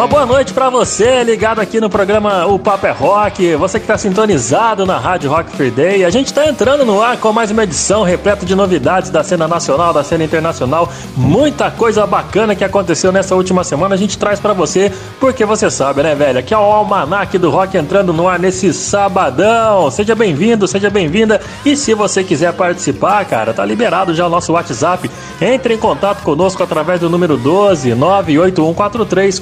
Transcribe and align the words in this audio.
Uma 0.00 0.06
boa 0.06 0.24
noite 0.24 0.54
para 0.54 0.70
você, 0.70 1.22
ligado 1.22 1.60
aqui 1.60 1.78
no 1.78 1.90
programa 1.90 2.46
O 2.46 2.58
Papo 2.58 2.86
é 2.86 2.90
Rock, 2.90 3.54
você 3.56 3.78
que 3.78 3.84
está 3.84 3.98
sintonizado 3.98 4.86
na 4.86 4.96
Rádio 4.96 5.28
Rock 5.28 5.54
Free 5.54 5.70
Day. 5.70 6.06
A 6.06 6.08
gente 6.08 6.28
está 6.28 6.46
entrando 6.46 6.86
no 6.86 7.02
ar 7.02 7.18
com 7.18 7.30
mais 7.34 7.50
uma 7.50 7.64
edição 7.64 8.02
repleta 8.02 8.46
de 8.46 8.54
novidades 8.54 9.10
da 9.10 9.22
cena 9.22 9.46
nacional, 9.46 9.92
da 9.92 10.02
cena 10.02 10.24
internacional. 10.24 10.90
Muita 11.14 11.70
coisa 11.70 12.06
bacana 12.06 12.54
que 12.54 12.64
aconteceu 12.64 13.12
nessa 13.12 13.34
última 13.34 13.62
semana 13.62 13.94
a 13.94 13.98
gente 13.98 14.16
traz 14.16 14.40
para 14.40 14.54
você, 14.54 14.90
porque 15.20 15.44
você 15.44 15.70
sabe, 15.70 16.02
né, 16.02 16.14
velho? 16.14 16.38
Aqui 16.38 16.54
é 16.54 16.58
o 16.58 16.62
Almanac 16.62 17.36
do 17.36 17.50
Rock 17.50 17.76
entrando 17.76 18.10
no 18.10 18.26
ar 18.26 18.38
nesse 18.38 18.72
sabadão. 18.72 19.90
Seja 19.90 20.14
bem-vindo, 20.14 20.66
seja 20.66 20.88
bem-vinda. 20.88 21.42
E 21.62 21.76
se 21.76 21.92
você 21.92 22.24
quiser 22.24 22.54
participar, 22.54 23.22
cara, 23.26 23.52
tá 23.52 23.66
liberado 23.66 24.14
já 24.14 24.26
o 24.26 24.30
nosso 24.30 24.54
WhatsApp. 24.54 25.10
Entre 25.42 25.74
em 25.74 25.78
contato 25.78 26.22
conosco 26.22 26.62
através 26.62 27.00
do 27.00 27.10
número 27.10 27.36
12 27.36 27.94
98143 27.94 29.38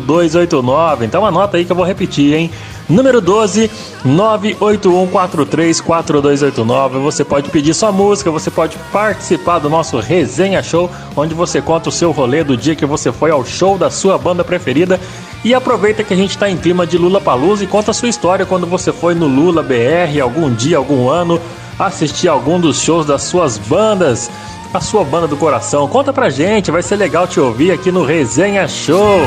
4289. 0.00 1.04
Então 1.04 1.24
anota 1.24 1.56
aí 1.56 1.64
que 1.64 1.72
eu 1.72 1.76
vou 1.76 1.84
repetir, 1.84 2.34
hein? 2.34 2.50
Número 2.88 3.20
12 3.20 3.70
981434289. 4.06 7.00
Você 7.00 7.24
pode 7.24 7.50
pedir 7.50 7.74
sua 7.74 7.92
música, 7.92 8.30
você 8.30 8.50
pode 8.50 8.78
participar 8.90 9.58
do 9.58 9.68
nosso 9.68 9.98
resenha 9.98 10.62
show, 10.62 10.90
onde 11.14 11.34
você 11.34 11.60
conta 11.60 11.90
o 11.90 11.92
seu 11.92 12.10
rolê 12.10 12.42
do 12.42 12.56
dia 12.56 12.74
que 12.74 12.86
você 12.86 13.12
foi 13.12 13.30
ao 13.30 13.44
show 13.44 13.76
da 13.76 13.90
sua 13.90 14.16
banda 14.16 14.42
preferida. 14.42 14.98
E 15.44 15.54
aproveita 15.54 16.02
que 16.02 16.14
a 16.14 16.16
gente 16.16 16.30
está 16.30 16.50
em 16.50 16.56
clima 16.56 16.86
de 16.86 16.98
Lula 16.98 17.20
Palusa 17.20 17.62
e 17.62 17.66
conta 17.66 17.90
a 17.90 17.94
sua 17.94 18.08
história 18.08 18.46
quando 18.46 18.66
você 18.66 18.92
foi 18.92 19.14
no 19.14 19.26
Lula 19.26 19.62
BR 19.62 20.20
algum 20.20 20.52
dia, 20.52 20.78
algum 20.78 21.08
ano, 21.08 21.40
assistir 21.78 22.26
algum 22.28 22.58
dos 22.58 22.80
shows 22.80 23.06
das 23.06 23.22
suas 23.22 23.56
bandas 23.56 24.28
a 24.72 24.80
sua 24.80 25.04
banda 25.04 25.26
do 25.26 25.36
coração. 25.36 25.88
Conta 25.88 26.12
pra 26.12 26.30
gente, 26.30 26.70
vai 26.70 26.82
ser 26.82 26.96
legal 26.96 27.26
te 27.26 27.40
ouvir 27.40 27.72
aqui 27.72 27.90
no 27.90 28.04
Resenha 28.04 28.66
Show. 28.68 29.20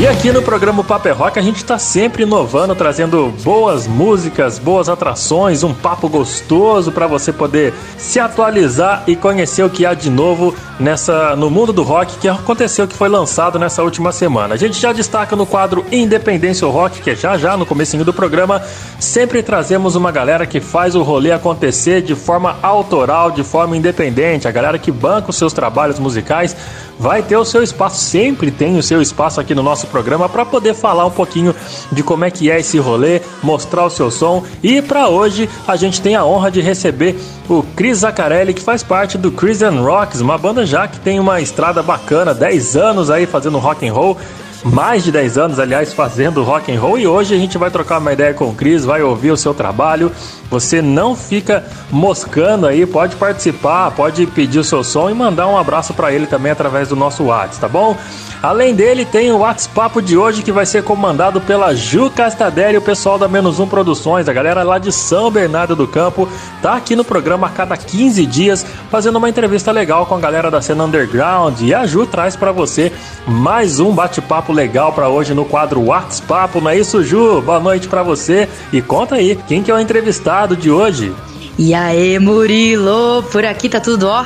E 0.00 0.06
aqui 0.06 0.30
no 0.30 0.40
programa 0.40 0.84
Paper 0.84 1.12
Rock 1.12 1.40
a 1.40 1.42
gente 1.42 1.56
está 1.56 1.76
sempre 1.76 2.22
inovando, 2.22 2.72
trazendo 2.72 3.34
boas 3.42 3.88
músicas, 3.88 4.56
boas 4.56 4.88
atrações, 4.88 5.64
um 5.64 5.74
papo 5.74 6.08
gostoso 6.08 6.92
para 6.92 7.08
você 7.08 7.32
poder 7.32 7.74
se 7.96 8.20
atualizar 8.20 9.02
e 9.08 9.16
conhecer 9.16 9.64
o 9.64 9.68
que 9.68 9.84
há 9.84 9.94
de 9.94 10.08
novo 10.08 10.54
nessa 10.78 11.34
no 11.34 11.50
mundo 11.50 11.72
do 11.72 11.82
rock 11.82 12.16
que 12.18 12.28
aconteceu, 12.28 12.86
que 12.86 12.94
foi 12.94 13.08
lançado 13.08 13.58
nessa 13.58 13.82
última 13.82 14.12
semana. 14.12 14.54
A 14.54 14.56
gente 14.56 14.78
já 14.80 14.92
destaca 14.92 15.34
no 15.34 15.44
quadro 15.44 15.84
Independência 15.90 16.64
Rock, 16.68 17.02
que 17.02 17.10
é 17.10 17.16
já 17.16 17.36
já 17.36 17.56
no 17.56 17.66
comecinho 17.66 18.04
do 18.04 18.12
programa, 18.12 18.62
sempre 19.00 19.42
trazemos 19.42 19.96
uma 19.96 20.12
galera 20.12 20.46
que 20.46 20.60
faz 20.60 20.94
o 20.94 21.02
rolê 21.02 21.32
acontecer 21.32 22.02
de 22.02 22.14
forma 22.14 22.56
autoral, 22.62 23.32
de 23.32 23.42
forma 23.42 23.76
independente, 23.76 24.46
a 24.46 24.52
galera 24.52 24.78
que 24.78 24.92
banca 24.92 25.30
os 25.30 25.36
seus 25.36 25.52
trabalhos 25.52 25.98
musicais 25.98 26.54
vai 26.96 27.20
ter 27.20 27.36
o 27.36 27.44
seu 27.44 27.64
espaço, 27.64 28.00
sempre 28.00 28.52
tem 28.52 28.76
o 28.76 28.82
seu 28.82 29.02
espaço 29.02 29.40
aqui 29.40 29.54
no 29.54 29.62
nosso 29.62 29.87
programa 29.88 30.28
para 30.28 30.44
poder 30.44 30.74
falar 30.74 31.04
um 31.06 31.10
pouquinho 31.10 31.54
de 31.90 32.02
como 32.02 32.24
é 32.24 32.30
que 32.30 32.50
é 32.50 32.60
esse 32.60 32.78
rolê, 32.78 33.20
mostrar 33.42 33.84
o 33.84 33.90
seu 33.90 34.10
som. 34.10 34.44
E 34.62 34.80
para 34.80 35.08
hoje 35.08 35.48
a 35.66 35.76
gente 35.76 36.00
tem 36.00 36.14
a 36.14 36.24
honra 36.24 36.50
de 36.50 36.60
receber 36.60 37.18
o 37.48 37.62
Chris 37.74 37.98
Zaccarelli, 37.98 38.54
que 38.54 38.62
faz 38.62 38.82
parte 38.82 39.16
do 39.16 39.30
Chris 39.32 39.62
and 39.62 39.80
Rocks, 39.80 40.20
uma 40.20 40.38
banda 40.38 40.64
já 40.66 40.86
que 40.86 41.00
tem 41.00 41.18
uma 41.18 41.40
estrada 41.40 41.82
bacana, 41.82 42.34
10 42.34 42.76
anos 42.76 43.10
aí 43.10 43.26
fazendo 43.26 43.58
rock 43.58 43.86
and 43.86 43.92
roll 43.92 44.16
mais 44.64 45.04
de 45.04 45.12
10 45.12 45.38
anos, 45.38 45.58
aliás, 45.58 45.92
fazendo 45.92 46.42
rock 46.42 46.74
and 46.74 46.80
roll 46.80 46.98
e 46.98 47.06
hoje 47.06 47.34
a 47.34 47.38
gente 47.38 47.56
vai 47.56 47.70
trocar 47.70 47.98
uma 47.98 48.12
ideia 48.12 48.34
com 48.34 48.48
o 48.48 48.54
Cris, 48.54 48.84
vai 48.84 49.02
ouvir 49.02 49.30
o 49.30 49.36
seu 49.36 49.54
trabalho. 49.54 50.10
Você 50.50 50.80
não 50.82 51.14
fica 51.14 51.64
moscando 51.90 52.66
aí, 52.66 52.86
pode 52.86 53.16
participar, 53.16 53.90
pode 53.92 54.26
pedir 54.26 54.58
o 54.58 54.64
seu 54.64 54.82
som 54.82 55.10
e 55.10 55.14
mandar 55.14 55.46
um 55.46 55.58
abraço 55.58 55.94
para 55.94 56.12
ele 56.12 56.26
também 56.26 56.50
através 56.50 56.88
do 56.88 56.96
nosso 56.96 57.24
WhatsApp, 57.24 57.60
tá 57.60 57.68
bom? 57.68 57.96
Além 58.40 58.72
dele, 58.72 59.04
tem 59.04 59.32
o 59.32 59.38
WhatsApp 59.38 60.00
de 60.00 60.16
hoje 60.16 60.42
que 60.42 60.52
vai 60.52 60.64
ser 60.64 60.84
comandado 60.84 61.40
pela 61.40 61.74
Ju 61.74 62.08
Castadelli, 62.08 62.78
o 62.78 62.82
pessoal 62.82 63.18
da 63.18 63.26
Menos 63.26 63.58
Um 63.58 63.66
Produções, 63.66 64.28
a 64.28 64.32
galera 64.32 64.62
lá 64.62 64.78
de 64.78 64.92
São 64.92 65.28
Bernardo 65.28 65.74
do 65.74 65.88
Campo, 65.88 66.28
tá 66.62 66.74
aqui 66.74 66.94
no 66.94 67.04
programa 67.04 67.48
a 67.48 67.50
cada 67.50 67.76
15 67.76 68.24
dias, 68.26 68.64
fazendo 68.90 69.16
uma 69.16 69.28
entrevista 69.28 69.72
legal 69.72 70.06
com 70.06 70.14
a 70.14 70.20
galera 70.20 70.52
da 70.52 70.62
cena 70.62 70.84
underground. 70.84 71.60
E 71.60 71.74
a 71.74 71.84
Ju 71.84 72.06
traz 72.06 72.36
para 72.36 72.52
você 72.52 72.92
mais 73.26 73.80
um 73.80 73.92
bate-papo 73.92 74.47
legal 74.52 74.92
para 74.92 75.08
hoje 75.08 75.34
no 75.34 75.44
quadro 75.44 75.80
WhatsApp, 75.82 76.60
não 76.60 76.70
é 76.70 76.78
isso, 76.78 77.02
Ju? 77.02 77.40
Boa 77.42 77.60
noite 77.60 77.88
para 77.88 78.02
você 78.02 78.48
e 78.72 78.80
conta 78.80 79.16
aí, 79.16 79.38
quem 79.46 79.62
que 79.62 79.70
é 79.70 79.74
o 79.74 79.80
entrevistado 79.80 80.56
de 80.56 80.70
hoje? 80.70 81.14
E 81.58 81.74
aí, 81.74 82.18
Murilo, 82.18 83.22
por 83.32 83.44
aqui 83.44 83.68
tá 83.68 83.80
tudo 83.80 84.06
ó 84.06 84.24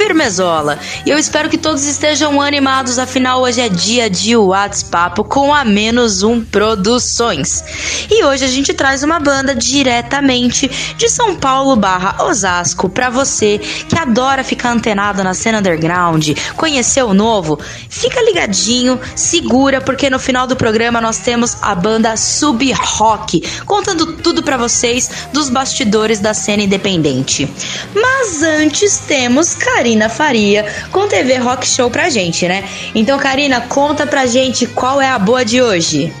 firmezola. 0.00 0.78
E 1.04 1.10
eu 1.10 1.18
espero 1.18 1.50
que 1.50 1.58
todos 1.58 1.84
estejam 1.84 2.40
animados, 2.40 2.98
afinal 2.98 3.42
hoje 3.42 3.60
é 3.60 3.68
dia 3.68 4.08
de 4.08 4.34
WhatsApp 4.34 5.22
com 5.24 5.52
a 5.52 5.62
menos 5.62 6.22
um 6.22 6.42
produções. 6.42 7.62
E 8.10 8.24
hoje 8.24 8.46
a 8.46 8.48
gente 8.48 8.72
traz 8.72 9.02
uma 9.02 9.20
banda 9.20 9.54
diretamente 9.54 10.70
de 10.96 11.06
São 11.10 11.36
Paulo 11.36 11.76
barra 11.76 12.24
Osasco 12.24 12.88
para 12.88 13.10
você 13.10 13.58
que 13.58 13.98
adora 13.98 14.42
ficar 14.42 14.70
antenado 14.70 15.22
na 15.22 15.34
cena 15.34 15.58
underground, 15.58 16.30
conhecer 16.56 17.02
o 17.02 17.12
novo, 17.12 17.58
fica 17.90 18.22
ligadinho, 18.22 18.98
segura 19.14 19.82
porque 19.82 20.08
no 20.08 20.18
final 20.18 20.46
do 20.46 20.56
programa 20.56 20.98
nós 20.98 21.18
temos 21.18 21.58
a 21.60 21.74
banda 21.74 22.16
Sub 22.16 22.72
Rock, 22.72 23.42
contando 23.66 24.16
tudo 24.16 24.42
para 24.42 24.56
vocês 24.56 25.10
dos 25.30 25.50
bastidores 25.50 26.20
da 26.20 26.32
cena 26.32 26.62
independente. 26.62 27.46
Mas 27.94 28.42
antes 28.42 28.96
temos 28.98 29.54
Karina 29.90 30.08
Faria 30.08 30.64
com 30.92 31.08
TV 31.08 31.38
Rock 31.38 31.66
Show 31.66 31.90
pra 31.90 32.08
gente, 32.08 32.46
né? 32.46 32.62
Então, 32.94 33.18
Karina, 33.18 33.60
conta 33.62 34.06
pra 34.06 34.24
gente 34.24 34.64
qual 34.64 35.00
é 35.00 35.08
a 35.08 35.18
boa 35.18 35.44
de 35.44 35.60
hoje. 35.60 36.12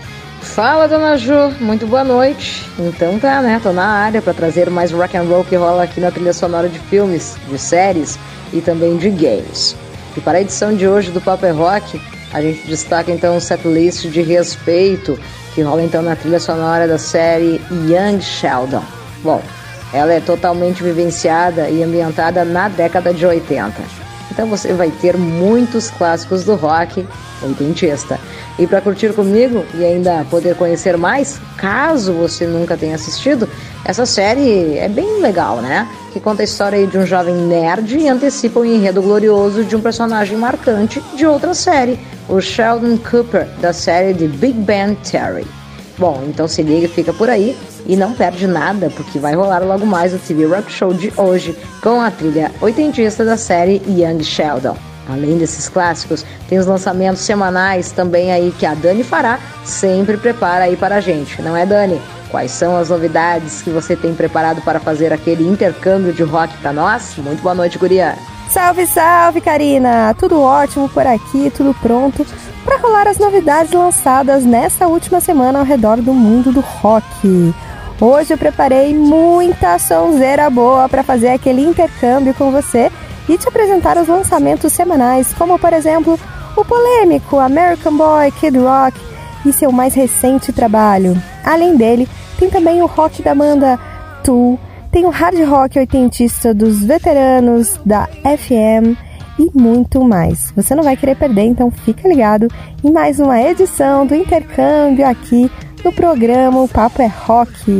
Fala, 0.42 0.88
dona 0.88 1.16
Ju, 1.16 1.54
muito 1.60 1.86
boa 1.86 2.02
noite. 2.02 2.66
Então 2.76 3.16
tá, 3.20 3.40
né? 3.40 3.60
Tô 3.62 3.72
na 3.72 3.86
área 3.86 4.20
para 4.20 4.34
trazer 4.34 4.68
mais 4.68 4.90
rock 4.90 5.16
and 5.16 5.22
roll 5.22 5.44
que 5.44 5.54
rola 5.54 5.84
aqui 5.84 6.00
na 6.00 6.10
trilha 6.10 6.32
sonora 6.32 6.68
de 6.68 6.80
filmes, 6.80 7.36
de 7.48 7.56
séries 7.60 8.18
e 8.52 8.60
também 8.60 8.96
de 8.96 9.08
games. 9.08 9.76
E 10.16 10.20
para 10.20 10.38
a 10.38 10.40
edição 10.40 10.74
de 10.74 10.88
hoje 10.88 11.12
do 11.12 11.20
Paper 11.20 11.54
Rock, 11.54 12.00
a 12.32 12.42
gente 12.42 12.66
destaca 12.66 13.12
então 13.12 13.36
um 13.36 13.40
setlist 13.40 14.06
de 14.06 14.20
respeito 14.20 15.16
que 15.54 15.62
rola 15.62 15.84
então 15.84 16.02
na 16.02 16.16
trilha 16.16 16.40
sonora 16.40 16.88
da 16.88 16.98
série 16.98 17.60
Young 17.70 18.20
Sheldon. 18.20 18.82
Bom, 19.22 19.40
ela 19.92 20.12
é 20.12 20.20
totalmente 20.20 20.82
vivenciada 20.82 21.68
e 21.68 21.82
ambientada 21.82 22.44
na 22.44 22.68
década 22.68 23.12
de 23.12 23.26
80. 23.26 23.74
Então 24.30 24.46
você 24.48 24.72
vai 24.72 24.90
ter 24.90 25.16
muitos 25.16 25.90
clássicos 25.90 26.44
do 26.44 26.54
rock 26.54 27.06
oitentista. 27.42 28.18
E 28.58 28.66
para 28.66 28.80
curtir 28.80 29.12
comigo 29.12 29.64
e 29.74 29.84
ainda 29.84 30.24
poder 30.30 30.54
conhecer 30.54 30.96
mais, 30.96 31.40
caso 31.56 32.12
você 32.12 32.46
nunca 32.46 32.76
tenha 32.76 32.94
assistido, 32.94 33.48
essa 33.84 34.04
série 34.06 34.76
é 34.78 34.88
bem 34.88 35.20
legal, 35.20 35.56
né? 35.60 35.88
Que 36.12 36.20
conta 36.20 36.42
a 36.42 36.44
história 36.44 36.86
de 36.86 36.98
um 36.98 37.06
jovem 37.06 37.34
nerd 37.34 37.96
e 37.96 38.08
antecipa 38.08 38.60
o 38.60 38.64
enredo 38.64 39.02
glorioso 39.02 39.64
de 39.64 39.74
um 39.74 39.80
personagem 39.80 40.36
marcante 40.36 41.02
de 41.14 41.26
outra 41.26 41.54
série, 41.54 41.98
o 42.28 42.40
Sheldon 42.40 42.98
Cooper, 42.98 43.46
da 43.60 43.72
série 43.72 44.12
de 44.12 44.28
Big 44.28 44.58
Bang 44.58 44.96
Theory. 44.96 45.59
Bom, 46.00 46.24
então 46.26 46.48
se 46.48 46.62
liga, 46.62 46.88
fica 46.88 47.12
por 47.12 47.28
aí 47.28 47.54
e 47.84 47.94
não 47.94 48.14
perde 48.14 48.46
nada, 48.46 48.88
porque 48.88 49.18
vai 49.18 49.34
rolar 49.34 49.58
logo 49.58 49.84
mais 49.84 50.14
o 50.14 50.18
TV 50.18 50.46
Rock 50.46 50.72
Show 50.72 50.94
de 50.94 51.12
hoje 51.14 51.54
com 51.82 52.00
a 52.00 52.10
trilha 52.10 52.50
oitentista 52.62 53.22
da 53.22 53.36
série 53.36 53.82
Young 53.86 54.24
Sheldon. 54.24 54.74
Além 55.06 55.36
desses 55.36 55.68
clássicos, 55.68 56.24
tem 56.48 56.58
os 56.58 56.64
lançamentos 56.64 57.20
semanais 57.20 57.92
também 57.92 58.32
aí 58.32 58.50
que 58.58 58.64
a 58.64 58.72
Dani 58.72 59.04
fará, 59.04 59.38
sempre 59.62 60.16
prepara 60.16 60.64
aí 60.64 60.74
para 60.76 60.96
a 60.96 61.00
gente, 61.00 61.42
não 61.42 61.54
é 61.54 61.66
Dani? 61.66 62.00
Quais 62.30 62.50
são 62.50 62.78
as 62.78 62.88
novidades 62.88 63.60
que 63.60 63.68
você 63.68 63.94
tem 63.94 64.14
preparado 64.14 64.62
para 64.62 64.80
fazer 64.80 65.12
aquele 65.12 65.46
intercâmbio 65.46 66.14
de 66.14 66.22
rock 66.22 66.56
para 66.62 66.72
nós? 66.72 67.14
Muito 67.18 67.42
boa 67.42 67.54
noite, 67.54 67.76
guria! 67.76 68.16
Salve, 68.50 68.84
salve, 68.84 69.40
Karina! 69.40 70.12
Tudo 70.18 70.42
ótimo 70.42 70.88
por 70.88 71.06
aqui, 71.06 71.52
tudo 71.56 71.72
pronto 71.72 72.26
para 72.64 72.78
rolar 72.78 73.06
as 73.06 73.16
novidades 73.16 73.70
lançadas 73.70 74.44
nessa 74.44 74.88
última 74.88 75.20
semana 75.20 75.60
ao 75.60 75.64
redor 75.64 75.98
do 75.98 76.12
mundo 76.12 76.50
do 76.50 76.58
rock. 76.58 77.54
Hoje 78.00 78.34
eu 78.34 78.38
preparei 78.38 78.92
muita 78.92 79.78
sonzeira 79.78 80.50
boa 80.50 80.88
para 80.88 81.04
fazer 81.04 81.28
aquele 81.28 81.64
intercâmbio 81.64 82.34
com 82.34 82.50
você 82.50 82.90
e 83.28 83.38
te 83.38 83.46
apresentar 83.46 83.96
os 83.96 84.08
lançamentos 84.08 84.72
semanais, 84.72 85.32
como 85.32 85.56
por 85.56 85.72
exemplo 85.72 86.18
o 86.56 86.64
polêmico 86.64 87.38
American 87.38 87.96
Boy 87.96 88.32
Kid 88.32 88.58
Rock 88.58 89.00
e 89.46 89.52
seu 89.52 89.70
mais 89.70 89.94
recente 89.94 90.52
trabalho. 90.52 91.16
Além 91.44 91.76
dele, 91.76 92.08
tem 92.36 92.50
também 92.50 92.82
o 92.82 92.86
rock 92.86 93.22
da 93.22 93.32
banda 93.32 93.78
Tool, 94.24 94.58
tem 94.90 95.06
o 95.06 95.10
hard 95.10 95.38
rock 95.44 95.78
oitentista 95.78 96.52
dos 96.52 96.82
veteranos 96.82 97.78
da 97.84 98.06
FM 98.06 98.96
e 99.38 99.50
muito 99.54 100.02
mais. 100.02 100.52
Você 100.56 100.74
não 100.74 100.82
vai 100.82 100.96
querer 100.96 101.16
perder, 101.16 101.44
então 101.44 101.70
fica 101.70 102.08
ligado 102.08 102.48
em 102.82 102.90
mais 102.90 103.20
uma 103.20 103.40
edição 103.40 104.04
do 104.04 104.14
intercâmbio 104.14 105.06
aqui 105.06 105.50
no 105.84 105.92
programa 105.92 106.60
O 106.60 106.68
Papo 106.68 107.00
é 107.00 107.06
Rock. 107.06 107.70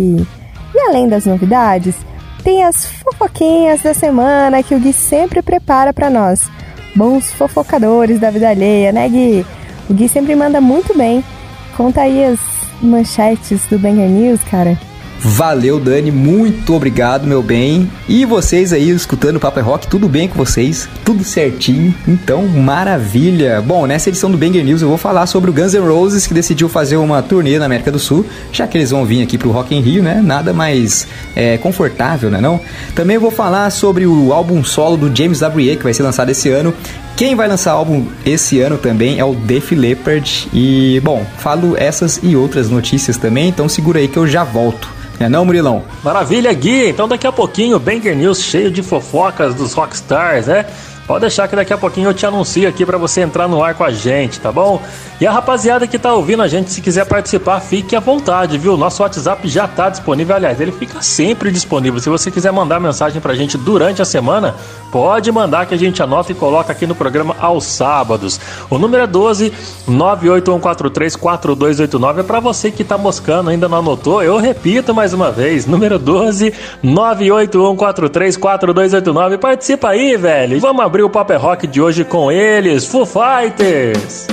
E 0.75 0.79
além 0.89 1.09
das 1.09 1.27
novidades, 1.27 1.97
tem 2.45 2.65
as 2.65 2.87
fofoquinhas 2.87 3.83
da 3.83 3.93
semana 3.93 4.63
que 4.63 4.75
o 4.75 4.79
Gui 4.79 4.93
sempre 4.93 5.43
prepara 5.43 5.93
para 5.93 6.09
nós. 6.09 6.49
Bons 6.95 7.33
fofocadores 7.33 8.21
da 8.21 8.31
vida 8.31 8.49
alheia, 8.49 8.93
né, 8.93 9.09
Gui? 9.09 9.45
O 9.89 9.95
Gui 9.95 10.09
sempre 10.09 10.35
manda 10.35 10.61
muito 10.61 10.97
bem. 10.97 11.25
Conta 11.77 12.03
aí 12.03 12.25
as 12.25 12.39
manchetes 12.81 13.67
do 13.67 13.79
Banger 13.79 14.09
News, 14.09 14.41
cara. 14.45 14.79
Valeu, 15.23 15.79
Dani, 15.79 16.11
muito 16.11 16.75
obrigado, 16.75 17.27
meu 17.27 17.43
bem. 17.43 17.91
E 18.09 18.25
vocês 18.25 18.73
aí 18.73 18.89
escutando 18.89 19.37
o 19.37 19.41
Papo 19.41 19.59
é 19.59 19.63
Rock, 19.63 19.87
tudo 19.87 20.09
bem 20.09 20.27
com 20.27 20.35
vocês? 20.35 20.89
Tudo 21.05 21.23
certinho? 21.25 21.95
Então, 22.09 22.49
maravilha! 22.49 23.61
Bom, 23.61 23.87
nessa 23.87 24.09
edição 24.09 24.31
do 24.31 24.39
Banger 24.39 24.65
News 24.65 24.81
eu 24.81 24.89
vou 24.89 24.97
falar 24.97 25.27
sobre 25.27 25.51
o 25.51 25.53
Guns 25.53 25.75
N' 25.75 25.87
Roses 25.87 26.27
que 26.27 26.33
decidiu 26.33 26.71
fazer 26.71 26.97
uma 26.97 27.21
turnê 27.21 27.59
na 27.59 27.67
América 27.67 27.93
do 27.93 27.99
Sul, 27.99 28.25
já 28.51 28.67
que 28.67 28.79
eles 28.79 28.93
vão 28.93 29.05
vir 29.05 29.23
aqui 29.23 29.37
pro 29.37 29.51
Rock 29.51 29.75
in 29.75 29.83
Rio, 29.83 30.03
né? 30.03 30.23
Nada 30.25 30.55
mais 30.55 31.07
é, 31.37 31.59
confortável, 31.59 32.31
né 32.31 32.41
não? 32.41 32.59
Também 32.95 33.19
vou 33.19 33.31
falar 33.31 33.69
sobre 33.69 34.07
o 34.07 34.33
álbum 34.33 34.65
solo 34.65 34.97
do 34.97 35.15
James 35.15 35.41
W.A. 35.41 35.77
que 35.77 35.85
vai 35.85 35.93
ser 35.93 36.03
lançado 36.03 36.31
esse 36.31 36.49
ano. 36.49 36.73
Quem 37.15 37.35
vai 37.35 37.47
lançar 37.47 37.73
álbum 37.73 38.07
esse 38.25 38.59
ano 38.61 38.79
também 38.79 39.19
é 39.19 39.25
o 39.25 39.35
Def 39.35 39.73
Leppard. 39.73 40.49
E, 40.51 40.99
bom, 41.05 41.27
falo 41.37 41.77
essas 41.77 42.19
e 42.23 42.35
outras 42.35 42.71
notícias 42.71 43.19
também, 43.19 43.51
então 43.51 43.69
segura 43.69 43.99
aí 43.99 44.09
que 44.09 44.17
eu 44.17 44.27
já 44.27 44.45
volto. 44.45 45.00
É 45.21 45.29
não, 45.29 45.45
Murilão? 45.45 45.85
Maravilha, 46.03 46.51
Gui. 46.55 46.89
Então 46.89 47.07
daqui 47.07 47.27
a 47.27 47.33
pouquinho, 47.33 47.79
Banger 47.79 48.17
News 48.17 48.43
cheio 48.43 48.71
de 48.71 48.83
fofocas 48.83 49.55
dos 49.55 49.75
rockstars, 49.75 50.47
né? 50.47 50.65
Pode 51.11 51.23
deixar 51.23 51.49
que 51.49 51.57
daqui 51.57 51.73
a 51.73 51.77
pouquinho 51.77 52.09
eu 52.09 52.15
te 52.15 52.25
anuncio 52.25 52.69
aqui 52.69 52.87
para 52.87 52.97
você 52.97 53.23
entrar 53.23 53.49
no 53.49 53.65
ar 53.65 53.75
com 53.75 53.83
a 53.83 53.91
gente, 53.91 54.39
tá 54.39 54.53
bom? 54.53 54.81
E 55.21 55.27
a 55.27 55.33
rapaziada 55.33 55.85
que 55.85 55.99
tá 55.99 56.15
ouvindo 56.15 56.41
a 56.41 56.47
gente, 56.47 56.71
se 56.71 56.81
quiser 56.81 57.05
participar, 57.05 57.59
fique 57.59 57.97
à 57.97 58.01
vontade, 58.01 58.57
viu? 58.57 58.77
Nosso 58.77 59.03
WhatsApp 59.03 59.49
já 59.49 59.67
tá 59.67 59.89
disponível, 59.89 60.37
aliás, 60.37 60.61
ele 60.61 60.71
fica 60.71 61.03
sempre 61.03 61.51
disponível. 61.51 61.99
Se 61.99 62.09
você 62.09 62.31
quiser 62.31 62.53
mandar 62.53 62.79
mensagem 62.79 63.21
pra 63.21 63.35
gente 63.35 63.59
durante 63.59 64.01
a 64.01 64.05
semana, 64.05 64.55
pode 64.93 65.33
mandar 65.33 65.67
que 65.67 65.75
a 65.75 65.77
gente 65.77 66.01
anota 66.01 66.31
e 66.31 66.35
coloca 66.35 66.71
aqui 66.71 66.87
no 66.87 66.95
programa 66.95 67.35
aos 67.41 67.65
sábados. 67.65 68.39
O 68.71 68.79
número 68.79 69.03
é 69.03 69.07
12 69.09 69.53
981434289 69.89 72.21
é 72.21 72.23
para 72.23 72.39
você 72.39 72.71
que 72.71 72.85
tá 72.85 72.97
moscando, 72.97 73.51
ainda 73.51 73.69
não 73.69 73.79
anotou. 73.79 74.23
Eu 74.23 74.37
repito 74.37 74.95
mais 74.95 75.13
uma 75.13 75.33
vez, 75.33 75.67
número 75.67 75.99
12 75.99 76.55
981434289. 76.85 79.39
Participa 79.39 79.89
aí, 79.89 80.17
velho. 80.17 80.61
Vamos 80.61 80.85
abrir 80.85 81.00
o 81.03 81.11
Paper 81.11 81.41
Rock 81.41 81.67
de 81.67 81.81
hoje 81.81 82.05
com 82.05 82.31
eles, 82.31 82.87
Foo 82.87 83.07
Fighters! 83.07 84.27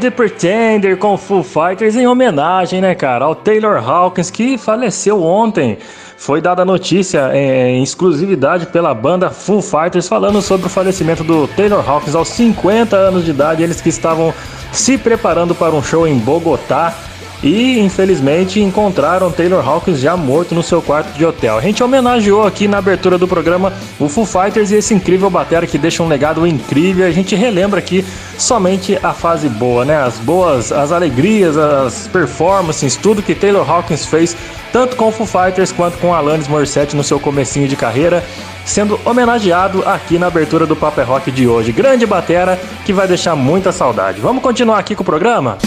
The 0.00 0.10
Pretender 0.10 0.96
com 0.96 1.18
Foo 1.18 1.42
Fighters 1.42 1.94
em 1.94 2.06
homenagem, 2.06 2.80
né, 2.80 2.94
cara, 2.94 3.26
ao 3.26 3.34
Taylor 3.34 3.76
Hawkins 3.76 4.30
que 4.30 4.56
faleceu 4.56 5.22
ontem. 5.22 5.76
Foi 6.16 6.40
dada 6.40 6.64
notícia 6.64 7.30
é, 7.32 7.68
em 7.68 7.82
exclusividade 7.82 8.66
pela 8.66 8.94
banda 8.94 9.28
Foo 9.28 9.60
Fighters 9.60 10.08
falando 10.08 10.40
sobre 10.40 10.66
o 10.66 10.70
falecimento 10.70 11.22
do 11.22 11.46
Taylor 11.48 11.86
Hawkins 11.86 12.14
aos 12.14 12.28
50 12.28 12.96
anos 12.96 13.26
de 13.26 13.30
idade. 13.30 13.62
Eles 13.62 13.82
que 13.82 13.90
estavam 13.90 14.32
se 14.72 14.96
preparando 14.96 15.54
para 15.54 15.74
um 15.74 15.82
show 15.82 16.08
em 16.08 16.16
Bogotá 16.18 16.94
e 17.42 17.78
infelizmente 17.78 18.60
encontraram 18.60 19.30
Taylor 19.30 19.66
Hawkins 19.66 20.00
já 20.00 20.16
morto 20.16 20.54
no 20.54 20.62
seu 20.62 20.82
quarto 20.82 21.12
de 21.16 21.24
hotel. 21.24 21.56
A 21.56 21.60
gente 21.60 21.82
homenageou 21.82 22.46
aqui 22.46 22.68
na 22.68 22.78
abertura 22.78 23.16
do 23.16 23.26
programa 23.26 23.72
o 23.98 24.08
Foo 24.08 24.26
Fighters 24.26 24.70
e 24.70 24.76
esse 24.76 24.92
incrível 24.92 25.30
batera 25.30 25.66
que 25.66 25.78
deixa 25.78 26.02
um 26.02 26.08
legado 26.08 26.46
incrível. 26.46 27.06
A 27.06 27.10
gente 27.10 27.34
relembra 27.34 27.78
aqui 27.78 28.04
somente 28.36 28.98
a 29.02 29.12
fase 29.12 29.48
boa, 29.48 29.84
né? 29.84 29.96
As 29.96 30.18
boas, 30.18 30.70
as 30.72 30.92
alegrias, 30.92 31.56
as 31.56 32.08
performances, 32.08 32.96
tudo 32.96 33.22
que 33.22 33.34
Taylor 33.34 33.68
Hawkins 33.68 34.04
fez 34.04 34.36
tanto 34.72 34.94
com 34.96 35.08
o 35.08 35.12
Foo 35.12 35.26
Fighters 35.26 35.72
quanto 35.72 35.98
com 35.98 36.14
Alanis 36.14 36.46
Morissette 36.46 36.94
no 36.94 37.02
seu 37.02 37.18
comecinho 37.18 37.66
de 37.66 37.74
carreira, 37.74 38.24
sendo 38.64 39.00
homenageado 39.04 39.82
aqui 39.84 40.18
na 40.18 40.28
abertura 40.28 40.64
do 40.64 40.76
Paper 40.76 41.08
Rock 41.08 41.30
de 41.30 41.48
hoje. 41.48 41.72
Grande 41.72 42.06
batera 42.06 42.58
que 42.84 42.92
vai 42.92 43.08
deixar 43.08 43.34
muita 43.34 43.72
saudade. 43.72 44.20
Vamos 44.20 44.42
continuar 44.42 44.78
aqui 44.78 44.94
com 44.94 45.02
o 45.02 45.06
programa? 45.06 45.58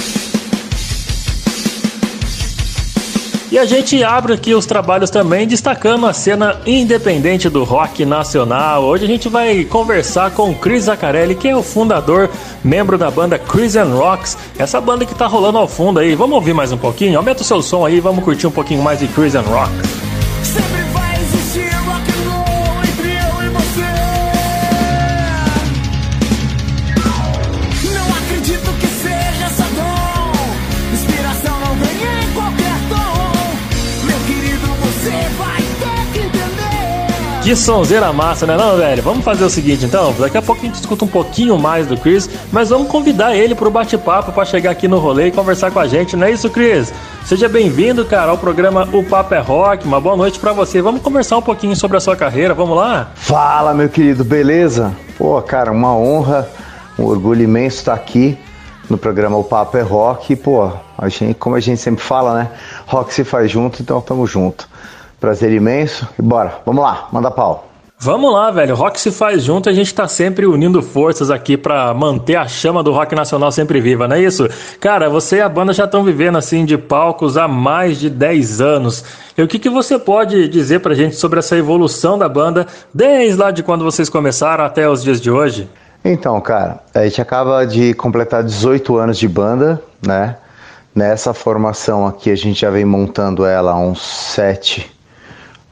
E 3.53 3.59
a 3.59 3.65
gente 3.65 4.03
abre 4.03 4.33
aqui 4.33 4.55
os 4.55 4.65
trabalhos 4.65 5.11
também 5.11 5.47
destacando 5.47 6.07
a 6.07 6.11
cena 6.11 6.59
independente 6.65 7.51
do 7.51 7.63
rock 7.63 8.03
nacional. 8.03 8.83
Hoje 8.83 9.05
a 9.05 9.07
gente 9.07 9.29
vai 9.29 9.63
conversar 9.63 10.31
com 10.31 10.55
Chris 10.55 10.85
Zaccarelli, 10.85 11.35
que 11.35 11.47
é 11.47 11.55
o 11.55 11.61
fundador, 11.61 12.31
membro 12.63 12.97
da 12.97 13.11
banda 13.11 13.37
Chris 13.37 13.75
and 13.75 13.93
Rocks, 13.93 14.35
essa 14.57 14.81
banda 14.81 15.05
que 15.05 15.13
tá 15.13 15.27
rolando 15.27 15.59
ao 15.59 15.67
fundo 15.67 15.99
aí. 15.99 16.15
Vamos 16.15 16.33
ouvir 16.33 16.55
mais 16.55 16.71
um 16.71 16.77
pouquinho? 16.77 17.15
Aumenta 17.15 17.43
o 17.43 17.45
seu 17.45 17.61
som 17.61 17.85
aí, 17.85 17.99
vamos 17.99 18.23
curtir 18.23 18.47
um 18.47 18.51
pouquinho 18.51 18.81
mais 18.81 18.97
de 18.97 19.07
Chris 19.09 19.35
and 19.35 19.41
Rocks. 19.41 20.12
Que 37.43 37.57
sonzeira 37.57 38.13
massa, 38.13 38.47
né 38.47 38.55
não, 38.55 38.77
velho? 38.77 39.03
Vamos 39.03 39.25
fazer 39.25 39.43
o 39.43 39.49
seguinte 39.49 39.83
então, 39.83 40.13
daqui 40.17 40.37
a 40.37 40.41
pouco 40.41 40.61
a 40.61 40.65
gente 40.65 40.75
escuta 40.75 41.03
um 41.03 41.09
pouquinho 41.09 41.57
mais 41.57 41.85
do 41.85 41.97
Chris, 41.97 42.29
mas 42.53 42.69
vamos 42.69 42.87
convidar 42.87 43.35
ele 43.35 43.53
pro 43.53 43.69
bate-papo 43.69 44.31
para 44.31 44.45
chegar 44.45 44.71
aqui 44.71 44.87
no 44.87 44.97
rolê 44.97 45.27
e 45.27 45.31
conversar 45.31 45.69
com 45.69 45.79
a 45.79 45.85
gente, 45.85 46.15
não 46.15 46.25
é 46.25 46.31
isso, 46.31 46.49
Chris? 46.49 46.93
Seja 47.25 47.49
bem-vindo, 47.49 48.05
cara, 48.05 48.31
ao 48.31 48.37
programa 48.37 48.87
O 48.93 49.03
Papo 49.03 49.33
é 49.33 49.39
Rock. 49.39 49.85
Uma 49.85 49.99
boa 49.99 50.15
noite 50.15 50.39
para 50.39 50.53
você. 50.53 50.81
Vamos 50.81 51.01
conversar 51.01 51.37
um 51.37 51.41
pouquinho 51.41 51.75
sobre 51.75 51.97
a 51.97 51.99
sua 51.99 52.15
carreira, 52.15 52.53
vamos 52.53 52.77
lá? 52.77 53.11
Fala, 53.15 53.73
meu 53.73 53.89
querido, 53.89 54.23
beleza? 54.23 54.95
Pô, 55.17 55.41
cara, 55.41 55.69
uma 55.69 55.93
honra, 55.93 56.47
um 56.97 57.03
orgulho 57.03 57.43
imenso 57.43 57.77
estar 57.77 57.93
aqui 57.93 58.37
no 58.89 58.97
programa 58.97 59.37
O 59.37 59.43
Papo 59.43 59.77
é 59.77 59.81
Rock. 59.81 60.33
pô, 60.37 60.71
a 60.97 61.09
gente, 61.09 61.33
como 61.33 61.57
a 61.57 61.59
gente 61.59 61.81
sempre 61.81 62.03
fala, 62.03 62.35
né? 62.35 62.51
Rock 62.87 63.13
se 63.13 63.25
faz 63.25 63.51
junto, 63.51 63.81
então 63.81 63.99
tamo 63.99 64.25
junto. 64.25 64.67
Prazer 65.23 65.53
imenso. 65.53 66.05
E 66.19 66.21
bora, 66.21 66.55
vamos 66.65 66.83
lá, 66.83 67.07
manda 67.09 67.31
pau. 67.31 67.69
Vamos 67.97 68.33
lá, 68.33 68.51
velho. 68.51 68.75
Rock 68.75 68.99
se 68.99 69.09
faz 69.09 69.41
junto, 69.41 69.69
a 69.69 69.71
gente 69.71 69.95
tá 69.95 70.05
sempre 70.05 70.45
unindo 70.45 70.81
forças 70.81 71.31
aqui 71.31 71.55
para 71.55 71.93
manter 71.93 72.35
a 72.35 72.45
chama 72.45 72.83
do 72.83 72.91
rock 72.91 73.15
nacional 73.15 73.49
sempre 73.49 73.79
viva, 73.79 74.05
não 74.05 74.17
é 74.17 74.21
isso? 74.21 74.49
Cara, 74.81 75.09
você 75.09 75.37
e 75.37 75.41
a 75.41 75.47
banda 75.47 75.71
já 75.71 75.85
estão 75.85 76.03
vivendo 76.03 76.37
assim 76.37 76.65
de 76.65 76.77
palcos 76.77 77.37
há 77.37 77.47
mais 77.47 78.01
de 78.01 78.09
10 78.09 78.59
anos. 78.59 79.05
E 79.37 79.41
o 79.41 79.47
que, 79.47 79.57
que 79.59 79.69
você 79.69 79.97
pode 79.97 80.49
dizer 80.49 80.81
pra 80.81 80.93
gente 80.93 81.15
sobre 81.15 81.39
essa 81.39 81.55
evolução 81.55 82.17
da 82.17 82.27
banda 82.27 82.67
desde 82.93 83.39
lá 83.39 83.49
de 83.49 83.63
quando 83.63 83.85
vocês 83.85 84.09
começaram 84.09 84.65
até 84.65 84.89
os 84.89 85.01
dias 85.01 85.21
de 85.21 85.31
hoje? 85.31 85.69
Então, 86.03 86.41
cara, 86.41 86.81
a 86.93 87.05
gente 87.05 87.21
acaba 87.21 87.63
de 87.63 87.93
completar 87.93 88.43
18 88.43 88.97
anos 88.97 89.17
de 89.17 89.29
banda, 89.29 89.81
né? 90.05 90.35
Nessa 90.93 91.33
formação 91.33 92.05
aqui 92.05 92.29
a 92.29 92.35
gente 92.35 92.59
já 92.59 92.69
vem 92.69 92.83
montando 92.83 93.45
ela 93.45 93.71
há 93.71 93.79
uns 93.79 94.01
7 94.01 94.91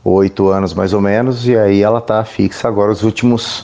oito 0.03 0.49
anos 0.49 0.73
mais 0.73 0.93
ou 0.93 1.01
menos, 1.01 1.47
e 1.47 1.55
aí 1.55 1.81
ela 1.81 1.99
está 1.99 2.23
fixa 2.23 2.67
agora 2.67 2.91
os 2.91 3.03
últimos 3.03 3.61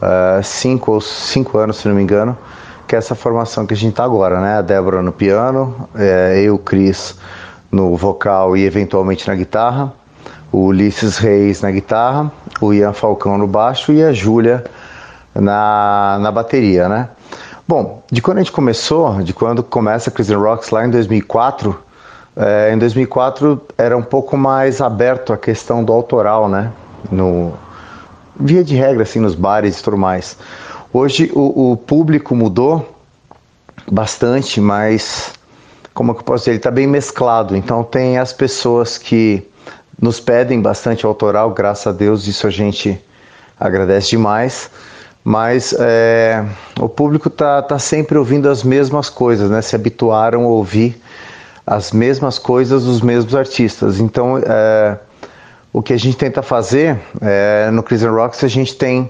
uh, 0.00 0.42
cinco 0.42 0.92
ou 0.92 1.00
cinco 1.00 1.58
anos, 1.58 1.78
se 1.78 1.88
não 1.88 1.94
me 1.94 2.02
engano, 2.02 2.36
que 2.86 2.94
é 2.94 2.98
essa 2.98 3.14
formação 3.14 3.66
que 3.66 3.74
a 3.74 3.76
gente 3.76 3.90
está 3.90 4.04
agora, 4.04 4.40
né? 4.40 4.58
A 4.58 4.62
Débora 4.62 5.00
no 5.00 5.12
piano, 5.12 5.88
é, 5.94 6.42
eu, 6.44 6.58
Cris 6.58 7.16
no 7.70 7.96
vocal 7.96 8.56
e 8.56 8.64
eventualmente 8.64 9.28
na 9.28 9.34
guitarra, 9.34 9.92
o 10.50 10.66
Ulisses 10.66 11.16
Reis 11.16 11.60
na 11.60 11.70
guitarra, 11.70 12.32
o 12.60 12.74
Ian 12.74 12.92
Falcão 12.92 13.38
no 13.38 13.46
baixo 13.46 13.92
e 13.92 14.02
a 14.02 14.12
Júlia 14.12 14.64
na, 15.34 16.18
na 16.20 16.32
bateria, 16.32 16.88
né? 16.88 17.08
Bom, 17.66 18.02
de 18.10 18.20
quando 18.20 18.38
a 18.38 18.40
gente 18.40 18.50
começou, 18.50 19.22
de 19.22 19.32
quando 19.32 19.62
começa 19.62 20.10
a 20.10 20.12
Crazy 20.12 20.34
Rocks 20.34 20.70
lá 20.70 20.84
em 20.84 20.90
2004, 20.90 21.80
é, 22.40 22.72
em 22.72 22.78
2004 22.78 23.60
era 23.76 23.94
um 23.94 24.02
pouco 24.02 24.34
mais 24.34 24.80
aberto 24.80 25.30
a 25.30 25.36
questão 25.36 25.84
do 25.84 25.92
autoral, 25.92 26.48
né? 26.48 26.72
No, 27.12 27.52
via 28.38 28.64
de 28.64 28.74
regra, 28.74 29.02
assim, 29.02 29.20
nos 29.20 29.34
bares 29.34 29.78
e 29.78 29.82
tudo 29.82 29.98
mais. 29.98 30.38
Hoje 30.90 31.30
o, 31.34 31.72
o 31.72 31.76
público 31.76 32.34
mudou 32.34 32.96
bastante, 33.92 34.58
mas 34.58 35.34
como 35.92 36.14
que 36.14 36.20
eu 36.20 36.24
posso 36.24 36.44
dizer, 36.44 36.52
ele 36.52 36.56
está 36.56 36.70
bem 36.70 36.86
mesclado. 36.86 37.54
Então 37.54 37.84
tem 37.84 38.16
as 38.16 38.32
pessoas 38.32 38.96
que 38.96 39.46
nos 40.00 40.18
pedem 40.18 40.62
bastante 40.62 41.04
autoral, 41.04 41.50
graças 41.50 41.88
a 41.88 41.92
Deus, 41.92 42.26
isso 42.26 42.46
a 42.46 42.50
gente 42.50 42.98
agradece 43.58 44.08
demais. 44.08 44.70
Mas 45.22 45.74
é, 45.78 46.42
o 46.80 46.88
público 46.88 47.28
está 47.28 47.60
tá 47.60 47.78
sempre 47.78 48.16
ouvindo 48.16 48.48
as 48.48 48.64
mesmas 48.64 49.10
coisas, 49.10 49.50
né? 49.50 49.60
Se 49.60 49.76
habituaram 49.76 50.44
a 50.44 50.48
ouvir 50.48 50.98
as 51.70 51.92
mesmas 51.92 52.36
coisas 52.36 52.84
dos 52.84 53.00
mesmos 53.00 53.32
artistas. 53.36 54.00
Então, 54.00 54.38
é, 54.38 54.98
o 55.72 55.80
que 55.80 55.92
a 55.92 55.96
gente 55.96 56.16
tenta 56.16 56.42
fazer 56.42 56.98
é, 57.20 57.70
no 57.70 57.80
Chris 57.80 58.02
Rocks, 58.02 58.42
a 58.42 58.48
gente 58.48 58.74
tem 58.74 59.08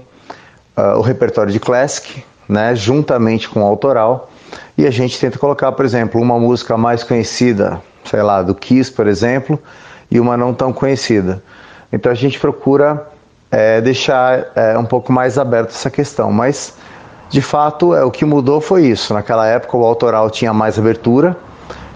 uh, 0.77 0.95
o 0.95 1.01
repertório 1.01 1.51
de 1.51 1.59
classic, 1.59 2.23
né, 2.47 2.75
juntamente 2.75 3.49
com 3.49 3.63
o 3.63 3.65
autoral, 3.65 4.29
e 4.77 4.85
a 4.85 4.91
gente 4.91 5.19
tenta 5.19 5.39
colocar, 5.39 5.71
por 5.71 5.83
exemplo, 5.83 6.21
uma 6.21 6.39
música 6.39 6.77
mais 6.77 7.03
conhecida, 7.03 7.81
sei 8.05 8.21
lá, 8.21 8.43
do 8.43 8.53
Kiss, 8.53 8.91
por 8.91 9.07
exemplo, 9.07 9.59
e 10.11 10.19
uma 10.19 10.37
não 10.37 10.53
tão 10.53 10.71
conhecida. 10.71 11.41
Então 11.91 12.11
a 12.11 12.15
gente 12.15 12.39
procura 12.39 13.07
é, 13.49 13.81
deixar 13.81 14.51
é, 14.55 14.77
um 14.77 14.85
pouco 14.85 15.11
mais 15.11 15.39
aberto 15.39 15.69
essa 15.69 15.89
questão, 15.89 16.31
mas 16.31 16.75
de 17.27 17.41
fato 17.41 17.95
é, 17.95 18.03
o 18.03 18.11
que 18.11 18.23
mudou 18.23 18.61
foi 18.61 18.85
isso. 18.85 19.15
Naquela 19.15 19.47
época 19.47 19.75
o 19.77 19.83
autoral 19.83 20.29
tinha 20.29 20.53
mais 20.53 20.77
abertura, 20.77 21.35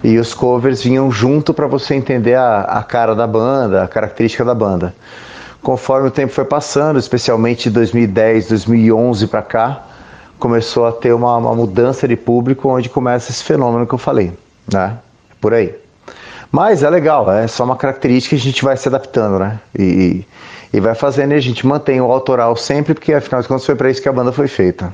e 0.02 0.18
os 0.18 0.34
covers 0.34 0.82
vinham 0.82 1.10
junto 1.10 1.54
para 1.54 1.66
você 1.66 1.94
entender 1.94 2.34
a, 2.34 2.60
a 2.62 2.82
cara 2.82 3.14
da 3.14 3.26
banda, 3.26 3.82
a 3.82 3.88
característica 3.88 4.44
da 4.44 4.54
banda. 4.54 4.94
Conforme 5.62 6.08
o 6.08 6.10
tempo 6.10 6.32
foi 6.32 6.44
passando, 6.44 6.98
especialmente 6.98 7.64
de 7.64 7.70
2010, 7.70 8.48
2011 8.48 9.26
para 9.26 9.42
cá, 9.42 9.82
começou 10.38 10.86
a 10.86 10.92
ter 10.92 11.12
uma, 11.12 11.36
uma, 11.36 11.54
mudança 11.54 12.06
de 12.06 12.16
público 12.16 12.68
onde 12.68 12.88
começa 12.88 13.30
esse 13.30 13.42
fenômeno 13.42 13.86
que 13.86 13.94
eu 13.94 13.98
falei, 13.98 14.32
né? 14.72 14.98
Por 15.40 15.54
aí. 15.54 15.74
Mas 16.52 16.82
é 16.82 16.90
legal, 16.90 17.30
é 17.32 17.46
só 17.46 17.64
uma 17.64 17.76
característica 17.76 18.36
que 18.36 18.40
a 18.40 18.44
gente 18.44 18.64
vai 18.64 18.76
se 18.76 18.86
adaptando, 18.86 19.38
né? 19.38 19.58
E, 19.76 20.24
e 20.72 20.80
vai 20.80 20.94
fazendo 20.94 21.32
e 21.32 21.34
a 21.34 21.40
gente 21.40 21.66
mantém 21.66 22.00
o 22.00 22.12
autoral 22.12 22.54
sempre, 22.56 22.94
porque 22.94 23.12
afinal 23.12 23.42
de 23.42 23.48
contas 23.48 23.66
foi 23.66 23.74
para 23.74 23.90
isso 23.90 24.00
que 24.00 24.08
a 24.08 24.12
banda 24.12 24.32
foi 24.32 24.46
feita. 24.46 24.92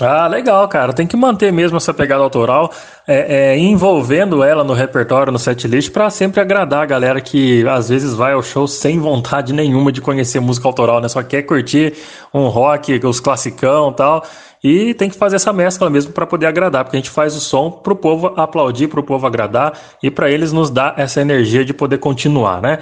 Ah, 0.00 0.26
legal, 0.26 0.66
cara. 0.66 0.92
Tem 0.92 1.06
que 1.06 1.16
manter 1.16 1.52
mesmo 1.52 1.76
essa 1.76 1.94
pegada 1.94 2.20
autoral, 2.20 2.72
é, 3.06 3.52
é, 3.52 3.58
envolvendo 3.58 4.42
ela 4.42 4.64
no 4.64 4.72
repertório, 4.72 5.32
no 5.32 5.38
setlist, 5.38 5.92
para 5.92 6.10
sempre 6.10 6.40
agradar 6.40 6.82
a 6.82 6.86
galera 6.86 7.20
que 7.20 7.64
às 7.68 7.90
vezes 7.90 8.12
vai 8.12 8.32
ao 8.32 8.42
show 8.42 8.66
sem 8.66 8.98
vontade 8.98 9.52
nenhuma 9.52 9.92
de 9.92 10.00
conhecer 10.00 10.40
música 10.40 10.66
autoral, 10.66 11.00
né? 11.00 11.08
Só 11.08 11.22
quer 11.22 11.42
curtir 11.42 11.94
um 12.32 12.48
rock, 12.48 13.00
os 13.06 13.20
classicão 13.20 13.92
e 13.92 13.94
tal. 13.94 14.24
E 14.64 14.94
tem 14.94 15.08
que 15.08 15.16
fazer 15.16 15.36
essa 15.36 15.52
mescla 15.52 15.88
mesmo 15.88 16.12
para 16.12 16.26
poder 16.26 16.46
agradar, 16.46 16.82
porque 16.82 16.96
a 16.96 17.00
gente 17.00 17.10
faz 17.10 17.36
o 17.36 17.40
som 17.40 17.70
pro 17.70 17.94
povo 17.94 18.32
aplaudir, 18.36 18.88
pro 18.88 19.02
povo 19.02 19.24
agradar 19.28 19.78
e 20.02 20.10
para 20.10 20.28
eles 20.28 20.52
nos 20.52 20.70
dar 20.70 20.94
essa 20.98 21.20
energia 21.20 21.64
de 21.64 21.72
poder 21.72 21.98
continuar, 21.98 22.60
né? 22.60 22.80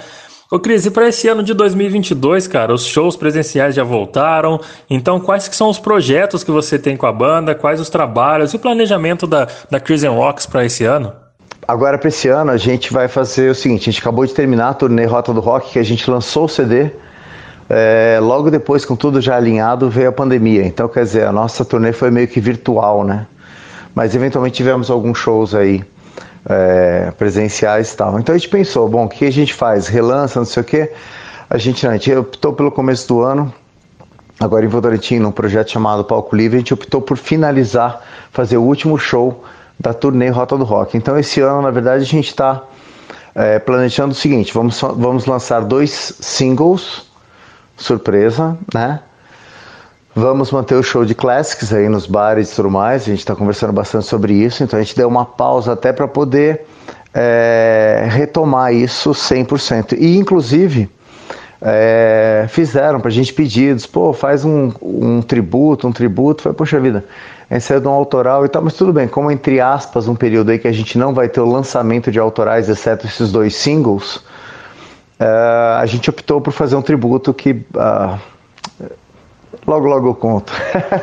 Ô 0.53 0.59
Cris, 0.59 0.85
e 0.85 0.91
para 0.91 1.07
esse 1.07 1.27
ano 1.27 1.41
de 1.41 1.51
2022, 1.51 2.45
cara, 2.45 2.71
os 2.71 2.85
shows 2.85 3.15
presenciais 3.15 3.73
já 3.73 3.83
voltaram, 3.83 4.61
então 4.87 5.19
quais 5.19 5.47
que 5.47 5.55
são 5.55 5.67
os 5.67 5.79
projetos 5.79 6.43
que 6.43 6.51
você 6.51 6.77
tem 6.77 6.95
com 6.95 7.07
a 7.07 7.11
banda, 7.11 7.55
quais 7.55 7.81
os 7.81 7.89
trabalhos? 7.89 8.53
E 8.53 8.57
o 8.57 8.59
planejamento 8.59 9.25
da, 9.25 9.47
da 9.67 9.79
Cris 9.79 10.03
Rocks 10.03 10.45
para 10.45 10.63
esse 10.63 10.85
ano? 10.85 11.11
Agora 11.67 11.97
para 11.97 12.07
esse 12.07 12.27
ano 12.27 12.51
a 12.51 12.57
gente 12.57 12.93
vai 12.93 13.07
fazer 13.07 13.49
o 13.49 13.55
seguinte, 13.55 13.89
a 13.89 13.91
gente 13.91 13.99
acabou 13.99 14.27
de 14.27 14.33
terminar 14.35 14.69
a 14.69 14.73
turnê 14.75 15.05
Rota 15.05 15.33
do 15.33 15.39
Rock, 15.39 15.71
que 15.71 15.79
a 15.79 15.83
gente 15.83 16.07
lançou 16.07 16.45
o 16.45 16.47
CD, 16.47 16.91
é, 17.67 18.19
logo 18.21 18.51
depois 18.51 18.85
com 18.85 18.95
tudo 18.95 19.19
já 19.19 19.35
alinhado 19.35 19.89
veio 19.89 20.09
a 20.09 20.11
pandemia, 20.11 20.63
então 20.63 20.87
quer 20.87 21.01
dizer, 21.01 21.25
a 21.25 21.31
nossa 21.31 21.65
turnê 21.65 21.91
foi 21.93 22.11
meio 22.11 22.27
que 22.27 22.39
virtual, 22.39 23.03
né? 23.03 23.25
Mas 23.95 24.13
eventualmente 24.13 24.55
tivemos 24.55 24.91
alguns 24.91 25.17
shows 25.17 25.55
aí 25.55 25.83
é, 26.47 27.11
presenciais 27.17 27.93
e 27.93 27.97
tal. 27.97 28.19
Então 28.19 28.35
a 28.35 28.37
gente 28.37 28.49
pensou, 28.49 28.87
bom, 28.87 29.05
o 29.05 29.09
que 29.09 29.25
a 29.25 29.31
gente 29.31 29.53
faz? 29.53 29.87
Relança, 29.87 30.39
não 30.39 30.45
sei 30.45 30.61
o 30.61 30.65
quê. 30.65 30.91
A 31.49 31.57
gente, 31.57 31.87
a 31.87 31.93
gente 31.93 32.13
optou 32.13 32.53
pelo 32.53 32.71
começo 32.71 33.07
do 33.07 33.21
ano, 33.21 33.53
agora 34.39 34.65
em 34.65 34.67
Votorantim, 34.67 35.19
num 35.19 35.31
projeto 35.31 35.71
chamado 35.71 36.03
Palco 36.03 36.35
Livre, 36.35 36.57
a 36.57 36.59
gente 36.59 36.73
optou 36.73 37.01
por 37.01 37.17
finalizar, 37.17 38.01
fazer 38.31 38.57
o 38.57 38.63
último 38.63 38.97
show 38.97 39.43
da 39.79 39.93
turnê 39.93 40.29
Rota 40.29 40.57
do 40.57 40.63
Rock. 40.63 40.97
Então 40.97 41.17
esse 41.17 41.41
ano, 41.41 41.61
na 41.61 41.71
verdade, 41.71 42.03
a 42.03 42.05
gente 42.05 42.27
está 42.27 42.63
é, 43.35 43.59
planejando 43.59 44.11
o 44.11 44.15
seguinte: 44.15 44.53
vamos, 44.53 44.79
vamos 44.81 45.25
lançar 45.25 45.61
dois 45.61 46.15
singles, 46.19 47.05
surpresa, 47.77 48.57
né? 48.73 48.99
Vamos 50.15 50.51
manter 50.51 50.75
o 50.75 50.83
show 50.83 51.03
de 51.03 51.15
classics 51.15 51.73
aí 51.73 51.89
nos 51.89 52.05
bares 52.05 52.51
e 52.51 52.55
tudo 52.55 52.69
mais. 52.69 53.01
A 53.01 53.05
gente 53.05 53.19
está 53.19 53.35
conversando 53.35 53.73
bastante 53.73 54.05
sobre 54.05 54.33
isso, 54.33 54.63
então 54.63 54.77
a 54.77 54.83
gente 54.83 54.95
deu 54.95 55.07
uma 55.07 55.25
pausa 55.25 55.73
até 55.73 55.91
para 55.91 56.07
poder 56.07 56.67
é, 57.11 58.05
retomar 58.11 58.71
isso 58.75 59.09
100%. 59.09 59.97
E 59.97 60.15
inclusive 60.15 60.87
é, 61.59 62.45
fizeram 62.47 62.99
para 62.99 63.09
a 63.09 63.11
gente 63.11 63.33
pedidos, 63.33 63.87
pô, 63.87 64.13
faz 64.13 64.45
um, 64.45 64.71
um 64.79 65.19
tributo, 65.19 65.87
um 65.87 65.91
tributo. 65.91 66.43
Foi, 66.43 66.53
poxa 66.53 66.79
vida, 66.79 67.03
a 67.49 67.55
gente 67.55 67.63
saiu 67.63 67.81
de 67.81 67.87
um 67.87 67.91
autoral 67.91 68.45
e 68.45 68.49
tal, 68.49 68.61
mas 68.61 68.75
tudo 68.75 68.93
bem, 68.93 69.07
como 69.07 69.31
entre 69.31 69.59
aspas, 69.59 70.07
um 70.07 70.13
período 70.15 70.51
aí 70.51 70.59
que 70.59 70.67
a 70.67 70.71
gente 70.71 70.95
não 70.95 71.11
vai 71.11 71.27
ter 71.27 71.39
o 71.39 71.51
lançamento 71.51 72.11
de 72.11 72.19
autorais, 72.19 72.69
exceto 72.69 73.07
esses 73.07 73.31
dois 73.31 73.55
singles, 73.55 74.23
é, 75.19 75.25
a 75.79 75.85
gente 75.87 76.07
optou 76.07 76.39
por 76.39 76.53
fazer 76.53 76.75
um 76.75 76.83
tributo 76.83 77.33
que. 77.33 77.51
Uh, 77.73 78.32
Logo, 79.65 79.87
logo 79.87 80.09
eu 80.09 80.15
conto. 80.15 80.53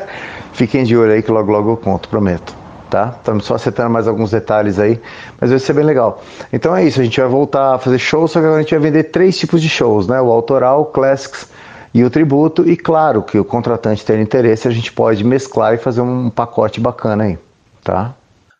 Fiquem 0.53 0.85
de 0.85 0.97
olho 0.97 1.13
aí 1.13 1.23
que 1.23 1.31
logo, 1.31 1.51
logo 1.51 1.71
eu 1.71 1.77
conto, 1.77 2.09
prometo. 2.09 2.55
Tá? 2.91 3.15
Estamos 3.17 3.45
só 3.45 3.55
acertando 3.55 3.91
mais 3.91 4.09
alguns 4.09 4.33
detalhes 4.33 4.79
aí, 4.79 5.01
mas 5.41 5.51
vai 5.51 5.59
ser 5.61 5.73
bem 5.73 5.85
legal. 5.85 6.23
Então 6.53 6.75
é 6.75 6.85
isso, 6.85 7.01
a 7.01 7.05
gente 7.05 7.21
vai 7.21 7.29
voltar 7.29 7.77
a 7.77 7.79
fazer 7.79 7.99
shows, 7.99 8.33
só 8.33 8.41
que 8.41 8.47
agora 8.47 8.59
a 8.59 8.63
gente 8.63 8.75
vai 8.75 8.81
vender 8.81 9.05
três 9.05 9.39
tipos 9.39 9.63
de 9.63 9.69
shows, 9.69 10.09
né? 10.09 10.21
O 10.21 10.31
autoral, 10.31 10.87
classics 10.87 11.49
e 11.95 12.03
o 12.03 12.11
tributo. 12.11 12.69
E 12.69 12.77
claro 12.77 13.23
que 13.23 13.39
o 13.39 13.45
contratante 13.45 14.05
tendo 14.05 14.23
interesse, 14.23 14.67
a 14.67 14.73
gente 14.73 14.93
pode 14.93 15.23
mesclar 15.23 15.75
e 15.75 15.79
fazer 15.79 16.01
um 16.01 16.29
pacote 16.31 16.81
bacana 16.81 17.25
aí, 17.25 17.39
tá? 17.85 18.13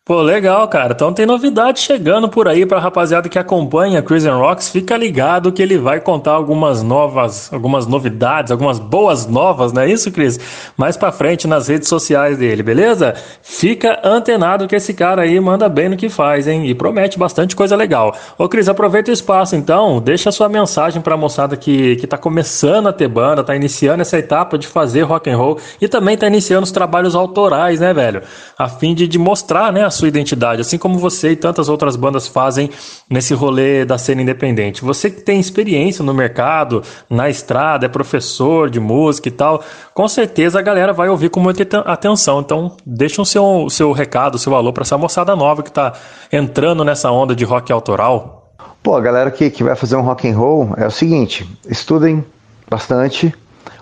Pô, 0.03 0.19
legal, 0.23 0.67
cara. 0.67 0.93
Então 0.93 1.13
tem 1.13 1.27
novidade 1.27 1.79
chegando 1.79 2.27
por 2.27 2.47
aí 2.47 2.65
pra 2.65 2.79
rapaziada 2.79 3.29
que 3.29 3.37
acompanha 3.37 4.01
Chris 4.01 4.25
and 4.25 4.35
Rocks. 4.35 4.67
Fica 4.67 4.97
ligado 4.97 5.51
que 5.51 5.61
ele 5.61 5.77
vai 5.77 6.01
contar 6.01 6.31
algumas 6.31 6.81
novas, 6.81 7.53
algumas 7.53 7.85
novidades, 7.85 8.51
algumas 8.51 8.79
boas 8.79 9.27
novas, 9.27 9.71
não 9.71 9.83
é 9.83 9.91
isso, 9.91 10.11
Chris? 10.11 10.39
Mais 10.75 10.97
pra 10.97 11.11
frente 11.11 11.47
nas 11.47 11.67
redes 11.67 11.87
sociais 11.87 12.35
dele, 12.39 12.63
beleza? 12.63 13.13
Fica 13.43 14.01
antenado 14.03 14.67
que 14.67 14.75
esse 14.75 14.91
cara 14.91 15.21
aí 15.21 15.39
manda 15.39 15.69
bem 15.69 15.87
no 15.89 15.95
que 15.95 16.09
faz, 16.09 16.47
hein? 16.47 16.65
E 16.65 16.73
promete 16.73 17.19
bastante 17.19 17.55
coisa 17.55 17.75
legal. 17.75 18.15
Ô, 18.39 18.49
Cris, 18.49 18.67
aproveita 18.67 19.11
o 19.11 19.13
espaço 19.13 19.55
então, 19.55 20.01
deixa 20.01 20.29
a 20.29 20.31
sua 20.31 20.49
mensagem 20.49 20.99
pra 20.99 21.15
moçada 21.15 21.55
que, 21.55 21.95
que 21.97 22.07
tá 22.07 22.17
começando 22.17 22.89
a 22.89 22.93
ter 22.93 23.07
banda, 23.07 23.43
tá 23.43 23.55
iniciando 23.55 24.01
essa 24.01 24.17
etapa 24.17 24.57
de 24.57 24.65
fazer 24.65 25.03
rock 25.03 25.29
and 25.29 25.37
roll 25.37 25.59
e 25.79 25.87
também 25.87 26.17
tá 26.17 26.25
iniciando 26.25 26.63
os 26.63 26.71
trabalhos 26.71 27.13
autorais, 27.13 27.79
né, 27.79 27.93
velho? 27.93 28.23
A 28.57 28.67
fim 28.67 28.95
de, 28.95 29.07
de 29.07 29.19
mostrar, 29.19 29.71
né, 29.71 29.90
sua 29.91 30.07
identidade, 30.07 30.61
assim 30.61 30.77
como 30.77 30.97
você 30.97 31.31
e 31.31 31.35
tantas 31.35 31.69
outras 31.69 31.95
bandas 31.95 32.27
fazem 32.27 32.69
nesse 33.09 33.33
rolê 33.33 33.85
da 33.85 33.97
cena 33.97 34.21
independente. 34.21 34.83
Você 34.83 35.09
que 35.09 35.21
tem 35.21 35.39
experiência 35.39 36.03
no 36.03 36.13
mercado, 36.13 36.81
na 37.09 37.29
estrada, 37.29 37.85
é 37.85 37.89
professor 37.89 38.69
de 38.69 38.79
música 38.79 39.27
e 39.27 39.31
tal, 39.31 39.63
com 39.93 40.07
certeza 40.07 40.59
a 40.59 40.61
galera 40.61 40.93
vai 40.93 41.09
ouvir 41.09 41.29
com 41.29 41.39
muita 41.39 41.79
atenção. 41.81 42.39
Então, 42.39 42.75
deixa 42.85 43.21
o 43.21 43.25
seu, 43.25 43.69
seu 43.69 43.91
recado, 43.91 44.35
o 44.35 44.39
seu 44.39 44.55
alô 44.55 44.73
para 44.73 44.83
essa 44.83 44.97
moçada 44.97 45.35
nova 45.35 45.61
que 45.61 45.69
está 45.69 45.93
entrando 46.31 46.83
nessa 46.83 47.11
onda 47.11 47.35
de 47.35 47.43
rock 47.43 47.71
autoral. 47.71 48.55
Pô, 48.81 48.95
a 48.95 49.01
galera 49.01 49.29
que, 49.29 49.49
que 49.49 49.63
vai 49.63 49.75
fazer 49.75 49.95
um 49.95 50.01
rock 50.01 50.27
and 50.27 50.35
roll 50.35 50.73
é 50.77 50.87
o 50.87 50.91
seguinte: 50.91 51.47
estudem 51.69 52.25
bastante, 52.69 53.33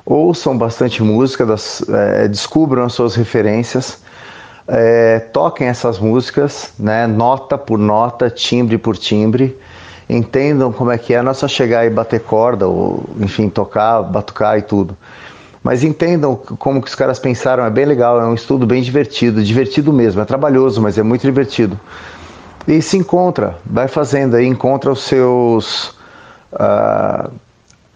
ouçam 0.05 0.57
bastante 0.57 1.01
música, 1.01 1.45
das, 1.45 1.87
é, 1.87 2.27
descubram 2.27 2.83
as 2.83 2.93
suas 2.93 3.15
referências 3.15 4.01
é, 4.69 5.19
toquem 5.19 5.67
essas 5.67 5.97
músicas, 5.97 6.71
né, 6.77 7.07
nota 7.07 7.57
por 7.57 7.79
nota, 7.79 8.29
timbre 8.29 8.77
por 8.77 8.95
timbre, 8.95 9.57
entendam 10.07 10.71
como 10.71 10.91
é 10.91 10.97
que 10.97 11.13
é, 11.13 11.21
não 11.23 11.31
é 11.31 11.33
só 11.33 11.47
chegar 11.47 11.85
e 11.85 11.89
bater 11.89 12.19
corda, 12.19 12.67
ou 12.67 13.03
enfim, 13.19 13.49
tocar, 13.49 14.03
batucar 14.03 14.59
e 14.59 14.61
tudo. 14.61 14.95
Mas 15.63 15.83
entendam 15.83 16.35
como 16.35 16.81
que 16.81 16.87
os 16.87 16.95
caras 16.95 17.17
pensaram, 17.17 17.65
é 17.65 17.69
bem 17.69 17.85
legal, 17.85 18.21
é 18.21 18.25
um 18.25 18.35
estudo 18.35 18.65
bem 18.65 18.81
divertido, 18.81 19.43
divertido 19.43 19.91
mesmo, 19.91 20.21
é 20.21 20.25
trabalhoso, 20.25 20.79
mas 20.81 20.97
é 20.97 21.03
muito 21.03 21.23
divertido. 21.23 21.77
E 22.67 22.81
se 22.81 22.95
encontra, 22.95 23.57
vai 23.65 23.87
fazendo 23.87 24.35
aí, 24.35 24.45
encontra 24.45 24.91
os 24.91 25.01
seus. 25.01 25.89
Uh, 26.53 27.31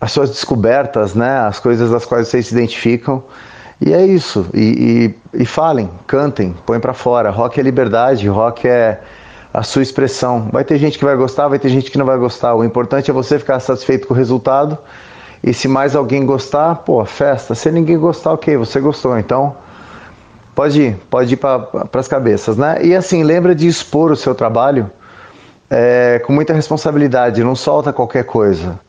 as 0.02 0.12
suas 0.12 0.30
descobertas, 0.32 1.16
né, 1.16 1.40
as 1.48 1.60
coisas 1.60 1.90
das 1.90 2.06
quais 2.06 2.28
vocês 2.28 2.48
se 2.48 2.54
identificam 2.54 3.24
e 3.82 3.94
é 3.94 4.06
isso. 4.06 4.46
E, 4.54 5.14
e, 5.34 5.42
e 5.42 5.46
falem, 5.46 5.90
cantem, 6.08 6.56
põem 6.66 6.80
para 6.80 6.94
fora. 6.94 7.30
Rock 7.30 7.60
é 7.60 7.64
liberdade, 7.64 8.28
rock 8.28 8.68
é 8.68 9.02
a 9.54 9.62
sua 9.62 9.84
expressão. 9.84 10.50
Vai 10.52 10.64
ter 10.64 10.78
gente 10.78 10.98
que 10.98 11.06
vai 11.06 11.16
gostar, 11.16 11.48
vai 11.48 11.60
ter 11.60 11.70
gente 11.70 11.92
que 11.92 11.98
não 11.98 12.06
vai 12.06 12.18
gostar. 12.18 12.56
O 12.56 12.64
importante 12.64 13.12
é 13.12 13.14
você 13.14 13.38
ficar 13.38 13.60
satisfeito 13.60 14.08
com 14.08 14.14
o 14.14 14.18
resultado. 14.18 14.78
E 15.44 15.54
se 15.54 15.68
mais 15.68 15.96
alguém 15.96 16.26
gostar, 16.26 16.76
pô, 16.76 17.04
festa. 17.06 17.54
Se 17.54 17.70
ninguém 17.70 17.98
gostar, 17.98 18.32
ok, 18.34 18.58
você 18.58 18.80
gostou. 18.80 19.18
Então, 19.20 19.56
pode 20.56 20.82
ir, 20.82 20.96
pode 21.10 21.34
ir 21.34 21.38
para 21.38 21.68
as 21.94 22.08
cabeças, 22.08 22.58
né? 22.58 22.78
E 22.82 22.96
assim, 22.96 23.24
lembra 23.24 23.54
de 23.54 23.68
expor 23.68 24.12
o 24.12 24.16
seu 24.16 24.34
trabalho 24.34 24.90
é, 25.70 26.22
com 26.26 26.32
muita 26.32 26.54
responsabilidade. 26.54 27.44
Não 27.44 27.56
solta 27.56 27.92
qualquer 27.92 28.24
coisa. 28.24 28.80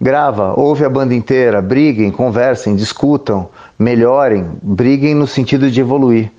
Grava, 0.00 0.58
ouve 0.58 0.84
a 0.84 0.90
banda 0.90 1.14
inteira, 1.14 1.62
briguem, 1.62 2.10
conversem, 2.10 2.74
discutam 2.74 3.48
melhorem, 3.78 4.46
briguem 4.62 5.14
no 5.14 5.26
sentido 5.26 5.70
de 5.70 5.80
evoluir. 5.80 6.30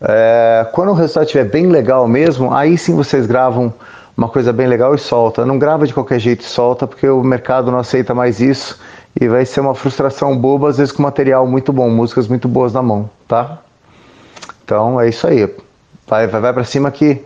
É, 0.00 0.66
quando 0.72 0.90
o 0.90 0.94
resultado 0.94 1.24
estiver 1.24 1.44
bem 1.44 1.66
legal 1.66 2.06
mesmo, 2.06 2.52
aí 2.52 2.76
sim 2.76 2.94
vocês 2.94 3.26
gravam 3.26 3.72
uma 4.16 4.28
coisa 4.28 4.52
bem 4.52 4.66
legal 4.66 4.94
e 4.94 4.98
solta. 4.98 5.44
Não 5.44 5.58
grava 5.58 5.86
de 5.86 5.94
qualquer 5.94 6.18
jeito 6.18 6.42
e 6.42 6.44
solta, 6.44 6.86
porque 6.86 7.08
o 7.08 7.22
mercado 7.22 7.70
não 7.70 7.78
aceita 7.78 8.14
mais 8.14 8.40
isso 8.40 8.78
e 9.20 9.28
vai 9.28 9.44
ser 9.44 9.60
uma 9.60 9.74
frustração 9.74 10.36
boba, 10.36 10.68
às 10.68 10.78
vezes 10.78 10.92
com 10.92 11.02
material 11.02 11.46
muito 11.46 11.72
bom, 11.72 11.88
músicas 11.88 12.28
muito 12.28 12.48
boas 12.48 12.72
na 12.72 12.82
mão, 12.82 13.08
tá? 13.28 13.58
Então 14.64 15.00
é 15.00 15.08
isso 15.08 15.26
aí. 15.26 15.48
Vai, 16.06 16.26
vai, 16.26 16.40
vai 16.40 16.52
para 16.52 16.64
cima 16.64 16.90
que 16.90 17.22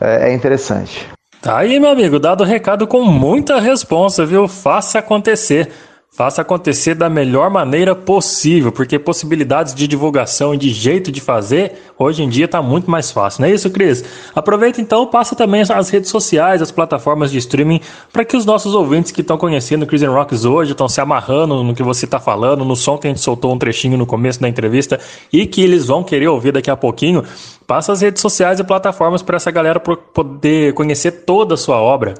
é, 0.00 0.30
é 0.30 0.34
interessante. 0.34 1.15
Tá 1.40 1.58
aí, 1.58 1.78
meu 1.78 1.90
amigo, 1.90 2.18
dado 2.18 2.42
o 2.42 2.46
recado 2.46 2.86
com 2.86 3.04
muita 3.04 3.60
responsa, 3.60 4.26
viu? 4.26 4.48
Faça 4.48 4.98
acontecer. 4.98 5.70
Faça 6.16 6.40
acontecer 6.40 6.94
da 6.94 7.10
melhor 7.10 7.50
maneira 7.50 7.94
possível, 7.94 8.72
porque 8.72 8.98
possibilidades 8.98 9.74
de 9.74 9.86
divulgação 9.86 10.54
e 10.54 10.56
de 10.56 10.70
jeito 10.70 11.12
de 11.12 11.20
fazer 11.20 11.74
hoje 11.98 12.22
em 12.22 12.28
dia 12.30 12.46
está 12.46 12.62
muito 12.62 12.90
mais 12.90 13.10
fácil, 13.10 13.42
não 13.42 13.48
é 13.48 13.52
isso, 13.52 13.68
Cris? 13.68 14.02
Aproveita 14.34 14.80
então, 14.80 15.06
passa 15.06 15.36
também 15.36 15.60
as 15.60 15.90
redes 15.90 16.08
sociais, 16.08 16.62
as 16.62 16.70
plataformas 16.70 17.30
de 17.30 17.36
streaming, 17.36 17.82
para 18.14 18.24
que 18.24 18.34
os 18.34 18.46
nossos 18.46 18.74
ouvintes 18.74 19.12
que 19.12 19.20
estão 19.20 19.36
conhecendo 19.36 19.84
Chris 19.84 20.02
Rocks 20.04 20.46
hoje, 20.46 20.72
estão 20.72 20.88
se 20.88 21.02
amarrando 21.02 21.62
no 21.62 21.74
que 21.74 21.82
você 21.82 22.06
está 22.06 22.18
falando, 22.18 22.64
no 22.64 22.76
som 22.76 22.96
que 22.96 23.06
a 23.06 23.10
gente 23.10 23.20
soltou 23.20 23.52
um 23.52 23.58
trechinho 23.58 23.98
no 23.98 24.06
começo 24.06 24.40
da 24.40 24.48
entrevista 24.48 24.98
e 25.30 25.46
que 25.46 25.60
eles 25.60 25.84
vão 25.84 26.02
querer 26.02 26.28
ouvir 26.28 26.50
daqui 26.50 26.70
a 26.70 26.76
pouquinho, 26.78 27.24
passa 27.66 27.92
as 27.92 28.00
redes 28.00 28.22
sociais 28.22 28.58
e 28.58 28.64
plataformas 28.64 29.22
para 29.22 29.36
essa 29.36 29.50
galera 29.50 29.78
poder 29.78 30.72
conhecer 30.72 31.10
toda 31.26 31.54
a 31.54 31.58
sua 31.58 31.76
obra. 31.76 32.14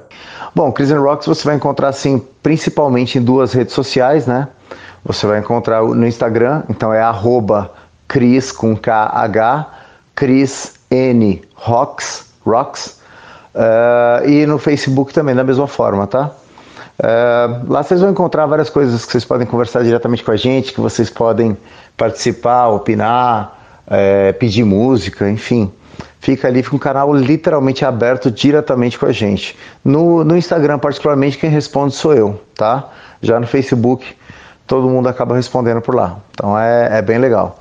Bom, 0.53 0.71
Chris 0.71 0.91
Rocks 0.91 1.25
você 1.25 1.45
vai 1.45 1.55
encontrar 1.55 1.89
assim 1.89 2.21
principalmente 2.47 3.17
em 3.17 3.21
duas 3.21 3.51
redes 3.51 3.73
sociais, 3.73 3.86
né? 4.27 4.47
Você 5.03 5.25
vai 5.25 5.39
encontrar 5.39 5.81
no 5.81 6.05
Instagram, 6.05 6.63
então 6.69 6.93
é 6.93 7.01
arroba 7.01 7.71
Cris 8.07 8.51
com 8.51 8.75
KH, 8.75 9.67
Cris 10.15 10.75
N 10.91 11.41
Rocks, 11.55 12.25
Rocks, 12.45 12.99
uh, 13.55 14.27
e 14.27 14.45
no 14.45 14.57
Facebook 14.57 15.13
também 15.13 15.35
da 15.35 15.43
mesma 15.43 15.67
forma, 15.67 16.05
tá? 16.07 16.31
Uh, 16.99 17.71
lá 17.71 17.83
vocês 17.83 18.01
vão 18.01 18.09
encontrar 18.09 18.45
várias 18.47 18.69
coisas 18.69 19.05
que 19.05 19.11
vocês 19.11 19.23
podem 19.23 19.45
conversar 19.45 19.83
diretamente 19.83 20.23
com 20.23 20.31
a 20.31 20.35
gente, 20.35 20.73
que 20.73 20.81
vocês 20.81 21.09
podem 21.09 21.55
participar, 21.95 22.67
opinar, 22.67 23.57
uh, 23.87 24.33
pedir 24.39 24.63
música, 24.63 25.29
enfim 25.29 25.71
fica 26.19 26.47
ali, 26.47 26.61
fica 26.61 26.75
um 26.75 26.79
canal 26.79 27.13
literalmente 27.13 27.85
aberto 27.85 28.29
diretamente 28.29 28.97
com 28.97 29.05
a 29.05 29.11
gente. 29.11 29.55
No, 29.83 30.23
no 30.23 30.35
Instagram, 30.35 30.77
particularmente, 30.79 31.37
quem 31.37 31.49
responde 31.49 31.95
sou 31.95 32.13
eu, 32.13 32.41
tá? 32.55 32.89
Já 33.21 33.39
no 33.39 33.47
Facebook, 33.47 34.15
todo 34.65 34.89
mundo 34.89 35.07
acaba 35.07 35.35
respondendo 35.35 35.81
por 35.81 35.95
lá. 35.95 36.17
Então 36.31 36.57
é, 36.57 36.99
é 36.99 37.01
bem 37.01 37.17
legal. 37.17 37.59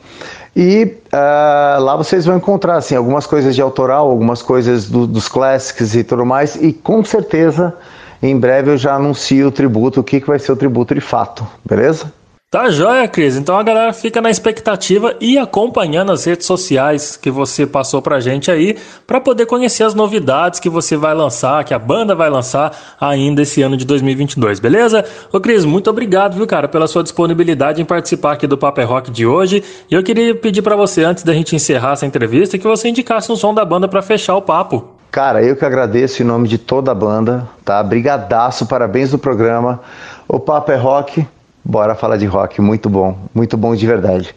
E 0.54 0.96
uh, 1.12 1.80
lá 1.82 1.96
vocês 1.96 2.24
vão 2.24 2.36
encontrar 2.36 2.76
assim, 2.76 2.96
algumas 2.96 3.26
coisas 3.26 3.54
de 3.54 3.60
autoral, 3.60 4.10
algumas 4.10 4.40
coisas 4.40 4.88
do, 4.88 5.06
dos 5.06 5.28
classics 5.28 5.94
e 5.94 6.02
tudo 6.02 6.24
mais. 6.24 6.56
E 6.56 6.72
com 6.72 7.04
certeza, 7.04 7.74
em 8.22 8.38
breve 8.38 8.70
eu 8.70 8.78
já 8.78 8.94
anuncio 8.94 9.48
o 9.48 9.52
tributo, 9.52 10.00
o 10.00 10.04
que, 10.04 10.20
que 10.20 10.26
vai 10.26 10.38
ser 10.38 10.52
o 10.52 10.56
tributo 10.56 10.94
de 10.94 11.00
fato, 11.00 11.46
beleza? 11.64 12.10
Tá 12.48 12.70
joia, 12.70 13.08
Cris. 13.08 13.36
Então 13.36 13.58
a 13.58 13.62
galera 13.64 13.92
fica 13.92 14.20
na 14.20 14.30
expectativa 14.30 15.16
e 15.20 15.36
acompanhando 15.36 16.12
as 16.12 16.24
redes 16.24 16.46
sociais 16.46 17.16
que 17.16 17.28
você 17.28 17.66
passou 17.66 18.00
pra 18.00 18.20
gente 18.20 18.52
aí, 18.52 18.78
para 19.04 19.20
poder 19.20 19.46
conhecer 19.46 19.82
as 19.82 19.94
novidades 19.94 20.60
que 20.60 20.70
você 20.70 20.96
vai 20.96 21.12
lançar, 21.12 21.64
que 21.64 21.74
a 21.74 21.78
banda 21.78 22.14
vai 22.14 22.30
lançar 22.30 22.72
ainda 23.00 23.42
esse 23.42 23.62
ano 23.62 23.76
de 23.76 23.84
2022, 23.84 24.60
beleza? 24.60 25.04
Ô 25.32 25.40
Cris, 25.40 25.64
muito 25.64 25.90
obrigado, 25.90 26.34
viu, 26.36 26.46
cara, 26.46 26.68
pela 26.68 26.86
sua 26.86 27.02
disponibilidade 27.02 27.82
em 27.82 27.84
participar 27.84 28.34
aqui 28.34 28.46
do 28.46 28.56
Paper 28.56 28.88
Rock 28.88 29.10
de 29.10 29.26
hoje. 29.26 29.64
E 29.90 29.94
eu 29.96 30.02
queria 30.04 30.32
pedir 30.32 30.62
para 30.62 30.76
você, 30.76 31.02
antes 31.02 31.24
da 31.24 31.34
gente 31.34 31.56
encerrar 31.56 31.94
essa 31.94 32.06
entrevista, 32.06 32.56
que 32.56 32.64
você 32.64 32.88
indicasse 32.88 33.30
um 33.30 33.34
som 33.34 33.52
da 33.52 33.64
banda 33.64 33.88
para 33.88 34.02
fechar 34.02 34.36
o 34.36 34.42
papo. 34.42 34.94
Cara, 35.10 35.42
eu 35.42 35.56
que 35.56 35.64
agradeço 35.64 36.22
em 36.22 36.26
nome 36.26 36.46
de 36.46 36.58
toda 36.58 36.92
a 36.92 36.94
banda, 36.94 37.48
tá? 37.64 37.82
Brigadaço, 37.82 38.66
parabéns 38.66 39.10
do 39.10 39.18
programa. 39.18 39.80
O 40.28 40.38
Paper 40.38 40.80
Rock 40.80 41.26
Bora 41.68 41.96
falar 41.96 42.16
de 42.16 42.26
rock, 42.26 42.60
muito 42.60 42.88
bom, 42.88 43.18
muito 43.34 43.56
bom 43.56 43.74
de 43.74 43.84
verdade. 43.84 44.32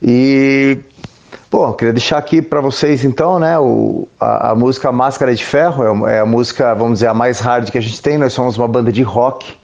E, 0.00 0.78
bom, 1.50 1.70
queria 1.74 1.92
deixar 1.92 2.16
aqui 2.16 2.40
para 2.40 2.62
vocês 2.62 3.04
então, 3.04 3.38
né, 3.38 3.58
o, 3.58 4.08
a, 4.18 4.52
a, 4.52 4.54
música 4.54 4.90
Máscara 4.90 5.34
de 5.34 5.44
Ferro, 5.44 6.06
é, 6.08 6.14
é, 6.14 6.20
a 6.20 6.24
música, 6.24 6.74
vamos 6.74 6.94
dizer, 6.94 7.08
a 7.08 7.14
mais 7.14 7.40
hard 7.40 7.70
que 7.70 7.76
a 7.76 7.80
gente 7.80 8.00
tem, 8.00 8.16
nós 8.16 8.32
somos 8.32 8.56
uma 8.56 8.66
banda 8.66 8.90
de 8.90 9.02
rock, 9.02 9.54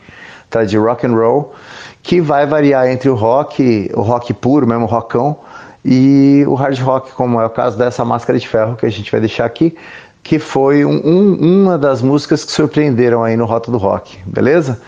tá, 0.50 0.64
de 0.64 0.76
rock 0.76 1.06
and 1.06 1.14
roll, 1.14 1.54
que 2.02 2.20
vai 2.20 2.46
variar 2.46 2.86
entre 2.88 3.08
o 3.08 3.14
rock, 3.14 3.90
o 3.94 4.02
rock 4.02 4.34
puro, 4.34 4.66
mesmo 4.66 4.84
rockão, 4.84 5.38
e 5.82 6.44
o 6.46 6.52
hard 6.52 6.78
rock, 6.78 7.12
como 7.12 7.40
é 7.40 7.46
o 7.46 7.50
caso 7.50 7.78
dessa 7.78 8.04
Máscara 8.04 8.38
de 8.38 8.46
Ferro 8.46 8.76
que 8.76 8.84
a 8.84 8.90
gente 8.90 9.10
vai 9.10 9.20
deixar 9.20 9.46
aqui, 9.46 9.74
que 10.22 10.38
foi 10.38 10.84
um, 10.84 11.00
um, 11.02 11.62
uma 11.62 11.78
das 11.78 12.02
músicas 12.02 12.44
que 12.44 12.52
surpreenderam 12.52 13.24
aí 13.24 13.34
no 13.34 13.46
Rota 13.46 13.70
do 13.70 13.78
Rock, 13.78 14.18
beleza? 14.26 14.78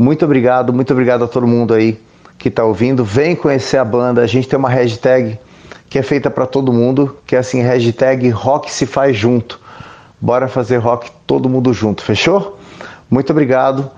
Muito 0.00 0.24
obrigado, 0.24 0.72
muito 0.72 0.94
obrigado 0.94 1.24
a 1.24 1.28
todo 1.28 1.46
mundo 1.46 1.74
aí 1.74 2.00
que 2.38 2.48
está 2.48 2.64
ouvindo. 2.64 3.04
Vem 3.04 3.36
conhecer 3.36 3.76
a 3.76 3.84
banda. 3.84 4.22
A 4.22 4.26
gente 4.26 4.48
tem 4.48 4.58
uma 4.58 4.70
hashtag 4.70 5.38
que 5.90 5.98
é 5.98 6.02
feita 6.02 6.30
para 6.30 6.46
todo 6.46 6.72
mundo, 6.72 7.18
que 7.26 7.36
é 7.36 7.38
assim, 7.38 7.60
hashtag 7.60 8.30
rock 8.30 8.72
se 8.72 8.86
faz 8.86 9.14
junto. 9.14 9.60
Bora 10.18 10.48
fazer 10.48 10.78
rock 10.78 11.10
todo 11.26 11.50
mundo 11.50 11.74
junto, 11.74 12.02
fechou? 12.02 12.58
Muito 13.10 13.30
obrigado. 13.30 13.90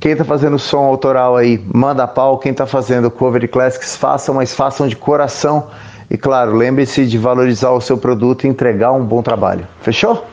Quem 0.00 0.12
está 0.12 0.24
fazendo 0.24 0.58
som 0.58 0.78
autoral 0.78 1.36
aí, 1.36 1.62
manda 1.70 2.06
pau. 2.06 2.38
Quem 2.38 2.52
está 2.52 2.64
fazendo 2.64 3.10
cover 3.10 3.42
de 3.42 3.46
classics, 3.46 3.94
façam, 3.94 4.36
mas 4.36 4.54
façam 4.54 4.88
de 4.88 4.96
coração. 4.96 5.66
E 6.10 6.16
claro, 6.16 6.56
lembre-se 6.56 7.04
de 7.04 7.18
valorizar 7.18 7.72
o 7.72 7.80
seu 7.82 7.98
produto 7.98 8.46
e 8.46 8.48
entregar 8.48 8.92
um 8.92 9.04
bom 9.04 9.20
trabalho. 9.20 9.68
Fechou? 9.82 10.26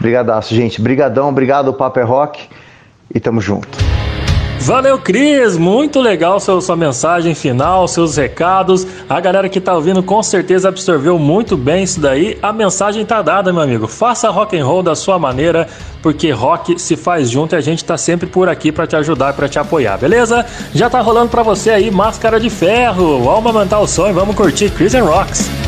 Brigadaço, 0.00 0.52
gente. 0.52 0.82
Brigadão, 0.82 1.28
obrigado, 1.28 1.72
Paper 1.72 2.02
é 2.02 2.06
Rock. 2.06 2.48
E 3.14 3.20
tamo 3.20 3.40
junto. 3.40 3.91
Valeu, 4.64 4.96
Cris! 4.96 5.56
Muito 5.56 6.00
legal 6.00 6.38
seu, 6.38 6.60
sua 6.60 6.76
mensagem 6.76 7.34
final, 7.34 7.88
seus 7.88 8.16
recados. 8.16 8.86
A 9.08 9.18
galera 9.18 9.48
que 9.48 9.60
tá 9.60 9.74
ouvindo 9.74 10.04
com 10.04 10.22
certeza 10.22 10.68
absorveu 10.68 11.18
muito 11.18 11.56
bem 11.56 11.82
isso 11.82 11.98
daí. 12.00 12.38
A 12.40 12.52
mensagem 12.52 13.04
tá 13.04 13.20
dada, 13.22 13.52
meu 13.52 13.60
amigo. 13.60 13.88
Faça 13.88 14.30
rock 14.30 14.56
and 14.56 14.64
roll 14.64 14.80
da 14.80 14.94
sua 14.94 15.18
maneira, 15.18 15.66
porque 16.00 16.30
rock 16.30 16.80
se 16.80 16.94
faz 16.94 17.28
junto 17.28 17.56
e 17.56 17.58
a 17.58 17.60
gente 17.60 17.84
tá 17.84 17.98
sempre 17.98 18.28
por 18.28 18.48
aqui 18.48 18.70
para 18.70 18.86
te 18.86 18.94
ajudar, 18.94 19.32
para 19.32 19.48
te 19.48 19.58
apoiar, 19.58 19.96
beleza? 19.98 20.46
Já 20.72 20.88
tá 20.88 21.00
rolando 21.00 21.30
para 21.30 21.42
você 21.42 21.70
aí 21.70 21.90
Máscara 21.90 22.38
de 22.38 22.48
Ferro. 22.48 23.20
Vamos 23.24 23.46
aumentar 23.46 23.80
o 23.80 23.86
e 24.08 24.12
vamos 24.12 24.36
curtir 24.36 24.70
Chris 24.70 24.94
and 24.94 25.02
Rocks. 25.02 25.61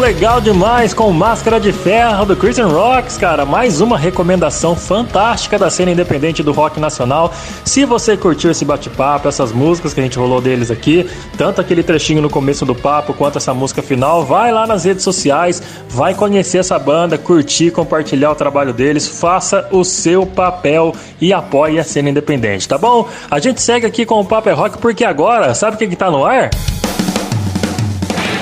Legal 0.00 0.40
demais 0.40 0.94
com 0.94 1.12
Máscara 1.12 1.60
de 1.60 1.72
Ferro 1.72 2.24
do 2.24 2.34
Christian 2.34 2.68
Rocks, 2.68 3.18
cara. 3.18 3.44
Mais 3.44 3.82
uma 3.82 3.98
recomendação 3.98 4.74
fantástica 4.74 5.58
da 5.58 5.68
cena 5.68 5.90
independente 5.90 6.42
do 6.42 6.52
rock 6.52 6.80
nacional. 6.80 7.34
Se 7.66 7.84
você 7.84 8.16
curtiu 8.16 8.50
esse 8.50 8.64
bate-papo, 8.64 9.28
essas 9.28 9.52
músicas 9.52 9.92
que 9.92 10.00
a 10.00 10.02
gente 10.02 10.18
rolou 10.18 10.40
deles 10.40 10.70
aqui, 10.70 11.06
tanto 11.36 11.60
aquele 11.60 11.82
trechinho 11.82 12.22
no 12.22 12.30
começo 12.30 12.64
do 12.64 12.74
papo 12.74 13.12
quanto 13.12 13.36
essa 13.36 13.52
música 13.52 13.82
final, 13.82 14.24
vai 14.24 14.50
lá 14.50 14.66
nas 14.66 14.84
redes 14.84 15.04
sociais, 15.04 15.62
vai 15.90 16.14
conhecer 16.14 16.58
essa 16.58 16.78
banda, 16.78 17.18
curtir, 17.18 17.70
compartilhar 17.70 18.30
o 18.30 18.34
trabalho 18.34 18.72
deles, 18.72 19.06
faça 19.06 19.68
o 19.70 19.84
seu 19.84 20.24
papel 20.24 20.94
e 21.20 21.30
apoie 21.30 21.78
a 21.78 21.84
cena 21.84 22.08
independente, 22.08 22.66
tá 22.66 22.78
bom? 22.78 23.06
A 23.30 23.38
gente 23.38 23.60
segue 23.60 23.84
aqui 23.84 24.06
com 24.06 24.18
o 24.18 24.24
Papo 24.24 24.48
é 24.48 24.52
Rock 24.52 24.78
porque 24.78 25.04
agora, 25.04 25.54
sabe 25.54 25.76
o 25.76 25.78
que, 25.78 25.88
que 25.88 25.96
tá 25.96 26.10
no 26.10 26.24
ar? 26.24 26.48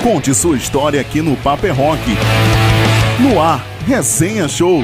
Conte 0.03 0.33
sua 0.33 0.55
história 0.55 1.01
aqui 1.01 1.21
no 1.21 1.35
Paper 1.35 1.75
Rock. 1.75 2.01
No 3.19 3.41
ar, 3.41 3.65
Resenha 3.85 4.47
Show. 4.47 4.81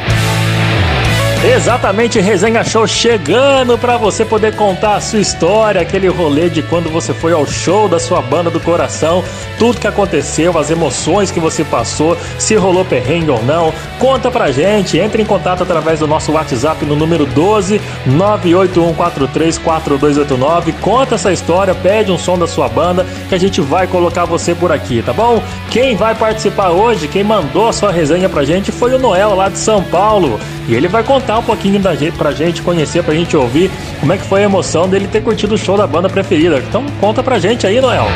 Exatamente, 1.47 2.19
resenha 2.19 2.63
show 2.63 2.87
chegando 2.87 3.77
para 3.77 3.97
você 3.97 4.25
poder 4.25 4.55
contar 4.55 4.95
a 4.95 4.99
sua 4.99 5.19
história, 5.19 5.79
aquele 5.79 6.07
rolê 6.07 6.49
de 6.49 6.63
quando 6.63 6.89
você 6.89 7.13
foi 7.13 7.33
ao 7.33 7.45
show 7.45 7.87
da 7.87 7.99
sua 7.99 8.19
banda 8.19 8.49
do 8.49 8.59
coração, 8.59 9.23
tudo 9.59 9.79
que 9.79 9.85
aconteceu, 9.85 10.57
as 10.57 10.71
emoções 10.71 11.29
que 11.29 11.39
você 11.39 11.63
passou, 11.63 12.17
se 12.39 12.55
rolou 12.55 12.83
perrengue 12.83 13.29
ou 13.29 13.43
não. 13.43 13.71
Conta 13.99 14.31
pra 14.31 14.51
gente, 14.51 14.97
entre 14.97 15.21
em 15.21 15.25
contato 15.25 15.61
através 15.61 15.99
do 15.99 16.07
nosso 16.07 16.31
WhatsApp 16.31 16.83
no 16.83 16.95
número 16.95 17.27
12 17.27 17.79
981434289. 18.09 20.73
Conta 20.81 21.13
essa 21.13 21.31
história, 21.31 21.75
pede 21.75 22.11
um 22.11 22.17
som 22.17 22.39
da 22.39 22.47
sua 22.47 22.67
banda 22.67 23.05
que 23.29 23.35
a 23.35 23.39
gente 23.39 23.61
vai 23.61 23.85
colocar 23.85 24.25
você 24.25 24.55
por 24.55 24.71
aqui, 24.71 25.03
tá 25.03 25.13
bom? 25.13 25.43
Quem 25.69 25.95
vai 25.95 26.15
participar 26.15 26.71
hoje, 26.71 27.07
quem 27.07 27.23
mandou 27.23 27.69
a 27.69 27.73
sua 27.73 27.91
resenha 27.91 28.27
pra 28.27 28.43
gente 28.43 28.71
foi 28.71 28.95
o 28.95 28.99
Noel 28.99 29.35
lá 29.35 29.47
de 29.47 29.59
São 29.59 29.83
Paulo. 29.83 30.39
E 30.67 30.73
ele 30.73 30.87
vai 30.87 31.03
contar 31.03 31.34
um 31.39 31.43
pouquinho 31.43 31.79
da 31.79 31.95
gente, 31.95 32.17
pra 32.17 32.31
gente 32.31 32.61
conhecer, 32.61 33.03
pra 33.03 33.13
gente 33.13 33.35
ouvir 33.35 33.71
como 33.99 34.13
é 34.13 34.17
que 34.17 34.23
foi 34.23 34.41
a 34.41 34.43
emoção 34.43 34.87
dele 34.87 35.07
ter 35.07 35.21
curtido 35.21 35.55
o 35.55 35.57
show 35.57 35.77
da 35.77 35.87
banda 35.87 36.09
preferida. 36.09 36.57
Então 36.59 36.85
conta 36.99 37.21
pra 37.23 37.39
gente 37.39 37.65
aí, 37.65 37.79
Noel. 37.81 38.07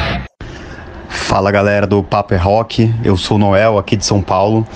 Fala 1.07 1.51
galera 1.51 1.85
do 1.85 2.01
Paper 2.01 2.39
é 2.39 2.41
Rock, 2.41 2.93
eu 3.03 3.15
sou 3.15 3.37
o 3.37 3.39
Noel 3.39 3.77
aqui 3.77 3.95
de 3.95 4.05
São 4.05 4.21
Paulo 4.21 4.67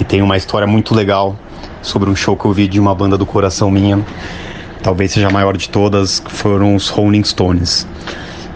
e 0.00 0.04
tenho 0.04 0.24
uma 0.24 0.36
história 0.36 0.66
muito 0.66 0.94
legal 0.94 1.36
sobre 1.80 2.08
um 2.10 2.16
show 2.16 2.36
que 2.36 2.44
eu 2.44 2.52
vi 2.52 2.66
de 2.66 2.80
uma 2.80 2.94
banda 2.94 3.16
do 3.16 3.26
coração 3.26 3.70
minha, 3.70 4.04
talvez 4.82 5.12
seja 5.12 5.28
a 5.28 5.30
maior 5.30 5.56
de 5.56 5.68
todas, 5.68 6.20
que 6.20 6.32
foram 6.32 6.74
os 6.74 6.88
Rolling 6.88 7.24
Stones. 7.24 7.86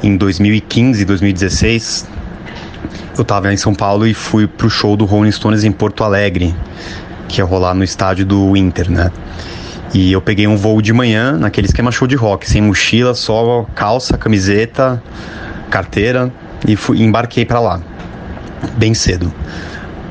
Em 0.03 0.17
2015 0.17 1.03
e 1.03 1.05
2016, 1.05 2.07
eu 3.17 3.23
estava 3.23 3.53
em 3.53 3.57
São 3.57 3.75
Paulo 3.75 4.07
e 4.07 4.15
fui 4.15 4.47
pro 4.47 4.69
show 4.69 4.97
do 4.97 5.05
Rolling 5.05 5.33
Stones 5.33 5.65
em 5.65 5.73
Porto 5.73 6.05
Alegre 6.05 6.55
que 7.29 7.41
ia 7.41 7.45
rolar 7.45 7.75
no 7.75 7.85
estádio 7.85 8.25
do 8.25 8.57
Inter, 8.57 8.91
né? 8.91 9.11
E 9.95 10.13
eu 10.13 10.21
peguei 10.21 10.47
um 10.47 10.57
voo 10.57 10.83
de 10.83 10.93
manhã, 10.93 11.37
naquele 11.39 11.67
esquema 11.67 11.91
show 11.91 12.07
de 12.07 12.17
rock, 12.17 12.49
sem 12.49 12.61
mochila, 12.61 13.15
só 13.15 13.65
calça, 13.75 14.19
camiseta, 14.19 15.03
carteira 15.71 16.33
e 16.67 16.77
fui, 16.77 17.03
embarquei 17.03 17.45
para 17.45 17.61
lá, 17.61 17.81
bem 18.77 18.95
cedo. 18.95 19.33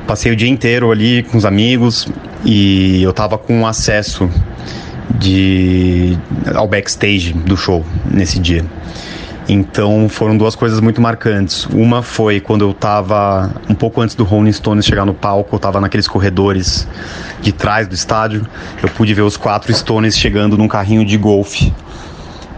Passei 0.06 0.32
o 0.32 0.36
dia 0.36 0.48
inteiro 0.48 0.90
ali 0.90 1.22
com 1.24 1.36
os 1.36 1.44
amigos 1.44 2.08
e 2.44 3.02
eu 3.02 3.12
tava 3.12 3.36
com 3.36 3.66
acesso 3.66 4.30
de 5.18 6.16
ao 6.54 6.68
backstage 6.68 7.32
do 7.32 7.56
show 7.56 7.84
nesse 8.10 8.38
dia. 8.38 8.64
Então 9.48 10.08
foram 10.08 10.36
duas 10.36 10.56
coisas 10.56 10.80
muito 10.80 11.00
marcantes. 11.00 11.66
Uma 11.66 12.02
foi 12.02 12.40
quando 12.40 12.62
eu 12.62 12.72
estava 12.72 13.52
um 13.68 13.74
pouco 13.74 14.00
antes 14.00 14.16
do 14.16 14.24
Rolling 14.24 14.52
Stones 14.52 14.84
chegar 14.84 15.04
no 15.04 15.14
palco, 15.14 15.54
eu 15.54 15.56
estava 15.56 15.80
naqueles 15.80 16.08
corredores 16.08 16.86
de 17.40 17.52
trás 17.52 17.86
do 17.86 17.94
estádio. 17.94 18.46
Eu 18.82 18.88
pude 18.88 19.14
ver 19.14 19.22
os 19.22 19.36
quatro 19.36 19.72
Stones 19.72 20.18
chegando 20.18 20.58
num 20.58 20.66
carrinho 20.66 21.04
de 21.04 21.16
golfe, 21.16 21.72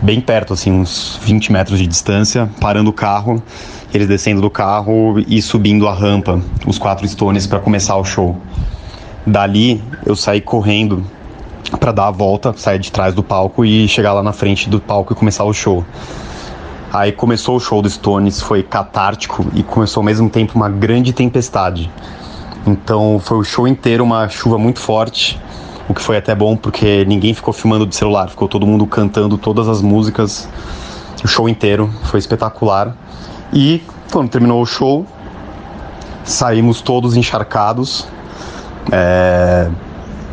bem 0.01 0.18
perto, 0.18 0.55
assim, 0.55 0.72
uns 0.72 1.20
20 1.22 1.53
metros 1.53 1.79
de 1.79 1.87
distância, 1.87 2.48
parando 2.59 2.88
o 2.88 2.92
carro, 2.92 3.42
eles 3.92 4.09
descendo 4.09 4.40
do 4.40 4.48
carro 4.48 5.22
e 5.29 5.42
subindo 5.42 5.87
a 5.87 5.92
rampa, 5.92 6.40
os 6.66 6.79
quatro 6.79 7.07
Stones, 7.07 7.46
para 7.46 7.61
começar 7.61 7.96
o 7.96 8.05
show. 8.05 8.40
Dali 9.27 9.83
eu 10.07 10.16
saí 10.16 10.40
correndo 10.40 11.05
para 11.79 11.92
dar 11.92 12.07
a 12.07 12.11
volta, 12.11 12.55
sair 12.57 12.79
de 12.79 12.90
trás 12.90 13.12
do 13.12 13.22
palco 13.22 13.62
e 13.62 13.87
chegar 13.87 14.14
lá 14.14 14.22
na 14.22 14.33
frente 14.33 14.70
do 14.70 14.81
palco 14.81 15.12
e 15.12 15.16
começar 15.16 15.44
o 15.44 15.53
show. 15.53 15.85
Aí 16.92 17.12
começou 17.12 17.57
o 17.57 17.61
show 17.61 17.83
do 17.83 17.90
Stones, 17.90 18.40
foi 18.40 18.62
catártico 18.62 19.46
e 19.55 19.62
começou 19.62 20.01
ao 20.01 20.05
mesmo 20.05 20.31
tempo 20.31 20.55
uma 20.55 20.70
grande 20.70 21.12
tempestade. 21.12 21.90
Então 22.66 23.20
foi 23.22 23.37
o 23.37 23.44
show 23.44 23.68
inteiro 23.68 24.03
uma 24.03 24.29
chuva 24.29 24.59
muito 24.59 24.81
forte, 24.81 25.38
o 25.87 25.94
que 25.94 26.01
foi 26.01 26.16
até 26.16 26.35
bom 26.35 26.57
porque 26.57 27.05
ninguém 27.05 27.35
ficou 27.35 27.53
filmando 27.53 27.87
de 27.87 27.94
celular, 27.94 28.29
ficou 28.29 28.48
todo 28.48 28.66
mundo 28.66 28.87
cantando 28.87 29.37
todas 29.37 29.68
as 29.68 29.83
músicas, 29.83 30.48
o 31.22 31.29
show 31.29 31.48
inteiro, 31.48 31.90
foi 32.05 32.18
espetacular. 32.18 32.96
E 33.53 33.83
quando 34.11 34.31
terminou 34.31 34.62
o 34.62 34.66
show, 34.66 35.07
saímos 36.24 36.81
todos 36.81 37.16
encharcados, 37.16 38.07
é, 38.90 39.68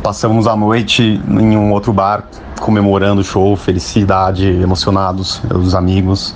passamos 0.06 0.46
a 0.46 0.54
noite 0.54 1.20
em 1.28 1.56
um 1.56 1.72
outro 1.72 1.92
bar 1.92 2.22
comemorando 2.60 3.22
o 3.22 3.24
show, 3.24 3.56
felicidade, 3.56 4.46
emocionados, 4.46 5.42
os 5.52 5.74
amigos. 5.74 6.32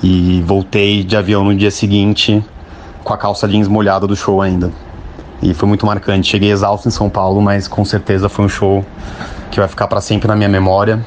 E 0.00 0.44
voltei 0.46 1.02
de 1.02 1.16
avião 1.16 1.42
no 1.42 1.52
dia 1.52 1.72
seguinte 1.72 2.40
com 3.02 3.12
a 3.12 3.18
calça 3.18 3.48
jeans 3.48 3.66
molhada 3.66 4.06
do 4.06 4.14
show 4.14 4.40
ainda. 4.40 4.70
E 5.42 5.52
foi 5.54 5.68
muito 5.68 5.84
marcante. 5.84 6.28
Cheguei 6.28 6.52
exausto 6.52 6.86
em 6.86 6.92
São 6.92 7.10
Paulo, 7.10 7.42
mas 7.42 7.66
com 7.66 7.84
certeza 7.84 8.28
foi 8.28 8.44
um 8.44 8.48
show 8.48 8.84
que 9.50 9.58
vai 9.58 9.68
ficar 9.68 9.88
para 9.88 10.00
sempre 10.00 10.28
na 10.28 10.36
minha 10.36 10.48
memória. 10.48 11.04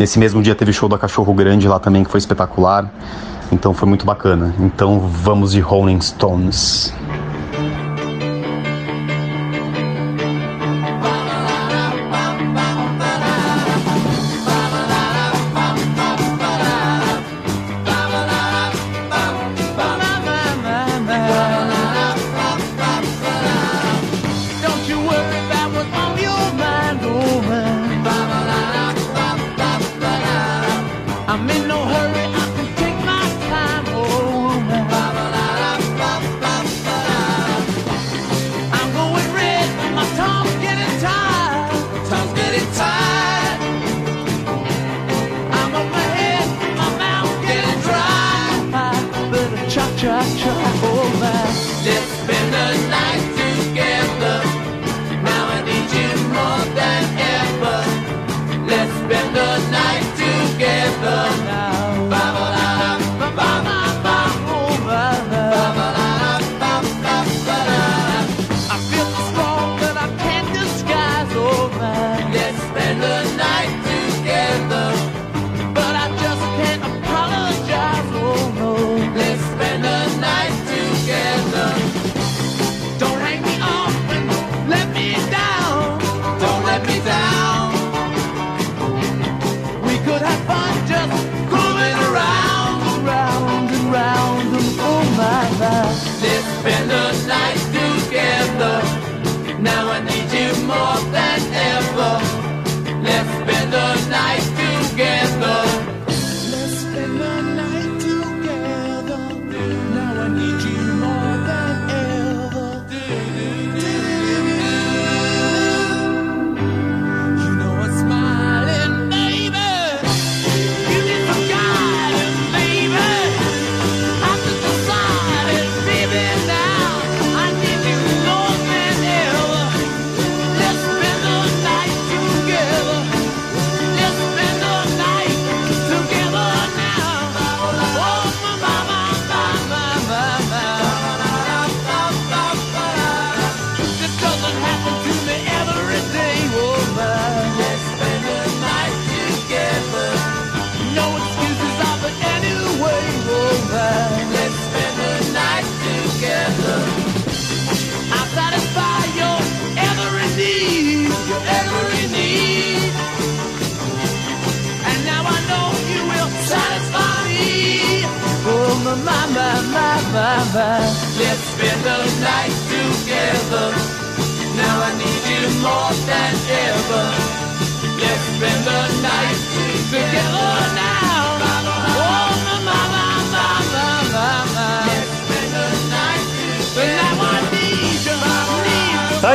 Nesse 0.00 0.18
mesmo 0.18 0.42
dia 0.42 0.56
teve 0.56 0.72
show 0.72 0.88
da 0.88 0.98
Cachorro 0.98 1.32
Grande 1.32 1.68
lá 1.68 1.78
também, 1.78 2.02
que 2.02 2.10
foi 2.10 2.18
espetacular. 2.18 2.92
Então 3.52 3.72
foi 3.72 3.88
muito 3.88 4.04
bacana. 4.04 4.52
Então 4.58 4.98
vamos 4.98 5.52
de 5.52 5.60
Rolling 5.60 6.00
Stones. 6.00 6.92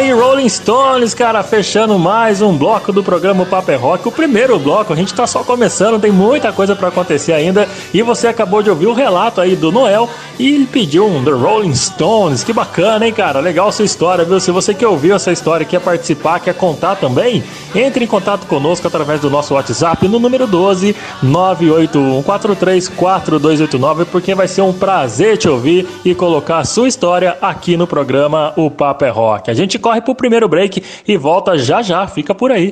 Rolling 0.06 0.48
Stones, 0.48 1.16
cara, 1.16 1.42
fechando 1.42 1.98
mais 1.98 2.40
um 2.40 2.56
bloco 2.56 2.94
do 2.94 3.04
programa 3.04 3.48
Paper 3.48 3.82
Rock. 3.82 4.08
O 4.08 4.12
primeiro 4.12 4.60
bloco, 4.60 4.94
a 4.94 4.96
gente 4.96 5.12
tá 5.12 5.26
só 5.26 5.44
começando, 5.44 6.00
tem 6.00 6.12
muita 6.12 6.54
coisa 6.54 6.76
para 6.76 6.90
acontecer 6.90 7.34
ainda. 7.34 7.68
E 7.92 8.04
você 8.04 8.28
acabou 8.28 8.62
de 8.62 8.70
ouvir 8.70 8.86
o 8.86 8.94
relato 8.94 9.42
aí 9.42 9.56
do 9.56 9.72
Noel 9.72 10.08
e 10.40 10.54
ele 10.54 10.66
pediu 10.66 11.08
um 11.08 11.24
The 11.24 11.32
Rolling 11.32 11.74
Stones. 11.76 12.44
Que 12.44 12.52
bacana, 12.54 13.06
hein, 13.06 13.14
cara? 13.14 13.40
Legal 13.40 13.72
sua 13.72 13.86
história, 13.86 14.26
viu? 14.26 14.40
Se 14.40 14.52
você 14.52 14.74
quer 14.74 14.88
ouvir 14.88 15.12
essa 15.12 15.32
história, 15.32 15.66
quer 15.66 15.80
participar, 15.80 16.40
quer 16.40 16.54
contar 16.54 16.96
também, 16.96 17.44
entre 17.76 18.04
em 18.04 18.08
contato 18.08 18.48
conosco 18.48 18.88
através 18.88 19.22
do 19.22 19.30
nosso 19.30 19.54
WhatsApp 19.54 20.08
no 20.08 20.18
número 20.20 20.48
12 20.48 20.96
981434289, 21.24 24.06
porque 24.12 24.36
vai 24.36 24.48
ser 24.48 24.62
um 24.62 24.74
prazer 24.74 25.38
te 25.38 25.50
ouvir 25.50 25.88
e 26.04 26.16
colocar 26.16 26.60
a 26.60 26.66
sua 26.66 26.88
história 26.88 27.38
aqui 27.42 27.76
no 27.78 27.88
programa 27.88 28.54
O 28.56 28.70
Paper 28.70 29.14
Rock. 29.14 29.52
A 29.52 29.54
gente 29.54 29.80
corre 29.80 30.02
pro 30.02 30.16
primeiro 30.16 30.48
break 30.48 30.84
e 31.08 31.18
volta 31.18 31.58
já 31.58 31.82
já, 31.82 32.06
fica 32.08 32.36
por 32.36 32.52
aí. 32.52 32.72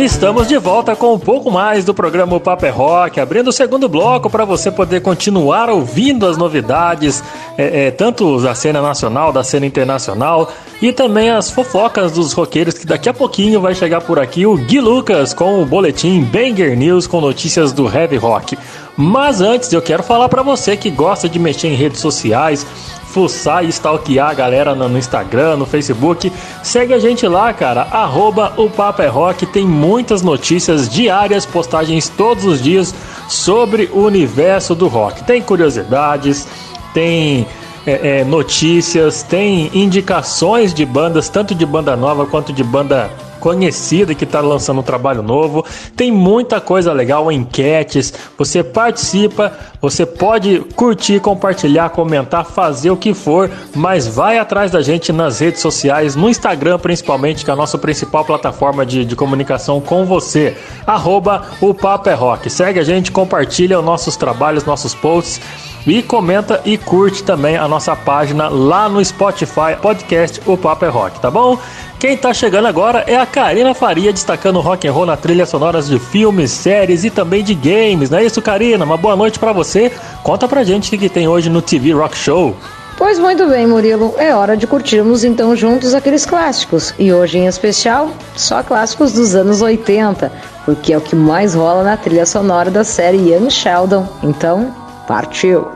Estamos 0.00 0.48
de 0.48 0.56
volta 0.56 0.96
com 0.96 1.12
um 1.12 1.18
pouco 1.18 1.50
mais 1.50 1.84
do 1.84 1.92
programa 1.92 2.40
Paper 2.40 2.70
é 2.70 2.72
Rock, 2.72 3.20
abrindo 3.20 3.48
o 3.48 3.52
segundo 3.52 3.86
bloco 3.86 4.30
para 4.30 4.46
você 4.46 4.70
poder 4.70 5.02
continuar 5.02 5.68
ouvindo 5.68 6.26
as 6.26 6.38
novidades, 6.38 7.22
é, 7.58 7.88
é, 7.88 7.90
tanto 7.90 8.40
da 8.40 8.54
cena 8.54 8.80
nacional, 8.80 9.30
da 9.30 9.44
cena 9.44 9.66
internacional 9.66 10.50
e 10.80 10.90
também 10.90 11.28
as 11.28 11.50
fofocas 11.50 12.12
dos 12.12 12.32
roqueiros, 12.32 12.78
que 12.78 12.86
daqui 12.86 13.10
a 13.10 13.14
pouquinho 13.14 13.60
vai 13.60 13.74
chegar 13.74 14.00
por 14.00 14.18
aqui 14.18 14.46
o 14.46 14.56
Gui 14.56 14.80
Lucas 14.80 15.34
com 15.34 15.62
o 15.62 15.66
boletim 15.66 16.22
Banger 16.22 16.74
News 16.78 17.06
com 17.06 17.20
notícias 17.20 17.70
do 17.70 17.86
heavy 17.86 18.16
rock. 18.16 18.58
Mas 18.96 19.42
antes 19.42 19.70
eu 19.70 19.82
quero 19.82 20.02
falar 20.02 20.30
para 20.30 20.42
você 20.42 20.78
que 20.78 20.88
gosta 20.88 21.28
de 21.28 21.38
mexer 21.38 21.68
em 21.68 21.74
redes 21.74 22.00
sociais, 22.00 22.66
fuçar 23.12 23.64
e 23.64 23.68
stalkear 23.68 24.30
a 24.30 24.34
galera 24.34 24.74
no 24.74 24.96
Instagram, 24.96 25.56
no 25.56 25.66
Facebook. 25.66 26.32
Segue 26.62 26.94
a 26.94 26.98
gente 26.98 27.26
lá, 27.26 27.52
cara. 27.52 27.82
Arroba 27.82 28.52
o 28.56 28.70
Papo 28.70 29.02
é 29.02 29.06
Rock. 29.06 29.46
Tem 29.46 29.66
muitas 29.66 30.22
notícias 30.22 30.88
diárias, 30.88 31.44
postagens 31.44 32.08
todos 32.08 32.44
os 32.44 32.62
dias 32.62 32.94
sobre 33.28 33.90
o 33.92 34.00
universo 34.00 34.74
do 34.74 34.88
rock. 34.88 35.24
Tem 35.24 35.42
curiosidades, 35.42 36.46
tem 36.94 37.46
é, 37.86 38.20
é, 38.20 38.24
notícias, 38.24 39.22
tem 39.22 39.70
indicações 39.72 40.72
de 40.72 40.84
bandas, 40.84 41.28
tanto 41.28 41.54
de 41.54 41.66
banda 41.66 41.96
nova 41.96 42.26
quanto 42.26 42.52
de 42.52 42.62
banda 42.62 43.10
conhecida 43.40 44.14
que 44.14 44.24
está 44.24 44.40
lançando 44.40 44.80
um 44.80 44.84
trabalho 44.84 45.22
novo. 45.22 45.64
Tem 45.96 46.12
muita 46.12 46.60
coisa 46.60 46.92
legal, 46.92 47.32
enquetes. 47.32 48.12
Você 48.38 48.62
participa, 48.62 49.52
você 49.80 50.06
pode 50.06 50.60
curtir, 50.76 51.18
compartilhar, 51.18 51.90
comentar, 51.90 52.44
fazer 52.44 52.90
o 52.90 52.96
que 52.96 53.14
for, 53.14 53.50
mas 53.74 54.06
vai 54.06 54.38
atrás 54.38 54.70
da 54.70 54.82
gente 54.82 55.12
nas 55.12 55.40
redes 55.40 55.60
sociais, 55.60 56.14
no 56.14 56.28
Instagram 56.28 56.78
principalmente, 56.78 57.44
que 57.44 57.50
é 57.50 57.54
a 57.54 57.56
nossa 57.56 57.78
principal 57.78 58.24
plataforma 58.24 58.84
de, 58.86 59.04
de 59.04 59.16
comunicação 59.16 59.80
com 59.80 60.04
você. 60.04 60.56
Arroba 60.86 61.46
o 61.60 61.72
Papo 61.72 62.08
é 62.08 62.14
Rock. 62.14 62.50
Segue 62.50 62.78
a 62.78 62.84
gente, 62.84 63.10
compartilha 63.10 63.78
os 63.78 63.84
nossos 63.84 64.16
trabalhos, 64.16 64.64
nossos 64.64 64.94
posts. 64.94 65.40
E 65.86 66.02
comenta 66.02 66.60
e 66.64 66.76
curte 66.76 67.22
também 67.22 67.56
a 67.56 67.66
nossa 67.66 67.96
página 67.96 68.48
lá 68.48 68.88
no 68.88 69.02
Spotify, 69.04 69.76
podcast 69.80 70.40
O 70.46 70.56
Papo 70.56 70.84
é 70.84 70.88
Rock, 70.88 71.18
tá 71.20 71.30
bom? 71.30 71.58
Quem 71.98 72.16
tá 72.16 72.32
chegando 72.32 72.66
agora 72.66 73.04
é 73.06 73.16
a 73.16 73.26
Karina 73.26 73.74
Faria, 73.74 74.12
destacando 74.12 74.60
rock 74.60 74.86
and 74.86 74.92
roll 74.92 75.06
na 75.06 75.16
trilha 75.16 75.46
sonoras 75.46 75.88
de 75.88 75.98
filmes, 75.98 76.50
séries 76.50 77.04
e 77.04 77.10
também 77.10 77.42
de 77.42 77.54
games. 77.54 78.10
Não 78.10 78.18
é 78.18 78.24
isso, 78.24 78.40
Karina? 78.40 78.84
Uma 78.84 78.96
boa 78.96 79.16
noite 79.16 79.38
para 79.38 79.52
você. 79.52 79.92
Conta 80.22 80.46
pra 80.46 80.64
gente 80.64 80.94
o 80.94 80.98
que 80.98 81.08
tem 81.08 81.28
hoje 81.28 81.50
no 81.50 81.60
TV 81.62 81.92
Rock 81.92 82.16
Show. 82.16 82.56
Pois 82.96 83.18
muito 83.18 83.46
bem, 83.48 83.66
Murilo. 83.66 84.14
É 84.18 84.34
hora 84.34 84.58
de 84.58 84.66
curtirmos 84.66 85.24
então 85.24 85.56
juntos 85.56 85.94
aqueles 85.94 86.26
clássicos. 86.26 86.94
E 86.98 87.10
hoje 87.10 87.38
em 87.38 87.46
especial, 87.46 88.10
só 88.36 88.62
clássicos 88.62 89.12
dos 89.12 89.34
anos 89.34 89.62
80, 89.62 90.30
porque 90.66 90.92
é 90.92 90.98
o 90.98 91.00
que 91.00 91.16
mais 91.16 91.54
rola 91.54 91.82
na 91.82 91.96
trilha 91.96 92.26
sonora 92.26 92.70
da 92.70 92.84
série 92.84 93.16
Young 93.16 93.48
Sheldon. 93.50 94.06
Então, 94.22 94.74
partiu! 95.10 95.66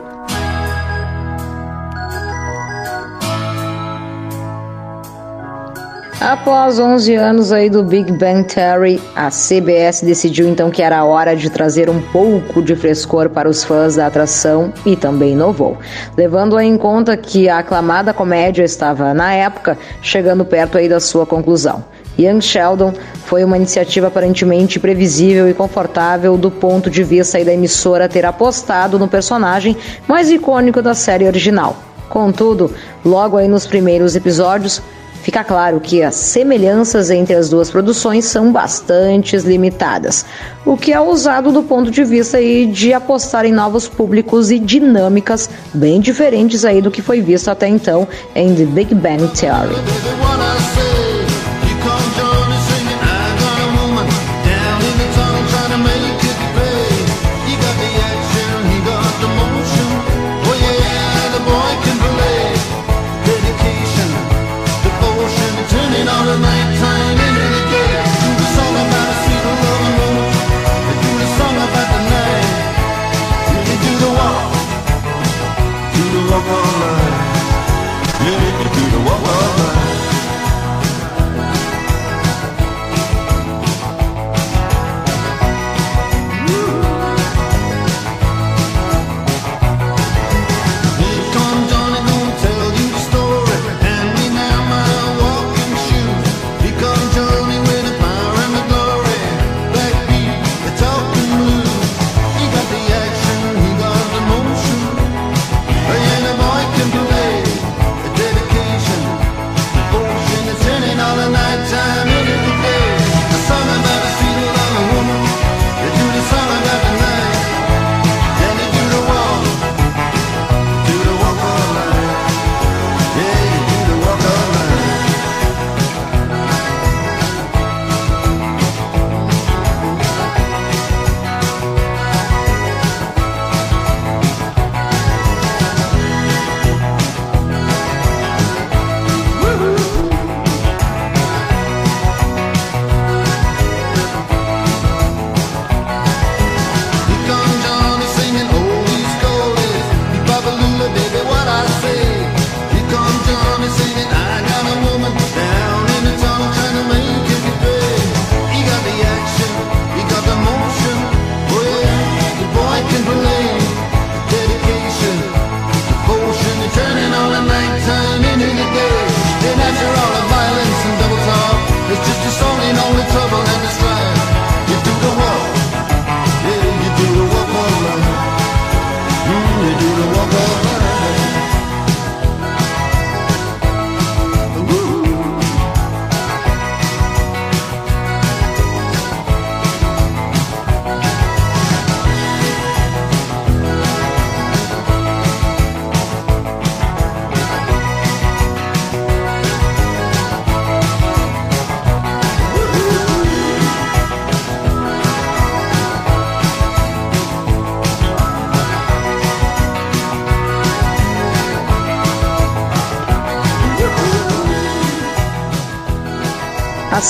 Após 6.21 6.79
11 6.79 7.13
anos 7.15 7.51
aí 7.51 7.69
do 7.69 7.83
Big 7.83 8.13
Bang 8.13 8.45
Theory, 8.45 9.01
a 9.13 9.29
CBS 9.29 10.03
decidiu 10.03 10.47
então 10.47 10.71
que 10.71 10.81
era 10.81 11.03
hora 11.03 11.35
de 11.35 11.49
trazer 11.49 11.89
um 11.89 12.01
pouco 12.01 12.63
de 12.63 12.77
frescor 12.77 13.29
para 13.29 13.49
os 13.49 13.61
fãs 13.61 13.97
da 13.97 14.07
atração 14.07 14.73
e 14.85 14.95
também 14.95 15.33
inovou, 15.33 15.77
levando 16.15 16.57
em 16.57 16.77
conta 16.77 17.17
que 17.17 17.49
a 17.49 17.59
aclamada 17.59 18.13
comédia 18.13 18.63
estava 18.63 19.13
na 19.13 19.33
época 19.33 19.77
chegando 20.01 20.45
perto 20.45 20.77
aí 20.77 20.87
da 20.87 21.01
sua 21.01 21.25
conclusão. 21.25 21.83
Young 22.17 22.41
Sheldon 22.41 22.93
foi 23.25 23.43
uma 23.43 23.57
iniciativa 23.57 24.07
aparentemente 24.07 24.79
previsível 24.79 25.49
e 25.49 25.53
confortável 25.53 26.37
do 26.37 26.49
ponto 26.49 26.89
de 26.89 27.03
vista 27.03 27.43
da 27.43 27.53
emissora 27.53 28.09
ter 28.09 28.25
apostado 28.25 28.97
no 28.97 29.07
personagem 29.07 29.75
mais 30.07 30.29
icônico 30.29 30.81
da 30.81 30.93
série 30.93 31.27
original. 31.27 31.75
Contudo, 32.09 32.71
logo 33.03 33.37
aí 33.37 33.47
nos 33.47 33.65
primeiros 33.65 34.15
episódios, 34.15 34.81
Fica 35.25 35.43
claro 35.43 35.79
que 35.79 36.03
as 36.03 36.13
semelhanças 36.13 37.09
entre 37.09 37.33
as 37.33 37.49
duas 37.49 37.71
produções 37.71 38.25
são 38.25 38.51
bastante 38.51 39.35
limitadas, 39.37 40.23
o 40.63 40.77
que 40.77 40.93
é 40.93 41.01
usado 41.01 41.51
do 41.51 41.63
ponto 41.63 41.89
de 41.89 42.03
vista 42.03 42.37
aí 42.37 42.67
de 42.67 42.93
apostar 42.93 43.43
em 43.43 43.51
novos 43.51 43.87
públicos 43.87 44.51
e 44.51 44.59
dinâmicas 44.59 45.49
bem 45.73 45.99
diferentes 45.99 46.63
aí 46.63 46.79
do 46.79 46.91
que 46.91 47.01
foi 47.01 47.21
visto 47.21 47.49
até 47.49 47.67
então 47.67 48.07
em 48.35 48.53
The 48.53 48.65
Big 48.65 48.93
Bang 48.93 49.27
Theory. 49.29 49.73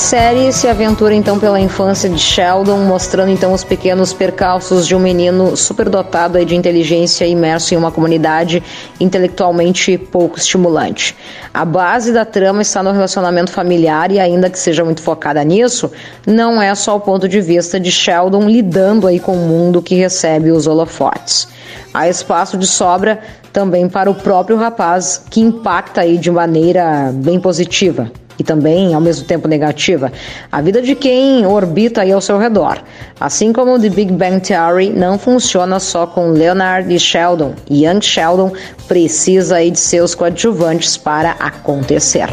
Série 0.06 0.54
se 0.54 0.68
aventura 0.68 1.16
então 1.16 1.40
pela 1.40 1.60
infância 1.60 2.08
de 2.08 2.20
Sheldon, 2.20 2.78
mostrando 2.78 3.32
então 3.32 3.52
os 3.52 3.64
pequenos 3.64 4.14
percalços 4.14 4.86
de 4.86 4.96
um 4.96 5.00
menino 5.00 5.58
superdotado 5.58 6.46
de 6.46 6.56
inteligência 6.56 7.26
imerso 7.26 7.74
em 7.74 7.78
uma 7.78 7.92
comunidade 7.92 8.62
intelectualmente 9.00 9.98
pouco 9.98 10.38
estimulante. 10.38 11.16
A 11.52 11.66
base 11.66 12.14
da 12.14 12.24
trama 12.24 12.62
está 12.62 12.84
no 12.84 12.92
relacionamento 12.92 13.52
familiar 13.52 14.12
e 14.12 14.20
ainda 14.20 14.48
que 14.48 14.60
seja 14.60 14.86
muito 14.86 15.02
focada 15.02 15.44
nisso, 15.44 15.92
não 16.24 16.62
é 16.62 16.76
só 16.76 16.96
o 16.96 17.02
ponto 17.02 17.28
de 17.28 17.42
vista 17.42 17.80
de 17.80 17.92
Sheldon 17.92 18.48
lidando 18.48 19.08
aí 19.08 19.20
com 19.20 19.34
o 19.34 19.48
mundo 19.48 19.82
que 19.82 19.96
recebe 19.96 20.52
os 20.52 20.68
holofotes. 20.68 21.48
Há 21.92 22.08
espaço 22.08 22.60
de 22.60 22.68
sobra 22.68 23.22
também 23.52 23.90
para 23.90 24.12
o 24.12 24.14
próprio 24.14 24.56
rapaz, 24.56 25.24
que 25.32 25.42
impacta 25.42 26.02
aí 26.02 26.20
de 26.20 26.30
maneira 26.30 27.12
bem 27.12 27.40
positiva 27.40 28.12
e 28.40 28.44
também, 28.44 28.94
ao 28.94 29.02
mesmo 29.02 29.26
tempo, 29.26 29.48
negativa, 29.48 30.12
a 30.52 30.62
vida 30.62 30.82
de 30.82 30.96
quem 30.96 31.46
orbita 31.46 32.02
aí 32.02 32.12
ao 32.12 32.22
seu 32.22 32.38
redor. 32.38 32.82
Assim 33.20 33.54
como 33.54 33.80
The 33.80 33.90
Big 33.90 34.12
Bang 34.12 34.40
Theory 34.40 34.90
não 34.90 35.18
funciona 35.18 35.80
só 35.80 36.06
com 36.06 36.30
Leonard 36.30 36.94
e 36.94 37.00
Sheldon, 37.00 37.54
Young 37.70 38.02
Sheldon 38.02 38.52
precisa 38.88 39.58
aí 39.58 39.72
de 39.72 39.80
seus 39.80 40.14
coadjuvantes 40.14 40.98
para 40.98 41.32
acontecer. 41.32 42.30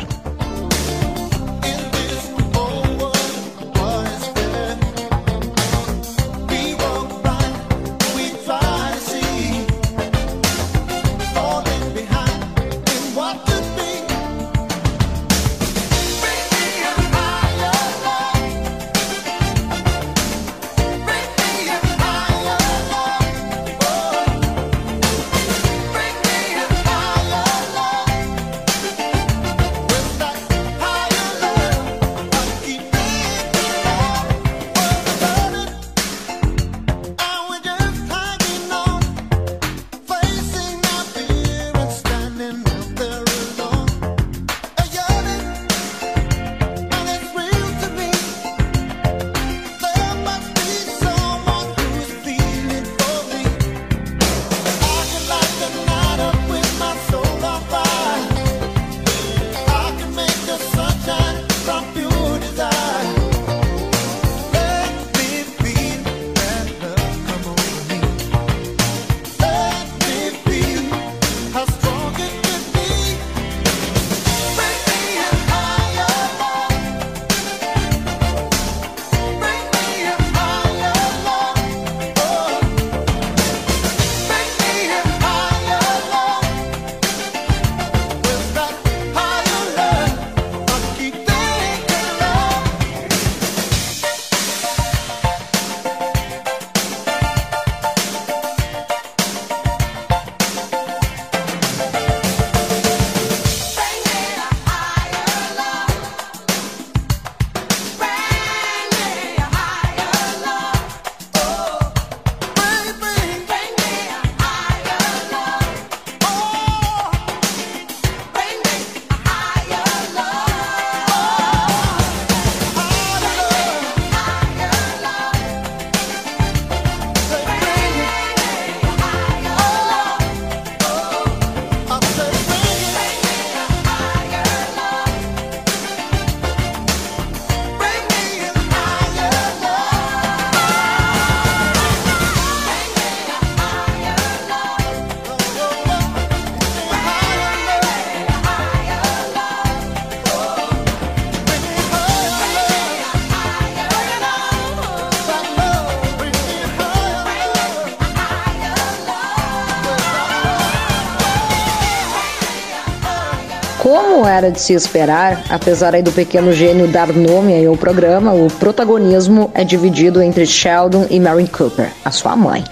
Era 164.43 164.51
de 164.51 164.61
se 164.61 164.73
esperar, 164.73 165.45
apesar 165.49 165.93
do 166.03 166.11
pequeno 166.11 166.53
gênio 166.53 166.89
dar 166.89 167.13
nome 167.13 167.65
ao 167.65 167.77
programa, 167.77 168.33
o 168.33 168.49
protagonismo 168.51 169.53
é 169.55 169.63
dividido 169.63 170.21
entre 170.21 170.45
Sheldon 170.45 171.07
e 171.11 171.21
Mary 171.21 171.47
Cooper, 171.47 171.89
a 172.05 172.11
sua 172.11 172.35
mãe. 172.35 172.65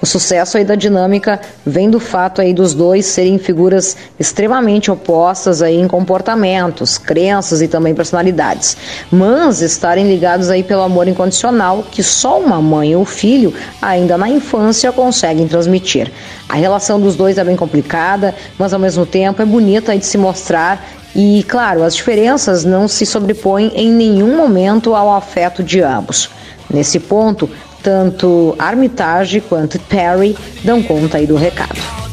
O 0.00 0.06
sucesso 0.06 0.62
da 0.64 0.74
dinâmica 0.74 1.38
vem 1.66 1.90
do 1.90 2.00
fato 2.00 2.40
dos 2.54 2.72
dois 2.72 3.04
serem 3.04 3.38
figuras 3.38 3.96
extremamente 4.18 4.90
opostas 4.90 5.60
em 5.60 5.86
comportamentos, 5.86 6.96
crenças 6.96 7.60
e 7.60 7.68
também 7.68 7.94
personalidades, 7.94 8.76
mas 9.10 9.60
estarem 9.60 10.08
ligados 10.08 10.48
aí 10.48 10.62
pelo 10.62 10.82
amor 10.82 11.08
incondicional 11.08 11.84
que 11.90 12.02
só 12.02 12.40
uma 12.40 12.62
mãe 12.62 12.96
ou 12.96 13.04
filho 13.04 13.52
ainda 13.82 14.16
na 14.16 14.30
infância 14.30 14.90
conseguem 14.92 15.46
transmitir. 15.46 16.10
A 16.48 16.54
relação 16.54 16.98
dos 16.98 17.14
dois 17.14 17.36
é 17.36 17.44
bem 17.44 17.56
complicada, 17.56 18.34
mas 18.58 18.72
ao 18.72 18.80
mesmo 18.80 19.04
tempo 19.04 19.42
é 19.42 19.44
bonita 19.44 19.96
de 19.96 20.06
se 20.06 20.16
mostrar 20.16 20.97
e, 21.20 21.42
claro, 21.42 21.82
as 21.82 21.96
diferenças 21.96 22.64
não 22.64 22.86
se 22.86 23.04
sobrepõem 23.04 23.72
em 23.74 23.90
nenhum 23.90 24.36
momento 24.36 24.94
ao 24.94 25.12
afeto 25.12 25.64
de 25.64 25.80
ambos. 25.80 26.30
Nesse 26.72 27.00
ponto, 27.00 27.50
tanto 27.82 28.54
Armitage 28.56 29.40
quanto 29.40 29.80
Perry 29.80 30.36
dão 30.62 30.80
conta 30.80 31.18
aí 31.18 31.26
do 31.26 31.34
recado. 31.34 32.07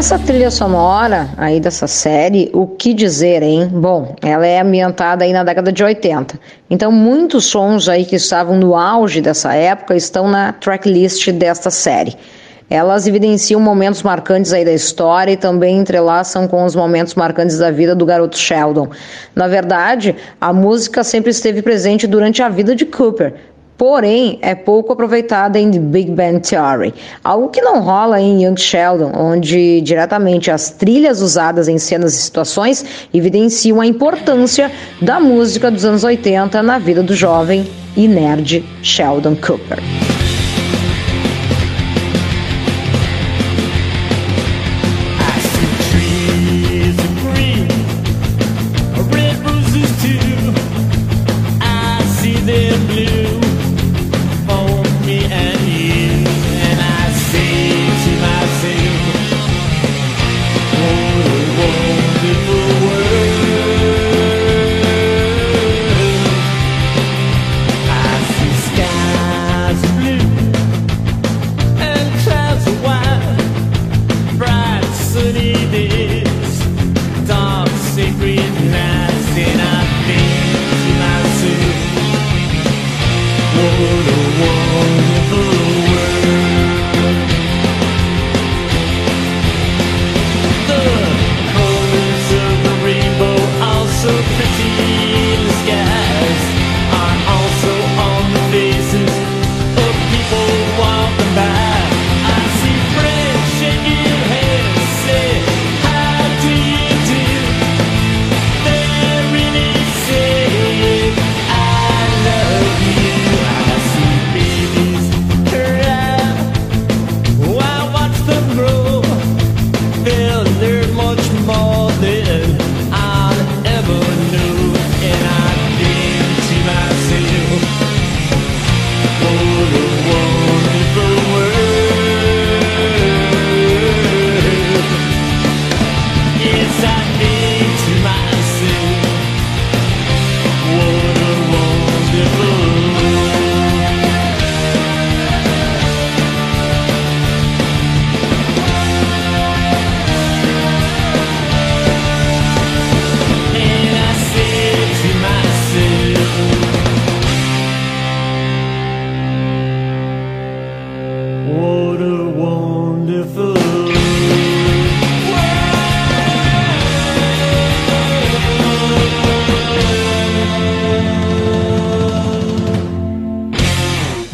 Nessa 0.00 0.18
trilha 0.18 0.50
sonora 0.50 1.28
aí 1.36 1.60
dessa 1.60 1.86
série, 1.86 2.48
o 2.54 2.66
que 2.66 2.94
dizer, 2.94 3.42
hein? 3.42 3.68
Bom, 3.70 4.16
ela 4.22 4.46
é 4.46 4.58
ambientada 4.58 5.26
aí 5.26 5.30
na 5.30 5.44
década 5.44 5.70
de 5.70 5.84
80. 5.84 6.40
Então, 6.70 6.90
muitos 6.90 7.44
sons 7.44 7.86
aí 7.86 8.06
que 8.06 8.16
estavam 8.16 8.56
no 8.56 8.74
auge 8.74 9.20
dessa 9.20 9.52
época 9.52 9.94
estão 9.94 10.26
na 10.26 10.54
tracklist 10.54 11.30
desta 11.32 11.68
série. 11.70 12.16
Elas 12.70 13.06
evidenciam 13.06 13.60
momentos 13.60 14.02
marcantes 14.02 14.54
aí 14.54 14.64
da 14.64 14.72
história 14.72 15.32
e 15.32 15.36
também 15.36 15.76
entrelaçam 15.76 16.48
com 16.48 16.64
os 16.64 16.74
momentos 16.74 17.14
marcantes 17.14 17.58
da 17.58 17.70
vida 17.70 17.94
do 17.94 18.06
garoto 18.06 18.38
Sheldon. 18.38 18.88
Na 19.34 19.48
verdade, 19.48 20.16
a 20.40 20.50
música 20.50 21.04
sempre 21.04 21.30
esteve 21.30 21.60
presente 21.60 22.06
durante 22.06 22.42
a 22.42 22.48
vida 22.48 22.74
de 22.74 22.86
Cooper, 22.86 23.34
porém 23.80 24.38
é 24.42 24.54
pouco 24.54 24.92
aproveitada 24.92 25.58
em 25.58 25.70
The 25.70 25.78
Big 25.78 26.10
Bang 26.10 26.38
Theory, 26.46 26.92
algo 27.24 27.48
que 27.48 27.62
não 27.62 27.80
rola 27.80 28.20
em 28.20 28.44
Young 28.44 28.58
Sheldon, 28.58 29.10
onde 29.16 29.80
diretamente 29.80 30.50
as 30.50 30.68
trilhas 30.68 31.22
usadas 31.22 31.66
em 31.66 31.78
cenas 31.78 32.12
e 32.12 32.18
situações 32.18 32.84
evidenciam 33.14 33.80
a 33.80 33.86
importância 33.86 34.70
da 35.00 35.18
música 35.18 35.70
dos 35.70 35.86
anos 35.86 36.04
80 36.04 36.62
na 36.62 36.78
vida 36.78 37.02
do 37.02 37.14
jovem 37.14 37.66
e 37.96 38.06
nerd 38.06 38.62
Sheldon 38.82 39.34
Cooper. 39.36 39.78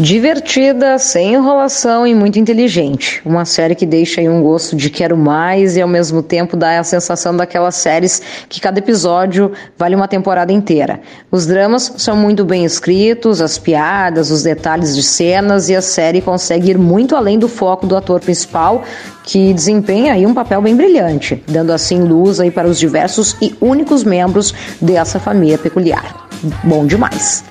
Divertida, 0.07 1.01
sem 1.01 1.35
enrolação 1.35 2.07
e 2.07 2.15
muito 2.15 2.39
inteligente. 2.39 3.21
Uma 3.25 3.45
série 3.45 3.75
que 3.75 3.85
deixa 3.85 4.21
aí 4.21 4.29
um 4.29 4.41
gosto 4.41 4.77
de 4.77 4.89
quero 4.89 5.17
mais 5.17 5.77
e 5.77 5.83
ao 5.83 5.89
mesmo 5.89 6.23
tempo 6.23 6.57
dá 6.57 6.79
a 6.79 6.85
sensação 6.85 7.37
daquelas 7.37 7.75
séries 7.75 8.23
que 8.49 8.61
cada 8.61 8.79
episódio 8.79 9.51
vale 9.77 9.97
uma 9.97 10.07
temporada 10.07 10.53
inteira. 10.53 11.01
Os 11.29 11.45
dramas 11.45 11.93
são 11.97 12.17
muito 12.17 12.45
bem 12.45 12.65
escritos, 12.65 13.41
as 13.41 13.59
piadas, 13.59 14.31
os 14.31 14.45
detalhes 14.45 14.95
de 14.95 15.03
cenas 15.03 15.69
e 15.69 15.75
a 15.75 15.83
série 15.83 16.21
consegue 16.21 16.71
ir 16.71 16.79
muito 16.79 17.17
além 17.17 17.37
do 17.37 17.49
foco 17.49 17.85
do 17.85 17.97
ator 17.97 18.21
principal, 18.21 18.85
que 19.25 19.53
desempenha 19.53 20.13
aí 20.13 20.25
um 20.25 20.35
papel 20.35 20.63
bem 20.63 20.77
brilhante, 20.77 21.43
dando 21.49 21.73
assim 21.73 22.01
luz 22.01 22.39
aí 22.39 22.53
para 22.53 22.69
os 22.69 22.79
diversos 22.79 23.35
e 23.43 23.57
únicos 23.61 24.05
membros 24.05 24.55
dessa 24.81 25.19
família 25.19 25.59
peculiar. 25.59 26.29
Bom 26.63 26.87
demais. 26.87 27.43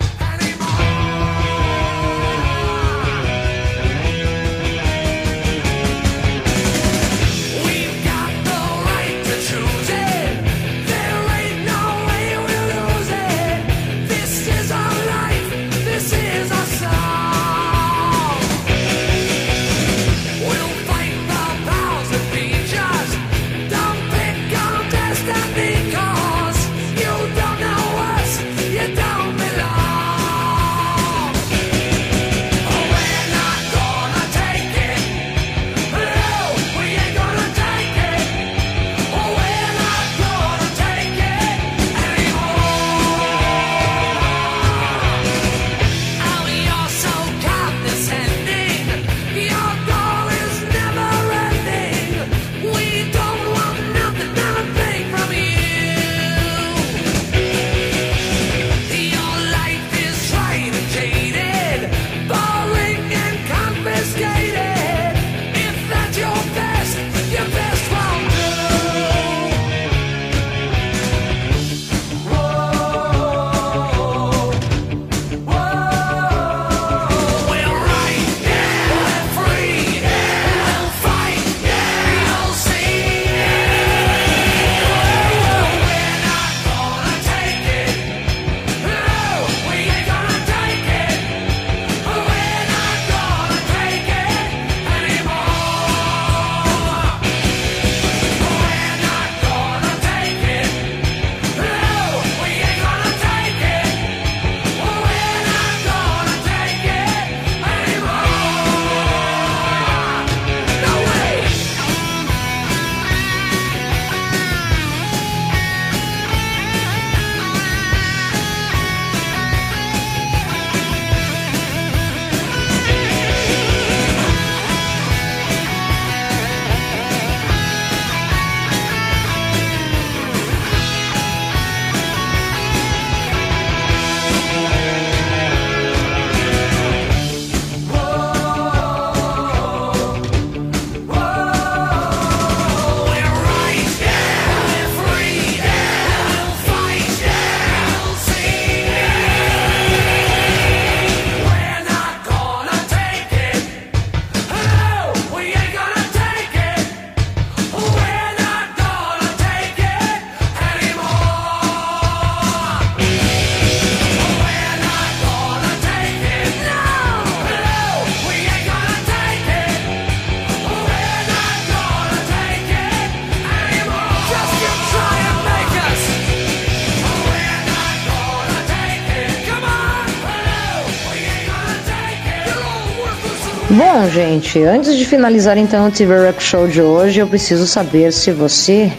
Bom, 183.77 184.07
gente, 184.09 184.63
antes 184.63 184.95
de 184.95 185.03
finalizar 185.03 185.57
então 185.57 185.85
o 185.85 185.91
TV 185.91 186.27
Rock 186.27 186.41
Show 186.41 186.65
de 186.65 186.81
hoje, 186.81 187.19
eu 187.19 187.27
preciso 187.27 187.67
saber 187.67 188.13
se 188.13 188.31
você 188.31 188.89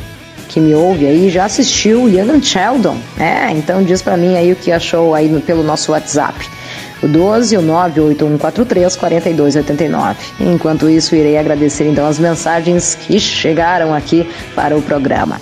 que 0.50 0.60
me 0.60 0.74
ouve 0.74 1.06
aí 1.06 1.30
já 1.30 1.46
assistiu 1.46 2.06
Young 2.10 2.42
Sheldon. 2.42 2.98
É, 3.18 3.50
então 3.52 3.82
diz 3.82 4.02
para 4.02 4.18
mim 4.18 4.36
aí 4.36 4.52
o 4.52 4.56
que 4.56 4.70
achou 4.70 5.14
aí 5.14 5.28
no, 5.28 5.40
pelo 5.40 5.62
nosso 5.62 5.92
WhatsApp. 5.92 6.46
O 7.02 7.08
12 7.08 7.56
o 7.56 7.62
98143 7.62 8.96
4289. 8.96 10.18
Enquanto 10.40 10.90
isso, 10.90 11.16
irei 11.16 11.38
agradecer 11.38 11.88
então 11.88 12.06
as 12.06 12.18
mensagens 12.18 12.98
que 13.00 13.18
chegaram 13.18 13.94
aqui 13.94 14.28
para 14.54 14.76
o 14.76 14.82
programa. 14.82 15.40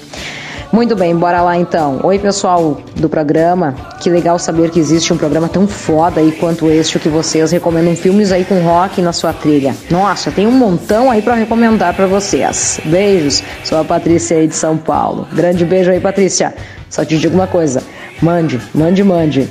Muito 0.74 0.96
bem, 0.96 1.14
bora 1.14 1.40
lá 1.40 1.56
então. 1.56 2.00
Oi, 2.02 2.18
pessoal 2.18 2.80
do 2.96 3.08
programa. 3.08 3.76
Que 4.00 4.10
legal 4.10 4.40
saber 4.40 4.70
que 4.70 4.80
existe 4.80 5.12
um 5.12 5.16
programa 5.16 5.48
tão 5.48 5.68
foda 5.68 6.20
aí 6.20 6.32
quanto 6.32 6.68
este 6.68 6.98
que 6.98 7.08
vocês 7.08 7.52
recomendam 7.52 7.94
filmes 7.94 8.32
aí 8.32 8.44
com 8.44 8.60
rock 8.60 9.00
na 9.00 9.12
sua 9.12 9.32
trilha. 9.32 9.72
Nossa, 9.88 10.32
tem 10.32 10.48
um 10.48 10.50
montão 10.50 11.12
aí 11.12 11.22
para 11.22 11.34
recomendar 11.34 11.94
para 11.94 12.08
vocês. 12.08 12.80
Beijos. 12.86 13.40
Sou 13.62 13.78
a 13.78 13.84
Patrícia 13.84 14.36
aí 14.36 14.48
de 14.48 14.56
São 14.56 14.76
Paulo. 14.76 15.28
Grande 15.32 15.64
beijo 15.64 15.92
aí, 15.92 16.00
Patrícia. 16.00 16.52
Só 16.90 17.04
te 17.04 17.16
digo 17.18 17.36
uma 17.36 17.46
coisa. 17.46 17.80
Mande, 18.20 18.60
mande, 18.74 19.04
mande. 19.04 19.48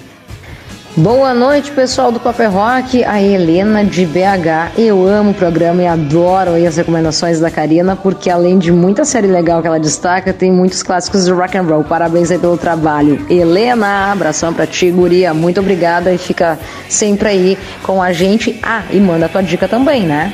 Boa 0.96 1.34
noite, 1.34 1.72
pessoal 1.72 2.12
do 2.12 2.20
Paper 2.20 2.52
Rock, 2.52 3.04
a 3.04 3.20
Helena 3.20 3.84
de 3.84 4.06
BH. 4.06 4.78
Eu 4.78 5.08
amo 5.08 5.32
o 5.32 5.34
programa 5.34 5.82
e 5.82 5.88
adoro 5.88 6.54
as 6.54 6.78
recomendações 6.78 7.40
da 7.40 7.50
Karina, 7.50 7.96
porque 7.96 8.30
além 8.30 8.60
de 8.60 8.72
muita 8.72 9.04
série 9.04 9.26
legal 9.26 9.60
que 9.60 9.68
ela 9.68 9.80
destaca, 9.80 10.32
tem 10.32 10.52
muitos 10.52 10.84
clássicos 10.84 11.26
de 11.26 11.32
rock 11.32 11.58
and 11.58 11.64
roll. 11.64 11.84
Parabéns 11.84 12.30
aí 12.30 12.38
pelo 12.38 12.58
trabalho. 12.58 13.26
Helena, 13.28 14.12
abração 14.12 14.54
pra 14.54 14.68
ti, 14.68 14.92
guria. 14.92 15.34
Muito 15.34 15.60
obrigada 15.60 16.14
e 16.14 16.18
fica 16.20 16.60
sempre 16.88 17.28
aí 17.28 17.58
com 17.82 18.00
a 18.00 18.14
gente. 18.14 18.60
Ah, 18.62 18.84
e 18.92 19.00
manda 19.00 19.26
a 19.26 19.30
tua 19.30 19.42
dica 19.42 19.68
também, 19.68 20.04
né? 20.04 20.32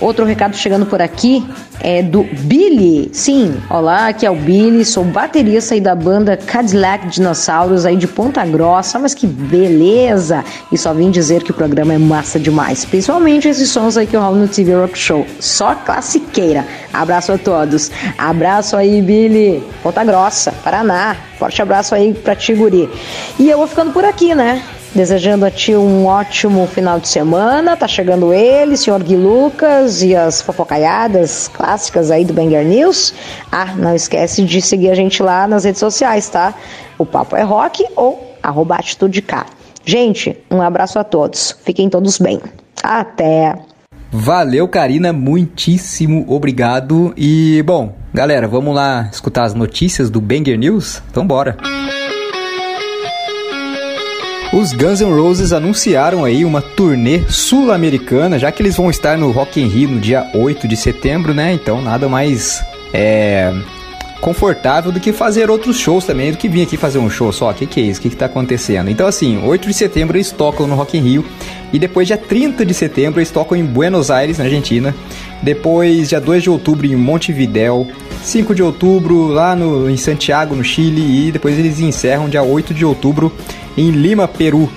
Outro 0.00 0.24
recado 0.24 0.56
chegando 0.56 0.86
por 0.86 1.02
aqui 1.02 1.44
é 1.82 2.02
do 2.02 2.22
Billy. 2.22 3.10
Sim, 3.12 3.60
olá, 3.68 4.08
aqui 4.08 4.24
é 4.24 4.30
o 4.30 4.36
Billy, 4.36 4.84
sou 4.84 5.04
baterista 5.04 5.74
aí 5.74 5.80
da 5.80 5.94
banda 5.94 6.36
Cadillac 6.36 7.08
Dinossauros 7.08 7.84
aí 7.84 7.96
de 7.96 8.06
Ponta 8.06 8.44
Grossa, 8.46 8.98
mas 8.98 9.12
que 9.12 9.26
beleza! 9.26 10.44
E 10.70 10.78
só 10.78 10.94
vim 10.94 11.10
dizer 11.10 11.42
que 11.42 11.50
o 11.50 11.54
programa 11.54 11.92
é 11.92 11.98
massa 11.98 12.38
demais, 12.38 12.84
principalmente 12.84 13.48
esses 13.48 13.68
sons 13.68 13.96
aí 13.96 14.06
que 14.06 14.16
rolam 14.16 14.40
no 14.40 14.48
TV 14.48 14.74
Rock 14.74 14.96
Show. 14.96 15.26
Só 15.40 15.74
classiqueira. 15.74 16.64
Abraço 16.92 17.32
a 17.32 17.38
todos. 17.38 17.90
Abraço 18.16 18.76
aí, 18.76 19.02
Billy. 19.02 19.62
Ponta 19.82 20.04
Grossa, 20.04 20.52
Paraná. 20.62 21.16
Forte 21.38 21.60
abraço 21.60 21.94
aí 21.94 22.14
pra 22.14 22.36
ti, 22.36 22.54
guri. 22.54 22.88
E 23.38 23.50
eu 23.50 23.58
vou 23.58 23.66
ficando 23.66 23.92
por 23.92 24.04
aqui, 24.04 24.34
né? 24.34 24.62
Desejando 24.94 25.46
a 25.46 25.50
ti 25.50 25.74
um 25.74 26.04
ótimo 26.04 26.66
final 26.66 27.00
de 27.00 27.08
semana. 27.08 27.76
Tá 27.76 27.88
chegando 27.88 28.32
ele, 28.32 28.76
senhor 28.76 29.02
Gui 29.02 29.16
Lucas 29.16 30.02
e 30.02 30.14
as 30.14 30.42
fofocaiadas 30.42 31.48
clássicas 31.48 32.10
aí 32.10 32.24
do 32.24 32.34
Banger 32.34 32.64
News. 32.64 33.14
Ah, 33.50 33.74
não 33.74 33.94
esquece 33.94 34.42
de 34.44 34.60
seguir 34.60 34.90
a 34.90 34.94
gente 34.94 35.22
lá 35.22 35.48
nas 35.48 35.64
redes 35.64 35.80
sociais, 35.80 36.28
tá? 36.28 36.54
O 36.98 37.06
Papo 37.06 37.36
é 37.36 37.42
Rock 37.42 37.82
ou 37.96 38.36
arroba 38.42 38.74
Atitude 38.74 39.22
K. 39.22 39.46
Gente, 39.84 40.36
um 40.50 40.60
abraço 40.60 40.98
a 40.98 41.04
todos. 41.04 41.56
Fiquem 41.64 41.88
todos 41.88 42.18
bem. 42.18 42.40
Até! 42.82 43.56
Valeu, 44.10 44.68
Karina, 44.68 45.10
muitíssimo 45.10 46.26
obrigado. 46.28 47.14
E, 47.16 47.62
bom, 47.64 47.96
galera, 48.12 48.46
vamos 48.46 48.74
lá 48.74 49.08
escutar 49.10 49.44
as 49.44 49.54
notícias 49.54 50.10
do 50.10 50.20
Banger 50.20 50.58
News? 50.58 51.02
Então, 51.10 51.26
bora! 51.26 51.56
Os 54.52 54.74
Guns 54.74 55.00
N' 55.00 55.10
Roses 55.10 55.50
anunciaram 55.50 56.26
aí 56.26 56.44
uma 56.44 56.60
turnê 56.60 57.22
sul-americana, 57.26 58.38
já 58.38 58.52
que 58.52 58.60
eles 58.60 58.76
vão 58.76 58.90
estar 58.90 59.16
no 59.16 59.30
Rock 59.30 59.58
in 59.58 59.66
Rio 59.66 59.88
no 59.88 59.98
dia 59.98 60.28
8 60.34 60.68
de 60.68 60.76
setembro, 60.76 61.32
né? 61.32 61.54
Então 61.54 61.80
nada 61.80 62.06
mais 62.06 62.62
é, 62.92 63.50
confortável 64.22 64.92
do 64.92 65.00
que 65.00 65.12
fazer 65.12 65.50
outros 65.50 65.76
shows 65.76 66.04
também, 66.04 66.30
do 66.30 66.38
que 66.38 66.48
vir 66.48 66.62
aqui 66.62 66.76
fazer 66.76 67.00
um 67.00 67.10
show 67.10 67.32
só. 67.32 67.50
O 67.50 67.54
que, 67.54 67.66
que 67.66 67.80
é 67.80 67.82
isso? 67.82 67.98
O 67.98 68.02
que, 68.04 68.10
que 68.10 68.16
tá 68.16 68.26
acontecendo? 68.26 68.88
Então 68.88 69.04
assim, 69.04 69.42
8 69.44 69.66
de 69.66 69.74
setembro 69.74 70.16
eles 70.16 70.30
tocam 70.30 70.64
no 70.64 70.76
Rock 70.76 70.96
in 70.96 71.00
Rio 71.00 71.24
e 71.72 71.78
depois 71.78 72.06
dia 72.06 72.16
30 72.16 72.64
de 72.64 72.72
setembro 72.72 73.18
eles 73.18 73.32
tocam 73.32 73.58
em 73.58 73.64
Buenos 73.64 74.12
Aires, 74.12 74.38
na 74.38 74.44
Argentina. 74.44 74.94
Depois 75.42 76.08
dia 76.08 76.20
2 76.20 76.44
de 76.44 76.48
outubro 76.48 76.86
em 76.86 76.94
Montevidéu, 76.94 77.88
5 78.22 78.54
de 78.54 78.62
outubro 78.62 79.26
lá 79.26 79.56
no, 79.56 79.90
em 79.90 79.96
Santiago, 79.96 80.54
no 80.54 80.62
Chile 80.62 81.26
e 81.26 81.32
depois 81.32 81.58
eles 81.58 81.80
encerram 81.80 82.28
dia 82.28 82.44
8 82.44 82.72
de 82.72 82.84
outubro 82.84 83.32
em 83.76 83.90
Lima, 83.90 84.28
Peru. 84.28 84.70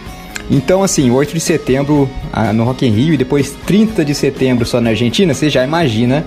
Então, 0.50 0.84
assim, 0.84 1.12
8 1.12 1.34
de 1.34 1.40
setembro 1.40 2.10
ah, 2.34 2.52
no 2.52 2.64
Rock 2.64 2.86
in 2.86 2.92
Rio 2.92 3.14
e 3.14 3.18
depois 3.18 3.56
30 3.66 4.04
de 4.04 4.16
setembro 4.16 4.66
só 4.66 4.82
na 4.82 4.92
Argentina, 4.92 5.34
você 5.34 5.50
já 5.52 5.64
imagina 5.64 6.26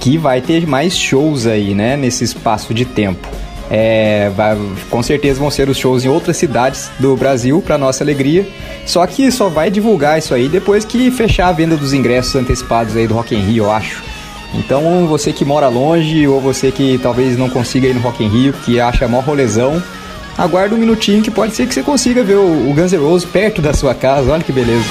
que 0.00 0.18
vai 0.18 0.40
ter 0.40 0.66
mais 0.66 0.96
shows 0.96 1.46
aí, 1.46 1.74
né, 1.74 1.96
nesse 1.96 2.24
espaço 2.24 2.74
de 2.74 2.84
tempo. 2.84 3.26
É, 3.70 4.30
vai, 4.36 4.56
com 4.90 5.02
certeza 5.02 5.40
vão 5.40 5.50
ser 5.50 5.68
os 5.68 5.78
shows 5.78 6.04
em 6.04 6.08
outras 6.08 6.36
cidades 6.36 6.90
do 6.98 7.16
Brasil, 7.16 7.62
para 7.64 7.78
nossa 7.78 8.04
alegria. 8.04 8.46
Só 8.84 9.06
que 9.06 9.30
só 9.30 9.48
vai 9.48 9.70
divulgar 9.70 10.18
isso 10.18 10.34
aí 10.34 10.48
depois 10.48 10.84
que 10.84 11.10
fechar 11.10 11.48
a 11.48 11.52
venda 11.52 11.76
dos 11.76 11.92
ingressos 11.92 12.34
antecipados 12.34 12.96
aí 12.96 13.06
do 13.06 13.14
Rock 13.14 13.34
in 13.34 13.40
Rio, 13.40 13.64
eu 13.64 13.72
acho. 13.72 14.02
Então, 14.54 15.06
você 15.06 15.32
que 15.32 15.44
mora 15.44 15.68
longe 15.68 16.26
ou 16.28 16.40
você 16.40 16.70
que 16.70 16.98
talvez 17.02 17.36
não 17.36 17.48
consiga 17.48 17.88
ir 17.88 17.94
no 17.94 18.00
Rock 18.00 18.22
in 18.22 18.28
Rio, 18.28 18.52
que 18.64 18.78
acha 18.78 19.08
mó 19.08 19.20
rolezão, 19.20 19.82
aguarda 20.38 20.74
um 20.74 20.78
minutinho 20.78 21.22
que 21.22 21.30
pode 21.30 21.54
ser 21.54 21.66
que 21.66 21.74
você 21.74 21.82
consiga 21.82 22.22
ver 22.22 22.36
o, 22.36 22.72
Guns 22.72 22.92
N' 22.92 22.98
Roses 22.98 23.28
perto 23.28 23.60
da 23.60 23.72
sua 23.72 23.94
casa. 23.94 24.30
Olha 24.30 24.44
que 24.44 24.52
beleza. 24.52 24.84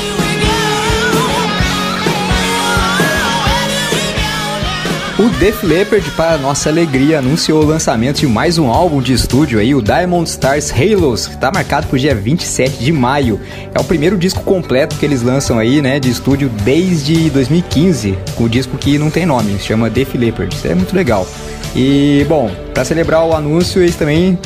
O 5.23 5.29
Def 5.39 5.63
Leppard, 5.63 6.11
para 6.17 6.37
nossa 6.37 6.67
alegria, 6.67 7.19
anunciou 7.19 7.63
o 7.63 7.65
lançamento 7.65 8.19
de 8.19 8.27
mais 8.27 8.57
um 8.57 8.69
álbum 8.69 9.01
de 9.01 9.13
estúdio 9.13 9.57
aí, 9.57 9.73
o 9.73 9.81
Diamond 9.81 10.29
Stars 10.29 10.69
Halos, 10.69 11.27
que 11.27 11.35
está 11.35 11.49
marcado 11.49 11.87
para 11.87 11.95
o 11.95 11.97
dia 11.97 12.13
27 12.13 12.83
de 12.83 12.91
maio. 12.91 13.39
É 13.73 13.79
o 13.79 13.85
primeiro 13.85 14.17
disco 14.17 14.43
completo 14.43 14.97
que 14.97 15.05
eles 15.05 15.21
lançam 15.21 15.57
aí, 15.57 15.81
né, 15.81 15.97
de 15.97 16.09
estúdio 16.09 16.49
desde 16.65 17.29
2015, 17.29 18.17
com 18.35 18.43
o 18.43 18.49
disco 18.49 18.77
que 18.77 18.97
não 18.97 19.09
tem 19.09 19.25
nome, 19.25 19.57
chama 19.59 19.89
Def 19.89 20.13
Leppard. 20.13 20.53
Isso 20.53 20.67
é 20.67 20.75
muito 20.75 20.93
legal. 20.93 21.25
E, 21.73 22.25
bom, 22.27 22.51
para 22.73 22.83
celebrar 22.83 23.25
o 23.25 23.33
anúncio, 23.33 23.81
eles 23.81 23.95
também 23.95 24.37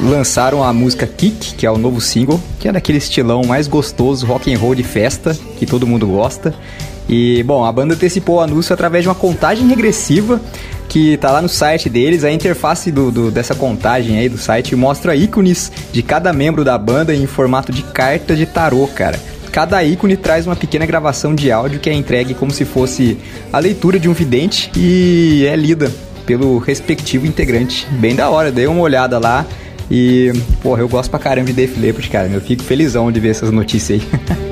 lançaram 0.00 0.62
a 0.62 0.72
música 0.72 1.08
Kick, 1.08 1.56
que 1.56 1.66
é 1.66 1.70
o 1.72 1.76
novo 1.76 2.00
single, 2.00 2.40
que 2.60 2.68
é 2.68 2.72
daquele 2.72 2.98
estilão 2.98 3.42
mais 3.42 3.66
gostoso, 3.66 4.26
rock 4.26 4.54
and 4.54 4.58
roll 4.60 4.76
de 4.76 4.84
festa, 4.84 5.36
que 5.58 5.66
todo 5.66 5.88
mundo 5.88 6.06
gosta. 6.06 6.54
E, 7.08 7.42
bom, 7.42 7.64
a 7.64 7.72
banda 7.72 7.94
antecipou 7.94 8.36
o 8.36 8.40
anúncio 8.40 8.72
através 8.72 9.02
de 9.02 9.08
uma 9.08 9.14
contagem 9.14 9.66
regressiva 9.66 10.40
que 10.88 11.16
tá 11.16 11.30
lá 11.30 11.40
no 11.40 11.48
site 11.48 11.88
deles. 11.88 12.24
A 12.24 12.30
interface 12.30 12.90
do, 12.90 13.10
do, 13.10 13.30
dessa 13.30 13.54
contagem 13.54 14.18
aí 14.18 14.28
do 14.28 14.38
site 14.38 14.76
mostra 14.76 15.14
ícones 15.14 15.70
de 15.92 16.02
cada 16.02 16.32
membro 16.32 16.64
da 16.64 16.76
banda 16.76 17.14
em 17.14 17.26
formato 17.26 17.72
de 17.72 17.82
carta 17.82 18.36
de 18.36 18.46
tarô, 18.46 18.86
cara. 18.88 19.18
Cada 19.52 19.82
ícone 19.82 20.16
traz 20.16 20.46
uma 20.46 20.54
pequena 20.54 20.86
gravação 20.86 21.34
de 21.34 21.50
áudio 21.50 21.80
que 21.80 21.90
é 21.90 21.92
entregue 21.92 22.34
como 22.34 22.52
se 22.52 22.64
fosse 22.64 23.18
a 23.52 23.58
leitura 23.58 23.98
de 23.98 24.08
um 24.08 24.12
vidente 24.12 24.70
e 24.76 25.44
é 25.46 25.56
lida 25.56 25.90
pelo 26.24 26.58
respectivo 26.58 27.26
integrante. 27.26 27.86
Bem 27.92 28.14
da 28.14 28.30
hora, 28.30 28.52
dei 28.52 28.66
uma 28.66 28.80
olhada 28.80 29.18
lá. 29.18 29.44
E, 29.90 30.32
porra, 30.62 30.82
eu 30.82 30.88
gosto 30.88 31.10
pra 31.10 31.18
caramba 31.18 31.48
de 31.48 31.52
Def 31.52 31.76
Leppard, 31.76 32.08
cara. 32.08 32.28
Eu 32.28 32.40
fico 32.40 32.62
felizão 32.62 33.10
de 33.10 33.18
ver 33.18 33.30
essas 33.30 33.50
notícias 33.50 34.00
aí. 34.00 34.40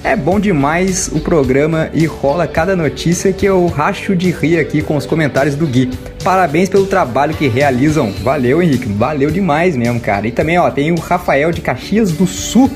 É 0.04 0.16
bom 0.16 0.40
demais 0.40 1.08
o 1.12 1.20
programa 1.20 1.88
e 1.94 2.06
rola 2.06 2.44
cada 2.48 2.74
notícia 2.74 3.32
que 3.32 3.46
eu 3.46 3.64
racho 3.66 4.16
de 4.16 4.32
rir 4.32 4.58
aqui 4.58 4.82
com 4.82 4.96
os 4.96 5.06
comentários 5.06 5.54
do 5.54 5.64
Gui. 5.64 5.90
Parabéns 6.24 6.68
pelo 6.68 6.86
trabalho 6.86 7.34
que 7.34 7.46
realizam. 7.46 8.10
Valeu, 8.10 8.60
Henrique. 8.60 8.92
Valeu 8.92 9.30
demais 9.30 9.76
mesmo, 9.76 10.00
cara. 10.00 10.26
E 10.26 10.32
também, 10.32 10.58
ó, 10.58 10.68
tem 10.72 10.90
o 10.90 10.98
Rafael 10.98 11.52
de 11.52 11.60
Caxias 11.60 12.10
do 12.10 12.26
Sul. 12.26 12.68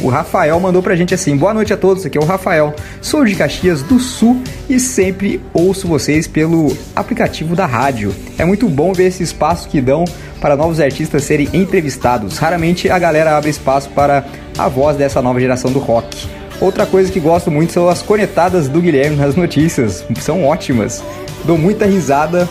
O 0.00 0.08
Rafael 0.08 0.58
mandou 0.60 0.80
pra 0.80 0.94
gente 0.94 1.12
assim: 1.12 1.36
Boa 1.36 1.52
noite 1.52 1.72
a 1.72 1.76
todos, 1.76 2.06
aqui 2.06 2.16
é 2.16 2.20
o 2.20 2.24
Rafael. 2.24 2.72
Sou 3.02 3.24
de 3.24 3.34
Caxias 3.34 3.82
do 3.82 3.98
Sul 3.98 4.40
e 4.70 4.78
sempre 4.78 5.42
ouço 5.52 5.88
vocês 5.88 6.28
pelo 6.28 6.76
aplicativo 6.94 7.56
da 7.56 7.66
rádio. 7.66 8.14
É 8.38 8.44
muito 8.44 8.68
bom 8.68 8.92
ver 8.92 9.06
esse 9.06 9.24
espaço 9.24 9.68
que 9.68 9.80
dão 9.80 10.04
para 10.40 10.56
novos 10.56 10.78
artistas 10.78 11.24
serem 11.24 11.48
entrevistados. 11.52 12.38
Raramente 12.38 12.88
a 12.88 13.00
galera 13.00 13.36
abre 13.36 13.50
espaço 13.50 13.90
para 13.90 14.24
a 14.56 14.68
voz 14.68 14.96
dessa 14.96 15.20
nova 15.20 15.40
geração 15.40 15.72
do 15.72 15.80
rock. 15.80 16.37
Outra 16.60 16.84
coisa 16.86 17.10
que 17.10 17.20
gosto 17.20 17.50
muito 17.50 17.72
são 17.72 17.88
as 17.88 18.02
conectadas 18.02 18.68
do 18.68 18.80
Guilherme 18.80 19.16
nas 19.16 19.36
notícias. 19.36 20.04
São 20.20 20.44
ótimas. 20.44 21.04
Dou 21.44 21.56
muita 21.56 21.86
risada 21.86 22.48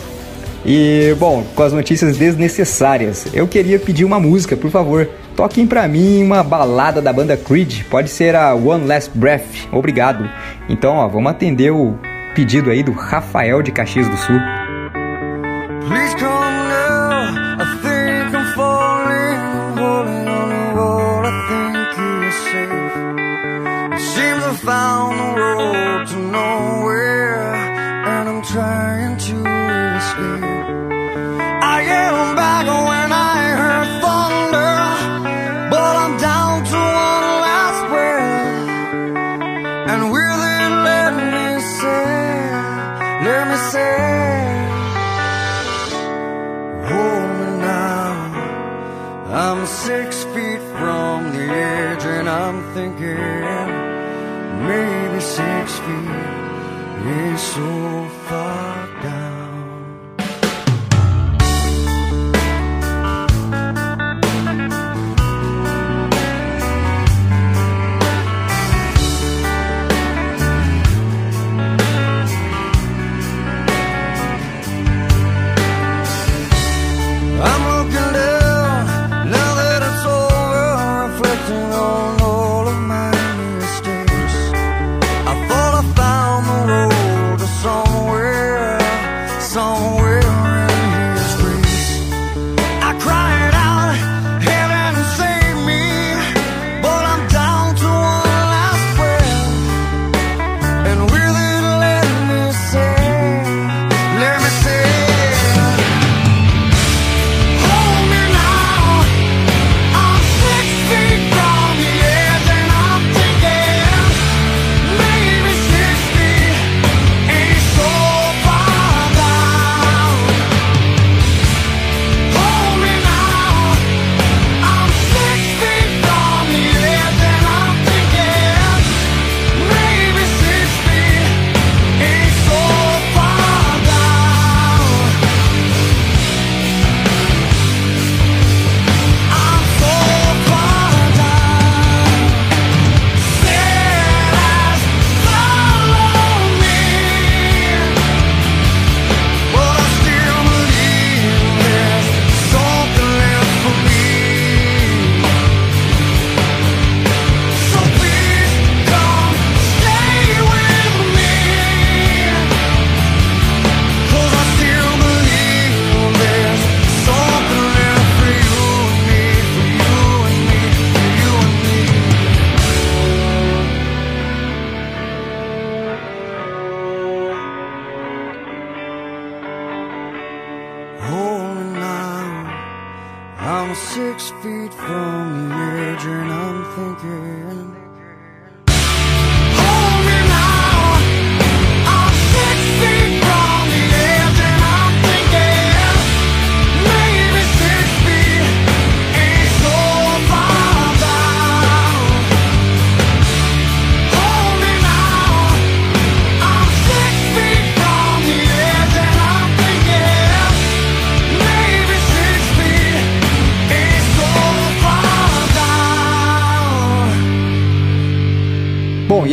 e, 0.64 1.14
bom, 1.18 1.44
com 1.54 1.62
as 1.62 1.72
notícias 1.72 2.16
desnecessárias. 2.16 3.26
Eu 3.32 3.46
queria 3.46 3.78
pedir 3.78 4.04
uma 4.04 4.18
música, 4.18 4.56
por 4.56 4.70
favor. 4.70 5.08
Toquem 5.36 5.66
pra 5.66 5.86
mim 5.86 6.22
uma 6.22 6.42
balada 6.42 7.00
da 7.00 7.12
banda 7.12 7.36
Creed. 7.36 7.84
Pode 7.90 8.08
ser 8.10 8.34
a 8.34 8.54
One 8.54 8.86
Last 8.86 9.10
Breath. 9.14 9.68
Obrigado. 9.70 10.28
Então, 10.68 10.96
ó, 10.96 11.06
vamos 11.06 11.30
atender 11.30 11.70
o 11.70 11.98
pedido 12.34 12.70
aí 12.70 12.82
do 12.82 12.92
Rafael 12.92 13.62
de 13.62 13.70
Caxias 13.70 14.08
do 14.08 14.16
Sul. 14.16 14.38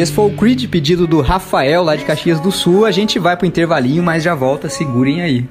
Esse 0.06 0.14
foi 0.14 0.26
o 0.26 0.30
Creed, 0.30 0.68
pedido 0.68 1.08
do 1.08 1.20
Rafael 1.20 1.84
lá 1.84 1.96
de 1.96 2.06
Caxias 2.06 2.40
do 2.40 2.52
Sul. 2.52 2.86
A 2.86 2.92
gente 2.92 3.18
vai 3.18 3.36
pro 3.36 3.48
intervalinho, 3.48 4.04
mas 4.04 4.24
já 4.24 4.36
volta, 4.36 4.70
segurem 4.70 5.24
aí. 5.24 5.44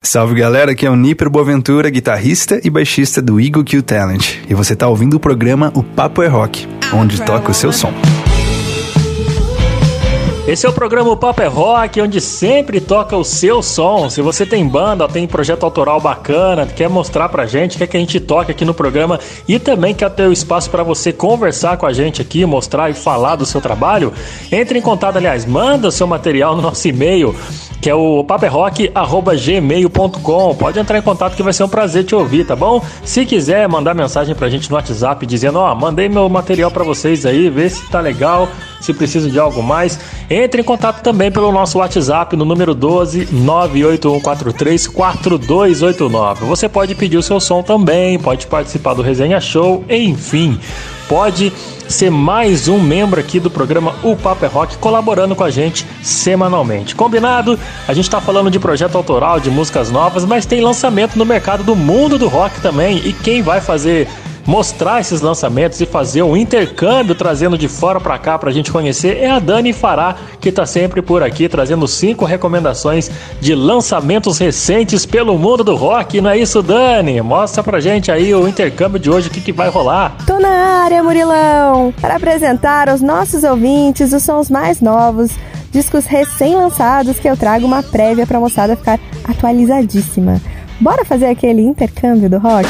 Salve 0.00 0.36
galera, 0.36 0.70
aqui 0.70 0.86
é 0.86 0.90
o 0.90 0.94
Niper 0.94 1.28
Boaventura, 1.28 1.90
guitarrista 1.90 2.60
e 2.62 2.70
baixista 2.70 3.20
do 3.20 3.40
Eagle 3.40 3.64
Q 3.64 3.82
Talent. 3.82 4.36
E 4.48 4.54
você 4.54 4.72
está 4.72 4.86
ouvindo 4.86 5.14
o 5.14 5.20
programa 5.20 5.72
O 5.74 5.82
Papo 5.82 6.22
é 6.22 6.28
Rock, 6.28 6.68
onde 6.94 7.20
toca 7.20 7.50
o 7.50 7.54
seu 7.54 7.72
som. 7.72 7.92
Esse 10.46 10.64
é 10.64 10.68
o 10.68 10.72
programa 10.72 11.10
o 11.10 11.16
Papo 11.16 11.42
é 11.42 11.46
Rock, 11.46 12.00
onde 12.00 12.20
sempre 12.20 12.80
toca 12.80 13.16
o 13.16 13.24
seu 13.24 13.60
som. 13.60 14.08
Se 14.08 14.22
você 14.22 14.46
tem 14.46 14.66
banda, 14.66 15.06
tem 15.08 15.26
projeto 15.26 15.64
autoral 15.64 16.00
bacana, 16.00 16.64
quer 16.64 16.88
mostrar 16.88 17.28
pra 17.28 17.44
gente, 17.44 17.76
quer 17.76 17.88
que 17.88 17.96
a 17.96 18.00
gente 18.00 18.20
toque 18.20 18.52
aqui 18.52 18.64
no 18.64 18.72
programa 18.72 19.18
e 19.46 19.58
também 19.58 19.94
quer 19.94 20.08
ter 20.10 20.28
o 20.28 20.32
espaço 20.32 20.70
para 20.70 20.84
você 20.84 21.12
conversar 21.12 21.76
com 21.76 21.84
a 21.84 21.92
gente 21.92 22.22
aqui, 22.22 22.46
mostrar 22.46 22.88
e 22.88 22.94
falar 22.94 23.34
do 23.34 23.44
seu 23.44 23.60
trabalho, 23.60 24.12
entre 24.50 24.78
em 24.78 24.82
contato, 24.82 25.16
aliás, 25.16 25.44
manda 25.44 25.90
seu 25.90 26.06
material 26.06 26.56
no 26.56 26.62
nosso 26.62 26.86
e-mail 26.88 27.34
que 27.80 27.88
é 27.88 27.94
o 27.94 28.24
paperrock.gmail.com. 28.24 30.54
Pode 30.54 30.78
entrar 30.78 30.98
em 30.98 31.02
contato 31.02 31.34
que 31.36 31.42
vai 31.42 31.52
ser 31.52 31.64
um 31.64 31.68
prazer 31.68 32.04
te 32.04 32.14
ouvir, 32.14 32.46
tá 32.46 32.56
bom? 32.56 32.82
Se 33.04 33.24
quiser 33.24 33.68
mandar 33.68 33.94
mensagem 33.94 34.34
pra 34.34 34.48
gente 34.48 34.70
no 34.70 34.76
WhatsApp 34.76 35.24
dizendo, 35.26 35.58
ó, 35.58 35.72
oh, 35.72 35.74
mandei 35.74 36.08
meu 36.08 36.28
material 36.28 36.70
para 36.70 36.84
vocês 36.84 37.24
aí, 37.24 37.48
vê 37.48 37.70
se 37.70 37.88
tá 37.88 38.00
legal, 38.00 38.48
se 38.80 38.92
precisa 38.92 39.30
de 39.30 39.38
algo 39.38 39.62
mais, 39.62 39.98
entre 40.28 40.60
em 40.60 40.64
contato 40.64 41.02
também 41.02 41.30
pelo 41.30 41.52
nosso 41.52 41.78
WhatsApp 41.78 42.36
no 42.36 42.44
número 42.44 42.74
12 42.74 43.28
98143 43.32 44.88
4289. 44.88 46.44
Você 46.46 46.68
pode 46.68 46.94
pedir 46.94 47.16
o 47.16 47.22
seu 47.22 47.40
som 47.40 47.62
também, 47.62 48.18
pode 48.18 48.46
participar 48.46 48.92
do 48.94 49.02
Resenha 49.02 49.40
Show, 49.40 49.84
enfim 49.88 50.58
pode 51.08 51.52
ser 51.88 52.10
mais 52.10 52.68
um 52.68 52.78
membro 52.78 53.18
aqui 53.18 53.40
do 53.40 53.50
programa 53.50 53.94
O 54.02 54.14
Papo 54.14 54.44
é 54.44 54.48
Rock, 54.48 54.76
colaborando 54.76 55.34
com 55.34 55.42
a 55.42 55.50
gente 55.50 55.86
semanalmente. 56.02 56.94
Combinado? 56.94 57.58
A 57.88 57.94
gente 57.94 58.04
está 58.04 58.20
falando 58.20 58.50
de 58.50 58.58
projeto 58.58 58.96
autoral, 58.96 59.40
de 59.40 59.50
músicas 59.50 59.90
novas, 59.90 60.24
mas 60.24 60.44
tem 60.44 60.60
lançamento 60.60 61.16
no 61.16 61.24
mercado 61.24 61.64
do 61.64 61.74
mundo 61.74 62.18
do 62.18 62.28
rock 62.28 62.60
também. 62.60 62.98
E 62.98 63.12
quem 63.12 63.40
vai 63.40 63.60
fazer 63.60 64.06
mostrar 64.48 64.98
esses 64.98 65.20
lançamentos 65.20 65.78
e 65.78 65.84
fazer 65.84 66.22
um 66.22 66.34
intercâmbio 66.34 67.14
trazendo 67.14 67.58
de 67.58 67.68
fora 67.68 68.00
para 68.00 68.18
cá 68.18 68.38
para 68.38 68.48
a 68.48 68.52
gente 68.52 68.72
conhecer 68.72 69.18
é 69.18 69.30
a 69.30 69.38
Dani 69.38 69.74
Fará, 69.74 70.16
que 70.40 70.48
está 70.48 70.64
sempre 70.64 71.02
por 71.02 71.22
aqui 71.22 71.50
trazendo 71.50 71.86
cinco 71.86 72.24
recomendações 72.24 73.10
de 73.42 73.54
lançamentos 73.54 74.38
recentes 74.38 75.04
pelo 75.04 75.36
mundo 75.38 75.62
do 75.62 75.76
rock. 75.76 76.18
Não 76.22 76.30
é 76.30 76.38
isso, 76.38 76.62
Dani? 76.62 77.20
Mostra 77.20 77.62
pra 77.62 77.78
gente 77.78 78.10
aí 78.10 78.34
o 78.34 78.48
intercâmbio 78.48 78.98
de 78.98 79.10
hoje, 79.10 79.28
o 79.28 79.30
que, 79.30 79.42
que 79.42 79.52
vai 79.52 79.68
rolar. 79.68 80.16
Tô 80.26 80.40
na 80.40 80.48
área, 80.82 81.02
Murilão, 81.02 81.92
para 82.00 82.16
apresentar 82.16 82.88
aos 82.88 83.02
nossos 83.02 83.44
ouvintes 83.44 84.14
os 84.14 84.22
sons 84.22 84.48
mais 84.48 84.80
novos 84.80 85.30
discos 85.70 86.06
recém-lançados 86.06 87.18
que 87.18 87.28
eu 87.28 87.36
trago 87.36 87.66
uma 87.66 87.82
prévia 87.82 88.26
pra 88.26 88.40
moçada 88.40 88.74
ficar 88.74 88.98
atualizadíssima. 89.24 90.40
Bora 90.80 91.04
fazer 91.04 91.26
aquele 91.26 91.60
intercâmbio 91.60 92.30
do 92.30 92.38
rock? 92.38 92.66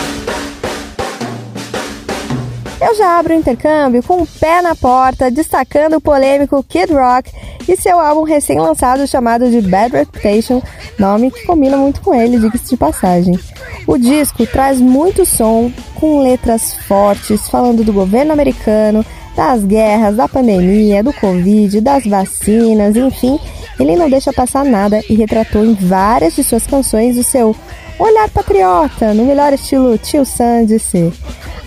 Eu 2.81 2.95
já 2.95 3.19
abro 3.19 3.35
o 3.35 3.37
intercâmbio 3.37 4.03
com 4.05 4.23
o 4.23 4.27
pé 4.27 4.63
na 4.63 4.75
porta, 4.75 5.31
destacando 5.31 5.97
o 5.97 6.01
polêmico 6.01 6.63
Kid 6.63 6.93
Rock 6.93 7.31
e 7.69 7.77
seu 7.77 7.99
álbum 7.99 8.23
recém-lançado 8.23 9.05
chamado 9.07 9.51
de 9.51 9.61
Bad 9.61 9.97
Reputation, 9.97 10.63
nome 10.97 11.33
que 11.33 11.45
combina 11.45 11.77
muito 11.77 12.01
com 12.01 12.15
ele, 12.15 12.39
diga-se 12.39 12.71
de 12.71 12.77
passagem. 12.77 13.39
O 13.85 13.99
disco 13.99 14.47
traz 14.47 14.81
muito 14.81 15.27
som, 15.27 15.73
com 15.97 16.23
letras 16.23 16.75
fortes, 16.87 17.49
falando 17.49 17.83
do 17.83 17.93
governo 17.93 18.33
americano, 18.33 19.05
das 19.35 19.65
guerras, 19.65 20.17
da 20.17 20.29
pandemia, 20.29 21.03
do 21.03 21.13
Covid, 21.13 21.81
das 21.81 22.05
vacinas, 22.05 22.97
enfim, 22.97 23.41
ele 23.79 23.97
não 23.97 24.09
deixa 24.09 24.33
passar 24.33 24.65
nada 24.65 25.01
e 25.09 25.15
retratou 25.15 25.65
em 25.65 25.75
várias 25.75 26.37
de 26.37 26.45
suas 26.45 26.67
canções 26.67 27.17
o 27.17 27.25
seu 27.25 27.57
olhar 27.99 28.29
patriota, 28.31 29.13
no 29.15 29.25
melhor 29.25 29.53
estilo 29.53 29.99
Tio 29.99 30.25
Sam 30.25 30.65
de 30.65 30.79
ser. 30.79 31.13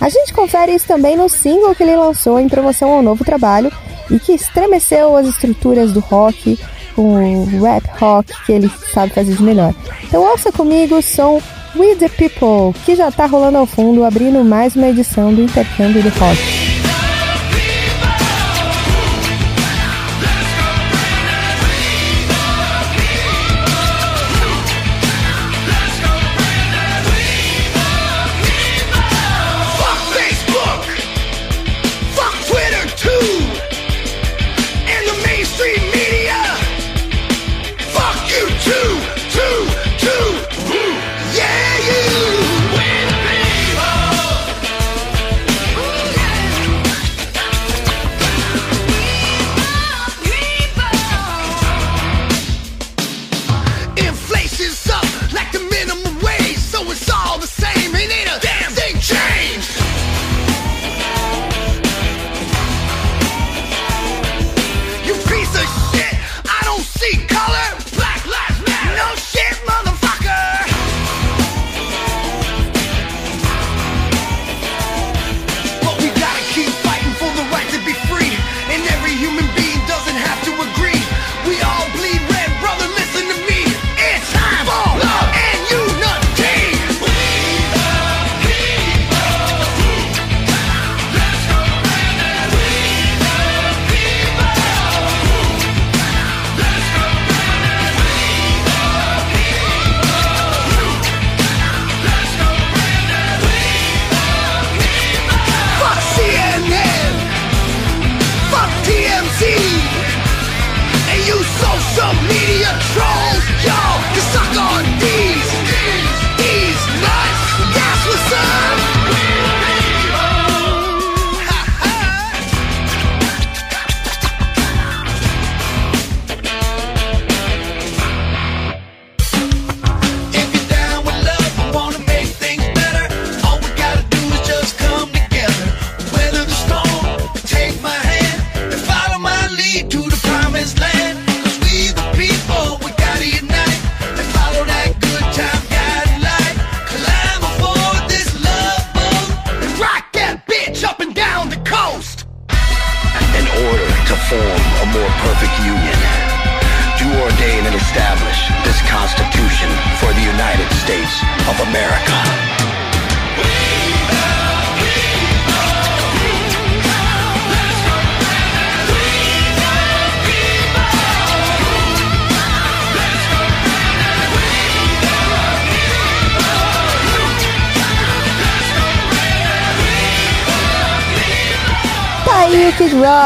A 0.02 0.08
gente 0.08 0.32
confere 0.32 0.74
isso 0.74 0.84
também 0.84 1.16
no 1.16 1.28
single 1.28 1.76
que 1.76 1.84
ele 1.84 1.94
lançou 1.94 2.40
em 2.40 2.48
promoção 2.48 2.90
ao 2.90 3.02
novo 3.04 3.24
trabalho 3.24 3.70
e 4.10 4.18
que 4.18 4.32
estremeceu 4.32 5.16
as 5.16 5.28
estruturas 5.28 5.92
do 5.92 6.00
rock, 6.00 6.58
com 6.96 7.44
o 7.44 7.62
rap 7.62 7.84
rock 8.00 8.32
que 8.44 8.50
ele 8.50 8.68
sabe 8.92 9.14
fazer 9.14 9.36
de 9.36 9.42
melhor. 9.44 9.72
Então 10.02 10.28
ouça 10.28 10.50
comigo 10.50 10.96
o 10.96 11.02
som 11.02 11.40
We 11.76 11.94
The 11.94 12.08
People, 12.08 12.74
que 12.84 12.96
já 12.96 13.12
tá 13.12 13.26
rolando 13.26 13.58
ao 13.58 13.66
fundo, 13.66 14.04
abrindo 14.04 14.44
mais 14.44 14.74
uma 14.74 14.88
edição 14.88 15.32
do 15.32 15.40
Intercâmbio 15.40 16.02
do 16.02 16.08
Rock. 16.08 16.71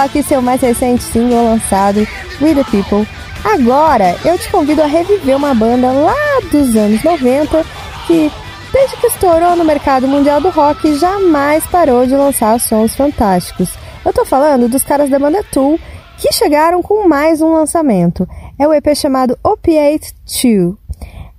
Rock, 0.07 0.23
seu 0.23 0.41
mais 0.41 0.61
recente 0.61 1.03
single 1.03 1.45
lançado, 1.45 2.07
We 2.41 2.55
The 2.55 2.63
People. 2.71 3.09
Agora, 3.45 4.17
eu 4.25 4.39
te 4.39 4.49
convido 4.51 4.81
a 4.81 4.87
reviver 4.87 5.37
uma 5.37 5.53
banda 5.53 5.91
lá 5.91 6.15
dos 6.51 6.77
anos 6.77 7.03
90 7.03 7.65
que, 8.07 8.31
desde 8.73 8.97
que 8.99 9.09
estourou 9.09 9.57
no 9.57 9.65
mercado 9.65 10.07
mundial 10.07 10.41
do 10.41 10.51
rock, 10.51 10.95
jamais 10.97 11.67
parou 11.67 12.07
de 12.07 12.15
lançar 12.15 12.61
sons 12.61 12.95
fantásticos. 12.95 13.69
Eu 14.05 14.13
tô 14.13 14.25
falando 14.25 14.69
dos 14.69 14.85
caras 14.85 15.11
da 15.11 15.19
banda 15.19 15.43
Tool, 15.51 15.77
que 16.19 16.33
chegaram 16.33 16.81
com 16.83 17.09
mais 17.09 17.41
um 17.41 17.53
lançamento. 17.53 18.29
É 18.57 18.69
o 18.69 18.73
EP 18.73 18.95
chamado 18.95 19.37
Opiate 19.43 20.15
2. 20.25 20.75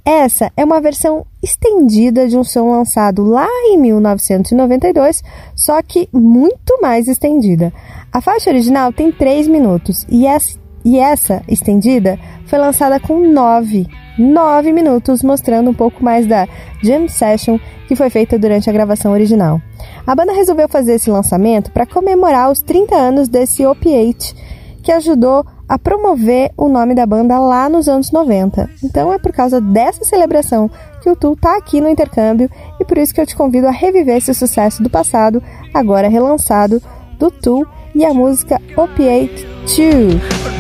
Essa 0.04 0.52
é 0.58 0.64
uma 0.64 0.82
versão 0.82 1.26
estendida 1.42 2.28
de 2.28 2.38
um 2.38 2.44
som 2.44 2.72
lançado 2.72 3.24
lá 3.24 3.48
em 3.66 3.78
1992, 3.78 5.24
só 5.54 5.82
que 5.82 6.08
muito 6.14 6.82
mais 6.82 7.08
estendida. 7.08 7.74
A 8.18 8.22
faixa 8.22 8.50
original 8.50 8.92
tem 8.92 9.12
3 9.12 9.48
minutos 9.48 10.04
e 10.10 10.26
essa, 10.26 10.58
e 10.84 10.98
essa 10.98 11.44
estendida 11.48 12.18
foi 12.48 12.58
lançada 12.58 13.00
com 13.00 13.20
9, 13.32 13.86
9 14.18 14.74
minutos, 14.74 15.22
mostrando 15.22 15.70
um 15.70 15.74
pouco 15.74 16.04
mais 16.04 16.26
da 16.26 16.48
jam 16.82 17.08
session 17.08 17.60
que 17.88 17.96
foi 17.96 18.10
feita 18.10 18.40
durante 18.40 18.68
a 18.72 18.74
gravação 18.74 19.12
original. 19.12 19.62
A 20.08 20.16
banda 20.16 20.34
resolveu 20.34 20.68
fazer 20.68 20.96
esse 20.96 21.12
lançamento 21.12 21.72
para 21.72 21.86
comemorar 21.86 22.50
os 22.50 22.60
30 22.60 22.96
anos 22.96 23.30
desse 23.30 23.64
Opiate, 23.68 24.36
que 24.82 24.92
ajudou 24.92 25.46
a 25.70 25.78
promover 25.78 26.52
o 26.58 26.68
nome 26.68 26.96
da 26.96 27.06
banda 27.06 27.38
lá 27.38 27.70
nos 27.70 27.88
anos 27.88 28.12
90. 28.12 28.68
Então 28.84 29.14
é 29.14 29.20
por 29.20 29.32
causa 29.32 29.62
dessa 29.62 30.04
celebração 30.04 30.72
que 31.04 31.10
o 31.12 31.16
Tool 31.16 31.36
tá 31.36 31.56
aqui 31.56 31.80
no 31.80 31.88
intercâmbio 31.88 32.50
e 32.80 32.84
por 32.84 32.98
isso 32.98 33.14
que 33.14 33.22
eu 33.22 33.28
te 33.28 33.36
convido 33.36 33.68
a 33.68 33.72
reviver 33.72 34.18
esse 34.18 34.34
sucesso 34.34 34.82
do 34.82 34.90
passado, 34.90 35.40
agora 35.72 36.08
relançado, 36.08 36.82
do 37.20 37.30
Tool 37.30 37.64
e 37.96 38.06
a 38.06 38.14
música 38.14 38.62
Opiate 38.76 39.46
2. 39.66 40.57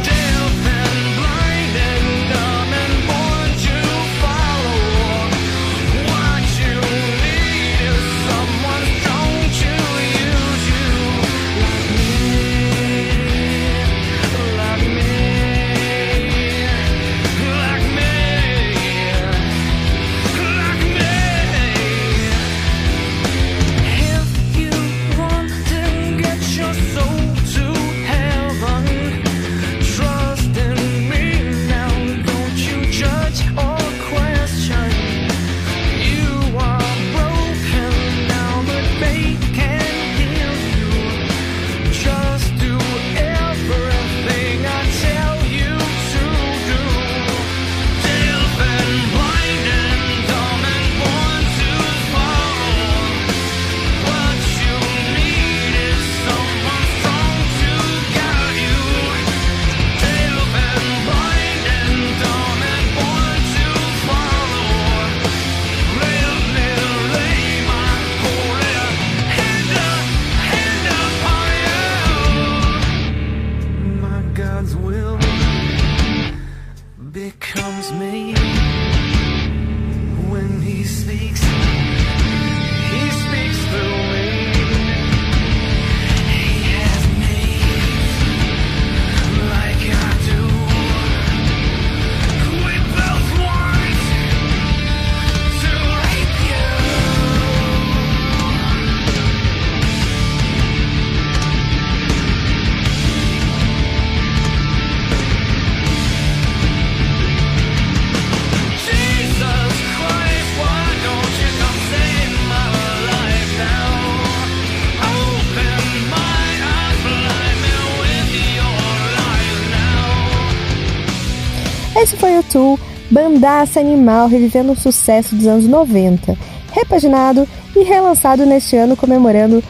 Bandaça 123.17 123.79
animal 123.79 124.27
revivendo 124.27 124.71
um 124.71 124.75
sucesso 124.75 125.35
dos 125.35 125.47
anos 125.47 125.65
90, 125.65 126.37
repaginado 126.71 127.47
e 127.75 127.81
relançado 127.83 128.45
neste 128.45 128.75
ano 128.75 128.95
comemorando 128.95 129.63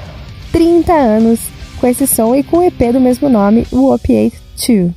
30 0.51 0.91
anos 0.91 1.39
com 1.79 1.87
esse 1.87 2.05
som 2.05 2.35
e 2.35 2.43
com 2.43 2.57
o 2.57 2.63
EP 2.63 2.91
do 2.91 2.99
mesmo 2.99 3.29
nome, 3.29 3.65
o 3.71 3.93
Opiate 3.93 4.37
2. 4.67 4.91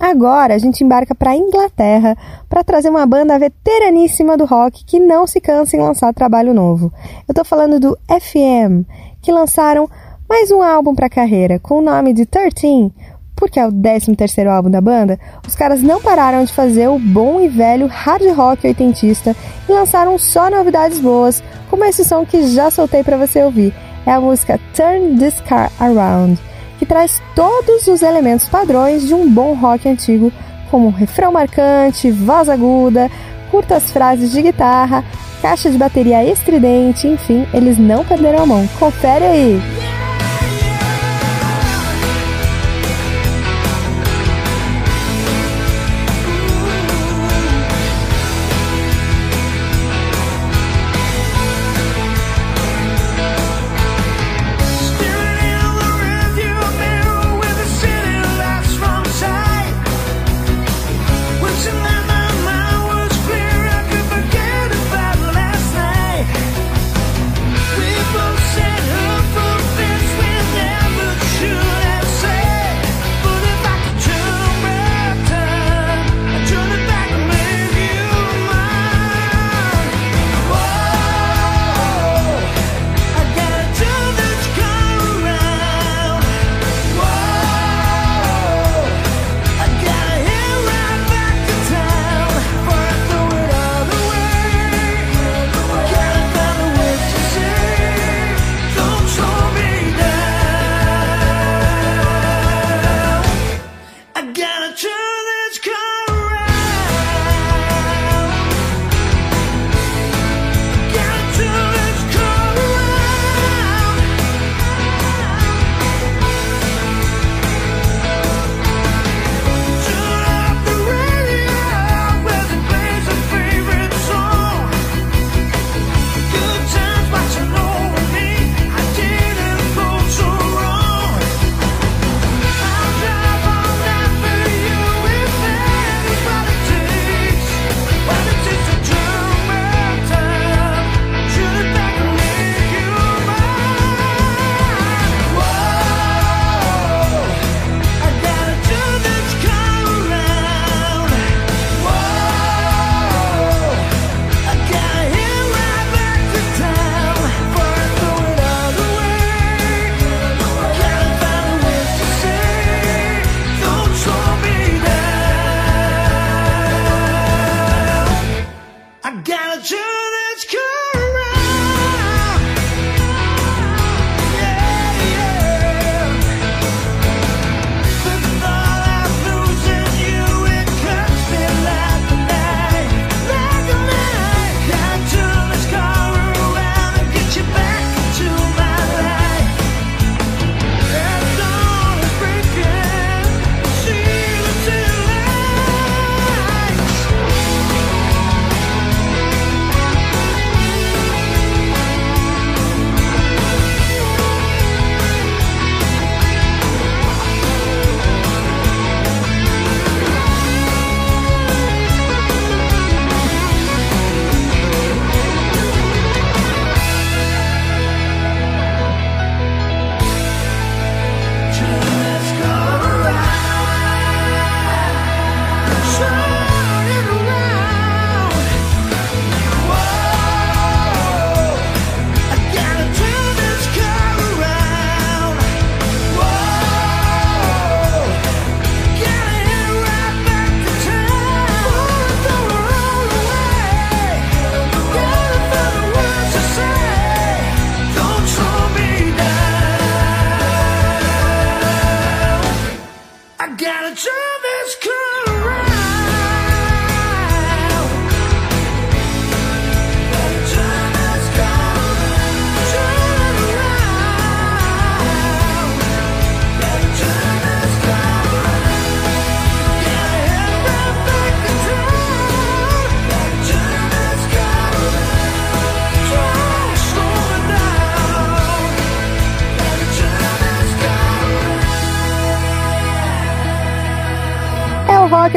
Agora 0.00 0.54
a 0.54 0.58
gente 0.58 0.82
embarca 0.82 1.14
para 1.14 1.30
a 1.30 1.36
Inglaterra 1.36 2.18
para 2.48 2.64
trazer 2.64 2.90
uma 2.90 3.06
banda 3.06 3.38
veteraníssima 3.38 4.36
do 4.36 4.46
rock 4.46 4.84
que 4.84 4.98
não 4.98 5.24
se 5.24 5.40
cansa 5.40 5.76
em 5.76 5.80
lançar 5.80 6.12
trabalho 6.12 6.52
novo. 6.52 6.92
Eu 7.28 7.34
tô 7.34 7.44
falando 7.44 7.78
do 7.78 7.96
FM, 8.08 8.84
que 9.22 9.30
lançaram 9.30 9.88
mais 10.28 10.50
um 10.50 10.60
álbum 10.60 10.92
para 10.92 11.06
a 11.06 11.10
carreira 11.10 11.60
com 11.60 11.78
o 11.78 11.82
nome 11.82 12.12
de 12.12 12.26
13, 12.26 12.92
porque 13.36 13.60
é 13.60 13.66
o 13.66 13.70
13º 13.70 14.48
álbum 14.48 14.70
da 14.70 14.80
banda. 14.80 15.20
Os 15.46 15.54
caras 15.54 15.82
não 15.82 16.00
pararam 16.00 16.44
de 16.44 16.52
fazer 16.52 16.88
o 16.88 16.98
bom 16.98 17.40
e 17.40 17.48
velho 17.48 17.86
hard 17.86 18.34
rock 18.34 18.66
oitentista 18.66 19.36
e 19.68 19.72
lançaram 19.72 20.18
só 20.18 20.50
novidades 20.50 20.98
boas, 20.98 21.44
como 21.70 21.84
esse 21.84 22.04
som 22.04 22.24
que 22.24 22.48
já 22.48 22.70
soltei 22.70 23.04
para 23.04 23.16
você 23.16 23.44
ouvir. 23.44 23.72
É 24.04 24.12
a 24.12 24.20
música 24.20 24.58
Turn 24.74 25.18
This 25.18 25.40
Car 25.42 25.70
Around 25.78 26.40
que 26.78 26.86
traz 26.86 27.22
todos 27.34 27.86
os 27.86 28.02
elementos 28.02 28.48
padrões 28.48 29.06
de 29.06 29.14
um 29.14 29.28
bom 29.28 29.54
rock 29.54 29.88
antigo, 29.88 30.32
como 30.70 30.90
refrão 30.90 31.32
marcante, 31.32 32.10
voz 32.10 32.48
aguda, 32.48 33.10
curtas 33.50 33.90
frases 33.90 34.30
de 34.32 34.42
guitarra, 34.42 35.04
caixa 35.40 35.70
de 35.70 35.78
bateria 35.78 36.24
estridente, 36.24 37.06
enfim, 37.06 37.46
eles 37.52 37.78
não 37.78 38.04
perderam 38.04 38.42
a 38.42 38.46
mão. 38.46 38.68
Confere 38.78 39.24
aí! 39.24 40.05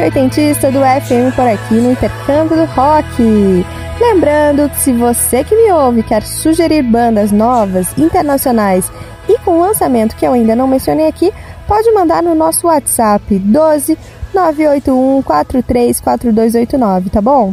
Rock 0.00 0.02
oitentista 0.02 0.70
do 0.70 0.80
FM 0.80 1.34
por 1.36 1.46
aqui 1.46 1.74
no 1.74 1.92
Intercâmbio 1.92 2.56
do 2.56 2.64
Rock. 2.64 3.66
Lembrando 4.00 4.70
que 4.70 4.80
se 4.80 4.92
você 4.92 5.44
que 5.44 5.54
me 5.54 5.70
ouve 5.70 6.02
quer 6.02 6.22
sugerir 6.22 6.82
bandas 6.82 7.30
novas, 7.30 7.86
internacionais 7.98 8.90
e 9.28 9.38
com 9.40 9.60
lançamento 9.60 10.16
que 10.16 10.26
eu 10.26 10.32
ainda 10.32 10.56
não 10.56 10.66
mencionei 10.66 11.06
aqui, 11.06 11.30
pode 11.68 11.92
mandar 11.92 12.22
no 12.22 12.34
nosso 12.34 12.66
WhatsApp 12.66 13.38
12 13.38 13.98
981 14.32 15.22
434289, 15.22 17.10
tá 17.10 17.20
bom? 17.20 17.52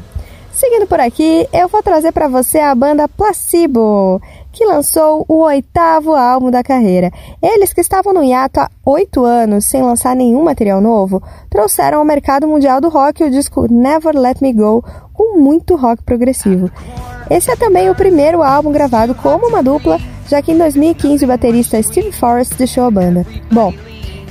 Seguindo 0.54 0.88
por 0.88 1.00
aqui, 1.00 1.46
eu 1.52 1.68
vou 1.68 1.84
trazer 1.84 2.14
para 2.14 2.30
você 2.30 2.60
a 2.60 2.74
banda 2.74 3.10
Placebo, 3.10 4.22
que 4.58 4.66
lançou 4.66 5.24
o 5.28 5.44
oitavo 5.44 6.16
álbum 6.16 6.50
da 6.50 6.64
carreira. 6.64 7.12
Eles 7.44 7.72
que 7.72 7.80
estavam 7.80 8.12
no 8.12 8.24
hiato 8.24 8.60
há 8.60 8.68
oito 8.88 9.24
anos 9.24 9.68
sem 9.68 9.84
lançar 9.84 10.16
nenhum 10.16 10.44
material 10.44 10.82
novo, 10.82 11.22
trouxeram 11.48 12.00
ao 12.00 12.06
mercado 12.06 12.48
mundial 12.48 12.82
do 12.82 12.90
rock 12.90 13.24
o 13.24 13.30
disco 13.30 13.72
Never 13.72 14.18
Let 14.18 14.42
Me 14.42 14.52
Go, 14.52 14.84
com 15.14 15.38
muito 15.40 15.76
rock 15.76 16.02
progressivo. 16.02 16.72
Esse 17.30 17.52
é 17.52 17.56
também 17.56 17.88
o 17.88 17.96
primeiro 17.96 18.42
álbum 18.42 18.72
gravado 18.72 19.14
como 19.14 19.48
uma 19.48 19.62
dupla, 19.62 20.00
já 20.28 20.42
que 20.42 20.52
em 20.52 20.58
2015 20.58 21.24
o 21.24 21.28
baterista 21.28 21.82
Steve 21.84 22.12
Forrest 22.12 22.56
deixou 22.56 22.86
a 22.86 22.92
banda. 22.92 23.28
Bom, 23.52 23.72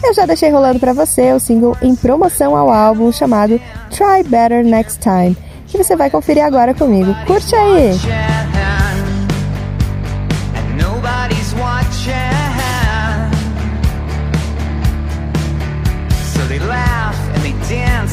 eu 0.02 0.12
já 0.12 0.26
deixei 0.26 0.50
rolando 0.50 0.80
para 0.80 0.92
você 0.92 1.32
o 1.32 1.38
single 1.38 1.76
em 1.80 1.94
promoção 1.94 2.56
ao 2.56 2.68
álbum 2.68 3.12
chamado 3.12 3.60
Try 3.90 4.28
Better 4.28 4.64
Next 4.64 4.98
Time, 4.98 5.36
que 5.68 5.78
você 5.78 5.94
vai 5.94 6.10
conferir 6.10 6.44
agora 6.44 6.74
comigo. 6.74 7.14
Curte 7.28 7.54
aí! 7.54 8.35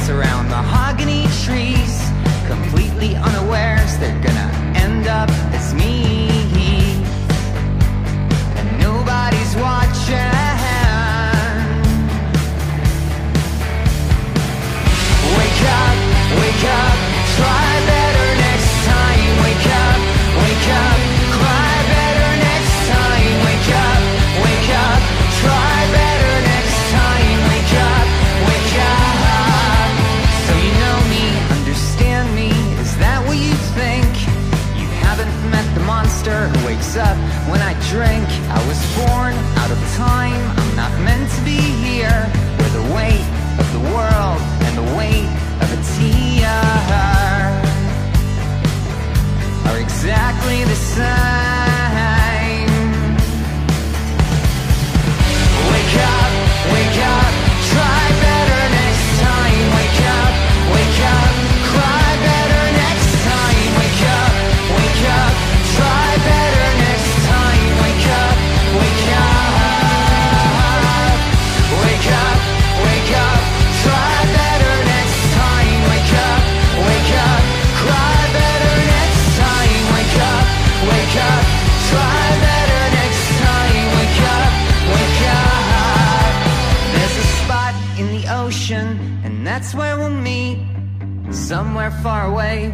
Around 0.10 0.50
mahogany 0.50 1.24
trees, 1.46 2.12
completely 2.48 3.16
unawares 3.16 3.98
they're 4.00 4.22
gonna 4.22 4.52
end 4.76 5.08
up 5.08 5.30
as 5.54 5.74
me. 5.74 6.03
The 43.74 43.80
world 43.80 44.12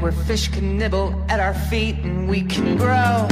where 0.09 0.25
fish 0.25 0.47
can 0.47 0.77
nibble 0.77 1.13
at 1.29 1.39
our 1.39 1.53
feet 1.53 1.95
and 2.03 2.27
we 2.27 2.41
can 2.41 2.77
grow. 2.77 3.27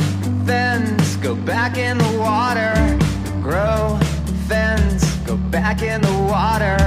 Fins, 0.46 1.16
go 1.18 1.36
back 1.36 1.78
in 1.78 1.98
the 1.98 2.18
water, 2.20 2.74
grow. 3.42 3.98
Fins, 4.48 5.04
go 5.26 5.38
back 5.38 5.82
in 5.82 6.02
the 6.02 6.18
water, 6.30 6.78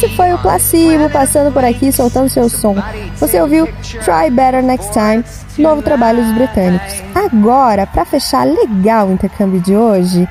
Esse 0.00 0.16
foi 0.16 0.32
o 0.32 0.38
Placebo 0.38 1.10
passando 1.10 1.52
por 1.52 1.62
aqui 1.62 1.92
soltando 1.92 2.30
seu 2.30 2.48
som. 2.48 2.74
Você 3.16 3.38
ouviu 3.38 3.66
Try 3.82 4.30
Better 4.30 4.62
Next 4.62 4.90
Time, 4.92 5.22
novo 5.58 5.82
trabalho 5.82 6.24
dos 6.24 6.32
britânicos. 6.32 7.02
Agora, 7.14 7.86
para 7.86 8.06
fechar 8.06 8.46
legal 8.46 9.08
o 9.08 9.12
intercâmbio 9.12 9.60
de 9.60 9.76
hoje, 9.76 10.26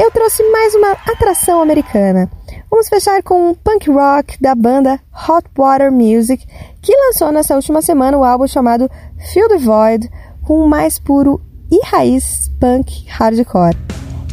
eu 0.00 0.10
trouxe 0.10 0.42
mais 0.50 0.74
uma 0.74 0.90
atração 1.06 1.62
americana. 1.62 2.28
Vamos 2.68 2.88
fechar 2.88 3.22
com 3.22 3.50
um 3.50 3.54
punk 3.54 3.88
rock 3.88 4.42
da 4.42 4.56
banda 4.56 4.98
Hot 5.28 5.46
Water 5.56 5.92
Music, 5.92 6.44
que 6.82 6.92
lançou 7.06 7.30
nessa 7.30 7.54
última 7.54 7.80
semana 7.80 8.18
o 8.18 8.24
álbum 8.24 8.48
chamado 8.48 8.90
Fill 9.32 9.48
the 9.48 9.58
Void, 9.58 10.10
com 10.44 10.58
o 10.64 10.68
mais 10.68 10.98
puro 10.98 11.40
e 11.70 11.78
raiz 11.86 12.50
punk 12.58 13.06
hardcore. 13.06 13.76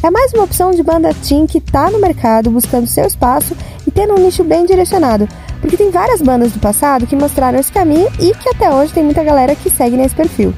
É 0.04 0.10
mais 0.10 0.34
uma 0.34 0.44
opção 0.44 0.70
de 0.70 0.82
banda 0.82 1.14
teen 1.26 1.46
que 1.46 1.58
tá 1.58 1.90
no 1.90 1.98
mercado 1.98 2.50
buscando 2.50 2.86
seu 2.86 3.06
espaço 3.06 3.56
e 3.86 3.90
tendo 3.90 4.12
um 4.12 4.18
nicho 4.18 4.44
bem 4.44 4.66
direcionado, 4.66 5.26
porque 5.62 5.78
tem 5.78 5.90
várias 5.90 6.20
bandas 6.20 6.52
do 6.52 6.58
passado 6.58 7.06
que 7.06 7.16
mostraram 7.16 7.58
esse 7.58 7.72
caminho 7.72 8.12
e 8.20 8.34
que 8.34 8.50
até 8.50 8.70
hoje 8.70 8.92
tem 8.92 9.02
muita 9.02 9.24
galera 9.24 9.56
que 9.56 9.70
segue 9.70 9.96
nesse 9.96 10.14
perfil. 10.14 10.52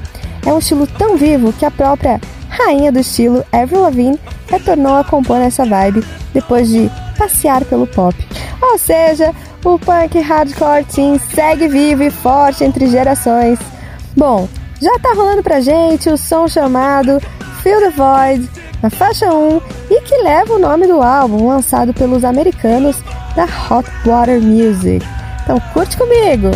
É 0.45 0.51
um 0.51 0.59
estilo 0.59 0.85
tão 0.85 1.15
vivo 1.15 1.53
que 1.53 1.63
a 1.63 1.71
própria 1.71 2.19
rainha 2.49 2.91
do 2.91 2.99
estilo, 2.99 3.41
Avril 3.49 3.83
Lavigne, 3.83 4.19
retornou 4.49 4.95
a 4.95 5.05
compor 5.05 5.37
essa 5.37 5.63
vibe 5.63 6.03
depois 6.33 6.67
de 6.67 6.91
passear 7.17 7.63
pelo 7.63 7.87
pop. 7.87 8.13
Ou 8.61 8.77
seja, 8.77 9.33
o 9.63 9.79
punk 9.79 10.19
hardcore 10.19 10.83
teen 10.93 11.21
segue 11.33 11.69
vivo 11.69 12.03
e 12.03 12.11
forte 12.11 12.65
entre 12.65 12.87
gerações. 12.87 13.57
Bom, 14.13 14.45
já 14.81 14.99
tá 14.99 15.13
rolando 15.13 15.41
pra 15.41 15.61
gente 15.61 16.09
o 16.09 16.17
som 16.17 16.49
chamado 16.49 17.21
Fill 17.63 17.79
the 17.79 17.89
Void, 17.91 18.66
na 18.81 18.89
faixa 18.89 19.33
1, 19.33 19.61
e 19.89 20.01
que 20.01 20.17
leva 20.21 20.53
o 20.53 20.59
nome 20.59 20.87
do 20.87 21.01
álbum 21.01 21.47
lançado 21.47 21.93
pelos 21.93 22.23
americanos 22.23 23.01
da 23.35 23.45
Hot 23.45 23.89
Water 24.05 24.41
Music. 24.41 25.05
Então 25.43 25.59
curte 25.73 25.97
comigo! 25.97 26.51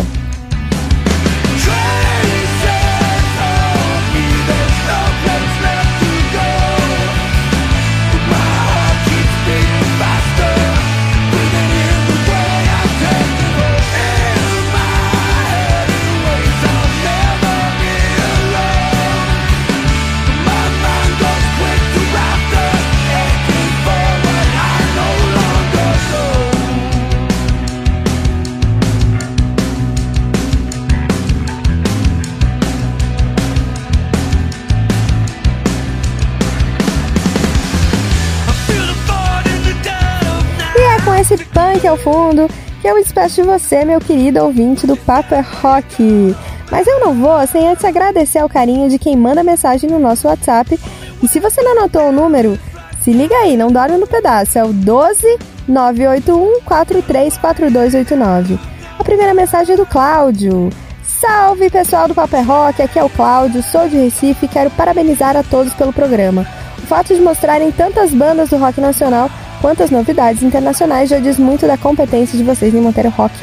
Aqui 41.71 41.87
ao 41.87 41.97
fundo 41.97 42.47
que 42.81 42.87
eu 42.87 42.95
me 42.95 43.03
despeço 43.03 43.41
de 43.41 43.47
você, 43.47 43.85
meu 43.85 43.99
querido 43.99 44.43
ouvinte 44.43 44.87
do 44.87 44.97
Papo 44.97 45.35
é 45.35 45.39
Rock. 45.39 46.35
Mas 46.71 46.87
eu 46.87 46.99
não 46.99 47.13
vou 47.13 47.45
sem 47.47 47.67
antes 47.67 47.85
agradecer 47.85 48.39
ao 48.39 48.49
carinho 48.49 48.89
de 48.89 48.97
quem 48.97 49.15
manda 49.15 49.43
mensagem 49.43 49.89
no 49.89 49.99
nosso 49.99 50.27
WhatsApp. 50.27 50.79
E 51.21 51.27
se 51.27 51.39
você 51.39 51.61
não 51.61 51.77
anotou 51.77 52.09
o 52.09 52.11
número, 52.11 52.57
se 53.03 53.11
liga 53.11 53.35
aí, 53.35 53.55
não 53.55 53.71
dorme 53.71 53.97
no 53.97 54.07
pedaço. 54.07 54.57
É 54.57 54.63
o 54.63 54.73
12 54.73 55.37
981 55.67 56.61
434289. 56.65 58.59
A 58.97 59.03
primeira 59.03 59.33
mensagem 59.33 59.73
é 59.75 59.77
do 59.77 59.85
Cláudio. 59.85 60.69
Salve 61.03 61.69
pessoal 61.69 62.07
do 62.07 62.15
Paper 62.15 62.47
Rock, 62.47 62.81
aqui 62.81 62.97
é 62.97 63.03
o 63.03 63.09
Cláudio, 63.09 63.61
sou 63.61 63.87
de 63.87 63.95
Recife 63.97 64.45
e 64.45 64.49
quero 64.49 64.71
parabenizar 64.71 65.37
a 65.37 65.43
todos 65.43 65.73
pelo 65.73 65.93
programa. 65.93 66.47
O 66.79 66.87
fato 66.87 67.13
de 67.13 67.21
mostrarem 67.21 67.71
tantas 67.71 68.11
bandas 68.11 68.49
do 68.49 68.57
rock 68.57 68.81
nacional 68.81 69.29
quanto 69.61 69.83
as 69.83 69.91
novidades 69.91 70.43
internacionais 70.43 71.09
já 71.09 71.19
diz 71.19 71.37
muito 71.37 71.67
da 71.67 71.77
competência 71.77 72.37
de 72.37 72.43
vocês 72.43 72.73
em 72.73 72.81
manter 72.81 73.05
o 73.05 73.09
rock 73.09 73.33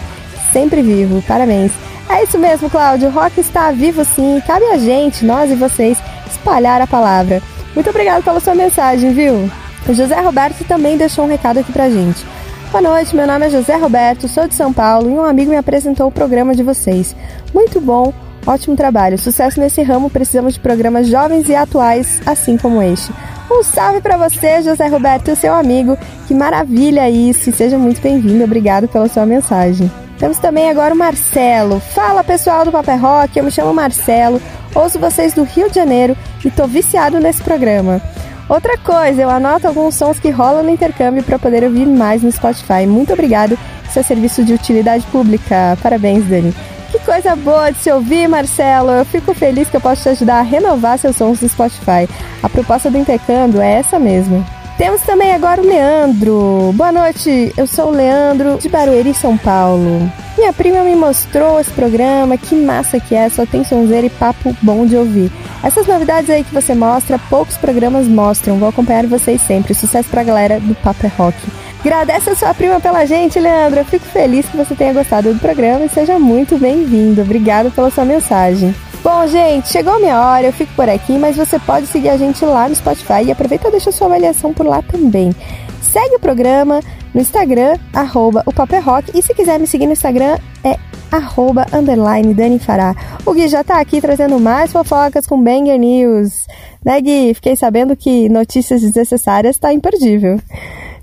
sempre 0.53 0.83
vivo. 0.83 1.23
Parabéns. 1.23 1.73
É 2.09 2.23
isso 2.23 2.39
mesmo, 2.39 2.71
Cláudio, 2.71 3.09
o 3.09 3.13
rock 3.13 3.39
está 3.39 3.71
vivo 3.71 4.05
sim, 4.05 4.43
cabe 4.47 4.65
a 4.67 4.79
gente, 4.79 5.27
nós 5.27 5.51
e 5.51 5.55
vocês, 5.55 5.99
espalhar 6.27 6.81
a 6.81 6.87
palavra. 6.87 7.43
Muito 7.75 7.91
obrigado 7.91 8.25
pela 8.25 8.41
sua 8.41 8.55
mensagem, 8.55 9.13
viu? 9.13 9.51
O 9.87 9.95
José 9.95 10.19
Roberto 10.21 10.65
também 10.65 10.97
deixou 10.97 11.27
um 11.27 11.29
recado 11.29 11.59
aqui 11.59 11.71
pra 11.71 11.91
gente. 11.91 12.25
Boa 12.73 12.81
noite, 12.81 13.15
meu 13.15 13.27
nome 13.27 13.47
é 13.47 13.51
José 13.51 13.77
Roberto, 13.77 14.27
sou 14.27 14.49
de 14.49 14.55
São 14.55 14.73
Paulo 14.73 15.11
e 15.11 15.13
um 15.13 15.25
amigo 15.25 15.51
me 15.51 15.57
apresentou 15.57 16.09
o 16.09 16.13
programa 16.13 16.55
de 16.55 16.63
vocês. 16.63 17.15
Muito 17.53 17.79
bom, 17.79 18.13
ótimo 18.47 18.75
trabalho, 18.75 19.19
sucesso 19.19 19.61
nesse 19.61 19.83
ramo, 19.83 20.09
precisamos 20.09 20.55
de 20.55 20.61
programas 20.61 21.09
jovens 21.09 21.49
e 21.49 21.55
atuais, 21.55 22.23
assim 22.25 22.57
como 22.57 22.83
este. 22.83 23.13
Um 23.51 23.63
salve 23.63 24.01
para 24.01 24.17
você, 24.17 24.63
José 24.63 24.87
Roberto, 24.89 25.35
seu 25.35 25.55
amigo. 25.55 25.97
Que 26.27 26.35
maravilha 26.35 27.09
isso, 27.09 27.51
seja 27.51 27.79
muito 27.79 28.01
bem-vindo, 28.01 28.45
obrigado 28.45 28.87
pela 28.87 29.09
sua 29.09 29.25
mensagem. 29.25 29.91
Temos 30.19 30.39
também 30.39 30.69
agora 30.69 30.95
o 30.95 30.99
Marcelo. 30.99 31.81
Fala 31.81 32.23
pessoal 32.23 32.65
do 32.65 32.73
Papel 32.73 32.99
Rock, 32.99 33.39
eu 33.39 33.45
me 33.45 33.51
chamo 33.51 33.73
Marcelo, 33.73 34.41
ouço 34.75 34.99
vocês 34.99 35.33
do 35.33 35.45
Rio 35.45 35.69
de 35.71 35.77
Janeiro 35.77 36.17
e 36.45 36.51
tô 36.51 36.67
viciado 36.67 37.19
nesse 37.21 37.43
programa. 37.43 38.03
Outra 38.49 38.77
coisa, 38.79 39.23
eu 39.23 39.31
anoto 39.31 39.67
alguns 39.67 39.95
sons 39.95 40.19
que 40.19 40.31
rolam 40.31 40.63
no 40.63 40.71
intercâmbio 40.71 41.23
para 41.23 41.39
poder 41.39 41.65
ouvir 41.65 41.87
mais 41.87 42.23
no 42.23 42.33
Spotify. 42.33 42.87
Muito 42.87 43.13
obrigado, 43.13 43.59
seu 43.91 44.03
serviço 44.03 44.45
de 44.45 44.53
utilidade 44.53 45.07
pública. 45.07 45.79
Parabéns, 45.83 46.25
Dani. 46.25 46.55
Que 46.91 46.99
coisa 47.01 47.37
boa 47.37 47.71
de 47.71 47.79
se 47.79 47.93
ouvir, 47.93 48.27
Marcelo. 48.29 48.91
Eu 48.91 49.05
fico 49.05 49.35
feliz 49.35 49.69
que 49.69 49.77
eu 49.77 49.81
posso 49.81 50.03
te 50.03 50.09
ajudar 50.09 50.39
a 50.39 50.43
renovar 50.43 50.99
seus 50.99 51.17
sons 51.17 51.39
do 51.41 51.49
Spotify. 51.49 52.09
A 52.43 52.49
proposta 52.49 52.91
do 52.91 52.97
intercâmbio 52.97 53.61
é 53.61 53.75
essa 53.75 53.99
mesmo. 53.99 54.45
Temos 54.79 55.03
também 55.03 55.33
agora 55.33 55.61
o 55.61 55.67
Leandro. 55.67 56.73
Boa 56.75 56.93
noite, 56.93 57.53
eu 57.57 57.67
sou 57.67 57.89
o 57.89 57.91
Leandro 57.91 58.59
de 58.59 58.69
Barueri, 58.69 59.13
São 59.13 59.37
Paulo. 59.37 60.11
Minha 60.39 60.53
prima 60.53 60.85
me 60.85 60.95
mostrou 60.95 61.59
esse 61.59 61.71
programa, 61.73 62.39
que 62.39 62.55
massa 62.55 63.01
que 63.01 63.13
é, 63.13 63.29
só 63.29 63.45
tem 63.45 63.65
sonzeira 63.65 64.07
e 64.07 64.11
papo 64.11 64.57
bom 64.63 64.87
de 64.87 64.97
ouvir. 64.97 65.33
Essas 65.65 65.85
novidades 65.85 66.31
aí 66.31 66.45
que 66.45 66.55
você 66.55 66.77
mostra, 66.77 67.19
poucos 67.29 67.57
programas 67.57 68.07
mostram. 68.07 68.57
Vou 68.57 68.69
acompanhar 68.69 69.05
vocês 69.07 69.43
sempre. 69.43 69.75
Sucesso 69.75 70.09
pra 70.09 70.23
galera 70.23 70.61
do 70.61 70.77
Papo 70.77 71.05
é 71.05 71.09
Rock. 71.09 71.37
Agradece 71.81 72.31
a 72.31 72.37
sua 72.37 72.53
prima 72.53 72.81
pela 72.81 73.05
gente, 73.05 73.39
Leandro. 73.39 73.81
Eu 73.81 73.85
fico 73.85 74.05
feliz 74.07 74.47
que 74.47 74.57
você 74.57 74.75
tenha 74.75 74.93
gostado 74.93 75.33
do 75.33 75.41
programa 75.41 75.85
e 75.85 75.89
seja 75.89 76.19
muito 76.19 76.59
bem-vindo. 76.59 77.23
Obrigado 77.23 77.71
pela 77.71 77.91
sua 77.91 78.05
mensagem. 78.05 78.75
Bom, 79.03 79.27
gente, 79.29 79.69
chegou 79.69 79.95
a 79.95 79.99
minha 79.99 80.21
hora, 80.21 80.47
eu 80.47 80.53
fico 80.53 80.73
por 80.75 80.89
aqui, 80.89 81.17
mas 81.17 81.37
você 81.37 81.59
pode 81.59 81.87
seguir 81.87 82.09
a 82.09 82.17
gente 82.17 82.45
lá 82.45 82.69
no 82.69 82.75
Spotify 82.75 83.23
e 83.25 83.31
aproveita 83.31 83.69
e 83.69 83.71
deixa 83.71 83.93
sua 83.93 84.09
avaliação 84.09 84.53
por 84.53 84.67
lá 84.67 84.83
também. 84.83 85.35
Segue 85.81 86.17
o 86.17 86.21
programa 86.21 86.81
no 87.15 87.21
Instagram, 87.21 87.79
arroba 87.95 88.43
o 88.45 88.53
Papo 88.53 88.75
é 88.75 88.81
Rock, 88.81 89.17
e 89.17 89.23
se 89.23 89.33
quiser 89.33 89.59
me 89.59 89.67
seguir 89.67 89.87
no 89.87 89.93
Instagram 89.93 90.37
é 90.65 90.77
arroba 91.11 91.65
underline 91.73 92.35
Dani 92.35 92.59
Fará. 92.59 92.95
O 93.25 93.33
Gui 93.33 93.49
já 93.49 93.65
tá 93.65 93.81
aqui 93.81 94.01
trazendo 94.01 94.39
mais 94.39 94.73
fofocas 94.73 95.27
com 95.27 95.43
Banger 95.43 95.79
News. 95.79 96.47
Né, 96.85 97.01
Gui? 97.01 97.35
Fiquei 97.35 97.57
sabendo 97.57 97.97
que 97.97 98.29
notícias 98.29 98.83
desnecessárias 98.83 99.59
tá 99.59 99.73
imperdível. 99.73 100.39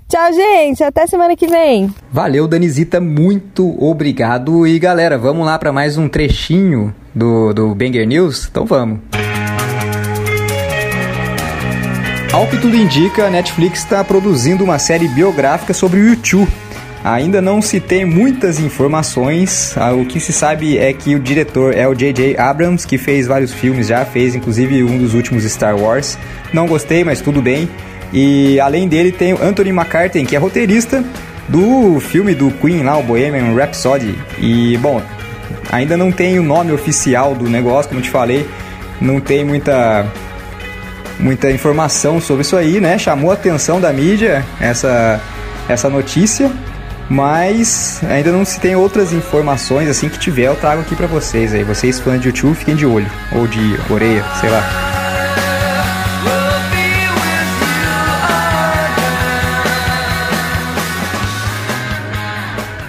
Tchau, 0.08 0.32
gente. 0.32 0.84
Até 0.84 1.04
semana 1.06 1.34
que 1.34 1.48
vem. 1.48 1.92
Valeu, 2.12 2.46
Danizita, 2.46 3.00
muito 3.00 3.76
obrigado. 3.82 4.64
E 4.64 4.78
galera, 4.78 5.18
vamos 5.18 5.44
lá 5.44 5.58
para 5.58 5.72
mais 5.72 5.98
um 5.98 6.08
trechinho 6.08 6.94
do, 7.12 7.52
do 7.52 7.74
Banger 7.74 8.06
News? 8.06 8.46
Então 8.48 8.64
vamos. 8.64 9.00
Ao 12.32 12.46
que 12.46 12.56
tudo 12.58 12.76
indica, 12.76 13.26
a 13.26 13.30
Netflix 13.30 13.80
está 13.80 14.04
produzindo 14.04 14.62
uma 14.62 14.78
série 14.78 15.08
biográfica 15.08 15.74
sobre 15.74 15.98
o 15.98 16.08
YouTube. 16.10 16.52
Ainda 17.02 17.40
não 17.40 17.60
se 17.60 17.80
tem 17.80 18.04
muitas 18.04 18.60
informações, 18.60 19.76
ah, 19.76 19.92
o 19.92 20.04
que 20.04 20.18
se 20.20 20.32
sabe 20.32 20.76
é 20.76 20.92
que 20.92 21.14
o 21.14 21.20
diretor 21.20 21.72
é 21.72 21.86
o 21.86 21.94
J.J. 21.94 22.36
Abrams, 22.36 22.86
que 22.86 22.98
fez 22.98 23.26
vários 23.26 23.52
filmes 23.52 23.86
já, 23.86 24.04
fez 24.04 24.34
inclusive 24.34 24.82
um 24.82 24.98
dos 24.98 25.14
últimos 25.14 25.44
Star 25.44 25.76
Wars. 25.76 26.18
Não 26.52 26.66
gostei, 26.66 27.04
mas 27.04 27.20
tudo 27.20 27.40
bem. 27.40 27.68
E 28.16 28.58
além 28.58 28.88
dele 28.88 29.12
tem 29.12 29.34
o 29.34 29.42
Anthony 29.42 29.68
McCartney, 29.68 30.24
que 30.24 30.34
é 30.34 30.38
roteirista 30.38 31.04
do 31.46 32.00
filme 32.00 32.34
do 32.34 32.50
Queen 32.50 32.82
lá, 32.82 32.96
o 32.96 33.02
Bohemian 33.02 33.54
Rhapsody. 33.54 34.18
E, 34.38 34.78
bom, 34.78 35.02
ainda 35.70 35.98
não 35.98 36.10
tem 36.10 36.38
o 36.38 36.42
nome 36.42 36.72
oficial 36.72 37.34
do 37.34 37.44
negócio, 37.46 37.90
como 37.90 38.00
te 38.00 38.08
falei, 38.08 38.48
não 38.98 39.20
tem 39.20 39.44
muita 39.44 40.06
muita 41.20 41.50
informação 41.50 42.18
sobre 42.18 42.40
isso 42.40 42.56
aí, 42.56 42.80
né? 42.80 42.96
Chamou 42.96 43.30
a 43.30 43.34
atenção 43.34 43.80
da 43.80 43.92
mídia 43.92 44.42
essa 44.58 45.20
essa 45.68 45.90
notícia, 45.90 46.50
mas 47.10 48.00
ainda 48.08 48.32
não 48.32 48.46
se 48.46 48.58
tem 48.58 48.74
outras 48.76 49.12
informações 49.12 49.90
assim 49.90 50.08
que 50.08 50.18
tiver, 50.18 50.46
eu 50.46 50.56
trago 50.56 50.80
aqui 50.80 50.96
para 50.96 51.06
vocês 51.06 51.52
aí. 51.52 51.62
Vocês 51.64 52.00
fãs 52.00 52.18
de 52.18 52.28
YouTube, 52.28 52.54
fiquem 52.54 52.76
de 52.76 52.86
olho 52.86 53.10
ou 53.32 53.46
de 53.46 53.76
orelha, 53.90 54.24
sei 54.40 54.48
lá. 54.48 54.95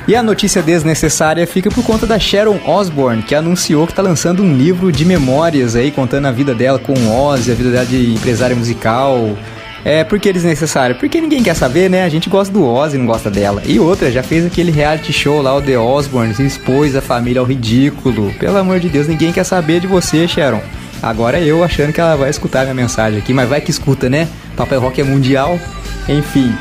E 0.08 0.16
a 0.16 0.24
notícia 0.24 0.62
desnecessária 0.64 1.46
fica 1.46 1.70
por 1.70 1.84
conta 1.84 2.08
da 2.08 2.18
Sharon 2.18 2.58
Osbourne, 2.66 3.22
que 3.22 3.36
anunciou 3.36 3.86
que 3.86 3.92
está 3.92 4.02
lançando 4.02 4.42
um 4.42 4.56
livro 4.56 4.90
de 4.90 5.04
memórias 5.04 5.76
aí, 5.76 5.92
contando 5.92 6.28
a 6.28 6.32
vida 6.32 6.56
dela 6.56 6.80
com 6.80 6.94
Ozzy, 6.94 7.52
a 7.52 7.56
vida 7.56 7.72
dela 7.72 7.86
de 7.86 8.14
empresária 8.14 8.56
musical. 8.56 9.38
É, 9.84 10.06
por 10.06 10.18
que 10.18 10.32
desnecessário? 10.32 10.96
Porque 10.96 11.20
ninguém 11.20 11.44
quer 11.44 11.56
saber, 11.56 11.90
né? 11.90 12.06
A 12.06 12.10
gente 12.10 12.30
gosta 12.30 12.54
do 12.54 12.66
Ozzy, 12.66 12.98
não 12.98 13.06
gosta 13.06 13.30
dela. 13.30 13.62
E 13.66 13.80
outra, 13.80 14.10
já 14.10 14.24
fez 14.24 14.46
aquele 14.46 14.72
reality 14.72 15.12
show 15.12 15.42
lá, 15.42 15.54
o 15.54 15.62
The 15.62 15.78
Osbournes, 15.78 16.40
e 16.40 16.46
expôs 16.46 16.96
a 16.96 17.02
família 17.02 17.42
ao 17.42 17.46
ridículo. 17.46 18.34
Pelo 18.40 18.58
amor 18.58 18.80
de 18.80 18.88
Deus, 18.88 19.08
ninguém 19.08 19.34
quer 19.34 19.44
saber 19.44 19.82
de 19.82 19.88
você, 19.88 20.26
Sharon. 20.26 20.62
Agora 21.04 21.38
eu 21.38 21.66
achando 21.66 21.92
que 21.92 22.00
ela 22.00 22.16
vai 22.16 22.30
escutar 22.30 22.64
minha 22.64 22.74
mensagem 22.74 23.20
aqui, 23.20 23.34
mas 23.34 23.48
vai 23.50 23.60
que 23.60 23.72
escuta, 23.72 24.10
né? 24.10 24.28
Papel 24.56 24.80
Rock 24.80 25.02
é 25.02 25.04
mundial. 25.04 25.60
Enfim. 26.08 26.56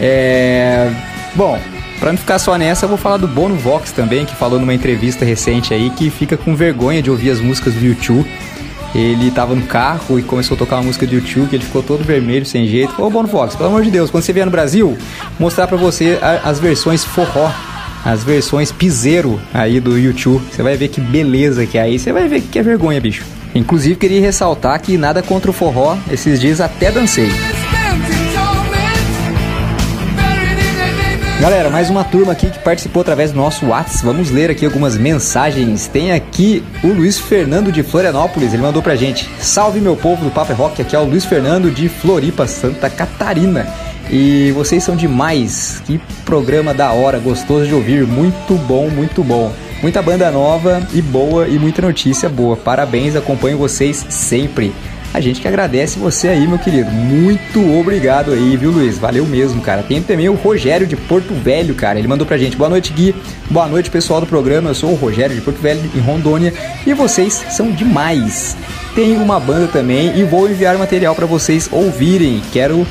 É. 0.00 0.90
Bom, 1.34 1.58
Pra 2.04 2.12
não 2.12 2.18
ficar 2.18 2.38
só 2.38 2.58
nessa, 2.58 2.84
eu 2.84 2.90
vou 2.90 2.98
falar 2.98 3.16
do 3.16 3.26
Bono 3.26 3.54
Vox 3.54 3.90
também, 3.90 4.26
que 4.26 4.36
falou 4.36 4.60
numa 4.60 4.74
entrevista 4.74 5.24
recente 5.24 5.72
aí 5.72 5.88
que 5.88 6.10
fica 6.10 6.36
com 6.36 6.54
vergonha 6.54 7.00
de 7.00 7.10
ouvir 7.10 7.30
as 7.30 7.40
músicas 7.40 7.72
do 7.72 7.82
YouTube. 7.82 8.30
Ele 8.94 9.30
tava 9.30 9.54
no 9.54 9.62
carro 9.62 10.18
e 10.18 10.22
começou 10.22 10.54
a 10.54 10.58
tocar 10.58 10.76
uma 10.76 10.82
música 10.82 11.06
do 11.06 11.14
YouTube, 11.14 11.48
que 11.48 11.56
ele 11.56 11.64
ficou 11.64 11.82
todo 11.82 12.04
vermelho, 12.04 12.44
sem 12.44 12.66
jeito. 12.66 13.02
Ô 13.02 13.08
Bono 13.08 13.26
Vox, 13.26 13.56
pelo 13.56 13.70
amor 13.70 13.82
de 13.82 13.90
Deus, 13.90 14.10
quando 14.10 14.22
você 14.22 14.34
vier 14.34 14.44
no 14.44 14.52
Brasil, 14.52 14.98
mostrar 15.38 15.66
pra 15.66 15.78
você 15.78 16.18
as 16.44 16.60
versões 16.60 17.02
forró, 17.02 17.50
as 18.04 18.22
versões 18.22 18.70
piseiro 18.70 19.40
aí 19.54 19.80
do 19.80 19.98
YouTube. 19.98 20.44
Você 20.52 20.62
vai 20.62 20.76
ver 20.76 20.88
que 20.88 21.00
beleza 21.00 21.64
que 21.64 21.78
é 21.78 21.80
aí, 21.80 21.98
você 21.98 22.12
vai 22.12 22.28
ver 22.28 22.42
que 22.42 22.58
é 22.58 22.62
vergonha, 22.62 23.00
bicho. 23.00 23.24
Inclusive, 23.54 23.96
queria 23.96 24.20
ressaltar 24.20 24.78
que 24.78 24.98
nada 24.98 25.22
contra 25.22 25.50
o 25.50 25.54
forró, 25.54 25.96
esses 26.12 26.38
dias 26.38 26.60
até 26.60 26.90
dancei. 26.90 27.30
Galera, 31.44 31.68
mais 31.68 31.90
uma 31.90 32.02
turma 32.02 32.32
aqui 32.32 32.48
que 32.48 32.58
participou 32.58 33.02
através 33.02 33.30
do 33.30 33.36
nosso 33.36 33.66
WhatsApp. 33.66 34.02
Vamos 34.02 34.30
ler 34.30 34.50
aqui 34.50 34.64
algumas 34.64 34.96
mensagens. 34.96 35.86
Tem 35.86 36.10
aqui 36.10 36.64
o 36.82 36.86
Luiz 36.86 37.18
Fernando 37.18 37.70
de 37.70 37.82
Florianópolis. 37.82 38.54
Ele 38.54 38.62
mandou 38.62 38.80
pra 38.82 38.96
gente: 38.96 39.28
Salve 39.38 39.78
meu 39.78 39.94
povo 39.94 40.24
do 40.24 40.30
Papo 40.30 40.54
Rock. 40.54 40.80
Aqui 40.80 40.96
é 40.96 40.98
o 40.98 41.04
Luiz 41.04 41.26
Fernando 41.26 41.70
de 41.70 41.86
Floripa, 41.86 42.46
Santa 42.46 42.88
Catarina. 42.88 43.66
E 44.10 44.52
vocês 44.52 44.82
são 44.82 44.96
demais. 44.96 45.82
Que 45.84 46.00
programa 46.24 46.72
da 46.72 46.92
hora, 46.92 47.18
gostoso 47.18 47.66
de 47.66 47.74
ouvir. 47.74 48.06
Muito 48.06 48.54
bom, 48.66 48.88
muito 48.88 49.22
bom. 49.22 49.52
Muita 49.82 50.00
banda 50.00 50.30
nova 50.30 50.82
e 50.94 51.02
boa 51.02 51.46
e 51.46 51.58
muita 51.58 51.82
notícia 51.82 52.26
boa. 52.26 52.56
Parabéns, 52.56 53.16
acompanho 53.16 53.58
vocês 53.58 54.06
sempre. 54.08 54.72
A 55.14 55.20
gente 55.20 55.40
que 55.40 55.46
agradece 55.46 55.96
você 55.96 56.26
aí, 56.26 56.44
meu 56.44 56.58
querido. 56.58 56.90
Muito 56.90 57.72
obrigado 57.78 58.32
aí, 58.32 58.56
viu, 58.56 58.72
Luiz? 58.72 58.98
Valeu 58.98 59.24
mesmo, 59.24 59.62
cara. 59.62 59.80
Tem 59.80 60.02
também 60.02 60.28
o 60.28 60.34
Rogério 60.34 60.88
de 60.88 60.96
Porto 60.96 61.32
Velho, 61.32 61.72
cara. 61.72 62.00
Ele 62.00 62.08
mandou 62.08 62.26
pra 62.26 62.36
gente. 62.36 62.56
Boa 62.56 62.68
noite, 62.68 62.92
Gui. 62.92 63.14
Boa 63.48 63.68
noite, 63.68 63.92
pessoal 63.92 64.20
do 64.20 64.26
programa. 64.26 64.70
Eu 64.70 64.74
sou 64.74 64.90
o 64.90 64.96
Rogério 64.96 65.36
de 65.36 65.40
Porto 65.40 65.58
Velho, 65.58 65.88
em 65.94 66.00
Rondônia. 66.00 66.52
E 66.84 66.92
vocês 66.94 67.44
são 67.50 67.70
demais. 67.70 68.56
Tenho 68.96 69.22
uma 69.22 69.38
banda 69.38 69.68
também 69.68 70.18
e 70.18 70.24
vou 70.24 70.50
enviar 70.50 70.76
material 70.76 71.14
pra 71.14 71.26
vocês 71.26 71.68
ouvirem. 71.70 72.42
Quero 72.52 72.84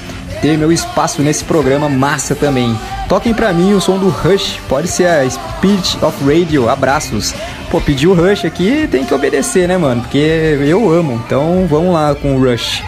ter 0.43 0.57
meu 0.57 0.73
espaço 0.73 1.21
nesse 1.21 1.41
programa 1.45 1.87
massa 1.87 2.35
também. 2.35 2.77
Toquem 3.07 3.33
pra 3.33 3.53
mim 3.53 3.73
o 3.73 3.79
som 3.79 3.97
do 3.97 4.09
Rush, 4.09 4.59
pode 4.67 4.89
ser 4.89 5.07
a 5.07 5.29
Spirit 5.29 5.97
of 6.03 6.17
Radio, 6.25 6.69
abraços. 6.69 7.33
Pô, 7.71 7.79
pediu 7.79 8.13
Rush 8.13 8.43
aqui, 8.43 8.85
tem 8.91 9.05
que 9.05 9.13
obedecer, 9.13 9.69
né, 9.69 9.77
mano? 9.77 10.01
Porque 10.01 10.17
eu 10.17 10.91
amo, 10.91 11.13
então 11.25 11.65
vamos 11.65 11.93
lá 11.93 12.13
com 12.13 12.35
o 12.35 12.43
Rush. 12.43 12.83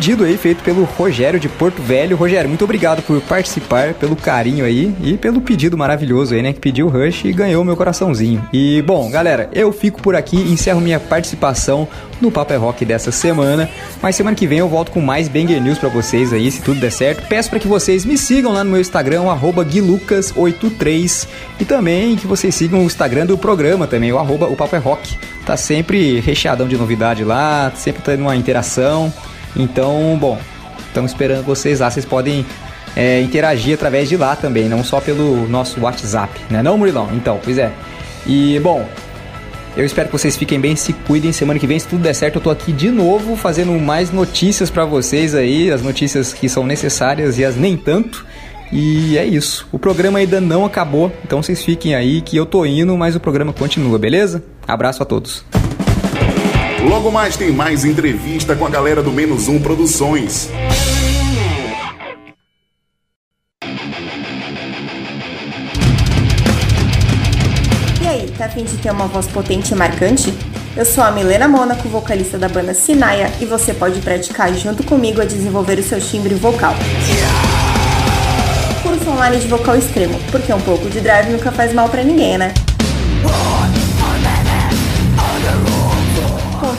Pedido 0.00 0.24
aí 0.24 0.38
feito 0.38 0.64
pelo 0.64 0.84
Rogério 0.84 1.38
de 1.38 1.46
Porto 1.46 1.82
Velho. 1.82 2.16
Rogério, 2.16 2.48
muito 2.48 2.64
obrigado 2.64 3.02
por 3.02 3.20
participar, 3.20 3.92
pelo 3.92 4.16
carinho 4.16 4.64
aí 4.64 4.94
e 5.02 5.18
pelo 5.18 5.42
pedido 5.42 5.76
maravilhoso 5.76 6.32
aí, 6.32 6.40
né? 6.40 6.54
Que 6.54 6.58
pediu 6.58 6.86
o 6.86 6.88
Rush 6.88 7.26
e 7.26 7.32
ganhou 7.34 7.62
meu 7.62 7.76
coraçãozinho. 7.76 8.42
E 8.50 8.80
bom, 8.80 9.10
galera, 9.10 9.50
eu 9.52 9.70
fico 9.72 10.00
por 10.00 10.16
aqui 10.16 10.38
e 10.38 10.52
encerro 10.52 10.80
minha 10.80 10.98
participação 10.98 11.86
no 12.18 12.30
Papo 12.30 12.50
é 12.54 12.56
Rock 12.56 12.82
dessa 12.82 13.12
semana. 13.12 13.68
Mas 14.00 14.16
semana 14.16 14.34
que 14.34 14.46
vem 14.46 14.60
eu 14.60 14.70
volto 14.70 14.90
com 14.90 15.02
mais 15.02 15.28
Banger 15.28 15.62
News 15.62 15.76
pra 15.76 15.90
vocês 15.90 16.32
aí, 16.32 16.50
se 16.50 16.62
tudo 16.62 16.80
der 16.80 16.92
certo. 16.92 17.28
Peço 17.28 17.50
para 17.50 17.58
que 17.58 17.68
vocês 17.68 18.06
me 18.06 18.16
sigam 18.16 18.54
lá 18.54 18.64
no 18.64 18.70
meu 18.70 18.80
Instagram, 18.80 19.20
o 19.24 19.30
arroba 19.30 19.62
guilucas83. 19.66 21.28
E 21.60 21.64
também 21.66 22.16
que 22.16 22.26
vocês 22.26 22.54
sigam 22.54 22.80
o 22.80 22.84
Instagram 22.84 23.26
do 23.26 23.36
programa 23.36 23.86
também, 23.86 24.10
o 24.10 24.18
arroba 24.18 24.46
o 24.46 24.56
Papo 24.56 24.76
é 24.76 24.78
Rock. 24.78 25.18
Tá 25.44 25.58
sempre 25.58 26.20
recheadão 26.20 26.66
de 26.66 26.78
novidade 26.78 27.22
lá, 27.22 27.70
sempre 27.76 28.00
tendo 28.02 28.22
uma 28.22 28.34
interação. 28.34 29.12
Então, 29.56 30.16
bom, 30.20 30.38
estamos 30.86 31.12
esperando 31.12 31.44
vocês 31.44 31.80
lá. 31.80 31.90
Vocês 31.90 32.04
podem 32.04 32.44
é, 32.96 33.20
interagir 33.20 33.74
através 33.74 34.08
de 34.08 34.16
lá 34.16 34.36
também, 34.36 34.68
não 34.68 34.82
só 34.82 35.00
pelo 35.00 35.48
nosso 35.48 35.80
WhatsApp, 35.80 36.40
né? 36.50 36.62
Não, 36.62 36.76
Murilão? 36.76 37.08
Então, 37.12 37.38
pois 37.42 37.58
é. 37.58 37.72
E, 38.26 38.58
bom, 38.60 38.86
eu 39.76 39.84
espero 39.84 40.08
que 40.08 40.12
vocês 40.12 40.36
fiquem 40.36 40.60
bem, 40.60 40.74
se 40.74 40.92
cuidem. 40.92 41.32
Semana 41.32 41.58
que 41.58 41.66
vem, 41.66 41.78
se 41.78 41.86
tudo 41.86 42.02
der 42.02 42.14
certo, 42.14 42.36
eu 42.36 42.42
tô 42.42 42.50
aqui 42.50 42.72
de 42.72 42.90
novo 42.90 43.36
fazendo 43.36 43.72
mais 43.72 44.10
notícias 44.10 44.70
pra 44.70 44.84
vocês 44.84 45.34
aí, 45.34 45.70
as 45.70 45.82
notícias 45.82 46.32
que 46.32 46.48
são 46.48 46.66
necessárias 46.66 47.38
e 47.38 47.44
as 47.44 47.56
nem 47.56 47.76
tanto. 47.76 48.26
E 48.72 49.18
é 49.18 49.24
isso. 49.24 49.66
O 49.72 49.78
programa 49.78 50.18
ainda 50.18 50.40
não 50.40 50.64
acabou, 50.64 51.12
então 51.24 51.42
vocês 51.42 51.62
fiquem 51.62 51.94
aí 51.94 52.20
que 52.20 52.36
eu 52.36 52.46
tô 52.46 52.64
indo, 52.64 52.96
mas 52.96 53.16
o 53.16 53.20
programa 53.20 53.52
continua, 53.52 53.98
beleza? 53.98 54.42
Abraço 54.66 55.02
a 55.02 55.06
todos. 55.06 55.44
Logo 56.88 57.10
mais 57.10 57.36
tem 57.36 57.52
mais 57.52 57.84
entrevista 57.84 58.56
com 58.56 58.64
a 58.64 58.70
galera 58.70 59.02
do 59.02 59.12
Menos 59.12 59.48
Um 59.48 59.60
Produções. 59.60 60.48
E 68.02 68.08
aí, 68.08 68.32
tá 68.36 68.46
afim 68.46 68.64
de 68.64 68.78
ter 68.78 68.90
uma 68.90 69.06
voz 69.06 69.26
potente 69.26 69.72
e 69.72 69.76
marcante? 69.76 70.32
Eu 70.74 70.86
sou 70.86 71.04
a 71.04 71.10
Milena 71.10 71.46
Mônaco, 71.46 71.86
vocalista 71.86 72.38
da 72.38 72.48
banda 72.48 72.72
Sinaia, 72.72 73.30
e 73.40 73.44
você 73.44 73.74
pode 73.74 74.00
praticar 74.00 74.52
junto 74.54 74.82
comigo 74.82 75.20
a 75.20 75.26
desenvolver 75.26 75.78
o 75.78 75.82
seu 75.82 76.00
timbre 76.00 76.34
vocal. 76.34 76.74
Curso 78.82 79.10
online 79.10 79.38
de 79.38 79.48
vocal 79.48 79.76
extremo, 79.76 80.18
porque 80.30 80.50
um 80.50 80.60
pouco 80.62 80.88
de 80.88 81.00
drive 81.00 81.30
nunca 81.30 81.52
faz 81.52 81.74
mal 81.74 81.90
pra 81.90 82.02
ninguém, 82.02 82.38
né? 82.38 82.54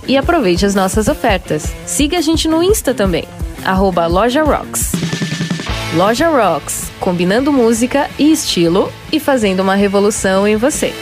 e 0.07 0.15
aproveite 0.15 0.65
as 0.65 0.73
nossas 0.73 1.09
ofertas. 1.09 1.75
Siga 1.85 2.19
a 2.19 2.21
gente 2.21 2.47
no 2.47 2.63
Insta 2.63 2.93
também, 2.93 3.25
arroba 3.65 4.07
Loja 4.07 4.43
Rocks. 4.43 4.93
Loja 5.93 6.29
Rocks, 6.29 6.89
combinando 7.01 7.51
música 7.51 8.09
e 8.17 8.31
estilo 8.31 8.89
e 9.11 9.19
fazendo 9.19 9.59
uma 9.59 9.75
revolução 9.75 10.47
em 10.47 10.55
você. 10.55 10.93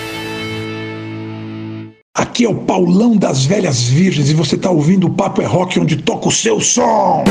Aqui 2.16 2.46
é 2.46 2.50
o 2.50 2.56
Paulão 2.56 3.16
das 3.16 3.46
Velhas 3.46 3.84
Virgens 3.84 4.32
e 4.32 4.34
você 4.34 4.58
tá 4.58 4.72
ouvindo 4.72 5.06
o 5.06 5.14
Papo 5.14 5.44
é 5.44 5.46
Rock 5.46 5.80
onde 5.80 5.98
toca 5.98 6.30
o 6.30 6.32
seu 6.32 6.60
som. 6.60 7.24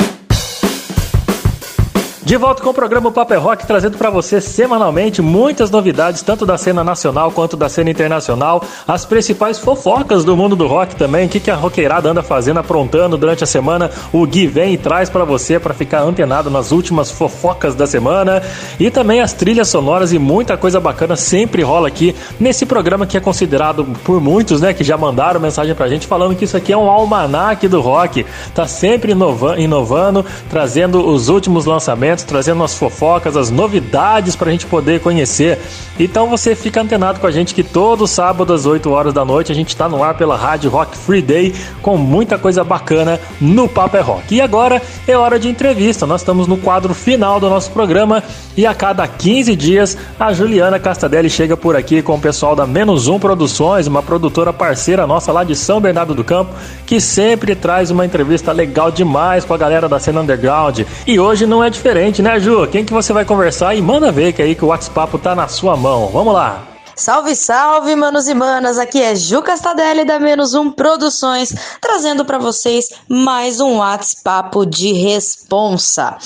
De 2.24 2.36
volta 2.36 2.62
com 2.62 2.70
o 2.70 2.74
programa 2.74 3.10
Paper 3.10 3.40
Rock, 3.40 3.66
trazendo 3.66 3.98
para 3.98 4.08
você 4.08 4.40
semanalmente 4.40 5.20
muitas 5.20 5.72
novidades, 5.72 6.22
tanto 6.22 6.46
da 6.46 6.56
cena 6.56 6.84
nacional 6.84 7.32
quanto 7.32 7.56
da 7.56 7.68
cena 7.68 7.90
internacional, 7.90 8.62
as 8.86 9.04
principais 9.04 9.58
fofocas 9.58 10.24
do 10.24 10.36
mundo 10.36 10.54
do 10.54 10.68
rock 10.68 10.94
também, 10.94 11.26
o 11.26 11.28
que, 11.28 11.40
que 11.40 11.50
a 11.50 11.56
roqueirada 11.56 12.08
anda 12.08 12.22
fazendo, 12.22 12.60
aprontando 12.60 13.16
durante 13.16 13.42
a 13.42 13.46
semana. 13.46 13.90
O 14.12 14.24
Gui 14.24 14.46
vem 14.46 14.74
e 14.74 14.78
traz 14.78 15.10
para 15.10 15.24
você 15.24 15.58
para 15.58 15.74
ficar 15.74 16.02
antenado 16.02 16.48
nas 16.48 16.70
últimas 16.70 17.10
fofocas 17.10 17.74
da 17.74 17.88
semana 17.88 18.40
e 18.78 18.88
também 18.88 19.20
as 19.20 19.32
trilhas 19.32 19.66
sonoras 19.66 20.12
e 20.12 20.18
muita 20.18 20.56
coisa 20.56 20.78
bacana 20.78 21.16
sempre 21.16 21.62
rola 21.62 21.88
aqui 21.88 22.14
nesse 22.38 22.64
programa 22.64 23.04
que 23.04 23.16
é 23.16 23.20
considerado 23.20 23.84
por 24.04 24.20
muitos, 24.20 24.60
né, 24.60 24.72
que 24.72 24.84
já 24.84 24.96
mandaram 24.96 25.40
mensagem 25.40 25.74
pra 25.74 25.88
gente 25.88 26.06
falando 26.06 26.36
que 26.36 26.44
isso 26.44 26.56
aqui 26.56 26.72
é 26.72 26.76
um 26.76 26.88
almanaque 26.88 27.66
do 27.66 27.80
rock. 27.80 28.24
Tá 28.54 28.68
sempre 28.68 29.10
inova 29.10 29.58
inovando, 29.58 30.24
trazendo 30.48 31.04
os 31.04 31.28
últimos 31.28 31.64
lançamentos 31.66 32.11
trazendo 32.16 32.62
as 32.62 32.74
fofocas, 32.74 33.36
as 33.36 33.50
novidades 33.50 34.36
para 34.36 34.48
a 34.48 34.52
gente 34.52 34.66
poder 34.66 35.00
conhecer. 35.00 35.58
Então 35.98 36.28
você 36.28 36.54
fica 36.54 36.80
antenado 36.80 37.20
com 37.20 37.26
a 37.26 37.30
gente 37.30 37.54
que 37.54 37.62
todo 37.62 38.06
sábado 38.06 38.52
às 38.52 38.66
8 38.66 38.90
horas 38.90 39.14
da 39.14 39.24
noite 39.24 39.52
a 39.52 39.54
gente 39.54 39.68
está 39.68 39.88
no 39.88 40.02
ar 40.02 40.16
pela 40.16 40.36
Rádio 40.36 40.70
Rock 40.70 40.96
Free 40.96 41.22
Day 41.22 41.54
com 41.80 41.96
muita 41.96 42.38
coisa 42.38 42.62
bacana 42.64 43.20
no 43.40 43.68
Papo 43.68 43.96
é 43.96 44.00
Rock. 44.00 44.34
E 44.34 44.40
agora 44.40 44.82
é 45.06 45.16
hora 45.16 45.38
de 45.38 45.48
entrevista. 45.48 46.06
Nós 46.06 46.20
estamos 46.20 46.46
no 46.46 46.56
quadro 46.56 46.94
final 46.94 47.38
do 47.40 47.48
nosso 47.48 47.70
programa 47.70 48.22
e 48.56 48.66
a 48.66 48.74
cada 48.74 49.06
15 49.06 49.56
dias 49.56 49.96
a 50.18 50.32
Juliana 50.32 50.78
Castadelli 50.78 51.30
chega 51.30 51.56
por 51.56 51.76
aqui 51.76 52.02
com 52.02 52.14
o 52.14 52.20
pessoal 52.20 52.54
da 52.54 52.66
Menos 52.66 53.08
Um 53.08 53.18
Produções, 53.18 53.86
uma 53.86 54.02
produtora 54.02 54.52
parceira 54.52 55.06
nossa 55.06 55.32
lá 55.32 55.44
de 55.44 55.54
São 55.54 55.80
Bernardo 55.80 56.14
do 56.14 56.24
Campo, 56.24 56.52
que 56.84 57.00
sempre 57.00 57.54
traz 57.54 57.90
uma 57.90 58.04
entrevista 58.04 58.52
legal 58.52 58.90
demais 58.90 59.44
com 59.44 59.54
a 59.54 59.58
galera 59.58 59.88
da 59.88 59.98
cena 59.98 60.20
underground. 60.20 60.80
E 61.06 61.18
hoje 61.18 61.46
não 61.46 61.62
é 61.62 61.70
diferente, 61.70 62.01
né, 62.20 62.40
Ju? 62.40 62.66
Quem 62.66 62.84
que 62.84 62.92
você 62.92 63.12
vai 63.12 63.24
conversar? 63.24 63.76
E 63.76 63.80
manda 63.80 64.10
ver 64.10 64.32
que 64.32 64.42
aí 64.42 64.56
que 64.56 64.64
o 64.64 64.68
WhatsApp 64.68 65.16
tá 65.18 65.36
na 65.36 65.46
sua 65.46 65.76
mão. 65.76 66.08
Vamos 66.08 66.34
lá. 66.34 66.71
Salve, 67.02 67.34
salve, 67.34 67.96
manos 67.96 68.28
e 68.28 68.34
manas! 68.34 68.78
Aqui 68.78 69.02
é 69.02 69.16
Ju 69.16 69.42
Castadelli 69.42 70.04
da 70.04 70.20
Menos 70.20 70.54
Um 70.54 70.70
Produções, 70.70 71.52
trazendo 71.80 72.24
para 72.24 72.38
vocês 72.38 72.90
mais 73.08 73.58
um 73.58 73.78
WhatsApp 73.78 74.64
de 74.66 74.92
responsa. 74.92 76.16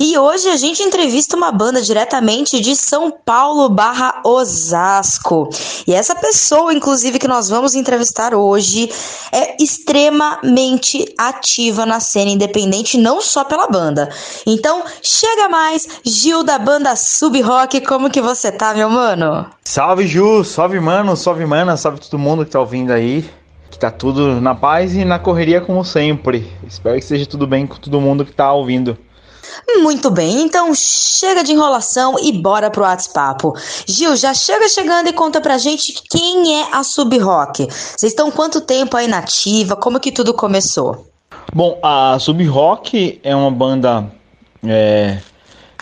E 0.00 0.16
hoje 0.16 0.48
a 0.48 0.56
gente 0.56 0.82
entrevista 0.82 1.36
uma 1.36 1.52
banda 1.52 1.82
diretamente 1.82 2.60
de 2.60 2.74
São 2.74 3.10
Paulo 3.10 3.68
barra 3.68 4.22
Osasco. 4.24 5.50
E 5.86 5.92
essa 5.92 6.14
pessoa, 6.14 6.72
inclusive, 6.72 7.18
que 7.18 7.28
nós 7.28 7.50
vamos 7.50 7.74
entrevistar 7.74 8.34
hoje, 8.34 8.90
é 9.30 9.62
extremamente 9.62 11.14
ativa 11.18 11.84
na 11.84 12.00
cena 12.00 12.30
independente, 12.30 12.96
não 12.96 13.20
só 13.20 13.44
pela 13.44 13.66
banda. 13.66 14.08
Então, 14.46 14.82
chega 15.02 15.50
mais, 15.50 15.86
Gil 16.02 16.42
da 16.42 16.58
banda 16.58 16.96
Sub 16.96 17.38
Rock, 17.42 17.82
como 17.82 18.08
que 18.08 18.22
você 18.22 18.50
tá, 18.50 18.72
meu 18.72 18.88
mano? 18.88 19.46
Salve 19.64 20.06
Ju, 20.06 20.21
salve 20.44 20.78
mano, 20.78 21.16
salve 21.16 21.44
mana, 21.46 21.76
salve 21.76 22.00
todo 22.00 22.18
mundo 22.18 22.44
que 22.44 22.50
tá 22.50 22.60
ouvindo 22.60 22.92
aí. 22.92 23.28
Que 23.70 23.78
tá 23.78 23.90
tudo 23.90 24.40
na 24.40 24.54
paz 24.54 24.94
e 24.94 25.04
na 25.04 25.18
correria 25.18 25.60
como 25.60 25.84
sempre. 25.84 26.52
Espero 26.66 26.96
que 26.96 27.04
seja 27.04 27.26
tudo 27.26 27.46
bem 27.46 27.66
com 27.66 27.76
todo 27.76 28.00
mundo 28.00 28.24
que 28.24 28.32
tá 28.32 28.52
ouvindo. 28.52 28.96
Muito 29.78 30.10
bem, 30.10 30.42
então 30.42 30.72
chega 30.74 31.42
de 31.42 31.52
enrolação 31.52 32.16
e 32.22 32.32
bora 32.32 32.70
pro 32.70 32.82
WhatsApp. 32.82 33.42
Gil, 33.86 34.14
já 34.16 34.32
chega 34.34 34.68
chegando 34.68 35.08
e 35.08 35.12
conta 35.12 35.40
pra 35.40 35.58
gente 35.58 35.94
quem 36.10 36.60
é 36.60 36.68
a 36.72 36.82
Sub 36.82 37.16
Rock. 37.18 37.66
Vocês 37.66 38.12
estão 38.12 38.30
quanto 38.30 38.60
tempo 38.60 38.96
aí 38.96 39.08
nativa? 39.08 39.76
Como 39.76 40.00
que 40.00 40.12
tudo 40.12 40.34
começou? 40.34 41.06
Bom, 41.54 41.78
a 41.82 42.18
Sub 42.18 42.44
Rock 42.46 43.20
é 43.22 43.34
uma 43.34 43.50
banda 43.50 44.10
é, 44.64 45.18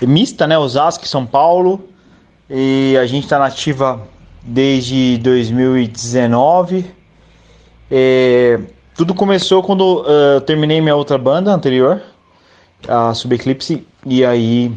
mista, 0.02 0.46
né? 0.46 0.58
Osasco 0.58 1.06
São 1.06 1.26
Paulo. 1.26 1.88
E 2.48 2.96
a 3.00 3.06
gente 3.06 3.28
tá 3.28 3.38
nativa 3.38 4.00
desde 4.50 5.16
2019. 5.18 6.84
É, 7.90 8.58
tudo 8.96 9.14
começou 9.14 9.62
quando 9.62 10.02
uh, 10.02 10.40
terminei 10.40 10.80
minha 10.80 10.96
outra 10.96 11.16
banda 11.16 11.52
anterior, 11.52 12.02
a 12.88 13.14
Subeclipse, 13.14 13.86
e 14.04 14.24
aí 14.24 14.72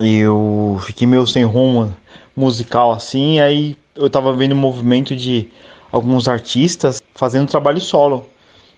eu 0.00 0.78
fiquei 0.82 1.06
meio 1.06 1.26
sem 1.26 1.44
rumo 1.44 1.94
musical 2.34 2.92
assim, 2.92 3.38
aí 3.38 3.76
eu 3.94 4.08
tava 4.08 4.32
vendo 4.32 4.52
o 4.52 4.56
movimento 4.56 5.14
de 5.14 5.50
alguns 5.92 6.26
artistas 6.26 7.02
fazendo 7.14 7.48
trabalho 7.48 7.80
solo. 7.80 8.26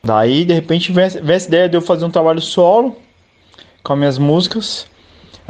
Daí, 0.02 0.44
de 0.44 0.54
repente, 0.54 0.92
veio 0.92 1.10
veio 1.10 1.32
essa 1.32 1.48
ideia 1.48 1.68
de 1.68 1.76
eu 1.76 1.80
fazer 1.80 2.04
um 2.04 2.10
trabalho 2.10 2.40
solo 2.40 2.96
com 3.82 3.92
as 3.92 3.98
minhas 3.98 4.18
músicas. 4.18 4.86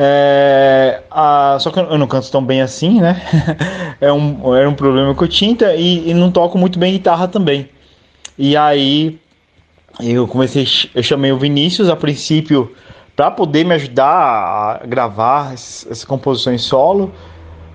É, 0.01 1.03
a- 1.11 1.57
só 1.61 1.71
que 1.71 1.81
eu 1.81 1.99
não 1.99 2.07
canto 2.07 2.31
tão 2.31 2.45
bem 2.45 2.61
assim, 2.63 3.01
né? 3.01 3.21
é 4.01 4.13
um, 4.13 4.55
era 4.55 4.69
um 4.69 4.75
problema 4.75 5.13
tinha 5.27 5.51
então, 5.51 5.75
e, 5.75 6.11
e 6.11 6.15
não 6.15 6.31
toco 6.31 6.57
muito 6.57 6.79
bem 6.79 6.93
guitarra 6.93 7.27
também. 7.27 7.69
E 8.39 8.57
aí 8.57 9.19
eu 10.01 10.29
comecei, 10.29 10.67
eu 10.95 11.03
chamei 11.03 11.33
o 11.33 11.39
Vinícius 11.39 11.89
a 11.89 11.97
princípio 11.97 12.73
para 13.17 13.31
poder 13.31 13.65
me 13.65 13.75
ajudar 13.75 14.09
a 14.83 14.87
gravar 14.87 15.55
essas, 15.55 16.05
composições 16.05 16.63
solo. 16.63 17.13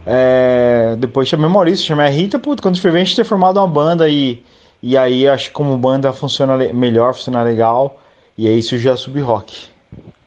É, 0.06 0.96
depois 1.00 1.28
chamei 1.30 1.48
o 1.48 1.50
Maurício, 1.50 1.86
chamei 1.86 2.06
a 2.08 2.10
Rita, 2.10 2.40
quando 2.62 2.80
foi 2.80 2.92
ver 2.92 3.02
a 3.02 3.04
gente 3.04 3.16
ter 3.18 3.26
formado 3.26 3.58
uma 3.60 3.68
banda 3.68 4.10
e, 4.10 4.44
e 4.82 4.98
aí 4.98 5.28
acho 5.28 5.48
que 5.48 5.54
como 5.54 5.78
banda 5.78 6.14
funciona 6.14 6.58
melhor, 6.74 7.14
funciona 7.14 7.44
legal. 7.44 8.00
E 8.38 8.48
aí 8.48 8.64
surgiu 8.64 8.94
a 8.94 8.98
Sub 8.98 9.20
Rock. 9.22 9.73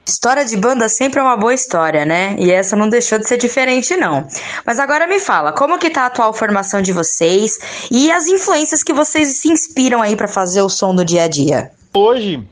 História 0.08 0.44
de 0.44 0.56
banda 0.56 0.88
sempre 0.88 1.18
é 1.18 1.22
uma 1.22 1.36
boa 1.36 1.52
história, 1.52 2.04
né? 2.04 2.36
E 2.38 2.52
essa 2.52 2.76
não 2.76 2.88
deixou 2.88 3.18
de 3.18 3.26
ser 3.26 3.38
diferente, 3.38 3.96
não. 3.96 4.24
Mas 4.64 4.78
agora 4.78 5.04
me 5.04 5.18
fala, 5.18 5.52
como 5.52 5.78
que 5.78 5.90
tá 5.90 6.02
a 6.02 6.06
atual 6.06 6.32
formação 6.32 6.80
de 6.80 6.92
vocês 6.92 7.58
e 7.90 8.10
as 8.12 8.28
influências 8.28 8.84
que 8.84 8.92
vocês 8.92 9.40
se 9.40 9.48
inspiram 9.48 10.00
aí 10.00 10.14
pra 10.14 10.28
fazer 10.28 10.62
o 10.62 10.68
som 10.68 10.94
do 10.94 11.04
dia 11.04 11.24
a 11.24 11.28
dia? 11.28 11.72
Hoje 11.92 12.46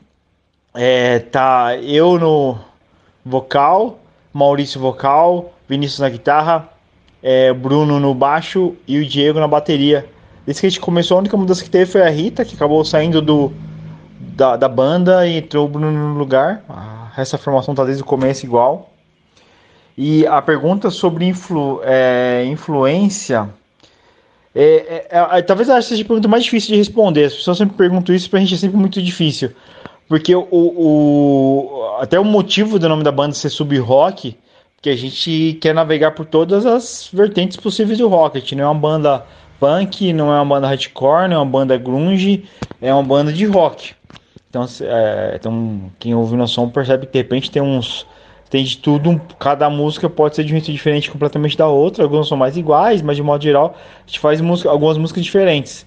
é, 0.73 1.19
tá 1.19 1.77
eu 1.77 2.19
no 2.19 2.57
vocal, 3.25 3.99
Maurício 4.33 4.81
vocal, 4.81 5.53
Vinícius 5.69 5.99
na 5.99 6.09
guitarra, 6.09 6.67
é, 7.23 7.53
Bruno 7.53 8.01
no 8.01 8.13
baixo 8.13 8.75
e 8.85 8.99
o 8.99 9.05
Diego 9.05 9.39
na 9.39 9.47
bateria. 9.47 10.05
Desde 10.45 10.59
que 10.59 10.67
a 10.67 10.69
gente 10.69 10.81
começou, 10.81 11.15
a 11.15 11.19
única 11.21 11.37
mudança 11.37 11.63
que 11.63 11.69
teve 11.69 11.89
foi 11.89 12.01
a 12.01 12.09
Rita, 12.09 12.43
que 12.43 12.53
acabou 12.53 12.83
saindo 12.83 13.21
do, 13.21 13.53
da, 14.19 14.57
da 14.57 14.67
banda 14.67 15.25
e 15.25 15.37
entrou 15.37 15.65
o 15.65 15.69
Bruno 15.69 15.89
no 15.89 16.19
lugar. 16.19 16.61
A 17.15 17.21
essa 17.21 17.37
formação 17.37 17.73
está 17.73 17.83
desde 17.83 18.03
o 18.03 18.05
começo 18.05 18.45
igual. 18.45 18.89
E 19.97 20.27
a 20.27 20.41
pergunta 20.41 20.89
sobre 20.89 21.25
influ, 21.25 21.79
é, 21.83 22.43
influência. 22.45 23.49
É, 24.53 25.07
é, 25.09 25.37
é, 25.37 25.41
talvez 25.41 25.69
essa 25.69 25.89
seja 25.89 26.03
a 26.03 26.05
pergunta 26.05 26.27
mais 26.27 26.43
difícil 26.43 26.71
de 26.71 26.77
responder. 26.77 27.25
As 27.25 27.35
pessoas 27.35 27.57
sempre 27.57 27.77
perguntam 27.77 28.13
isso, 28.13 28.29
pra 28.29 28.39
gente 28.39 28.55
é 28.55 28.57
sempre 28.57 28.77
muito 28.77 29.01
difícil. 29.01 29.51
Porque 30.07 30.35
o, 30.35 30.47
o, 30.51 31.97
até 31.99 32.19
o 32.19 32.25
motivo 32.25 32.77
do 32.77 32.87
nome 32.87 33.03
da 33.03 33.11
banda 33.11 33.33
ser 33.33 33.49
sub-rock, 33.49 34.37
que 34.81 34.89
a 34.89 34.95
gente 34.95 35.57
quer 35.61 35.73
navegar 35.73 36.11
por 36.11 36.25
todas 36.25 36.65
as 36.65 37.09
vertentes 37.11 37.57
possíveis 37.57 37.97
do 37.97 38.07
rock. 38.07 38.37
A 38.37 38.39
gente 38.39 38.55
não 38.55 38.65
é 38.65 38.67
uma 38.67 38.79
banda 38.79 39.25
punk, 39.59 40.13
não 40.13 40.31
é 40.31 40.39
uma 40.39 40.55
banda 40.55 40.67
hardcore, 40.67 41.29
não 41.29 41.37
é 41.37 41.39
uma 41.39 41.45
banda 41.45 41.77
grunge, 41.77 42.45
é 42.81 42.93
uma 42.93 43.01
banda 43.01 43.33
de 43.33 43.45
rock. 43.45 43.95
Então, 44.55 44.65
é, 44.87 45.33
então 45.35 45.91
quem 45.99 46.15
ouve 46.15 46.37
nosso 46.37 46.53
som 46.53 46.69
percebe 46.69 47.05
que 47.05 47.11
de 47.11 47.17
repente 47.17 47.51
tem 47.51 47.61
uns 47.61 48.07
tem 48.49 48.63
de 48.63 48.77
tudo, 48.77 49.19
cada 49.37 49.69
música 49.69 50.09
pode 50.09 50.35
ser 50.35 50.43
de 50.45 50.53
um 50.53 50.57
jeito 50.57 50.71
diferente 50.71 51.11
completamente 51.11 51.57
da 51.57 51.67
outra, 51.67 52.03
algumas 52.03 52.27
são 52.27 52.37
mais 52.37 52.55
iguais, 52.55 53.01
mas 53.01 53.17
de 53.17 53.23
modo 53.23 53.43
geral 53.43 53.75
a 53.75 54.07
gente 54.07 54.19
faz 54.19 54.39
música, 54.39 54.69
algumas 54.69 54.97
músicas 54.97 55.25
diferentes. 55.25 55.85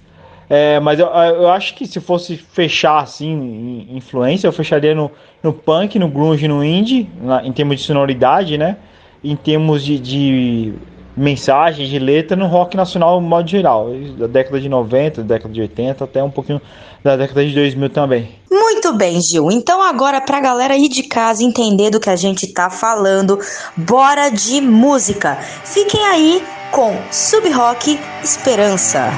É, 0.51 0.78
mas 0.81 0.99
eu, 0.99 1.07
eu 1.07 1.49
acho 1.51 1.74
que 1.74 1.86
se 1.86 2.01
fosse 2.01 2.36
fechar 2.36 2.99
assim, 3.03 3.86
influência, 3.90 4.49
eu 4.49 4.53
fecharia 4.53 4.95
no, 4.95 5.11
no 5.43 5.53
punk, 5.53 5.99
no 5.99 6.09
grunge, 6.09 6.47
no 6.49 6.62
indie, 6.65 7.09
na- 7.23 7.47
em 7.47 7.53
termos 7.53 7.77
de 7.77 7.82
sonoridade, 7.82 8.59
né? 8.59 8.77
Em 9.23 9.36
termos 9.36 9.85
de, 9.85 9.99
de 9.99 10.73
mensagem, 11.16 11.86
de 11.86 11.99
letra, 11.99 12.36
no 12.36 12.47
rock 12.47 12.77
nacional, 12.77 13.20
no 13.20 13.27
modo 13.28 13.49
geral. 13.49 13.89
Da 14.19 14.27
década 14.27 14.61
de 14.61 14.69
90, 14.69 15.23
da 15.23 15.35
década 15.35 15.53
de 15.53 15.61
80, 15.61 16.05
até 16.05 16.23
um 16.23 16.31
pouquinho 16.31 16.61
da 17.02 17.16
década 17.16 17.44
de 17.44 17.54
2000 17.54 17.90
também. 17.90 18.28
Muito 18.50 18.92
bem, 18.92 19.20
Gil. 19.20 19.50
Então 19.50 19.82
agora 19.82 20.20
pra 20.20 20.40
galera 20.40 20.74
aí 20.74 20.88
de 20.88 21.02
casa 21.02 21.42
entender 21.42 21.90
do 21.90 22.00
que 22.00 22.10
a 22.10 22.16
gente 22.16 22.46
tá 22.48 22.70
falando, 22.70 23.38
bora 23.76 24.28
de 24.30 24.60
música. 24.60 25.36
Fiquem 25.64 26.04
aí 26.04 26.42
com 26.70 26.96
Sub 27.10 27.48
Rock 27.50 27.98
Esperança. 28.22 29.10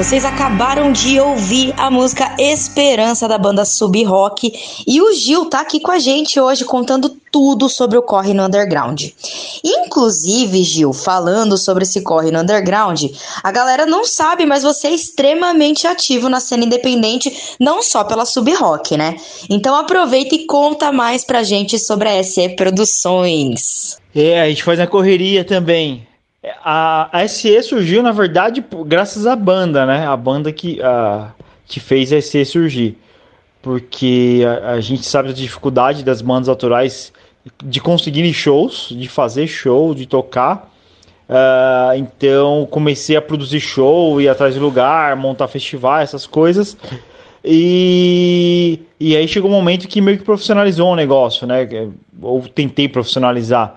Vocês 0.00 0.24
acabaram 0.24 0.92
de 0.92 1.20
ouvir 1.20 1.74
a 1.76 1.90
música 1.90 2.34
Esperança 2.38 3.28
da 3.28 3.36
banda 3.36 3.66
Sub 3.66 4.02
Rock 4.02 4.50
e 4.86 4.98
o 5.02 5.12
Gil 5.12 5.44
tá 5.44 5.60
aqui 5.60 5.78
com 5.78 5.90
a 5.90 5.98
gente 5.98 6.40
hoje 6.40 6.64
contando 6.64 7.10
tudo 7.30 7.68
sobre 7.68 7.98
o 7.98 8.02
corre 8.02 8.32
no 8.32 8.42
underground. 8.42 9.08
Inclusive, 9.62 10.62
Gil, 10.62 10.94
falando 10.94 11.58
sobre 11.58 11.82
esse 11.82 12.00
corre 12.00 12.30
no 12.30 12.40
underground, 12.40 13.04
a 13.42 13.52
galera 13.52 13.84
não 13.84 14.06
sabe, 14.06 14.46
mas 14.46 14.62
você 14.62 14.86
é 14.86 14.94
extremamente 14.94 15.86
ativo 15.86 16.30
na 16.30 16.40
cena 16.40 16.64
independente, 16.64 17.54
não 17.60 17.82
só 17.82 18.02
pela 18.02 18.24
Sub 18.24 18.50
Rock, 18.54 18.96
né? 18.96 19.16
Então 19.50 19.76
aproveita 19.76 20.34
e 20.34 20.46
conta 20.46 20.90
mais 20.90 21.26
pra 21.26 21.42
gente 21.42 21.78
sobre 21.78 22.08
a 22.08 22.24
SE 22.24 22.48
Produções. 22.56 23.98
É, 24.16 24.40
a 24.40 24.48
gente 24.48 24.64
faz 24.64 24.78
na 24.78 24.86
correria 24.86 25.44
também. 25.44 26.08
A, 26.64 27.08
a 27.12 27.28
SE 27.28 27.62
surgiu, 27.62 28.02
na 28.02 28.12
verdade, 28.12 28.64
graças 28.86 29.26
à 29.26 29.36
banda, 29.36 29.84
né? 29.84 30.06
A 30.06 30.16
banda 30.16 30.50
que, 30.50 30.80
a, 30.82 31.32
que 31.66 31.78
fez 31.80 32.12
a 32.12 32.20
SE 32.20 32.44
surgir. 32.44 32.98
Porque 33.60 34.42
a, 34.46 34.72
a 34.72 34.80
gente 34.80 35.04
sabe 35.04 35.28
da 35.28 35.34
dificuldade 35.34 36.02
das 36.02 36.22
bandas 36.22 36.48
autorais 36.48 37.12
de 37.62 37.80
conseguirem 37.80 38.32
shows, 38.32 38.88
de 38.90 39.08
fazer 39.08 39.46
show, 39.46 39.94
de 39.94 40.06
tocar. 40.06 40.70
Ah, 41.28 41.92
então 41.94 42.66
comecei 42.70 43.16
a 43.16 43.22
produzir 43.22 43.60
show, 43.60 44.20
ir 44.20 44.28
atrás 44.28 44.54
de 44.54 44.60
lugar, 44.60 45.14
montar 45.16 45.46
festival, 45.46 46.00
essas 46.00 46.26
coisas. 46.26 46.76
E, 47.44 48.80
e 48.98 49.16
aí 49.16 49.26
chegou 49.28 49.50
um 49.50 49.54
momento 49.54 49.88
que 49.88 50.00
meio 50.00 50.18
que 50.18 50.24
profissionalizou 50.24 50.88
o 50.88 50.96
negócio, 50.96 51.46
né? 51.46 51.68
Ou 52.20 52.42
tentei 52.48 52.88
profissionalizar. 52.88 53.76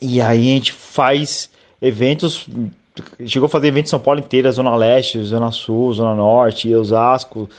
E 0.00 0.20
aí 0.20 0.50
a 0.50 0.54
gente 0.54 0.72
faz 0.72 1.50
eventos, 1.82 2.48
chegou 3.26 3.46
a 3.46 3.50
fazer 3.50 3.66
eventos 3.66 3.90
em 3.90 3.92
São 3.92 4.00
Paulo 4.00 4.20
inteira, 4.20 4.52
Zona 4.52 4.74
Leste, 4.76 5.22
Zona 5.24 5.50
Sul, 5.50 5.92
Zona 5.92 6.14
Norte, 6.14 6.72
Osasco, 6.74 7.50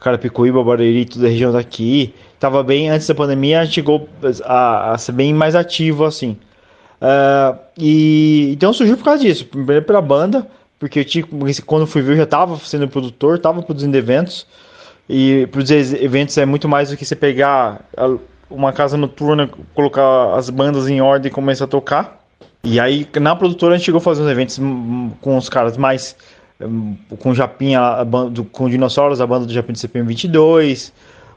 Carapicuíba, 0.00 0.62
Barueri, 0.62 1.04
toda 1.04 1.26
a 1.26 1.30
região 1.30 1.52
daqui. 1.52 2.14
Tava 2.38 2.62
bem, 2.62 2.88
antes 2.88 3.06
da 3.06 3.14
pandemia, 3.14 3.66
chegou 3.66 4.08
a, 4.44 4.92
a 4.92 4.98
ser 4.98 5.12
bem 5.12 5.34
mais 5.34 5.54
ativo, 5.54 6.04
assim. 6.04 6.36
Ah, 7.00 7.56
e 7.76 8.52
então 8.52 8.72
surgiu 8.72 8.96
por 8.96 9.04
causa 9.04 9.22
disso. 9.22 9.44
Primeiro 9.46 9.84
pela 9.84 10.00
banda, 10.00 10.46
porque 10.78 11.00
eu 11.00 11.04
tinha, 11.04 11.24
quando 11.66 11.86
fui 11.86 12.00
ver, 12.02 12.12
eu 12.12 12.16
já 12.18 12.26
tava 12.26 12.56
sendo 12.58 12.88
produtor, 12.88 13.38
tava 13.38 13.62
produzindo 13.62 13.96
eventos. 13.96 14.46
E 15.08 15.46
produzir 15.48 16.02
eventos 16.02 16.38
é 16.38 16.46
muito 16.46 16.68
mais 16.68 16.90
do 16.90 16.96
que 16.96 17.04
você 17.04 17.16
pegar 17.16 17.84
uma 18.48 18.72
casa 18.72 18.96
noturna, 18.96 19.50
colocar 19.74 20.34
as 20.34 20.48
bandas 20.48 20.88
em 20.88 21.00
ordem 21.00 21.30
e 21.30 21.34
começar 21.34 21.64
a 21.64 21.68
tocar. 21.68 22.21
E 22.64 22.78
aí, 22.78 23.08
na 23.20 23.34
produtora, 23.34 23.74
a 23.74 23.76
gente 23.76 23.86
chegou 23.86 23.98
a 23.98 24.02
fazer 24.02 24.22
uns 24.22 24.30
eventos 24.30 24.60
com 25.20 25.36
os 25.36 25.48
caras 25.48 25.76
mais. 25.76 26.14
com 27.18 27.34
Japinha, 27.34 28.04
banda, 28.04 28.44
com 28.52 28.68
Dinossauros, 28.68 29.20
a 29.20 29.26
banda 29.26 29.46
do 29.46 29.52
Japinha 29.52 29.72
do 29.72 29.78
CPM 29.78 30.06
22, 30.06 30.92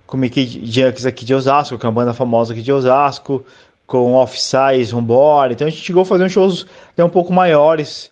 com 0.06 0.18
Mickey 0.18 0.62
Junks 0.64 1.04
aqui 1.06 1.26
de 1.26 1.34
Osasco, 1.34 1.80
que 1.80 1.86
é 1.86 1.90
uma 1.90 1.96
banda 1.96 2.14
famosa 2.14 2.54
aqui 2.54 2.62
de 2.62 2.72
Osasco, 2.72 3.44
com 3.88 4.14
Offsize, 4.14 4.92
Vambora. 4.92 5.54
Então 5.54 5.66
a 5.66 5.70
gente 5.72 5.82
chegou 5.82 6.04
a 6.04 6.06
fazer 6.06 6.26
uns 6.26 6.32
shows 6.32 6.68
até 6.92 7.04
um 7.04 7.10
pouco 7.10 7.34
maiores 7.34 8.12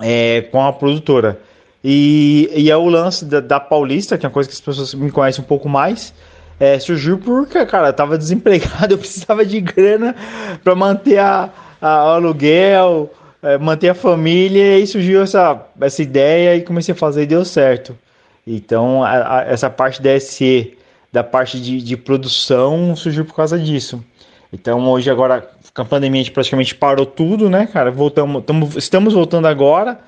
é, 0.00 0.40
com 0.50 0.62
a 0.62 0.72
produtora. 0.72 1.38
E, 1.84 2.50
e 2.54 2.70
é 2.70 2.76
o 2.76 2.88
lance 2.88 3.26
da, 3.26 3.40
da 3.40 3.60
Paulista, 3.60 4.16
que 4.16 4.24
é 4.24 4.28
uma 4.28 4.32
coisa 4.32 4.48
que 4.48 4.54
as 4.54 4.60
pessoas 4.60 4.94
me 4.94 5.10
conhecem 5.10 5.44
um 5.44 5.46
pouco 5.46 5.68
mais. 5.68 6.14
é, 6.58 6.78
surgiu 6.78 7.18
porque, 7.18 7.64
cara, 7.66 7.88
eu 7.88 7.92
tava 7.92 8.16
desempregado, 8.16 8.94
eu 8.94 8.98
precisava 8.98 9.44
de 9.44 9.60
grana 9.60 10.16
para 10.64 10.74
manter 10.74 11.18
a, 11.18 11.50
a- 11.80 12.04
o 12.06 12.08
aluguel, 12.14 13.10
é, 13.42 13.58
manter 13.58 13.88
a 13.90 13.94
família, 13.94 14.78
e 14.78 14.86
surgiu 14.86 15.22
essa, 15.22 15.60
essa 15.80 16.02
ideia 16.02 16.56
e 16.56 16.62
comecei 16.62 16.92
a 16.94 16.96
fazer 16.96 17.22
e 17.22 17.26
deu 17.26 17.44
certo. 17.44 17.96
Então, 18.46 19.02
a- 19.04 19.38
a- 19.40 19.44
essa 19.44 19.68
parte 19.68 20.00
da 20.00 20.10
SE, 20.20 20.76
da 21.12 21.22
parte 21.24 21.60
de, 21.60 21.80
de 21.82 21.96
produção, 21.96 22.94
surgiu 22.96 23.24
por 23.24 23.34
causa 23.34 23.58
disso. 23.58 24.02
Então, 24.52 24.88
hoje, 24.88 25.10
agora, 25.10 25.48
com 25.74 25.82
a 25.82 25.84
pandemia, 25.84 26.20
a 26.20 26.24
gente 26.24 26.32
praticamente 26.32 26.74
parou 26.74 27.04
tudo, 27.04 27.50
né, 27.50 27.66
cara? 27.66 27.90
Voltamos, 27.90 28.44
tamo- 28.44 28.70
estamos 28.76 29.14
voltando 29.14 29.46
agora. 29.46 29.98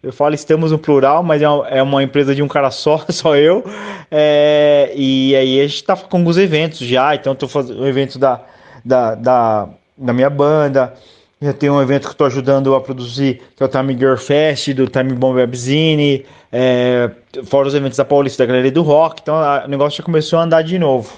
Eu 0.00 0.12
falo 0.12 0.32
estamos 0.32 0.70
no 0.70 0.78
plural, 0.78 1.24
mas 1.24 1.42
é 1.42 1.48
uma, 1.48 1.68
é 1.68 1.82
uma 1.82 2.02
empresa 2.04 2.32
de 2.32 2.40
um 2.40 2.46
cara 2.46 2.70
só, 2.70 3.04
só 3.10 3.34
eu. 3.36 3.64
É, 4.10 4.92
e 4.94 5.34
aí 5.34 5.60
a 5.60 5.66
gente 5.66 5.82
tá 5.82 5.96
com 5.96 6.16
alguns 6.18 6.36
eventos 6.38 6.78
já. 6.78 7.14
Então, 7.14 7.34
tô 7.34 7.48
fazendo 7.48 7.82
um 7.82 7.86
evento 7.86 8.16
da, 8.18 8.40
da, 8.84 9.14
da, 9.16 9.68
da 9.96 10.12
minha 10.12 10.30
banda. 10.30 10.94
Já 11.40 11.52
tem 11.52 11.70
um 11.70 11.80
evento 11.80 12.08
que 12.08 12.16
tô 12.16 12.24
ajudando 12.24 12.74
a 12.74 12.80
produzir, 12.80 13.40
que 13.56 13.62
é 13.62 13.66
o 13.66 13.68
Time 13.68 13.96
Girl 13.96 14.16
Fest, 14.16 14.72
do 14.74 14.88
Time 14.88 15.12
Bomb 15.12 15.36
Webzine. 15.36 16.26
É, 16.50 17.10
fora 17.44 17.68
os 17.68 17.74
eventos 17.74 17.96
da 17.96 18.04
Paulista, 18.04 18.42
da 18.42 18.46
Galeria 18.48 18.72
do 18.72 18.82
Rock. 18.82 19.20
Então, 19.22 19.36
a- 19.36 19.62
o 19.64 19.68
negócio 19.68 19.98
já 19.98 20.02
começou 20.04 20.38
a 20.38 20.42
andar 20.42 20.62
de 20.62 20.78
novo. 20.78 21.12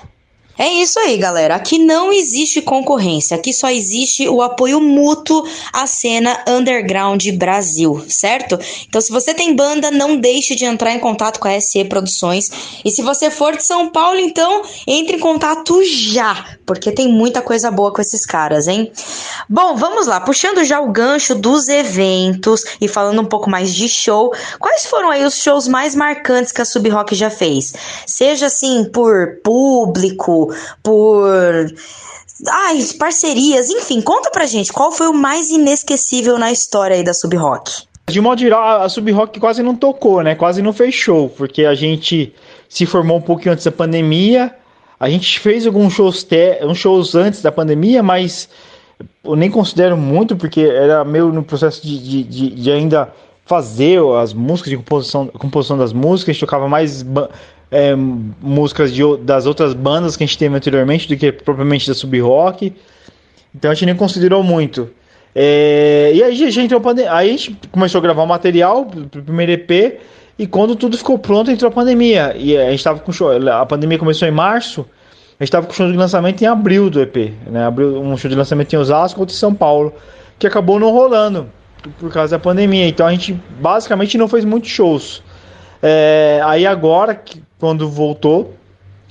É 0.58 0.68
isso 0.68 0.98
aí, 0.98 1.16
galera. 1.16 1.54
Aqui 1.54 1.78
não 1.78 2.12
existe 2.12 2.60
concorrência, 2.60 3.36
aqui 3.36 3.52
só 3.52 3.70
existe 3.70 4.28
o 4.28 4.42
apoio 4.42 4.80
mútuo 4.80 5.42
à 5.72 5.86
cena 5.86 6.44
underground 6.46 7.26
Brasil, 7.30 8.04
certo? 8.08 8.58
Então, 8.86 9.00
se 9.00 9.10
você 9.10 9.32
tem 9.32 9.56
banda, 9.56 9.90
não 9.90 10.16
deixe 10.16 10.54
de 10.54 10.64
entrar 10.66 10.92
em 10.92 10.98
contato 10.98 11.40
com 11.40 11.48
a 11.48 11.58
SE 11.60 11.84
Produções. 11.84 12.50
E 12.84 12.90
se 12.90 13.00
você 13.00 13.30
for 13.30 13.56
de 13.56 13.64
São 13.64 13.88
Paulo, 13.88 14.18
então 14.18 14.62
entre 14.86 15.16
em 15.16 15.20
contato 15.20 15.82
já, 15.84 16.58
porque 16.66 16.92
tem 16.92 17.08
muita 17.08 17.40
coisa 17.40 17.70
boa 17.70 17.92
com 17.92 18.00
esses 18.00 18.26
caras, 18.26 18.68
hein? 18.68 18.92
Bom, 19.48 19.76
vamos 19.76 20.06
lá, 20.06 20.20
puxando 20.20 20.62
já 20.64 20.80
o 20.80 20.92
gancho 20.92 21.34
dos 21.34 21.68
eventos 21.68 22.64
e 22.80 22.86
falando 22.86 23.22
um 23.22 23.26
pouco 23.26 23.48
mais 23.48 23.74
de 23.74 23.88
show, 23.88 24.32
quais 24.58 24.84
foram 24.86 25.10
aí 25.10 25.24
os 25.24 25.36
shows 25.36 25.66
mais 25.66 25.94
marcantes 25.94 26.52
que 26.52 26.60
a 26.60 26.64
Sub 26.64 26.88
Rock 26.88 27.14
já 27.14 27.30
fez? 27.30 27.72
Seja 28.06 28.46
assim, 28.46 28.84
por 28.84 29.40
público, 29.42 30.39
por. 30.82 31.24
Ai, 32.48 32.78
parcerias, 32.98 33.68
enfim, 33.68 34.00
conta 34.00 34.30
pra 34.30 34.46
gente 34.46 34.72
qual 34.72 34.90
foi 34.92 35.08
o 35.08 35.12
mais 35.12 35.50
inesquecível 35.50 36.38
na 36.38 36.50
história 36.50 36.96
aí 36.96 37.04
da 37.04 37.12
Sub 37.12 37.36
Rock. 37.36 37.70
De 38.08 38.20
modo 38.20 38.40
geral, 38.40 38.82
a- 38.82 38.88
Sub 38.88 39.10
Rock 39.12 39.38
quase 39.38 39.62
não 39.62 39.76
tocou, 39.76 40.22
né? 40.22 40.34
Quase 40.34 40.62
não 40.62 40.72
fez 40.72 40.94
show, 40.94 41.28
porque 41.28 41.64
a 41.64 41.74
gente 41.74 42.34
se 42.68 42.86
formou 42.86 43.18
um 43.18 43.20
pouquinho 43.20 43.52
antes 43.52 43.64
da 43.64 43.70
pandemia. 43.72 44.54
A 44.98 45.08
gente 45.10 45.38
fez 45.38 45.66
alguns 45.66 45.92
shows, 45.92 46.24
te- 46.24 46.58
uns 46.62 46.78
shows 46.78 47.14
antes 47.14 47.42
da 47.42 47.52
pandemia, 47.52 48.02
mas 48.02 48.48
eu 49.22 49.36
nem 49.36 49.50
considero 49.50 49.96
muito, 49.96 50.34
porque 50.34 50.60
era 50.62 51.04
meio 51.04 51.28
no 51.32 51.42
processo 51.42 51.82
de, 51.82 51.98
de, 51.98 52.22
de- 52.24 52.50
de 52.50 52.70
ainda 52.70 53.12
fazer 53.44 54.00
as 54.20 54.32
músicas, 54.32 54.70
de 54.70 54.76
composição, 54.78 55.26
composição 55.26 55.76
das 55.76 55.92
músicas. 55.92 56.30
A 56.30 56.32
gente 56.32 56.40
tocava 56.40 56.68
mais 56.68 57.04
é, 57.70 57.94
músicas 57.94 58.92
de, 58.92 59.02
das 59.18 59.46
outras 59.46 59.74
bandas 59.74 60.16
que 60.16 60.24
a 60.24 60.26
gente 60.26 60.38
teve 60.38 60.54
anteriormente 60.54 61.08
do 61.08 61.16
que 61.16 61.30
propriamente 61.30 61.86
da 61.88 61.94
Sub 61.94 62.18
Rock. 62.20 62.74
Então 63.54 63.70
a 63.70 63.74
gente 63.74 63.86
nem 63.86 63.96
considerou 63.96 64.42
muito. 64.42 64.90
É, 65.34 66.10
e 66.14 66.22
aí 66.22 66.44
a 66.44 66.50
gente 66.50 66.74
entrou. 66.74 66.82
Aí 67.10 67.28
a 67.28 67.32
gente 67.32 67.58
começou 67.70 67.98
a 67.98 68.02
gravar 68.02 68.22
o 68.22 68.26
material 68.26 68.86
pro 68.86 69.22
primeiro 69.22 69.52
EP. 69.52 70.00
E 70.38 70.46
quando 70.46 70.74
tudo 70.74 70.96
ficou 70.96 71.18
pronto, 71.18 71.50
entrou 71.50 71.68
a 71.68 71.72
pandemia. 71.72 72.34
E 72.36 72.56
a 72.56 72.70
gente 72.70 72.82
tava 72.82 72.98
com 73.00 73.12
show. 73.12 73.30
A 73.30 73.66
pandemia 73.66 73.98
começou 73.98 74.26
em 74.26 74.30
março. 74.30 74.86
A 75.38 75.44
gente 75.44 75.52
tava 75.52 75.66
com 75.66 75.72
show 75.72 75.90
de 75.90 75.96
lançamento 75.96 76.42
em 76.42 76.46
abril 76.46 76.90
do 76.90 77.00
EP. 77.00 77.32
Né? 77.46 77.68
Um 77.68 78.16
show 78.16 78.30
de 78.30 78.36
lançamento 78.36 78.72
em 78.72 78.76
Osasco, 78.76 79.20
outro 79.20 79.34
em 79.34 79.38
São 79.38 79.54
Paulo. 79.54 79.94
Que 80.38 80.46
acabou 80.46 80.80
não 80.80 80.90
rolando 80.90 81.48
por 81.98 82.10
causa 82.12 82.36
da 82.36 82.38
pandemia. 82.38 82.86
Então 82.86 83.06
a 83.06 83.10
gente 83.10 83.38
basicamente 83.60 84.16
não 84.16 84.28
fez 84.28 84.44
muitos 84.44 84.70
shows. 84.70 85.22
É, 85.82 86.40
aí 86.44 86.66
agora, 86.66 87.14
que- 87.14 87.42
quando 87.60 87.88
voltou, 87.88 88.54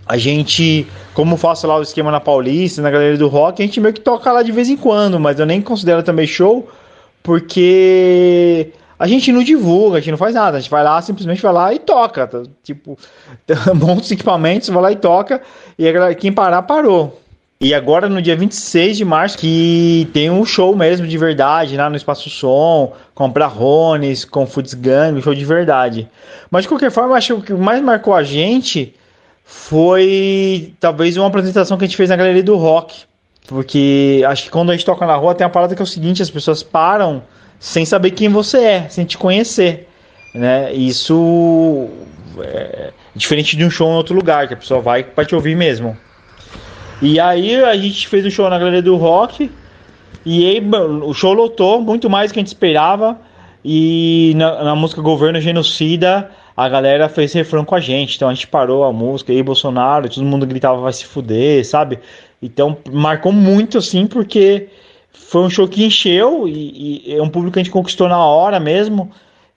a 0.05 0.17
gente, 0.17 0.87
como 1.13 1.37
faço 1.37 1.67
lá 1.67 1.77
o 1.77 1.83
esquema 1.83 2.09
na 2.11 2.19
Paulista, 2.19 2.81
na 2.81 2.89
Galeria 2.89 3.17
do 3.17 3.27
Rock, 3.27 3.61
a 3.61 3.65
gente 3.65 3.79
meio 3.79 3.93
que 3.93 4.01
toca 4.01 4.31
lá 4.31 4.41
de 4.41 4.51
vez 4.51 4.67
em 4.67 4.75
quando, 4.75 5.19
mas 5.19 5.39
eu 5.39 5.45
nem 5.45 5.61
considero 5.61 6.01
também 6.01 6.25
show, 6.25 6.67
porque 7.21 8.73
a 8.97 9.07
gente 9.07 9.31
não 9.31 9.43
divulga, 9.43 9.97
a 9.97 9.99
gente 9.99 10.09
não 10.09 10.17
faz 10.17 10.33
nada, 10.33 10.57
a 10.57 10.59
gente 10.59 10.71
vai 10.71 10.83
lá, 10.83 10.99
simplesmente 10.99 11.43
vai 11.43 11.53
lá 11.53 11.73
e 11.73 11.79
toca, 11.79 12.25
tá? 12.25 12.41
tipo, 12.63 12.97
monta 13.75 14.01
os 14.01 14.11
equipamentos, 14.11 14.67
vai 14.69 14.81
lá 14.81 14.91
e 14.91 14.95
toca, 14.95 15.43
e 15.77 16.15
quem 16.15 16.33
parar, 16.33 16.63
parou. 16.63 17.21
E 17.61 17.73
agora 17.73 18.07
no 18.07 18.21
dia 18.21 18.37
26 18.37 18.95
de 18.95 19.03
março, 19.03 19.37
que 19.37 20.09
tem 20.13 20.29
um 20.29 20.45
show 20.45 20.73
mesmo 20.73 21.05
de 21.05 21.17
verdade, 21.17 21.75
lá 21.75 21.89
no 21.89 21.97
Espaço 21.97 22.29
Som, 22.29 22.93
com 23.13 23.29
Brahones, 23.29 24.23
com 24.23 24.47
Foods 24.47 24.73
Gang, 24.73 25.19
um 25.19 25.21
show 25.21 25.35
de 25.35 25.43
verdade. 25.43 26.07
Mas 26.49 26.61
de 26.63 26.69
qualquer 26.69 26.89
forma, 26.89 27.17
acho 27.17 27.35
que 27.35 27.53
o 27.53 27.57
que 27.57 27.61
mais 27.61 27.83
marcou 27.83 28.13
a 28.13 28.23
gente 28.23 28.95
foi 29.43 30.73
talvez 30.79 31.17
uma 31.17 31.27
apresentação 31.27 31.77
que 31.77 31.83
a 31.83 31.87
gente 31.87 31.97
fez 31.97 32.09
na 32.09 32.15
Galeria 32.15 32.41
do 32.41 32.55
Rock. 32.55 33.03
Porque 33.45 34.23
acho 34.25 34.43
que 34.43 34.49
quando 34.49 34.69
a 34.69 34.73
gente 34.73 34.85
toca 34.85 35.05
na 35.05 35.17
rua 35.17 35.35
tem 35.35 35.45
a 35.45 35.49
parada 35.49 35.75
que 35.75 35.81
é 35.81 35.83
o 35.83 35.85
seguinte, 35.85 36.21
as 36.21 36.31
pessoas 36.31 36.63
param 36.63 37.21
sem 37.59 37.83
saber 37.85 38.11
quem 38.11 38.29
você 38.29 38.59
é, 38.59 38.87
sem 38.87 39.03
te 39.03 39.17
conhecer. 39.17 39.85
Né? 40.33 40.71
Isso 40.71 41.89
é 42.39 42.93
diferente 43.13 43.57
de 43.57 43.65
um 43.65 43.69
show 43.69 43.91
em 43.91 43.95
outro 43.95 44.15
lugar, 44.15 44.47
que 44.47 44.53
a 44.53 44.57
pessoa 44.57 44.79
vai 44.79 45.03
para 45.03 45.25
te 45.25 45.35
ouvir 45.35 45.57
mesmo. 45.57 45.97
E 47.01 47.19
aí 47.19 47.55
a 47.63 47.75
gente 47.77 48.07
fez 48.07 48.25
o 48.25 48.31
show 48.31 48.49
na 48.49 48.59
Galeria 48.59 48.81
do 48.81 48.95
Rock. 48.95 49.49
E 50.25 50.45
aí 50.45 50.61
o 51.03 51.13
show 51.13 51.33
lotou 51.33 51.81
muito 51.81 52.09
mais 52.09 52.29
do 52.29 52.33
que 52.33 52.39
a 52.39 52.41
gente 52.41 52.47
esperava. 52.47 53.19
E 53.63 54.33
na, 54.35 54.63
na 54.63 54.75
música 54.75 55.01
Governo 55.01 55.39
Genocida, 55.39 56.29
a 56.55 56.67
galera 56.67 57.07
fez 57.07 57.31
refrão 57.33 57.63
com 57.63 57.75
a 57.75 57.79
gente. 57.79 58.15
Então 58.15 58.29
a 58.29 58.33
gente 58.33 58.47
parou 58.47 58.83
a 58.83 58.91
música, 58.91 59.31
e 59.31 59.37
aí 59.37 59.43
Bolsonaro, 59.43 60.09
todo 60.09 60.25
mundo 60.25 60.45
gritava 60.45 60.81
vai 60.81 60.93
se 60.93 61.05
fuder, 61.05 61.65
sabe? 61.65 61.99
Então 62.41 62.77
marcou 62.91 63.31
muito 63.31 63.77
assim, 63.77 64.05
porque 64.05 64.67
foi 65.11 65.41
um 65.41 65.49
show 65.49 65.67
que 65.67 65.83
encheu 65.83 66.47
e, 66.47 67.03
e 67.07 67.15
é 67.15 67.21
um 67.21 67.29
público 67.29 67.53
que 67.53 67.59
a 67.59 67.63
gente 67.63 67.71
conquistou 67.71 68.07
na 68.07 68.23
hora 68.23 68.59
mesmo, 68.59 69.09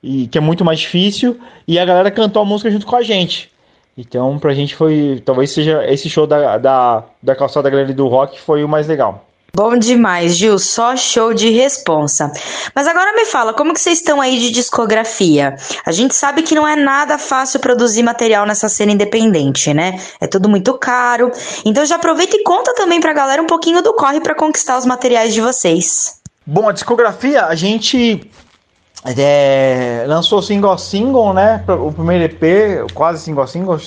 e 0.02 0.26
que 0.26 0.38
é 0.38 0.40
muito 0.40 0.64
mais 0.64 0.80
difícil. 0.80 1.38
E 1.66 1.78
a 1.78 1.84
galera 1.84 2.10
cantou 2.10 2.42
a 2.42 2.44
música 2.44 2.70
junto 2.70 2.86
com 2.86 2.96
a 2.96 3.02
gente. 3.02 3.51
Então, 3.96 4.38
pra 4.38 4.54
gente 4.54 4.74
foi. 4.74 5.22
Talvez 5.24 5.50
seja 5.50 5.84
esse 5.90 6.08
show 6.08 6.26
da, 6.26 6.56
da, 6.58 7.04
da 7.22 7.36
calçada 7.36 7.68
Galeria 7.68 7.94
do 7.94 8.08
Rock 8.08 8.40
foi 8.40 8.64
o 8.64 8.68
mais 8.68 8.86
legal. 8.86 9.26
Bom 9.54 9.76
demais, 9.76 10.38
Gil, 10.38 10.58
só 10.58 10.96
show 10.96 11.34
de 11.34 11.50
responsa. 11.50 12.32
Mas 12.74 12.86
agora 12.86 13.12
me 13.12 13.26
fala, 13.26 13.52
como 13.52 13.74
que 13.74 13.80
vocês 13.80 13.98
estão 13.98 14.18
aí 14.18 14.38
de 14.38 14.50
discografia? 14.50 15.56
A 15.84 15.92
gente 15.92 16.14
sabe 16.14 16.42
que 16.42 16.54
não 16.54 16.66
é 16.66 16.74
nada 16.74 17.18
fácil 17.18 17.60
produzir 17.60 18.02
material 18.02 18.46
nessa 18.46 18.66
cena 18.70 18.92
independente, 18.92 19.74
né? 19.74 20.00
É 20.18 20.26
tudo 20.26 20.48
muito 20.48 20.72
caro. 20.78 21.30
Então 21.66 21.84
já 21.84 21.96
aproveita 21.96 22.34
e 22.34 22.42
conta 22.42 22.74
também 22.74 22.98
pra 22.98 23.12
galera 23.12 23.42
um 23.42 23.46
pouquinho 23.46 23.82
do 23.82 23.92
corre 23.92 24.22
pra 24.22 24.34
conquistar 24.34 24.78
os 24.78 24.86
materiais 24.86 25.34
de 25.34 25.42
vocês. 25.42 26.18
Bom, 26.46 26.70
a 26.70 26.72
discografia, 26.72 27.44
a 27.44 27.54
gente 27.54 28.26
é, 29.04 30.04
lançou 30.06 30.40
single 30.40 30.78
single, 30.78 31.32
né? 31.34 31.64
O 31.68 31.90
primeiro 31.90 32.24
EP, 32.24 32.92
quase 32.94 33.22
single 33.22 33.46
single. 33.46 33.78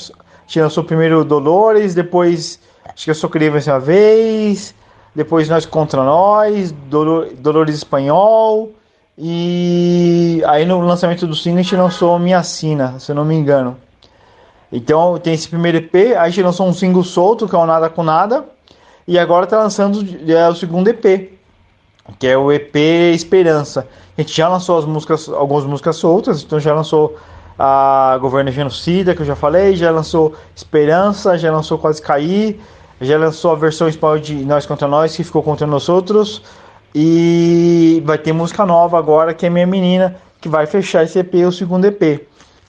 Lançou 0.56 0.84
primeiro 0.84 1.24
Dolores, 1.24 1.96
depois 1.96 2.60
acho 2.86 3.06
que 3.06 3.12
eu 3.12 3.16
só 3.16 3.28
queria 3.28 3.50
vencer 3.50 3.74
uma 3.74 3.80
vez, 3.80 4.76
depois 5.16 5.50
Nós 5.50 5.66
Contra 5.66 6.04
Nós, 6.04 6.72
Dolor, 6.72 7.30
Dolores 7.38 7.76
Espanhol. 7.76 8.72
E 9.18 10.44
aí 10.46 10.66
no 10.66 10.82
lançamento 10.82 11.26
do 11.26 11.34
single 11.34 11.60
a 11.60 11.64
gente 11.64 11.76
lançou 11.76 12.20
Minha 12.20 12.44
Sina, 12.44 13.00
se 13.00 13.12
eu 13.12 13.16
não 13.16 13.24
me 13.24 13.36
engano. 13.36 13.78
Então 14.72 15.18
tem 15.18 15.34
esse 15.34 15.48
primeiro 15.48 15.78
EP, 15.78 15.96
aí 15.96 16.16
a 16.16 16.30
gente 16.30 16.44
lançou 16.44 16.68
um 16.68 16.74
single 16.74 17.04
solto, 17.04 17.48
que 17.48 17.56
é 17.56 17.58
o 17.58 17.66
Nada 17.66 17.90
com 17.90 18.04
Nada, 18.04 18.46
e 19.08 19.18
agora 19.18 19.48
tá 19.48 19.58
lançando 19.58 20.06
é, 20.30 20.50
o 20.50 20.56
segundo 20.56 20.90
EP, 20.90 21.35
que 22.20 22.28
é 22.28 22.38
o 22.38 22.52
EP 22.52 22.76
Esperança. 23.14 23.88
A 24.18 24.22
gente 24.22 24.36
já 24.36 24.48
lançou 24.48 24.78
as 24.78 24.86
músicas, 24.86 25.28
algumas 25.30 25.66
músicas 25.66 25.96
soltas, 25.98 26.44
então 26.44 26.60
já 26.60 26.74
lançou 26.74 27.18
a 27.58 28.18
Governo 28.22 28.52
Genocida, 28.52 29.16
que 29.16 29.22
eu 29.22 29.26
já 29.26 29.36
falei, 29.36 29.76
já 29.76 29.92
lançou 29.92 30.34
Esperança, 30.56 31.38
já 31.38 31.52
lançou 31.52 31.78
Quase 31.78 32.02
Cair, 32.02 32.60
já 33.02 33.18
lançou 33.18 33.52
a 33.52 33.56
versão 33.56 33.88
espanhol 33.88 34.20
de 34.20 34.36
Nós 34.36 34.66
Contra 34.66 34.88
Nós, 34.88 35.16
que 35.16 35.24
ficou 35.24 35.44
contra 35.44 35.68
nós 35.68 35.90
outros, 35.90 36.42
e 36.94 38.02
vai 38.06 38.18
ter 38.18 38.32
música 38.32 38.66
nova 38.66 38.98
agora, 38.98 39.34
que 39.34 39.46
é 39.46 39.50
Minha 39.50 39.68
Menina, 39.68 40.16
que 40.40 40.48
vai 40.48 40.66
fechar 40.66 41.04
esse 41.04 41.20
EP, 41.20 41.34
o 41.46 41.52
segundo 41.52 41.86
EP. 41.86 42.26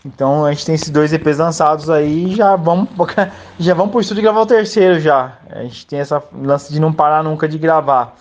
Então 0.06 0.44
a 0.44 0.52
gente 0.52 0.64
tem 0.64 0.74
esses 0.76 0.88
dois 0.88 1.12
EPs 1.12 1.38
lançados 1.38 1.90
aí 1.90 2.34
já 2.34 2.54
vamos, 2.54 2.88
já 3.58 3.74
vamos 3.74 3.90
pro 3.90 4.00
estúdio 4.00 4.22
gravar 4.22 4.42
o 4.42 4.46
terceiro 4.46 5.00
já. 5.00 5.36
A 5.50 5.62
gente 5.62 5.84
tem 5.84 5.98
essa 5.98 6.22
lance 6.32 6.72
de 6.72 6.80
não 6.80 6.92
parar 6.92 7.24
nunca 7.24 7.48
de 7.48 7.58
gravar. 7.58 8.16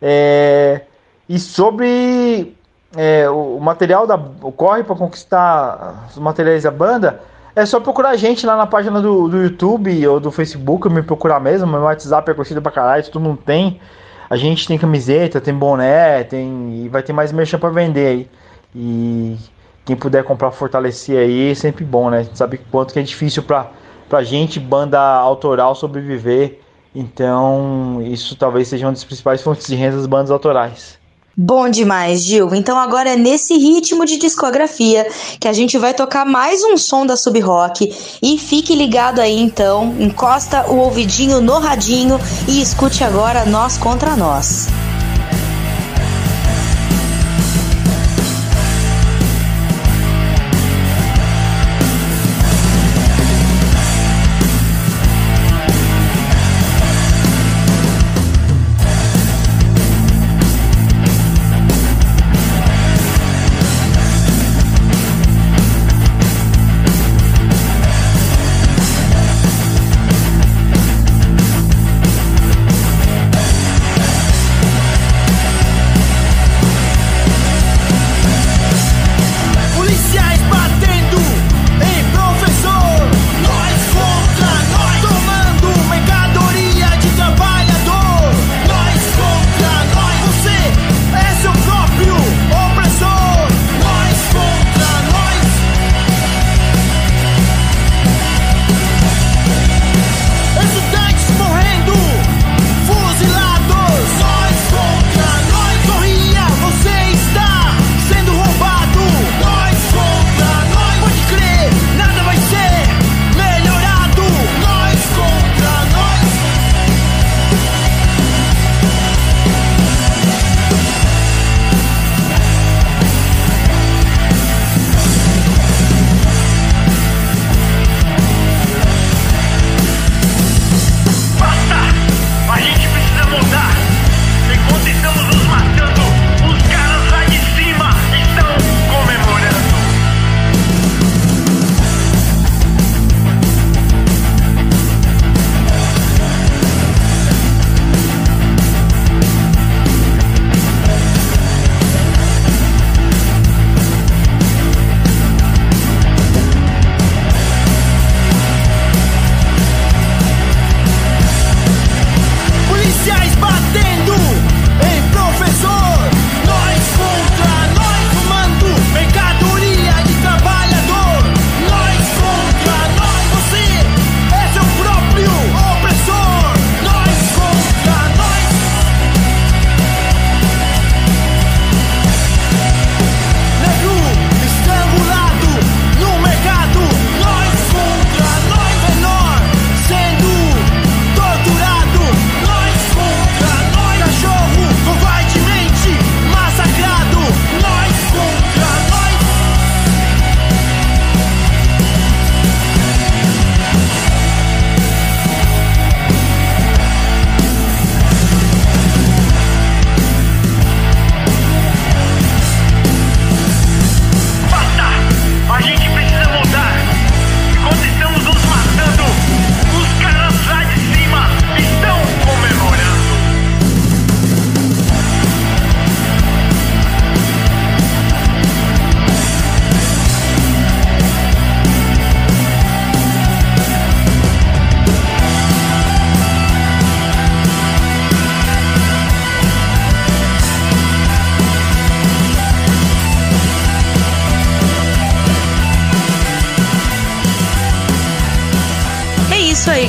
É, 0.00 0.82
e 1.28 1.38
sobre 1.38 2.56
é, 2.96 3.28
o, 3.28 3.58
material 3.60 4.06
da 4.06 4.16
o 4.16 4.50
corre 4.50 4.82
para 4.82 4.96
conquistar 4.96 6.08
os 6.10 6.18
materiais 6.18 6.64
da 6.64 6.70
banda, 6.70 7.20
é 7.54 7.66
só 7.66 7.80
procurar 7.80 8.10
a 8.10 8.16
gente 8.16 8.46
lá 8.46 8.56
na 8.56 8.66
página 8.66 9.00
do, 9.00 9.28
do 9.28 9.42
YouTube 9.42 10.06
ou 10.06 10.20
do 10.20 10.30
Facebook, 10.30 10.88
me 10.88 11.02
procurar 11.02 11.40
mesmo. 11.40 11.66
Meu 11.66 11.82
WhatsApp 11.82 12.30
é 12.30 12.34
curtido 12.34 12.62
pra 12.62 12.72
caralho, 12.72 13.04
todo 13.04 13.20
mundo 13.20 13.38
tem. 13.44 13.80
A 14.28 14.36
gente 14.36 14.66
tem 14.66 14.78
camiseta, 14.78 15.40
tem 15.40 15.52
boné, 15.52 16.22
tem 16.22 16.84
e 16.84 16.88
vai 16.88 17.02
ter 17.02 17.12
mais 17.12 17.32
merchan 17.32 17.58
para 17.58 17.70
vender 17.70 18.06
aí. 18.06 18.30
E 18.74 19.36
quem 19.84 19.96
puder 19.96 20.22
comprar 20.22 20.52
fortalecer 20.52 21.18
aí 21.18 21.50
é 21.50 21.54
sempre 21.54 21.84
bom, 21.84 22.10
né? 22.10 22.18
A 22.18 22.22
gente 22.22 22.38
sabe 22.38 22.58
quanto 22.70 22.92
que 22.92 23.00
é 23.00 23.02
difícil 23.02 23.42
pra, 23.42 23.70
pra 24.08 24.22
gente, 24.22 24.60
banda 24.60 25.00
autoral, 25.00 25.74
sobreviver. 25.74 26.60
Então, 26.94 28.02
isso 28.04 28.34
talvez 28.36 28.68
seja 28.68 28.86
uma 28.86 28.92
das 28.92 29.04
principais 29.04 29.42
fontes 29.42 29.66
de 29.66 29.74
renda 29.74 29.96
das 29.96 30.06
bandas 30.06 30.30
autorais. 30.30 30.98
Bom 31.36 31.70
demais, 31.70 32.22
Gil. 32.22 32.54
Então 32.54 32.76
agora 32.76 33.10
é 33.10 33.16
nesse 33.16 33.56
ritmo 33.56 34.04
de 34.04 34.18
discografia 34.18 35.06
que 35.38 35.48
a 35.48 35.52
gente 35.52 35.78
vai 35.78 35.94
tocar 35.94 36.26
mais 36.26 36.62
um 36.64 36.76
som 36.76 37.06
da 37.06 37.16
Sub 37.16 37.38
Rock. 37.40 37.94
E 38.20 38.36
fique 38.36 38.74
ligado 38.74 39.20
aí 39.20 39.40
então, 39.40 39.94
encosta 39.98 40.70
o 40.70 40.76
ouvidinho 40.76 41.40
no 41.40 41.58
radinho 41.58 42.18
e 42.48 42.60
escute 42.60 43.04
agora 43.04 43.46
Nós 43.46 43.78
Contra 43.78 44.16
Nós. 44.16 44.66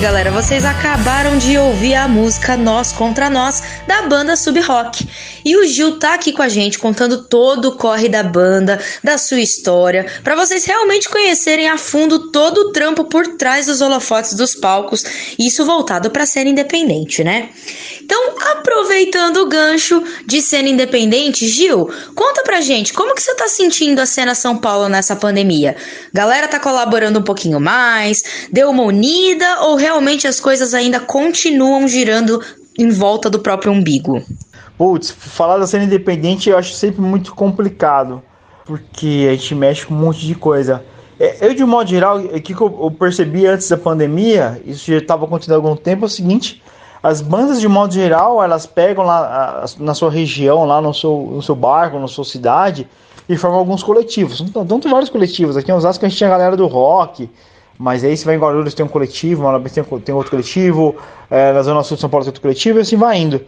Galera. 0.02 0.32
Vocês 0.32 0.66
acabaram 0.66 1.38
de 1.38 1.60
ouvir 1.60 1.94
a 1.94 2.08
música 2.08 2.58
Nós 2.58 2.92
Contra 2.92 3.30
Nós 3.30 3.62
da 3.86 4.02
banda 4.02 4.36
Sub 4.36 4.60
Rock. 4.60 5.08
E 5.46 5.56
o 5.56 5.68
Gil 5.68 6.00
tá 6.00 6.16
aqui 6.16 6.32
com 6.32 6.42
a 6.42 6.50
gente 6.50 6.80
contando 6.80 7.26
todo 7.26 7.70
o 7.70 7.72
corre 7.74 8.10
da 8.10 8.24
banda, 8.24 8.80
da 9.04 9.20
sua 9.20 9.40
história, 9.40 10.08
para 10.24 10.36
vocês 10.36 10.66
realmente 10.66 11.08
conhecerem 11.08 11.70
a 11.70 11.78
fundo 11.78 12.32
todo 12.32 12.58
o 12.58 12.72
trampo 12.72 13.04
por 13.04 13.28
trás 13.38 13.68
dos 13.68 13.80
holofotes 13.80 14.34
dos 14.34 14.56
palcos, 14.56 15.04
isso 15.38 15.64
voltado 15.68 16.10
para 16.10 16.26
cena 16.26 16.50
independente, 16.50 17.24
né? 17.24 17.50
Então, 18.12 18.36
aproveitando 18.58 19.38
o 19.38 19.48
gancho 19.48 20.04
de 20.28 20.42
cena 20.42 20.68
independente, 20.68 21.48
Gil, 21.48 21.90
conta 22.14 22.44
pra 22.44 22.60
gente 22.60 22.92
como 22.92 23.16
que 23.16 23.24
você 23.24 23.34
tá 23.36 23.48
sentindo 23.48 24.00
a 24.00 24.06
cena 24.06 24.36
São 24.36 24.58
Paulo 24.58 24.90
nessa 24.90 25.16
pandemia? 25.16 25.78
Galera 26.14 26.46
tá 26.50 26.60
colaborando 26.60 27.20
um 27.20 27.24
pouquinho 27.24 27.58
mais, 27.58 28.22
deu 28.52 28.70
uma 28.70 28.84
unida 28.84 29.62
ou 29.62 29.78
realmente 29.78 30.28
as 30.28 30.42
coisas 30.42 30.74
ainda 30.74 31.00
continuam 31.00 31.88
girando 31.88 32.44
em 32.78 32.90
volta 32.90 33.30
do 33.30 33.40
próprio 33.40 33.72
umbigo? 33.72 34.22
Putz, 34.78 35.10
falar 35.10 35.58
da 35.58 35.66
cena 35.66 35.86
independente 35.86 36.50
eu 36.50 36.58
acho 36.58 36.74
sempre 36.74 37.00
muito 37.00 37.34
complicado, 37.34 38.22
porque 38.66 39.26
a 39.30 39.32
gente 39.36 39.56
mexe 39.56 39.86
com 39.86 39.94
um 39.94 39.98
monte 40.00 40.28
de 40.28 40.36
coisa. 40.36 40.84
É, 41.18 41.48
Eu, 41.48 41.54
de 41.54 41.64
um 41.64 41.68
modo 41.68 41.90
geral, 41.90 42.18
o 42.18 42.42
que 42.42 42.54
eu 42.54 42.94
percebi 43.00 43.46
antes 43.46 43.70
da 43.70 43.78
pandemia, 43.78 44.62
isso 44.66 44.92
já 44.92 44.98
estava 44.98 45.24
acontecendo 45.24 45.54
há 45.54 45.58
algum 45.60 45.78
tempo, 45.78 46.04
é 46.04 46.08
o 46.08 46.10
seguinte: 46.10 46.62
as 47.04 47.22
bandas, 47.22 47.60
de 47.60 47.68
modo 47.68 47.94
geral, 47.94 48.44
elas 48.44 48.66
pegam 48.66 49.04
lá 49.04 49.66
na 49.80 49.94
sua 49.94 50.12
região, 50.12 50.66
lá 50.66 50.80
no 50.80 50.94
seu, 50.94 51.32
no 51.34 51.42
seu 51.42 51.56
bairro, 51.56 52.00
na 52.00 52.08
sua 52.08 52.24
cidade, 52.24 52.88
e 53.28 53.36
formam 53.36 53.60
alguns 53.60 53.82
coletivos. 53.82 54.40
Então, 54.42 54.80
tem 54.80 54.92
vários 54.92 55.10
coletivos. 55.10 55.58
Aqui 55.58 55.72
em 55.72 55.74
Osasco 55.74 56.06
a 56.06 56.10
gente 56.10 56.18
tinha 56.18 56.28
a 56.30 56.32
galera 56.32 56.56
do 56.56 56.68
rock, 56.68 57.30
mas 57.78 58.04
aí 58.04 58.16
você 58.16 58.24
vai 58.24 58.36
em 58.36 58.40
Guarulhos 58.40 58.76
tem 58.76 58.86
um 58.86 58.90
coletivo, 58.90 59.44
Manaus 59.44 59.72
tem, 59.72 59.84
tem 59.84 60.14
outro 60.14 60.30
coletivo, 60.30 60.96
é, 61.30 61.52
na 61.52 61.64
Zona 61.64 61.82
Sul 61.82 61.96
de 61.96 62.02
São 62.02 62.10
Paulo 62.10 62.24
tem 62.24 62.30
outro 62.30 62.42
coletivo, 62.42 62.78
e 62.78 62.82
assim 62.82 62.96
vai 62.96 63.18
indo. 63.18 63.42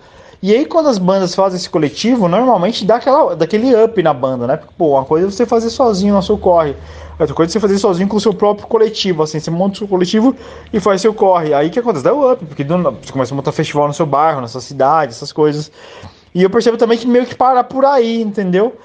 E 0.43 0.53
aí 0.53 0.65
quando 0.65 0.89
as 0.89 0.97
bandas 0.97 1.33
fazem 1.33 1.55
esse 1.55 1.69
coletivo, 1.69 2.27
normalmente 2.27 2.83
dá 2.83 2.97
aquela, 2.97 3.33
daquele 3.33 3.73
up 3.81 4.03
na 4.03 4.13
banda, 4.13 4.45
né? 4.45 4.57
Porque, 4.57 4.73
pô, 4.77 4.89
uma 4.89 5.05
coisa 5.05 5.25
é 5.25 5.31
você 5.31 5.45
fazer 5.45 5.69
sozinho 5.69 6.13
no 6.13 6.21
seu 6.21 6.37
corre, 6.37 6.75
outra 7.17 7.33
coisa 7.33 7.49
é 7.49 7.53
você 7.53 7.61
fazer 7.61 7.77
sozinho 7.77 8.09
com 8.09 8.17
o 8.17 8.19
seu 8.19 8.33
próprio 8.33 8.67
coletivo, 8.67 9.23
assim, 9.23 9.39
você 9.39 9.49
monta 9.49 9.75
o 9.75 9.77
seu 9.77 9.87
coletivo 9.87 10.35
e 10.73 10.81
faz 10.81 10.99
seu 10.99 11.13
corre. 11.13 11.53
Aí 11.53 11.69
o 11.69 11.71
que 11.71 11.79
acontece? 11.79 12.03
Dá 12.03 12.13
o 12.13 12.29
up, 12.29 12.45
porque 12.45 12.61
você 12.61 13.13
começa 13.13 13.33
a 13.33 13.37
montar 13.37 13.53
festival 13.53 13.87
no 13.87 13.93
seu 13.93 14.05
bairro, 14.05 14.41
na 14.41 14.49
sua 14.49 14.59
cidade, 14.59 15.13
essas 15.13 15.31
coisas. 15.31 15.71
E 16.35 16.43
eu 16.43 16.49
percebo 16.49 16.75
também 16.75 16.97
que 16.97 17.07
meio 17.07 17.25
que 17.25 17.35
para 17.35 17.63
por 17.63 17.85
aí, 17.85 18.21
entendeu? 18.21 18.75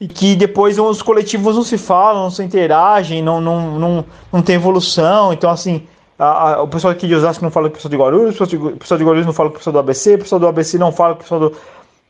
E 0.00 0.06
que 0.06 0.36
depois 0.36 0.78
os 0.78 1.02
coletivos 1.02 1.56
não 1.56 1.64
se 1.64 1.76
falam, 1.76 2.22
não 2.22 2.30
se 2.30 2.44
interagem, 2.44 3.22
não, 3.22 3.40
não, 3.40 3.76
não, 3.76 4.04
não 4.32 4.40
tem 4.40 4.54
evolução. 4.54 5.32
Então, 5.32 5.50
assim, 5.50 5.82
a- 6.18 6.54
a- 6.54 6.62
o 6.62 6.68
pessoal 6.68 6.92
aqui 6.92 7.06
de 7.06 7.14
Osasco 7.14 7.44
não 7.44 7.50
fala 7.50 7.68
com 7.68 7.74
o 7.74 7.76
pessoal 7.76 7.90
de 7.90 7.96
Guarulhos, 7.96 8.28
o 8.34 8.38
pessoal 8.38 8.48
de, 8.48 8.56
o 8.74 8.76
pessoal 8.78 8.98
de 8.98 9.04
Guarulhos 9.04 9.26
não 9.26 9.32
fala 9.32 9.48
com 9.50 9.54
o 9.54 9.58
pessoal 9.58 9.72
do 9.72 9.78
ABC, 9.78 10.14
o 10.14 10.18
pessoal 10.18 10.38
do 10.40 10.46
ABC 10.48 10.78
não 10.78 10.90
fala 10.92 11.14
com 11.14 11.20
o 11.20 11.22
pessoal 11.22 11.40
do, 11.40 11.56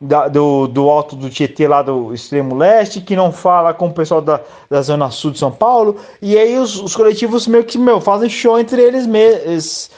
da- 0.01 0.29
do, 0.29 0.67
do 0.69 0.89
alto 0.89 1.17
do 1.17 1.29
Tietê, 1.29 1.67
lá 1.69 1.83
do 1.83 2.15
extremo 2.15 2.57
leste, 2.57 3.01
que 3.01 3.15
não 3.17 3.33
fala 3.33 3.75
com 3.75 3.89
o 3.89 3.93
pessoal 3.93 4.21
da, 4.21 4.41
da 4.71 4.81
zona 4.83 5.11
sul 5.11 5.31
de 5.33 5.39
São 5.39 5.51
Paulo. 5.51 5.97
E 6.23 6.37
aí 6.39 6.57
os, 6.59 6.81
os 6.81 6.95
coletivos 6.97 7.47
meio 7.47 7.65
que 7.65 7.77
meu, 7.79 8.01
fazem 8.01 8.29
show 8.31 8.59
entre 8.59 8.81
eles 8.81 9.07
mesmos. 9.07 9.91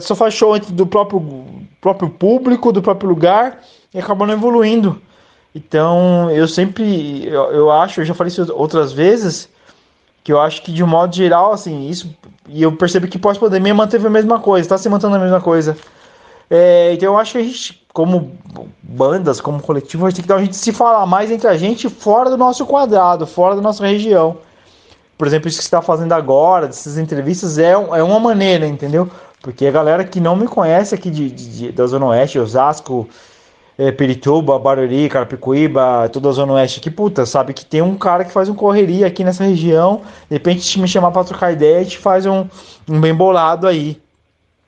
Só 0.00 0.14
faz 0.14 0.34
show 0.34 0.56
entre 0.56 0.72
do 0.72 0.86
próprio, 0.86 1.20
próprio 1.80 2.08
público, 2.08 2.70
do 2.72 2.80
próprio 2.80 3.08
lugar, 3.08 3.60
e 3.92 3.98
acabam 3.98 4.26
não 4.26 4.34
evoluindo. 4.34 5.00
Então, 5.54 6.30
eu 6.30 6.46
sempre, 6.46 7.26
eu, 7.26 7.50
eu 7.50 7.70
acho, 7.70 8.00
eu 8.00 8.04
já 8.04 8.14
falei 8.14 8.30
isso 8.30 8.46
outras 8.54 8.92
vezes, 8.92 9.48
que 10.28 10.32
eu 10.34 10.38
acho 10.38 10.60
que 10.60 10.70
de 10.70 10.84
um 10.84 10.86
modo 10.86 11.16
geral, 11.16 11.54
assim, 11.54 11.88
isso, 11.88 12.14
e 12.46 12.62
eu 12.62 12.70
percebi 12.76 13.08
que 13.08 13.18
pós-pandemia 13.18 13.72
manteve 13.74 14.06
a 14.06 14.10
mesma 14.10 14.38
coisa, 14.38 14.66
está 14.66 14.76
se 14.76 14.86
mantendo 14.86 15.16
a 15.16 15.18
mesma 15.18 15.40
coisa. 15.40 15.74
É, 16.50 16.92
então 16.92 17.14
eu 17.14 17.18
acho 17.18 17.32
que 17.32 17.38
a 17.38 17.42
gente, 17.42 17.82
como 17.94 18.32
bandas, 18.82 19.40
como 19.40 19.62
coletivo, 19.62 20.04
a 20.04 20.10
gente 20.10 20.16
tem 20.16 20.22
que 20.24 20.28
dar 20.28 20.36
um 20.36 20.52
se 20.52 20.70
falar 20.70 21.06
mais 21.06 21.30
entre 21.30 21.48
a 21.48 21.56
gente 21.56 21.88
fora 21.88 22.28
do 22.28 22.36
nosso 22.36 22.66
quadrado, 22.66 23.26
fora 23.26 23.56
da 23.56 23.62
nossa 23.62 23.86
região. 23.86 24.36
Por 25.16 25.26
exemplo, 25.26 25.48
isso 25.48 25.56
que 25.56 25.64
você 25.64 25.68
está 25.68 25.80
fazendo 25.80 26.12
agora, 26.12 26.66
dessas 26.66 26.98
entrevistas, 26.98 27.56
é, 27.56 27.70
é 27.70 28.02
uma 28.02 28.20
maneira, 28.20 28.66
entendeu? 28.66 29.10
Porque 29.40 29.64
a 29.64 29.70
galera 29.70 30.04
que 30.04 30.20
não 30.20 30.36
me 30.36 30.46
conhece 30.46 30.94
aqui 30.94 31.08
de, 31.10 31.30
de- 31.30 31.48
de- 31.56 31.72
da 31.72 31.86
Zona 31.86 32.04
Oeste, 32.04 32.38
Osasco, 32.38 33.08
é, 33.78 33.92
Pirituba, 33.92 34.58
Barueri, 34.58 35.08
Carapicuíba, 35.08 36.08
toda 36.12 36.28
a 36.28 36.32
Zona 36.32 36.54
Oeste 36.54 36.80
aqui, 36.80 36.90
puta, 36.90 37.24
sabe 37.24 37.52
que 37.54 37.64
tem 37.64 37.80
um 37.80 37.96
cara 37.96 38.24
que 38.24 38.32
faz 38.32 38.48
um 38.48 38.54
correria 38.54 39.06
aqui 39.06 39.22
nessa 39.24 39.44
região, 39.44 40.02
de 40.28 40.34
repente 40.36 40.80
me 40.80 40.88
chamar 40.88 41.12
pra 41.12 41.24
trocar 41.24 41.52
ideia, 41.52 41.78
a 41.78 41.82
gente 41.84 41.98
faz 41.98 42.26
um, 42.26 42.46
um 42.88 43.00
bem 43.00 43.14
bolado 43.14 43.66
aí. 43.68 44.00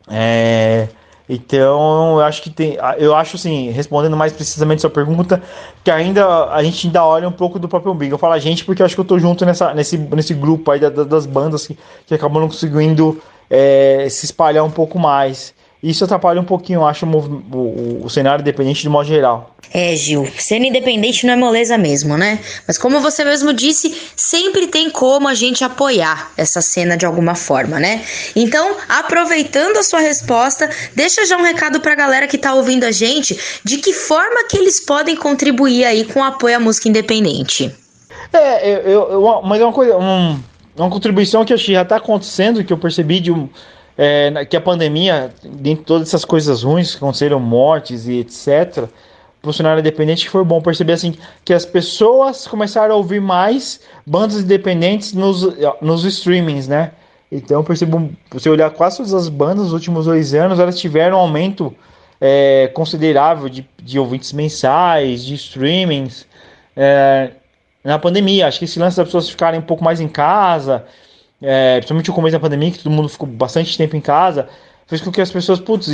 É, 0.09 0.89
então, 1.29 2.19
eu 2.19 2.25
acho 2.25 2.43
que 2.43 2.51
tem, 2.51 2.77
eu 2.99 3.15
acho 3.15 3.37
assim, 3.37 3.71
respondendo 3.71 4.17
mais 4.17 4.33
precisamente 4.33 4.81
sua 4.81 4.91
pergunta, 4.91 5.41
que 5.85 5.91
ainda 5.91 6.47
a 6.47 6.61
gente 6.63 6.89
ainda 6.89 7.05
olha 7.05 7.29
um 7.29 7.33
pouco 7.33 7.59
do 7.59 7.69
próprio 7.69 7.93
umbigo. 7.93 8.15
Eu 8.15 8.19
falo 8.19 8.33
a 8.33 8.39
gente 8.41 8.65
porque 8.65 8.83
eu 8.83 8.87
acho 8.87 8.97
que 8.97 9.01
eu 9.01 9.05
tô 9.05 9.17
junto 9.19 9.45
nessa, 9.47 9.73
nesse, 9.73 9.97
nesse 9.97 10.35
grupo 10.35 10.71
aí 10.73 10.81
da- 10.81 10.89
das 11.05 11.27
bandas 11.27 11.67
que, 11.69 11.79
que 12.07 12.15
acabam 12.15 12.41
não 12.41 12.49
conseguindo 12.49 13.21
é, 13.49 14.09
se 14.11 14.25
espalhar 14.25 14.65
um 14.65 14.71
pouco 14.71 14.99
mais. 14.99 15.55
Isso 15.83 16.05
atrapalha 16.05 16.39
um 16.41 16.45
pouquinho, 16.45 16.81
eu 16.81 16.87
acho, 16.87 17.07
o, 17.07 17.19
o- 17.57 18.03
o 18.05 18.11
cenário 18.11 18.43
independente 18.43 18.83
de 18.83 18.89
modo 18.91 19.09
geral. 19.09 19.55
É, 19.73 19.97
Gil, 19.97 20.31
sendo 20.37 20.67
independente 20.67 21.25
não 21.25 21.33
é 21.33 21.37
moleza 21.37 21.79
mesmo, 21.79 22.19
né? 22.19 22.39
Mas 22.69 22.77
como 22.77 23.01
você 23.01 23.25
mesmo 23.25 23.53
disse, 23.53 23.97
sempre 24.15 24.67
tem 24.67 24.91
como 24.91 25.27
a 25.27 25.33
gente 25.35 25.65
apoiar 25.65 26.33
essa 26.37 26.61
cena 26.61 26.97
de 26.99 27.07
alguma 27.07 27.35
forma, 27.35 27.81
né? 27.81 28.03
Então, 28.37 28.77
aproveitando 28.89 29.79
a 29.79 29.83
sua 29.83 30.01
resposta, 30.01 30.69
deixa 30.95 31.25
já 31.25 31.39
um 31.39 31.43
recado 31.43 31.81
pra 31.81 31.95
galera 31.95 32.27
que 32.27 32.37
tá 32.37 32.53
ouvindo 32.53 32.85
a 32.85 32.91
gente 32.93 33.39
de 33.65 33.79
que 33.79 33.93
forma 33.95 34.45
que 34.49 34.59
eles 34.59 34.85
podem 34.85 35.17
contribuir 35.17 35.85
aí 35.85 36.05
com 36.05 36.21
o 36.21 36.25
apoio 36.25 36.57
à 36.57 36.61
música 36.61 36.89
independente. 36.89 37.75
É, 38.33 38.71
eu, 38.85 39.11
eu- 39.11 39.43
mas 39.45 39.61
é 39.61 39.65
uma 39.65 39.73
coisa, 39.73 39.97
um- 39.97 40.39
uma 40.77 40.91
contribuição 40.91 41.45
que 41.45 41.57
já 41.57 41.83
está 41.83 41.97
acontecendo, 41.97 42.63
que 42.65 42.73
eu 42.73 42.79
percebi 42.79 43.19
de 43.21 43.31
um, 43.33 43.49
é, 44.03 44.47
que 44.47 44.57
a 44.57 44.61
pandemia, 44.63 45.31
dentro 45.43 45.83
de 45.83 45.87
todas 45.87 46.09
essas 46.09 46.25
coisas 46.25 46.63
ruins 46.63 46.93
que 46.93 46.97
aconteceram, 46.97 47.39
mortes 47.39 48.09
e 48.09 48.21
etc., 48.21 48.89
para 49.43 49.51
o 49.51 49.53
cenário 49.53 49.81
independente 49.81 50.29
foi 50.31 50.43
bom 50.43 50.61
perceber 50.63 50.95
assim 50.95 51.15
que 51.45 51.53
as 51.53 51.67
pessoas 51.67 52.47
começaram 52.47 52.95
a 52.95 52.97
ouvir 52.97 53.21
mais 53.21 53.81
bandas 54.07 54.41
independentes 54.41 55.13
nos, 55.13 55.47
nos 55.83 56.05
streamings, 56.05 56.67
né? 56.67 56.93
Então 57.31 57.63
percebo, 57.63 58.11
se 58.39 58.49
olhar 58.49 58.71
quase 58.71 58.99
todas 58.99 59.13
as 59.13 59.29
bandas 59.29 59.65
nos 59.65 59.73
últimos 59.75 60.07
dois 60.07 60.33
anos, 60.33 60.59
elas 60.59 60.79
tiveram 60.79 61.19
um 61.19 61.21
aumento 61.21 61.75
é, 62.19 62.71
considerável 62.73 63.51
de, 63.51 63.69
de 63.83 63.99
ouvintes 63.99 64.33
mensais, 64.33 65.23
de 65.23 65.35
streamings. 65.35 66.27
é, 66.75 67.33
na 67.85 67.99
pandemia. 67.99 68.47
Acho 68.47 68.59
que 68.59 68.65
esse 68.65 68.79
lance 68.79 68.97
das 68.97 69.07
pessoas 69.07 69.29
ficarem 69.29 69.61
um 69.61 69.65
pouco 69.65 69.85
mais 69.85 70.01
em 70.01 70.09
casa, 70.09 70.87
é, 71.43 71.77
principalmente 71.79 72.09
no 72.09 72.15
começo 72.15 72.33
da 72.33 72.41
pandemia, 72.41 72.71
que 72.71 72.83
todo 72.83 72.93
mundo 72.93 73.09
ficou 73.09 73.27
bastante 73.29 73.77
tempo 73.77 73.97
em 73.97 74.01
casa, 74.01 74.49
fez 74.87 75.01
com 75.01 75.11
que 75.13 75.21
as 75.21 75.31
pessoas, 75.31 75.61
putz, 75.61 75.89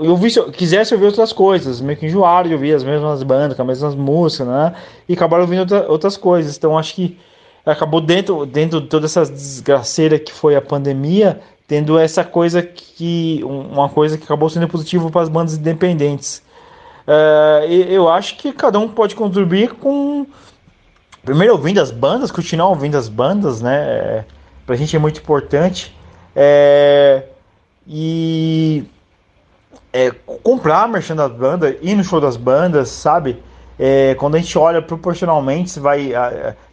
eu 0.00 0.16
vi, 0.16 0.30
quisessem 0.52 0.96
ouvir 0.96 1.06
outras 1.06 1.32
coisas, 1.32 1.80
meio 1.80 1.98
que 1.98 2.06
enjoaram 2.06 2.48
de 2.48 2.54
ouvir 2.54 2.74
as 2.74 2.82
mesmas 2.82 3.22
bandas, 3.22 3.58
as 3.60 3.66
mesmas 3.66 3.94
músicas, 3.94 4.46
né? 4.46 4.74
E 5.08 5.12
acabaram 5.12 5.42
ouvindo 5.44 5.60
outra- 5.60 5.86
outras 5.90 6.16
coisas. 6.16 6.56
Então 6.56 6.78
acho 6.78 6.94
que 6.94 7.18
acabou 7.64 8.00
dentro, 8.00 8.46
dentro 8.46 8.80
de 8.80 8.86
toda 8.86 9.06
essa 9.06 9.24
desgraceira 9.26 10.18
que 10.18 10.32
foi 10.32 10.56
a 10.56 10.62
pandemia, 10.62 11.40
tendo 11.68 11.98
essa 11.98 12.24
coisa 12.24 12.62
que. 12.62 13.42
um- 13.44 13.72
uma 13.72 13.88
coisa 13.88 14.16
que 14.16 14.24
acabou 14.24 14.48
sendo 14.48 14.66
positivo 14.68 15.10
para 15.10 15.22
as 15.22 15.28
bandas 15.28 15.54
independentes. 15.56 16.42
É, 17.06 17.66
eu 17.68 18.08
acho 18.08 18.36
que 18.36 18.52
cada 18.52 18.78
um 18.78 18.88
pode 18.88 19.14
contribuir 19.14 19.74
com 19.74 20.26
primeiro 21.24 21.52
ouvindo 21.52 21.80
as 21.80 21.90
bandas, 21.90 22.30
continuar 22.30 22.68
ouvindo 22.68 22.96
as 22.96 23.08
bandas, 23.08 23.60
né? 23.60 24.24
É, 24.66 24.68
pra 24.68 24.76
gente 24.76 24.94
é 24.96 24.98
muito 24.98 25.20
importante. 25.20 25.96
É, 26.34 27.22
e 27.86 28.84
é, 29.92 30.10
comprar 30.42 30.82
a 30.82 30.88
merchan 30.88 31.16
das 31.16 31.32
bandas, 31.32 31.76
ir 31.80 31.94
no 31.94 32.04
show 32.04 32.20
das 32.20 32.36
bandas, 32.36 32.88
sabe? 32.88 33.42
É, 33.78 34.14
quando 34.16 34.34
a 34.34 34.38
gente 34.38 34.58
olha 34.58 34.82
proporcionalmente, 34.82 35.70
você 35.70 35.80
vai. 35.80 36.12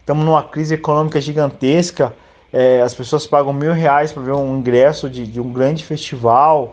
Estamos 0.00 0.24
numa 0.24 0.42
crise 0.42 0.74
econômica 0.74 1.20
gigantesca. 1.20 2.12
é, 2.52 2.82
as 2.82 2.94
pessoas 2.94 3.26
pagam 3.26 3.52
mil 3.52 3.72
reais 3.72 4.12
para 4.12 4.22
ver 4.22 4.32
um 4.32 4.58
ingresso 4.58 5.08
de, 5.08 5.26
de 5.26 5.40
um 5.40 5.52
grande 5.52 5.84
festival. 5.84 6.72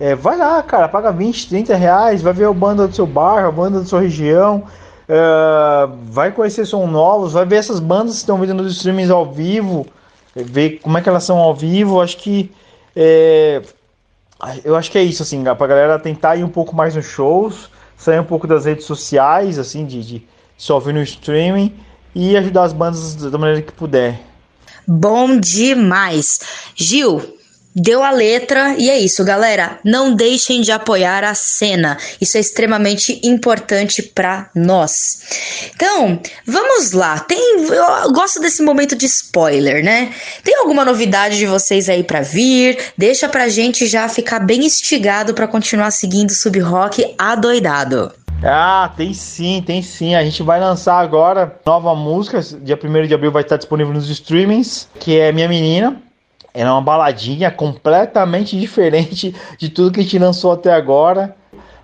É, 0.00 0.14
vai 0.14 0.36
lá, 0.36 0.62
cara, 0.62 0.88
paga 0.88 1.12
20, 1.12 1.48
30 1.48 1.76
reais, 1.76 2.22
vai 2.22 2.32
ver 2.32 2.46
a 2.46 2.52
banda 2.52 2.88
do 2.88 2.94
seu 2.94 3.06
bairro, 3.06 3.48
a 3.48 3.52
banda 3.52 3.80
da 3.80 3.86
sua 3.86 4.00
região, 4.00 4.64
é, 5.08 5.88
vai 6.10 6.32
conhecer 6.32 6.66
som 6.66 6.86
novos, 6.86 7.34
vai 7.34 7.44
ver 7.44 7.56
essas 7.56 7.78
bandas 7.78 8.14
que 8.14 8.20
estão 8.20 8.38
vindo 8.38 8.54
nos 8.54 8.72
streamings 8.72 9.10
ao 9.10 9.30
vivo, 9.30 9.86
ver 10.34 10.80
como 10.80 10.96
é 10.98 11.00
que 11.02 11.08
elas 11.08 11.24
são 11.24 11.38
ao 11.38 11.54
vivo. 11.54 12.00
Acho 12.00 12.16
que 12.16 12.50
é, 12.94 13.62
eu 14.64 14.74
acho 14.74 14.90
que 14.90 14.98
é 14.98 15.02
isso, 15.02 15.22
assim, 15.22 15.42
pra 15.44 15.66
galera 15.66 15.98
tentar 15.98 16.36
ir 16.36 16.44
um 16.44 16.48
pouco 16.48 16.74
mais 16.74 16.94
nos 16.96 17.06
shows, 17.06 17.70
sair 17.96 18.18
um 18.18 18.24
pouco 18.24 18.46
das 18.46 18.64
redes 18.64 18.84
sociais, 18.84 19.58
assim, 19.58 19.86
de, 19.86 20.02
de 20.02 20.28
só 20.56 20.74
ouvir 20.74 20.92
no 20.92 21.02
streaming 21.02 21.74
e 22.14 22.36
ajudar 22.36 22.64
as 22.64 22.72
bandas 22.72 23.14
da 23.14 23.38
maneira 23.38 23.62
que 23.62 23.72
puder. 23.72 24.20
Bom 24.86 25.38
demais. 25.38 26.40
Gil, 26.74 27.22
deu 27.74 28.02
a 28.02 28.10
letra 28.10 28.74
e 28.78 28.90
é 28.90 28.98
isso, 28.98 29.24
galera. 29.24 29.78
Não 29.84 30.14
deixem 30.14 30.60
de 30.60 30.72
apoiar 30.72 31.24
a 31.24 31.34
cena. 31.34 31.96
Isso 32.20 32.36
é 32.36 32.40
extremamente 32.40 33.20
importante 33.24 34.02
para 34.02 34.50
nós. 34.54 35.22
Então, 35.74 36.20
vamos 36.46 36.92
lá. 36.92 37.18
Tem, 37.20 37.38
eu 37.68 38.12
gosto 38.12 38.40
desse 38.40 38.62
momento 38.62 38.94
de 38.94 39.06
spoiler, 39.06 39.84
né? 39.84 40.12
Tem 40.44 40.56
alguma 40.58 40.84
novidade 40.84 41.38
de 41.38 41.46
vocês 41.46 41.88
aí 41.88 42.02
para 42.02 42.20
vir? 42.20 42.78
Deixa 42.96 43.28
pra 43.28 43.48
gente 43.48 43.86
já 43.86 44.08
ficar 44.08 44.40
bem 44.40 44.64
instigado 44.64 45.34
para 45.34 45.48
continuar 45.48 45.90
seguindo 45.90 46.34
Sub 46.34 46.58
Rock 46.60 47.14
adoidado. 47.18 48.12
Ah, 48.44 48.92
tem 48.96 49.14
sim, 49.14 49.62
tem 49.64 49.82
sim. 49.82 50.14
A 50.14 50.24
gente 50.24 50.42
vai 50.42 50.58
lançar 50.58 50.98
agora 50.98 51.60
nova 51.64 51.94
música. 51.94 52.40
Dia 52.60 52.78
1 52.82 53.06
de 53.06 53.14
abril 53.14 53.30
vai 53.30 53.42
estar 53.42 53.56
disponível 53.56 53.94
nos 53.94 54.10
streamings, 54.10 54.88
que 54.98 55.18
é 55.18 55.30
Minha 55.30 55.48
Menina. 55.48 56.02
Ela 56.54 56.70
é 56.70 56.72
uma 56.72 56.82
baladinha 56.82 57.50
completamente 57.50 58.58
diferente 58.58 59.34
de 59.58 59.68
tudo 59.68 59.92
que 59.92 60.00
a 60.00 60.02
gente 60.02 60.18
lançou 60.18 60.52
até 60.52 60.72
agora. 60.72 61.34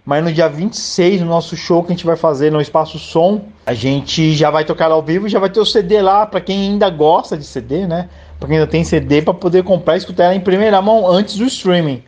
Mas 0.05 0.25
no 0.25 0.33
dia 0.33 0.49
26, 0.49 1.21
no 1.21 1.27
nosso 1.27 1.55
show 1.55 1.83
que 1.83 1.93
a 1.93 1.95
gente 1.95 2.07
vai 2.07 2.17
fazer 2.17 2.51
no 2.51 2.61
Espaço 2.61 2.99
Som, 2.99 3.43
a 3.67 3.75
gente 3.75 4.35
já 4.35 4.51
vai 4.51 4.65
tocar 4.65 4.91
ao 4.91 5.03
vivo 5.03 5.29
já 5.29 5.39
vai 5.39 5.51
ter 5.51 5.61
o 5.61 5.67
CD 5.67 6.01
lá 6.01 6.25
para 6.25 6.41
quem 6.41 6.71
ainda 6.71 6.89
gosta 6.89 7.37
de 7.37 7.45
CD, 7.45 7.87
né? 7.87 8.09
Para 8.39 8.49
quem 8.49 8.57
ainda 8.57 8.71
tem 8.71 8.83
CD 8.85 9.21
para 9.21 9.35
poder 9.35 9.65
comprar 9.65 9.97
e 9.97 9.99
escutar 9.99 10.25
ela 10.25 10.35
em 10.35 10.41
primeira 10.41 10.81
mão 10.81 11.07
antes 11.07 11.37
do 11.37 11.45
streaming. 11.45 12.03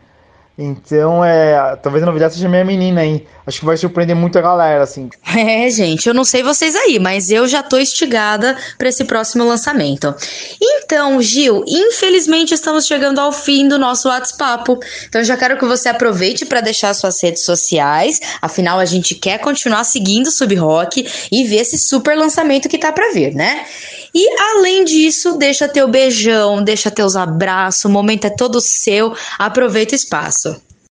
Então, 0.61 1.25
é, 1.25 1.75
talvez 1.81 2.03
a 2.03 2.05
novidade 2.05 2.35
seja 2.35 2.47
minha 2.47 2.63
menina, 2.63 3.03
hein? 3.03 3.25
Acho 3.47 3.59
que 3.59 3.65
vai 3.65 3.75
surpreender 3.75 4.15
muito 4.15 4.37
a 4.37 4.41
galera, 4.41 4.83
assim. 4.83 5.09
É, 5.41 5.69
gente, 5.69 6.07
eu 6.07 6.13
não 6.13 6.25
sei 6.25 6.43
vocês 6.43 6.75
aí, 6.75 6.99
mas 6.99 7.31
eu 7.31 7.47
já 7.47 7.63
tô 7.63 7.77
instigada 7.77 8.55
para 8.77 8.89
esse 8.89 9.05
próximo 9.05 9.45
lançamento. 9.45 10.13
Então, 10.61 11.21
Gil, 11.21 11.63
infelizmente 11.65 12.53
estamos 12.53 12.85
chegando 12.85 13.17
ao 13.17 13.31
fim 13.31 13.65
do 13.67 13.79
nosso 13.79 14.09
WhatsApp. 14.09 14.69
Então, 15.07 15.23
já 15.23 15.37
quero 15.37 15.57
que 15.57 15.65
você 15.65 15.87
aproveite 15.87 16.45
para 16.45 16.59
deixar 16.59 16.93
suas 16.93 17.21
redes 17.23 17.45
sociais. 17.45 18.19
Afinal, 18.41 18.77
a 18.77 18.85
gente 18.85 19.15
quer 19.15 19.39
continuar 19.39 19.85
seguindo 19.85 20.27
o 20.27 20.31
Sub 20.31 20.53
Rock 20.55 21.07
e 21.31 21.43
ver 21.45 21.61
esse 21.61 21.79
super 21.79 22.17
lançamento 22.17 22.67
que 22.67 22.77
tá 22.77 22.91
para 22.91 23.13
vir, 23.13 23.33
né? 23.33 23.65
E 24.13 24.27
além 24.53 24.83
disso, 24.83 25.37
deixa 25.37 25.69
teu 25.69 25.87
beijão, 25.87 26.61
deixa 26.61 26.91
teus 26.91 27.15
abraços, 27.15 27.85
o 27.85 27.89
momento 27.89 28.25
é 28.25 28.29
todo 28.29 28.59
seu. 28.59 29.15
Aproveita 29.39 29.93
o 29.93 29.95
espaço. 29.95 30.50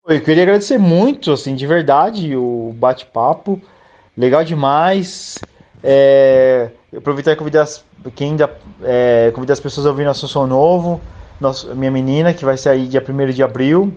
Eu 0.09 0.21
queria 0.21 0.45
agradecer 0.45 0.79
muito, 0.79 1.33
assim, 1.33 1.57
de 1.57 1.67
verdade, 1.67 2.37
o 2.37 2.73
bate-papo. 2.77 3.61
Legal 4.17 4.45
demais. 4.45 5.37
É, 5.83 6.71
aproveitar 6.97 7.33
e 7.33 7.37
convidar 7.37 7.63
as, 7.63 7.85
quem 8.15 8.31
ainda, 8.31 8.49
é, 8.85 9.33
convidar 9.35 9.55
as 9.55 9.61
pessoas 9.61 9.85
a 9.85 9.91
ouvir 9.91 10.05
nosso 10.05 10.29
som 10.29 10.47
novo. 10.47 11.01
Nosso, 11.41 11.75
minha 11.75 11.91
menina, 11.91 12.33
que 12.33 12.45
vai 12.45 12.57
sair 12.57 12.87
dia 12.87 13.03
1 13.07 13.33
de 13.33 13.43
abril. 13.43 13.93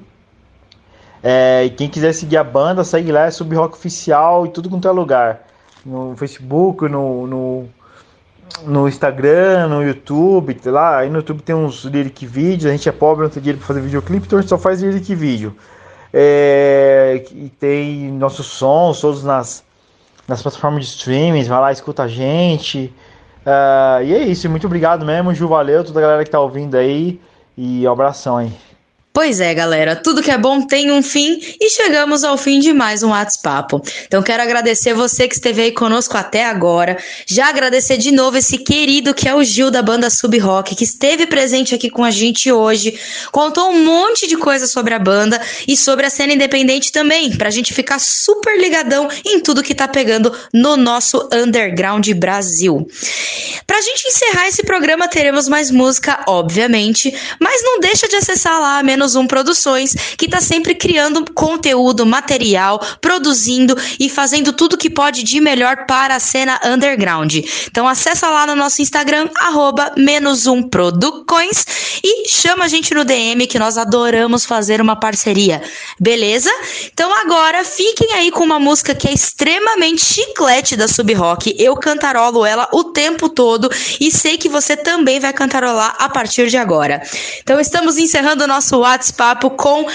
É, 1.21 1.65
e 1.65 1.69
quem 1.69 1.87
quiser 1.87 2.11
seguir 2.13 2.37
a 2.37 2.43
banda, 2.43 2.83
segue 2.83 3.11
lá, 3.11 3.25
é 3.25 3.31
Sub 3.31 3.53
Rock 3.53 3.75
Oficial 3.75 4.47
e 4.47 4.49
tudo 4.49 4.67
quanto 4.67 4.87
é 4.87 4.91
lugar. 4.91 5.45
No 5.85 6.17
Facebook, 6.17 6.89
no, 6.89 7.27
no, 7.27 7.69
no 8.65 8.87
Instagram, 8.87 9.67
no 9.67 9.83
YouTube, 9.83 10.59
lá. 10.65 10.97
Aí 10.97 11.09
no 11.11 11.17
YouTube 11.17 11.43
tem 11.43 11.53
uns 11.53 11.83
lyric 11.85 12.25
vídeos, 12.25 12.65
a 12.65 12.71
gente 12.71 12.89
é 12.89 12.91
pobre, 12.91 13.25
não 13.25 13.29
tem 13.29 13.43
dinheiro 13.43 13.59
pra 13.59 13.67
fazer 13.67 13.81
videoclipe, 13.81 14.25
então 14.25 14.39
a 14.39 14.41
gente 14.41 14.49
só 14.49 14.57
faz 14.57 14.81
lyric 14.81 15.13
vídeo. 15.13 15.55
É, 16.13 17.23
e 17.31 17.49
tem 17.49 18.11
nossos 18.11 18.47
sons 18.47 18.99
todos 18.99 19.23
nas, 19.23 19.63
nas 20.27 20.41
plataformas 20.41 20.85
de 20.85 20.91
streaming, 20.91 21.43
vai 21.43 21.59
lá, 21.59 21.71
escuta 21.71 22.03
a 22.03 22.07
gente. 22.07 22.93
Ah, 23.45 23.99
e 24.03 24.13
é 24.13 24.23
isso, 24.23 24.49
muito 24.49 24.67
obrigado 24.67 25.05
mesmo, 25.05 25.33
Ju, 25.33 25.47
valeu, 25.47 25.83
toda 25.83 25.99
a 25.99 26.01
galera 26.01 26.23
que 26.23 26.31
tá 26.31 26.39
ouvindo 26.39 26.75
aí. 26.75 27.19
E 27.57 27.87
um 27.87 27.91
abração 27.91 28.37
aí. 28.37 28.51
Pois 29.21 29.41
é, 29.41 29.53
galera, 29.53 29.97
tudo 29.97 30.23
que 30.23 30.31
é 30.31 30.37
bom 30.37 30.61
tem 30.61 30.93
um 30.93 31.03
fim 31.03 31.41
e 31.59 31.69
chegamos 31.69 32.23
ao 32.23 32.37
fim 32.37 32.57
de 32.57 32.71
mais 32.71 33.03
um 33.03 33.09
WhatsApp. 33.09 33.75
Então 34.07 34.23
quero 34.23 34.41
agradecer 34.41 34.93
você 34.93 35.27
que 35.27 35.35
esteve 35.35 35.61
aí 35.61 35.73
conosco 35.73 36.15
até 36.15 36.45
agora. 36.45 36.97
Já 37.27 37.49
agradecer 37.49 37.97
de 37.97 38.13
novo 38.13 38.37
esse 38.37 38.57
querido 38.59 39.13
que 39.13 39.27
é 39.27 39.35
o 39.35 39.43
Gil 39.43 39.69
da 39.69 39.81
banda 39.81 40.09
Sub 40.09 40.37
Rock, 40.37 40.73
que 40.73 40.85
esteve 40.85 41.27
presente 41.27 41.75
aqui 41.75 41.89
com 41.89 42.05
a 42.05 42.11
gente 42.11 42.49
hoje, 42.49 42.97
contou 43.29 43.69
um 43.71 43.83
monte 43.83 44.25
de 44.25 44.37
coisa 44.37 44.67
sobre 44.67 44.93
a 44.93 44.99
banda 44.99 45.41
e 45.67 45.75
sobre 45.75 46.05
a 46.05 46.09
cena 46.09 46.31
independente 46.31 46.89
também, 46.89 47.35
pra 47.35 47.49
gente 47.49 47.73
ficar 47.73 47.99
super 47.99 48.57
ligadão 48.57 49.09
em 49.25 49.41
tudo 49.41 49.61
que 49.61 49.75
tá 49.75 49.89
pegando 49.89 50.33
no 50.53 50.77
nosso 50.77 51.27
underground 51.33 52.07
Brasil. 52.13 52.87
Pra 53.67 53.81
gente 53.81 54.07
encerrar 54.07 54.47
esse 54.47 54.63
programa, 54.63 55.09
teremos 55.09 55.49
mais 55.49 55.69
música, 55.69 56.23
obviamente, 56.25 57.13
mas 57.37 57.61
não 57.61 57.81
deixa 57.81 58.07
de 58.07 58.15
acessar 58.15 58.61
lá 58.61 58.81
Menos 58.81 59.08
Um 59.15 59.27
Produções, 59.27 59.93
que 60.17 60.27
tá 60.27 60.41
sempre 60.41 60.73
criando 60.73 61.23
conteúdo, 61.33 62.05
material, 62.05 62.79
produzindo 62.99 63.75
e 63.99 64.09
fazendo 64.09 64.51
tudo 64.51 64.77
que 64.77 64.89
pode 64.89 65.23
de 65.23 65.39
melhor 65.39 65.85
para 65.85 66.15
a 66.15 66.19
cena 66.19 66.59
underground. 66.65 67.35
Então 67.67 67.87
acessa 67.87 68.29
lá 68.29 68.47
no 68.47 68.55
nosso 68.55 68.81
Instagram, 68.81 69.29
arroba 69.35 69.93
menos 69.95 70.47
um 70.47 70.67
e 72.03 72.29
chama 72.29 72.65
a 72.65 72.67
gente 72.67 72.93
no 72.93 73.03
DM 73.03 73.45
que 73.47 73.59
nós 73.59 73.77
adoramos 73.77 74.45
fazer 74.45 74.81
uma 74.81 74.95
parceria. 74.95 75.61
Beleza? 75.99 76.51
Então 76.91 77.13
agora 77.13 77.63
fiquem 77.63 78.13
aí 78.13 78.31
com 78.31 78.43
uma 78.43 78.59
música 78.59 78.95
que 78.95 79.07
é 79.07 79.13
extremamente 79.13 80.03
chiclete 80.03 80.75
da 80.75 80.87
Sub 80.87 81.13
Rock. 81.13 81.55
Eu 81.57 81.75
cantarolo 81.75 82.45
ela 82.45 82.67
o 82.71 82.85
tempo 82.85 83.29
todo 83.29 83.69
e 83.99 84.11
sei 84.11 84.37
que 84.37 84.49
você 84.49 84.75
também 84.75 85.19
vai 85.19 85.33
cantarolar 85.33 85.95
a 85.99 86.09
partir 86.09 86.47
de 86.47 86.57
agora. 86.57 87.01
Então 87.41 87.59
estamos 87.59 87.97
encerrando 87.97 88.43
o 88.43 88.47
nosso 88.47 88.77
WhatsApp 88.77 88.98
com 89.51 89.85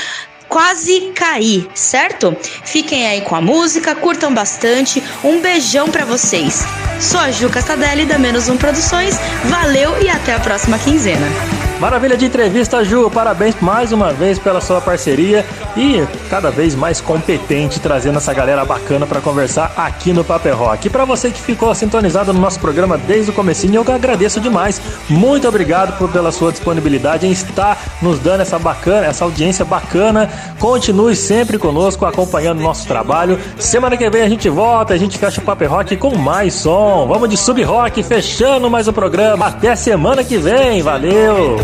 Quase 0.48 1.12
Cair, 1.14 1.66
certo? 1.74 2.36
Fiquem 2.40 3.06
aí 3.06 3.20
com 3.22 3.34
a 3.34 3.40
música, 3.40 3.94
curtam 3.94 4.32
bastante. 4.32 5.02
Um 5.22 5.40
beijão 5.40 5.88
pra 5.88 6.04
vocês. 6.04 6.64
Sou 7.00 7.20
a 7.20 7.30
Ju 7.30 7.48
Castadelli 7.48 8.06
da 8.06 8.18
Menos 8.18 8.48
Um 8.48 8.56
Produções. 8.56 9.18
Valeu 9.44 10.00
e 10.02 10.08
até 10.08 10.34
a 10.34 10.40
próxima 10.40 10.78
quinzena. 10.78 11.26
Maravilha 11.80 12.16
de 12.16 12.24
entrevista, 12.24 12.84
Ju. 12.84 13.10
Parabéns 13.10 13.56
mais 13.60 13.92
uma 13.92 14.12
vez 14.12 14.38
pela 14.38 14.60
sua 14.60 14.80
parceria 14.80 15.44
e 15.76 16.06
cada 16.30 16.50
vez 16.50 16.74
mais 16.74 17.00
competente 17.00 17.80
trazendo 17.80 18.18
essa 18.18 18.32
galera 18.32 18.64
bacana 18.64 19.06
para 19.06 19.20
conversar 19.20 19.72
aqui 19.76 20.12
no 20.12 20.24
Paper 20.24 20.56
Rock. 20.56 20.86
E 20.86 20.90
para 20.90 21.04
você 21.04 21.30
que 21.30 21.40
ficou 21.40 21.74
sintonizado 21.74 22.32
no 22.32 22.40
nosso 22.40 22.60
programa 22.60 22.96
desde 22.96 23.32
o 23.32 23.34
comecinho, 23.34 23.84
eu 23.86 23.94
agradeço 23.94 24.40
demais. 24.40 24.80
Muito 25.10 25.48
obrigado 25.48 25.98
por, 25.98 26.10
pela 26.10 26.30
sua 26.30 26.52
disponibilidade 26.52 27.26
em 27.26 27.32
estar 27.32 27.76
nos 28.00 28.20
dando 28.20 28.42
essa 28.42 28.58
bacana, 28.58 29.06
essa 29.06 29.24
audiência 29.24 29.64
bacana. 29.64 30.30
Continue 30.58 31.16
sempre 31.16 31.58
conosco 31.58 32.06
acompanhando 32.06 32.60
nosso 32.60 32.86
trabalho. 32.86 33.38
Semana 33.58 33.96
que 33.96 34.08
vem 34.10 34.22
a 34.22 34.28
gente 34.28 34.48
volta, 34.48 34.94
a 34.94 34.98
gente 34.98 35.18
fecha 35.18 35.40
o 35.40 35.44
Paper 35.44 35.70
Rock 35.70 35.96
com 35.96 36.16
mais 36.16 36.54
som. 36.54 37.06
Vamos 37.06 37.28
de 37.28 37.36
sub 37.36 37.62
rock 37.62 38.02
fechando 38.02 38.70
mais 38.70 38.88
o 38.88 38.92
programa. 38.92 39.46
Até 39.46 39.74
semana 39.76 40.22
que 40.24 40.36
vem. 40.36 40.82
Valeu. 40.82 41.58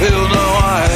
Eu 0.00 0.28
não 0.28 0.58
arrego. 0.58 0.93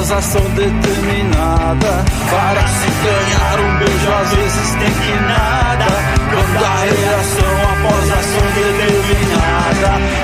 Após 0.00 0.12
ação 0.12 0.42
determinada. 0.54 2.04
Para 2.30 2.66
se 2.68 2.88
ganhar 3.04 3.60
um 3.60 3.78
beijo, 3.78 4.12
às 4.12 4.34
vezes 4.34 4.74
tem 4.76 4.92
que 4.94 5.12
nada. 5.20 5.84
Quando 6.30 6.64
a 6.64 6.76
reação 6.84 7.54
após 7.72 8.10
ação 8.10 8.46
determinada. 8.54 10.19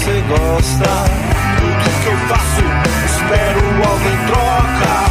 você 0.00 0.22
gosta. 0.22 1.04
Tudo 1.58 1.72
é 1.72 2.02
que 2.02 2.08
eu 2.08 2.16
faço, 2.28 2.62
espero 3.04 3.60
algo 3.86 4.08
em 4.08 4.26
troca. 4.26 5.09